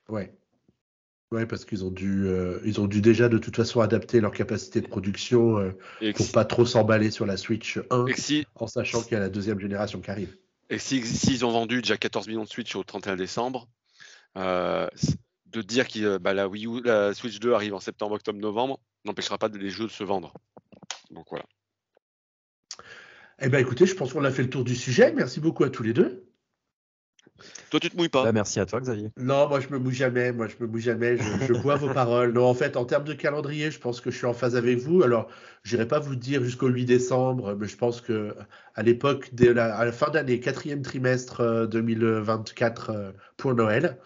Ouais. 0.09 0.31
Ouais, 1.31 1.45
parce 1.45 1.63
qu'ils 1.63 1.85
ont 1.85 1.91
dû, 1.91 2.25
euh, 2.25 2.59
ils 2.65 2.79
ont 2.81 2.87
dû 2.87 3.01
déjà 3.01 3.29
de 3.29 3.37
toute 3.37 3.55
façon 3.55 3.81
adapter 3.81 4.19
leur 4.19 4.31
capacité 4.31 4.81
de 4.81 4.87
production 4.87 5.59
euh, 5.59 5.77
Et 6.01 6.11
pour 6.13 6.25
si- 6.25 6.31
pas 6.31 6.43
trop 6.43 6.65
s'emballer 6.65 7.11
sur 7.11 7.25
la 7.27 7.37
Switch 7.37 7.79
1, 7.91 8.07
et 8.07 8.13
que 8.13 8.21
si, 8.21 8.45
en 8.55 8.65
sachant 8.65 9.01
qu'il 9.03 9.13
y 9.13 9.15
a 9.15 9.19
la 9.19 9.29
deuxième 9.29 9.59
génération 9.59 10.01
qui 10.01 10.09
arrive. 10.09 10.35
Et 10.71 10.79
si- 10.79 11.05
s'ils 11.05 11.45
ont 11.45 11.51
vendu 11.51 11.81
déjà 11.81 11.97
14 11.97 12.27
millions 12.27 12.43
de 12.43 12.49
Switch 12.49 12.75
au 12.75 12.83
31 12.83 13.15
décembre, 13.15 13.69
euh, 14.37 14.87
de 15.51 15.61
dire 15.61 15.87
que 15.87 15.99
euh, 15.99 16.19
bah, 16.19 16.33
la 16.33 16.47
Wii 16.47 16.65
U, 16.67 16.81
la 16.83 17.13
Switch 17.13 17.39
2 17.39 17.53
arrive 17.53 17.73
en 17.73 17.79
septembre, 17.79 18.15
octobre, 18.15 18.39
novembre, 18.39 18.79
n'empêchera 19.05 19.37
pas 19.37 19.49
de- 19.49 19.57
les 19.57 19.69
jeux 19.69 19.85
de 19.87 19.91
se 19.91 20.03
vendre. 20.03 20.33
Donc 21.11 21.25
voilà. 21.29 21.45
Eh 23.41 23.49
ben 23.49 23.59
écoutez, 23.59 23.85
je 23.85 23.95
pense 23.95 24.13
qu'on 24.13 24.25
a 24.25 24.31
fait 24.31 24.43
le 24.43 24.49
tour 24.49 24.63
du 24.63 24.75
sujet. 24.75 25.13
Merci 25.13 25.39
beaucoup 25.39 25.63
à 25.63 25.69
tous 25.69 25.83
les 25.83 25.93
deux. 25.93 26.25
Toi, 27.69 27.79
tu 27.79 27.89
te 27.89 27.95
mouilles 27.95 28.09
pas. 28.09 28.23
Bah, 28.23 28.33
merci 28.33 28.59
à 28.59 28.65
toi, 28.65 28.81
Xavier. 28.81 29.11
Non, 29.15 29.47
moi 29.47 29.61
je 29.61 29.69
me 29.69 29.77
mouille 29.77 29.93
jamais, 29.95 30.33
moi 30.33 30.47
je 30.47 30.55
me 30.59 30.67
mouille 30.69 30.81
jamais, 30.81 31.15
je, 31.15 31.45
je 31.47 31.53
bois 31.53 31.75
vos 31.77 31.87
paroles. 31.93 32.33
Non, 32.33 32.45
en 32.45 32.53
fait, 32.53 32.75
en 32.75 32.83
termes 32.83 33.05
de 33.05 33.13
calendrier, 33.13 33.71
je 33.71 33.79
pense 33.79 34.01
que 34.01 34.11
je 34.11 34.17
suis 34.17 34.25
en 34.25 34.33
phase 34.33 34.57
avec 34.57 34.79
vous. 34.79 35.03
Alors, 35.03 35.29
j'irai 35.63 35.87
pas 35.87 35.99
vous 35.99 36.17
dire 36.17 36.43
jusqu'au 36.43 36.67
8 36.67 36.83
décembre, 36.85 37.55
mais 37.55 37.67
je 37.67 37.77
pense 37.77 38.01
que 38.01 38.35
à 38.75 38.83
l'époque, 38.83 39.31
à 39.41 39.85
la 39.85 39.91
fin 39.93 40.09
d'année, 40.09 40.41
quatrième 40.41 40.81
trimestre 40.81 41.39
euh, 41.39 41.65
2024 41.67 42.89
euh, 42.89 43.11
pour 43.37 43.53
Noël, 43.55 43.99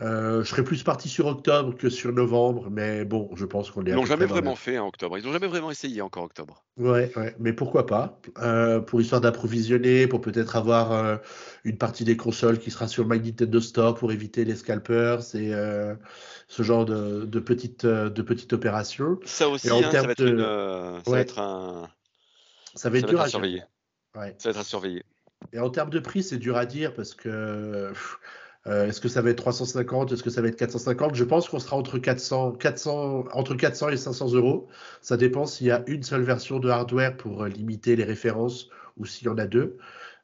euh, 0.00 0.42
je 0.42 0.48
serais 0.48 0.64
plus 0.64 0.82
parti 0.82 1.08
sur 1.08 1.26
octobre 1.26 1.76
que 1.76 1.88
sur 1.88 2.12
novembre, 2.12 2.68
mais 2.70 3.04
bon, 3.04 3.30
je 3.36 3.44
pense 3.44 3.70
qu'on 3.70 3.84
est. 3.84 3.90
Ils 3.90 3.94
l'ont 3.94 4.02
peu 4.02 4.08
jamais 4.08 4.26
vraiment 4.26 4.56
fait 4.56 4.78
en 4.78 4.88
octobre. 4.88 5.18
Ils 5.18 5.24
n'ont 5.24 5.32
jamais 5.32 5.46
vraiment 5.46 5.70
essayé 5.70 6.02
encore 6.02 6.24
octobre. 6.24 6.64
Ouais, 6.76 7.12
ouais, 7.16 7.36
mais 7.38 7.52
pourquoi 7.52 7.86
pas? 7.86 8.20
Euh, 8.38 8.80
pour 8.80 9.00
histoire 9.00 9.20
d'approvisionner, 9.20 10.08
pour 10.08 10.20
peut-être 10.20 10.56
avoir 10.56 10.90
euh, 10.90 11.16
une 11.62 11.78
partie 11.78 12.02
des 12.04 12.16
consoles 12.16 12.58
qui 12.58 12.72
sera 12.72 12.88
sur 12.88 13.04
le 13.04 13.16
My 13.16 13.22
Nintendo 13.24 13.60
Store 13.60 13.94
pour 13.94 14.10
éviter 14.10 14.44
les 14.44 14.56
scalpers 14.56 15.20
et 15.36 15.54
euh, 15.54 15.94
ce 16.48 16.64
genre 16.64 16.84
de, 16.84 17.24
de 17.24 17.38
petites 17.38 17.86
de 17.86 18.54
opérations. 18.54 19.20
Ça 19.24 19.48
aussi, 19.48 19.70
hein, 19.70 19.88
ça 19.92 20.02
va 20.02 20.10
être 20.10 20.24
de- 20.24 20.28
une, 20.28 21.04
ça 21.04 21.10
va 21.12 21.20
être 21.20 21.38
un, 21.38 21.88
Ça 22.74 22.90
va 22.90 22.98
être 22.98 23.02
ça 23.02 23.06
va 23.06 23.12
dur 23.12 23.20
être 23.20 23.26
à 23.26 23.28
surveiller. 23.28 23.62
Ouais. 24.16 24.34
Ça 24.38 24.48
va 24.48 24.50
être 24.50 24.60
à 24.60 24.64
surveiller. 24.64 25.04
Et 25.52 25.60
en 25.60 25.70
termes 25.70 25.90
de 25.90 26.00
prix, 26.00 26.24
c'est 26.24 26.38
dur 26.38 26.56
à 26.56 26.66
dire 26.66 26.94
parce 26.94 27.14
que 27.14 27.90
pff, 27.90 28.18
euh, 28.66 28.86
est-ce 28.86 29.00
que 29.00 29.08
ça 29.08 29.20
va 29.20 29.30
être 29.30 29.36
350, 29.36 30.12
est-ce 30.12 30.22
que 30.22 30.30
ça 30.30 30.40
va 30.40 30.48
être 30.48 30.56
450? 30.56 31.14
Je 31.14 31.24
pense 31.24 31.48
qu'on 31.48 31.58
sera 31.58 31.76
entre 31.76 31.98
400, 31.98 32.52
400, 32.52 33.26
entre 33.32 33.54
400 33.54 33.90
et 33.90 33.96
500 33.96 34.32
euros. 34.32 34.68
Ça 35.02 35.16
dépend 35.16 35.44
s'il 35.44 35.66
y 35.66 35.70
a 35.70 35.82
une 35.86 36.02
seule 36.02 36.22
version 36.22 36.58
de 36.58 36.70
hardware 36.70 37.16
pour 37.16 37.42
euh, 37.42 37.48
limiter 37.48 37.94
les 37.94 38.04
références 38.04 38.70
ou 38.96 39.04
s'il 39.04 39.26
y 39.26 39.30
en 39.30 39.36
a 39.36 39.46
deux. 39.46 39.76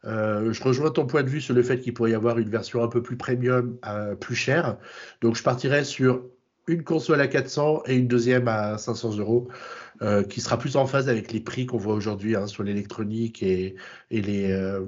Euh, 0.06 0.52
je 0.52 0.62
rejoins 0.62 0.90
ton 0.90 1.06
point 1.06 1.22
de 1.22 1.28
vue 1.28 1.42
sur 1.42 1.54
le 1.54 1.62
fait 1.62 1.80
qu'il 1.80 1.92
pourrait 1.92 2.12
y 2.12 2.14
avoir 2.14 2.38
une 2.38 2.48
version 2.48 2.82
un 2.82 2.88
peu 2.88 3.02
plus 3.02 3.16
premium, 3.16 3.76
plus 4.20 4.34
chère. 4.34 4.78
Donc 5.20 5.36
je 5.36 5.42
partirais 5.42 5.84
sur 5.84 6.24
une 6.66 6.82
console 6.84 7.20
à 7.20 7.28
400 7.28 7.82
et 7.86 7.96
une 7.96 8.08
deuxième 8.08 8.48
à 8.48 8.78
500 8.78 9.18
euros, 9.18 9.48
qui 10.30 10.40
sera 10.40 10.56
plus 10.56 10.76
en 10.76 10.86
phase 10.86 11.10
avec 11.10 11.32
les 11.32 11.40
prix 11.40 11.66
qu'on 11.66 11.76
voit 11.76 11.94
aujourd'hui 11.94 12.36
hein, 12.36 12.46
sur 12.46 12.62
l'électronique 12.62 13.42
et, 13.42 13.74
les, 14.10 14.78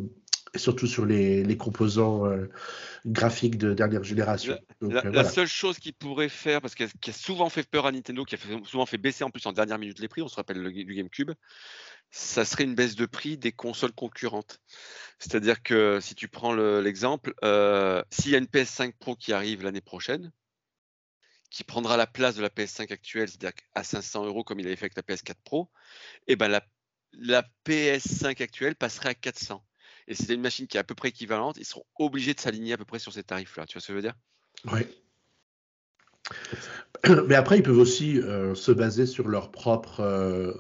et 0.55 0.59
surtout 0.59 0.87
sur 0.87 1.07
les, 1.07 1.43
les 1.45 1.57
composants 1.57 2.27
euh, 2.27 2.51
graphiques 3.07 3.57
de 3.57 3.73
dernière 3.73 4.05
génération. 4.05 4.59
Donc, 4.81 4.93
La, 4.93 5.07
euh, 5.07 5.11
la 5.11 5.25
seule 5.25 5.47
chose 5.47 5.79
qu'ils 5.79 5.95
pourraient 5.95 6.29
faire, 6.29 6.61
parce 6.61 6.75
qu'elle 6.75 6.93
qui 7.01 7.11
a 7.11 7.13
souvent 7.13 7.49
fait 7.49 7.69
peur 7.69 7.87
à 7.87 7.93
Nintendo, 7.93 8.25
qui 8.25 8.35
a 8.35 8.39
fait- 8.39 8.65
souvent 8.65 8.87
fait 8.87 8.99
baisser 8.99 9.25
en 9.25 9.31
plus 9.31 9.47
en 9.47 9.53
dernière 9.53 9.79
minute 9.79 9.99
les 9.99 10.09
prix, 10.09 10.21
on 10.23 10.29
se 10.29 10.37
rappelle 10.37 10.59
le, 10.59 10.71
du 10.71 10.95
GameCube, 10.95 11.31
ça 12.11 12.45
serait 12.45 12.65
une 12.65 12.75
baisse 12.75 12.95
de 12.97 13.07
prix 13.07 13.39
des 13.39 13.53
consoles 13.53 13.93
concurrentes. 13.93 14.61
C'est-à-dire 15.19 15.63
que 15.63 16.01
si 16.01 16.15
tu 16.15 16.29
prends 16.29 16.53
le- 16.53 16.81
l'exemple, 16.83 17.33
euh, 17.45 18.03
s'il 18.11 18.33
y 18.33 18.35
a 18.35 18.39
une 18.39 18.47
PS5 18.47 18.95
Pro 18.99 19.17
qui 19.17 19.33
arrive 19.33 19.63
l'année 19.63 19.81
prochaine, 19.81 20.33
qui 21.51 21.65
prendra 21.65 21.97
la 21.97 22.07
place 22.07 22.35
de 22.37 22.43
la 22.43 22.49
PS5 22.51 22.91
actuelle, 22.93 23.29
c'est-à-dire 23.29 23.53
à 23.75 23.85
500 23.85 24.25
euros 24.27 24.45
comme 24.45 24.61
il 24.61 24.67
avait 24.67 24.77
fait 24.77 24.87
avec 24.87 24.97
la 24.97 25.03
PS4 25.03 25.37
Pro, 25.45 25.71
et 26.27 26.37
ben 26.37 26.49
la, 26.49 26.63
la 27.13 27.43
PS5 27.67 28.43
actuelle 28.43 28.75
passerait 28.75 29.11
à 29.11 29.15
400. 29.15 29.65
Et 30.09 30.15
si 30.15 30.33
une 30.33 30.41
machine 30.41 30.67
qui 30.67 30.77
est 30.77 30.81
à 30.81 30.85
peu 30.85 30.95
près 30.95 31.09
équivalente, 31.09 31.57
ils 31.59 31.65
seront 31.65 31.85
obligés 31.99 32.35
de 32.35 32.41
s'aligner 32.41 32.73
à 32.73 32.77
peu 32.77 32.85
près 32.85 32.99
sur 32.99 33.13
ces 33.13 33.23
tarifs-là. 33.23 33.67
Tu 33.67 33.75
vois 33.75 33.81
ce 33.81 33.87
que 33.89 33.93
je 33.93 33.97
veux 33.97 34.03
dire? 34.03 34.15
Ouais. 34.73 34.89
Mais 37.27 37.35
après, 37.35 37.59
ils 37.59 37.63
peuvent 37.63 37.79
aussi 37.79 38.19
euh, 38.21 38.55
se 38.55 38.73
baser 38.73 39.07
sur 39.07 39.29
leurs 39.29 39.51
propres, 39.51 40.01
euh, 40.01 40.53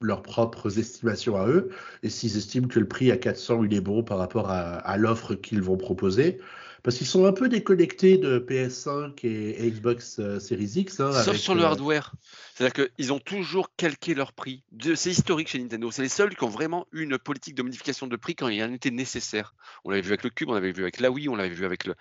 leurs 0.00 0.22
propres 0.22 0.78
estimations 0.78 1.36
à 1.36 1.46
eux. 1.46 1.70
Et 2.02 2.10
s'ils 2.10 2.36
estiment 2.36 2.68
que 2.68 2.80
le 2.80 2.88
prix 2.88 3.10
à 3.10 3.16
400, 3.16 3.64
il 3.64 3.74
est 3.74 3.80
bon 3.80 4.02
par 4.02 4.18
rapport 4.18 4.50
à 4.50 4.96
l'offre 4.96 5.34
qu'ils 5.34 5.62
vont 5.62 5.76
proposer. 5.76 6.38
Parce 6.86 6.98
qu'ils 6.98 7.08
sont 7.08 7.26
un 7.26 7.32
peu 7.32 7.48
déconnectés 7.48 8.16
de 8.16 8.38
PS5 8.38 9.26
et, 9.26 9.70
Xbox 9.72 10.20
euh, 10.20 10.38
Series 10.38 10.70
X. 10.76 11.00
hein, 11.00 11.10
Sauf 11.10 11.26
avec, 11.30 11.40
sur 11.40 11.56
le 11.56 11.62
euh, 11.62 11.66
hardware. 11.66 12.12
C'est-à-dire 12.54 12.86
qu'ils 12.94 13.12
ont 13.12 13.18
toujours 13.18 13.74
calqué 13.76 14.14
leur 14.14 14.32
prix. 14.32 14.62
C'est 14.94 15.10
historique 15.10 15.48
chez 15.48 15.58
Nintendo. 15.58 15.90
C'est 15.90 16.02
les 16.02 16.08
seuls 16.08 16.36
qui 16.36 16.44
ont 16.44 16.48
vraiment 16.48 16.86
eu 16.92 17.02
une 17.02 17.18
politique 17.18 17.56
de 17.56 17.64
modification 17.64 18.06
de 18.06 18.14
prix 18.14 18.36
quand 18.36 18.46
il 18.46 18.62
en 18.62 18.72
était 18.72 18.92
nécessaire. 18.92 19.56
On 19.84 19.90
l'avait 19.90 20.02
vu 20.02 20.10
avec 20.10 20.22
le 20.22 20.30
Cube, 20.30 20.48
on 20.48 20.54
l'avait 20.54 20.70
vu 20.70 20.82
avec 20.82 21.00
la 21.00 21.10
Wii, 21.10 21.28
on 21.28 21.34
l'avait 21.34 21.48
vu 21.56 21.64
avec 21.64 21.86
le, 21.86 21.96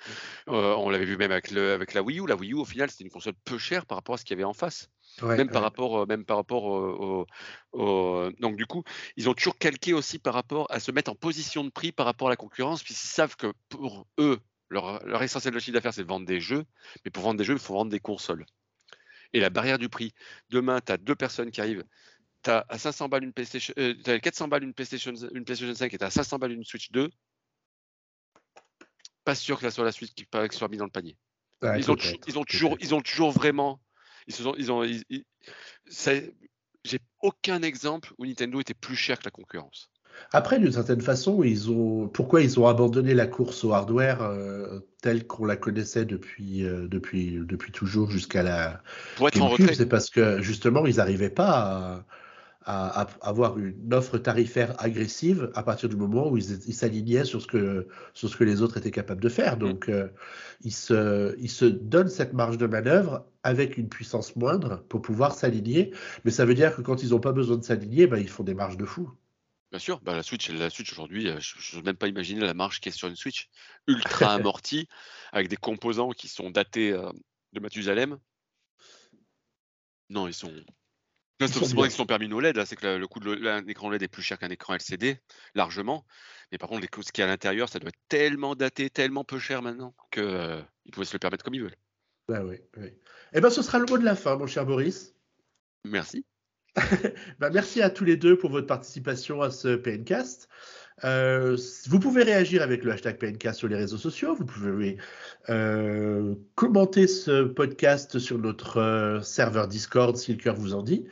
euh, 0.50 0.76
on 0.76 0.92
l'avait 0.92 1.06
vu 1.06 1.18
même 1.18 1.32
avec, 1.32 1.50
le, 1.50 1.74
avec 1.74 1.96
la 1.96 2.04
Wii 2.04 2.20
U. 2.20 2.28
La 2.28 2.36
Wii 2.36 2.52
U, 2.52 2.58
au 2.58 2.66
final, 2.66 2.92
c'était 2.92 3.06
une 3.06 3.10
console 3.10 3.34
peu 3.44 3.58
chère 3.58 3.88
par 3.88 3.98
rapport 3.98 4.14
à 4.14 4.18
ce 4.20 4.24
qu'il 4.24 4.36
y 4.36 4.38
avait 4.38 4.44
en 4.44 4.54
face. 4.54 4.92
ouais, 5.24 5.36
même, 5.36 5.48
ouais. 5.48 5.52
par 5.54 5.64
rapport, 5.64 6.06
même 6.06 6.26
par 6.26 6.38
rapport 6.38 6.64
au, 6.66 7.26
au- 7.74 7.80
au- 7.82 8.30
Donc, 8.40 8.56
du 8.56 8.68
coup, 8.68 8.84
ils 9.18 9.28
ont 9.30 9.34
toujours 9.34 9.58
calqué 9.58 9.94
aussi 9.94 10.20
par 10.20 10.36
rapport 10.36 10.68
à 10.70 10.80
se 10.80 10.92
mettre 10.92 11.10
en 11.10 11.16
position 11.16 11.64
de 11.64 11.72
prix 11.72 11.92
par 11.92 12.06
rapport 12.06 12.28
à 12.28 12.30
la 12.30 12.36
concurrence, 12.38 12.84
puisqu'ils 12.84 13.08
savent 13.08 13.36
que 13.36 13.52
pour 13.70 14.06
eux, 14.20 14.38
leur, 14.70 15.06
leur 15.06 15.24
essentiel 15.24 15.54
de 15.54 15.60
chiffre 15.60 15.74
d'affaires, 15.74 15.94
c'est 15.94 16.04
de 16.04 16.08
vendre 16.08 16.26
des 16.26 16.40
jeux. 16.40 16.66
Mais 17.04 17.12
pour 17.12 17.24
vendre 17.24 17.38
des 17.38 17.44
jeux, 17.44 17.54
il 17.54 17.60
faut 17.60 17.74
vendre 17.74 17.92
des 17.92 18.00
consoles. 18.00 18.46
Et 19.34 19.40
la 19.40 19.50
barrière 19.50 19.78
du 19.78 19.90
prix. 19.90 20.14
Demain, 20.50 20.80
tu 20.82 20.92
as 20.92 20.98
deux 20.98 21.16
personnes 21.16 21.52
qui 21.52 21.62
arrivent. 21.62 21.84
Tu 22.44 22.50
as 22.52 22.66
à 22.70 22.78
500 22.78 23.10
balles 23.10 23.24
une 23.24 23.34
PlayStation, 23.34 23.74
euh, 23.78 23.94
t'as 24.04 24.14
à 24.14 24.20
400 24.20 24.48
balles 24.48 24.64
une 24.64 24.74
PlayStation, 24.74 25.14
une 25.34 25.46
PlayStation 25.46 25.74
5 25.74 25.94
et 25.94 25.98
tu 25.98 26.04
as 26.04 26.08
à 26.08 26.12
500 26.12 26.40
balles 26.40 26.52
une 26.52 26.64
Switch 26.64 26.92
2. 26.92 27.10
Pas 29.24 29.36
sûr 29.36 29.58
que 29.58 29.64
ça 29.64 29.72
soit 29.72 29.84
la 29.86 29.92
Switch 29.92 30.14
qui 30.14 30.26
qui 30.26 30.58
soit 30.58 30.68
mise 30.68 30.80
dans 30.80 30.86
le 30.86 30.92
panier. 30.92 31.18
Ouais, 31.62 31.80
ils, 31.80 31.90
ont, 31.90 31.96
ils, 32.28 32.34
toujours, 32.46 32.78
ils 32.80 32.94
ont 32.94 33.02
toujours 33.02 33.32
vraiment. 33.32 33.82
Ils 34.28 34.36
se 34.36 34.44
sont, 34.44 34.56
ils 34.58 34.72
ont, 34.72 34.84
ils- 34.84 35.04
ils- 35.10 35.26
c'est- 35.88 36.34
J'ai 36.84 37.00
aucun 37.22 37.64
exemple 37.64 38.14
où 38.20 38.26
Nintendo 38.26 38.60
était 38.62 38.76
plus 38.76 38.96
cher 38.96 39.18
que 39.18 39.26
la 39.26 39.32
concurrence. 39.32 39.90
Après, 40.32 40.60
d'une 40.60 40.72
certaine 40.72 41.02
façon, 41.02 41.44
ils 41.44 41.70
ont 41.72 42.08
pourquoi 42.08 42.42
ils 42.42 42.60
ont 42.60 42.68
abandonné 42.68 43.14
la 43.14 43.28
course 43.28 43.64
au 43.64 43.74
hardware 43.74 44.22
euh, 44.22 44.80
telle 45.02 45.26
qu'on 45.28 45.46
la 45.46 45.56
connaissait 45.56 46.06
depuis, 46.06 46.64
euh, 46.66 46.88
depuis, 46.88 47.40
depuis 47.42 47.72
toujours 47.72 48.10
jusqu'à 48.12 48.44
la 48.44 48.82
Pour 49.16 49.28
être 49.28 49.42
en 49.42 49.48
GameCube, 49.48 49.64
retrait. 49.64 49.76
c'est 49.76 49.86
parce 49.88 50.10
que 50.10 50.42
justement, 50.42 50.86
ils 50.86 50.98
n'arrivaient 50.98 51.30
pas 51.30 52.06
à, 52.68 53.02
à- 53.02 53.02
à 53.02 53.08
avoir 53.30 53.58
une 53.60 53.94
offre 53.94 54.18
tarifaire 54.18 54.74
agressive 54.84 55.52
à 55.54 55.64
partir 55.64 55.88
du 55.90 55.96
moment 55.96 56.30
où 56.32 56.38
ils 56.38 56.74
s'alignaient 56.74 57.24
sur 57.26 57.42
ce 57.42 57.48
que 57.48 57.88
sur 58.14 58.28
ce 58.30 58.36
que 58.38 58.44
les 58.44 58.62
autres 58.62 58.78
étaient 58.78 58.92
capables 58.92 59.22
de 59.22 59.30
faire. 59.30 59.58
Donc, 59.58 59.88
euh, 59.90 60.08
ils 60.64 60.72
se 60.74 61.36
ils 61.40 61.50
se 61.50 61.66
donnent 61.66 62.10
cette 62.10 62.34
marge 62.34 62.58
de 62.58 62.66
manœuvre 62.68 63.26
avec 63.44 63.78
une 63.78 63.90
puissance 63.90 64.36
moindre 64.36 64.84
pour 64.90 65.02
pouvoir 65.02 65.34
s'aligner. 65.36 65.92
Mais 66.24 66.32
ça 66.32 66.46
veut 66.46 66.56
dire 66.56 66.76
que 66.76 66.82
quand 66.82 67.04
ils 67.04 67.10
n'ont 67.12 67.20
pas 67.20 67.32
besoin 67.34 67.58
de 67.58 67.64
s'aligner, 67.64 68.08
ben, 68.08 68.18
ils 68.18 68.30
font 68.30 68.44
des 68.44 68.56
marges 68.56 68.78
de 68.78 68.86
fou. 68.86 69.12
Bien 69.72 69.80
sûr, 69.80 70.00
bah, 70.02 70.16
la 70.16 70.24
Switch, 70.24 70.50
la 70.50 70.70
Switch 70.70 70.92
aujourd'hui, 70.92 71.28
euh, 71.28 71.40
je 71.40 71.76
n'ose 71.76 71.84
même 71.86 71.98
pas 71.98 72.08
imaginer 72.08 72.42
la 72.42 72.54
marge 72.54 72.80
qui 72.80 72.90
est 72.90 72.92
sur 72.92 73.08
une 73.08 73.16
Switch 73.16 73.50
ultra 73.88 74.34
amortie, 74.36 74.88
avec 75.32 75.48
des 75.48 75.58
composants 75.58 76.12
qui 76.12 76.28
sont 76.28 76.50
datés 76.50 76.92
euh, 76.92 77.12
de 77.54 77.60
Mathusalem. 77.60 78.18
Non, 80.10 80.28
ils 80.28 80.34
sont. 80.34 80.54
C'est 81.42 81.52
pour 81.52 81.68
ça 81.68 81.74
bien. 81.74 81.84
qu'ils 81.84 81.92
sont 81.92 82.06
permis 82.06 82.30
nos 82.30 82.40
LED, 82.40 82.56
là, 82.56 82.66
c'est 82.66 82.78
que 82.78 82.86
le- 82.86 82.98
le 82.98 83.08
coût 83.08 83.20
de 83.20 83.34
le- 83.34 83.52
un 83.52 83.68
écran 83.68 83.90
LED 83.90 84.04
est 84.04 84.08
plus 84.08 84.22
cher 84.22 84.40
qu'un 84.40 84.50
écran 84.50 84.76
LCD, 84.76 85.20
largement. 85.54 86.06
Mais 86.52 86.58
par 86.58 86.70
contre, 86.70 86.82
les, 86.82 87.04
ce 87.04 87.12
qui 87.12 87.20
est 87.20 87.26
à 87.26 87.28
l'intérieur, 87.28 87.68
ça 87.68 87.80
doit 87.80 87.90
être 87.90 88.00
tellement 88.08 88.56
daté, 88.56 88.90
tellement 88.90 89.26
peu 89.26 89.38
cher 89.40 89.62
maintenant, 89.62 89.94
qu'ils 90.12 90.66
pouvaient 90.94 91.06
se 91.06 91.14
le 91.14 91.20
permettre 91.20 91.44
comme 91.44 91.56
ils 91.56 91.64
veulent. 91.64 91.76
Ben 92.30 92.46
oui, 92.46 92.58
oui. 92.78 92.94
Eh 93.34 93.42
ben, 93.42 93.50
ce 93.50 93.62
sera 93.62 93.80
le 93.80 93.86
mot 93.86 93.98
de 93.98 94.06
la 94.06 94.16
fin, 94.16 94.38
mon 94.38 94.48
cher 94.48 94.66
Boris. 94.66 95.14
Merci. 95.84 96.26
Ben, 97.40 97.50
merci 97.54 97.82
à 97.82 97.90
tous 97.90 98.06
les 98.06 98.18
deux 98.18 98.38
pour 98.38 98.52
votre 98.52 98.68
participation 98.68 99.42
à 99.42 99.52
ce 99.52 99.76
PNcast. 99.76 100.50
Euh, 101.04 101.58
vous 101.88 102.00
pouvez 102.00 102.24
réagir 102.24 102.62
avec 102.62 102.84
le 102.84 102.92
hashtag 102.92 103.18
PNcast 103.18 103.60
sur 103.60 103.68
les 103.68 103.76
réseaux 103.76 103.98
sociaux. 103.98 104.34
Vous 104.34 104.46
pouvez 104.46 104.98
euh, 105.50 106.36
commenter 106.56 107.08
ce 107.08 107.44
podcast 107.44 108.18
sur 108.18 108.38
notre 108.38 108.78
euh, 108.78 109.22
serveur 109.22 109.68
Discord 109.68 110.16
si 110.16 110.32
le 110.32 110.38
cœur 110.38 110.56
vous 110.56 110.74
en 110.74 110.84
dit. 110.84 111.06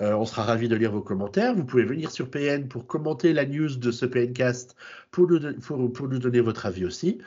Euh, 0.00 0.14
on 0.14 0.24
sera 0.24 0.44
ravis 0.44 0.68
de 0.68 0.76
lire 0.76 0.92
vos 0.92 1.00
commentaires. 1.02 1.54
Vous 1.54 1.64
pouvez 1.64 1.84
venir 1.84 2.10
sur 2.10 2.30
PN 2.30 2.68
pour 2.68 2.86
commenter 2.86 3.32
la 3.32 3.44
news 3.44 3.76
de 3.76 3.90
ce 3.90 4.06
PNcast 4.06 4.76
pour 5.10 5.26
nous, 5.28 5.38
don- 5.38 5.54
pour, 5.60 5.92
pour 5.92 6.08
nous 6.08 6.18
donner 6.18 6.40
votre 6.40 6.66
avis 6.66 6.84
aussi. 6.84 7.18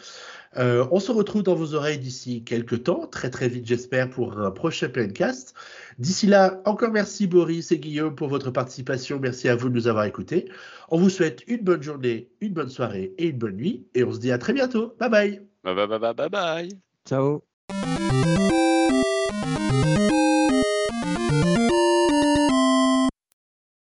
Euh, 0.58 0.86
on 0.92 1.00
se 1.00 1.12
retrouve 1.12 1.44
dans 1.44 1.56
vos 1.56 1.76
oreilles 1.76 2.00
d'ici 2.00 2.44
quelques 2.44 2.84
temps, 2.84 3.08
très 3.08 3.30
très 3.30 3.48
vite 3.48 3.66
j'espère, 3.66 4.10
pour 4.10 4.38
un 4.40 4.52
prochain 4.52 4.90
PNcast. 4.90 5.54
D'ici 6.00 6.28
là, 6.28 6.62
encore 6.66 6.92
merci 6.92 7.28
Boris 7.28 7.72
et 7.72 7.80
Guillaume 7.80 8.16
pour 8.16 8.28
votre 8.28 8.52
participation. 8.52 9.20
Merci 9.20 9.48
à 9.50 9.56
vous 9.56 9.70
de 9.70 9.74
nous 9.76 9.88
avoir 9.88 10.06
écoutés. 10.06 10.50
On 10.90 10.98
vous 10.98 11.10
souhaite 11.10 11.44
une 11.48 11.64
bonne 11.64 11.82
journée, 11.84 12.30
une 12.42 12.54
bonne 12.54 12.70
soirée 12.70 13.14
et 13.18 13.28
une 13.30 13.38
bonne 13.38 13.56
nuit. 13.56 13.88
Et 13.96 14.04
on 14.04 14.12
se 14.12 14.20
dit 14.20 14.32
à 14.32 14.38
très 14.38 14.54
bientôt. 14.54 14.96
Bye 15.00 15.10
bye. 15.10 15.42
Bye 15.64 15.76
bye 15.76 15.88
bye 15.88 16.00
bye 16.00 16.14
bye 16.14 16.30
bye. 16.30 16.70
Ciao. 17.08 17.51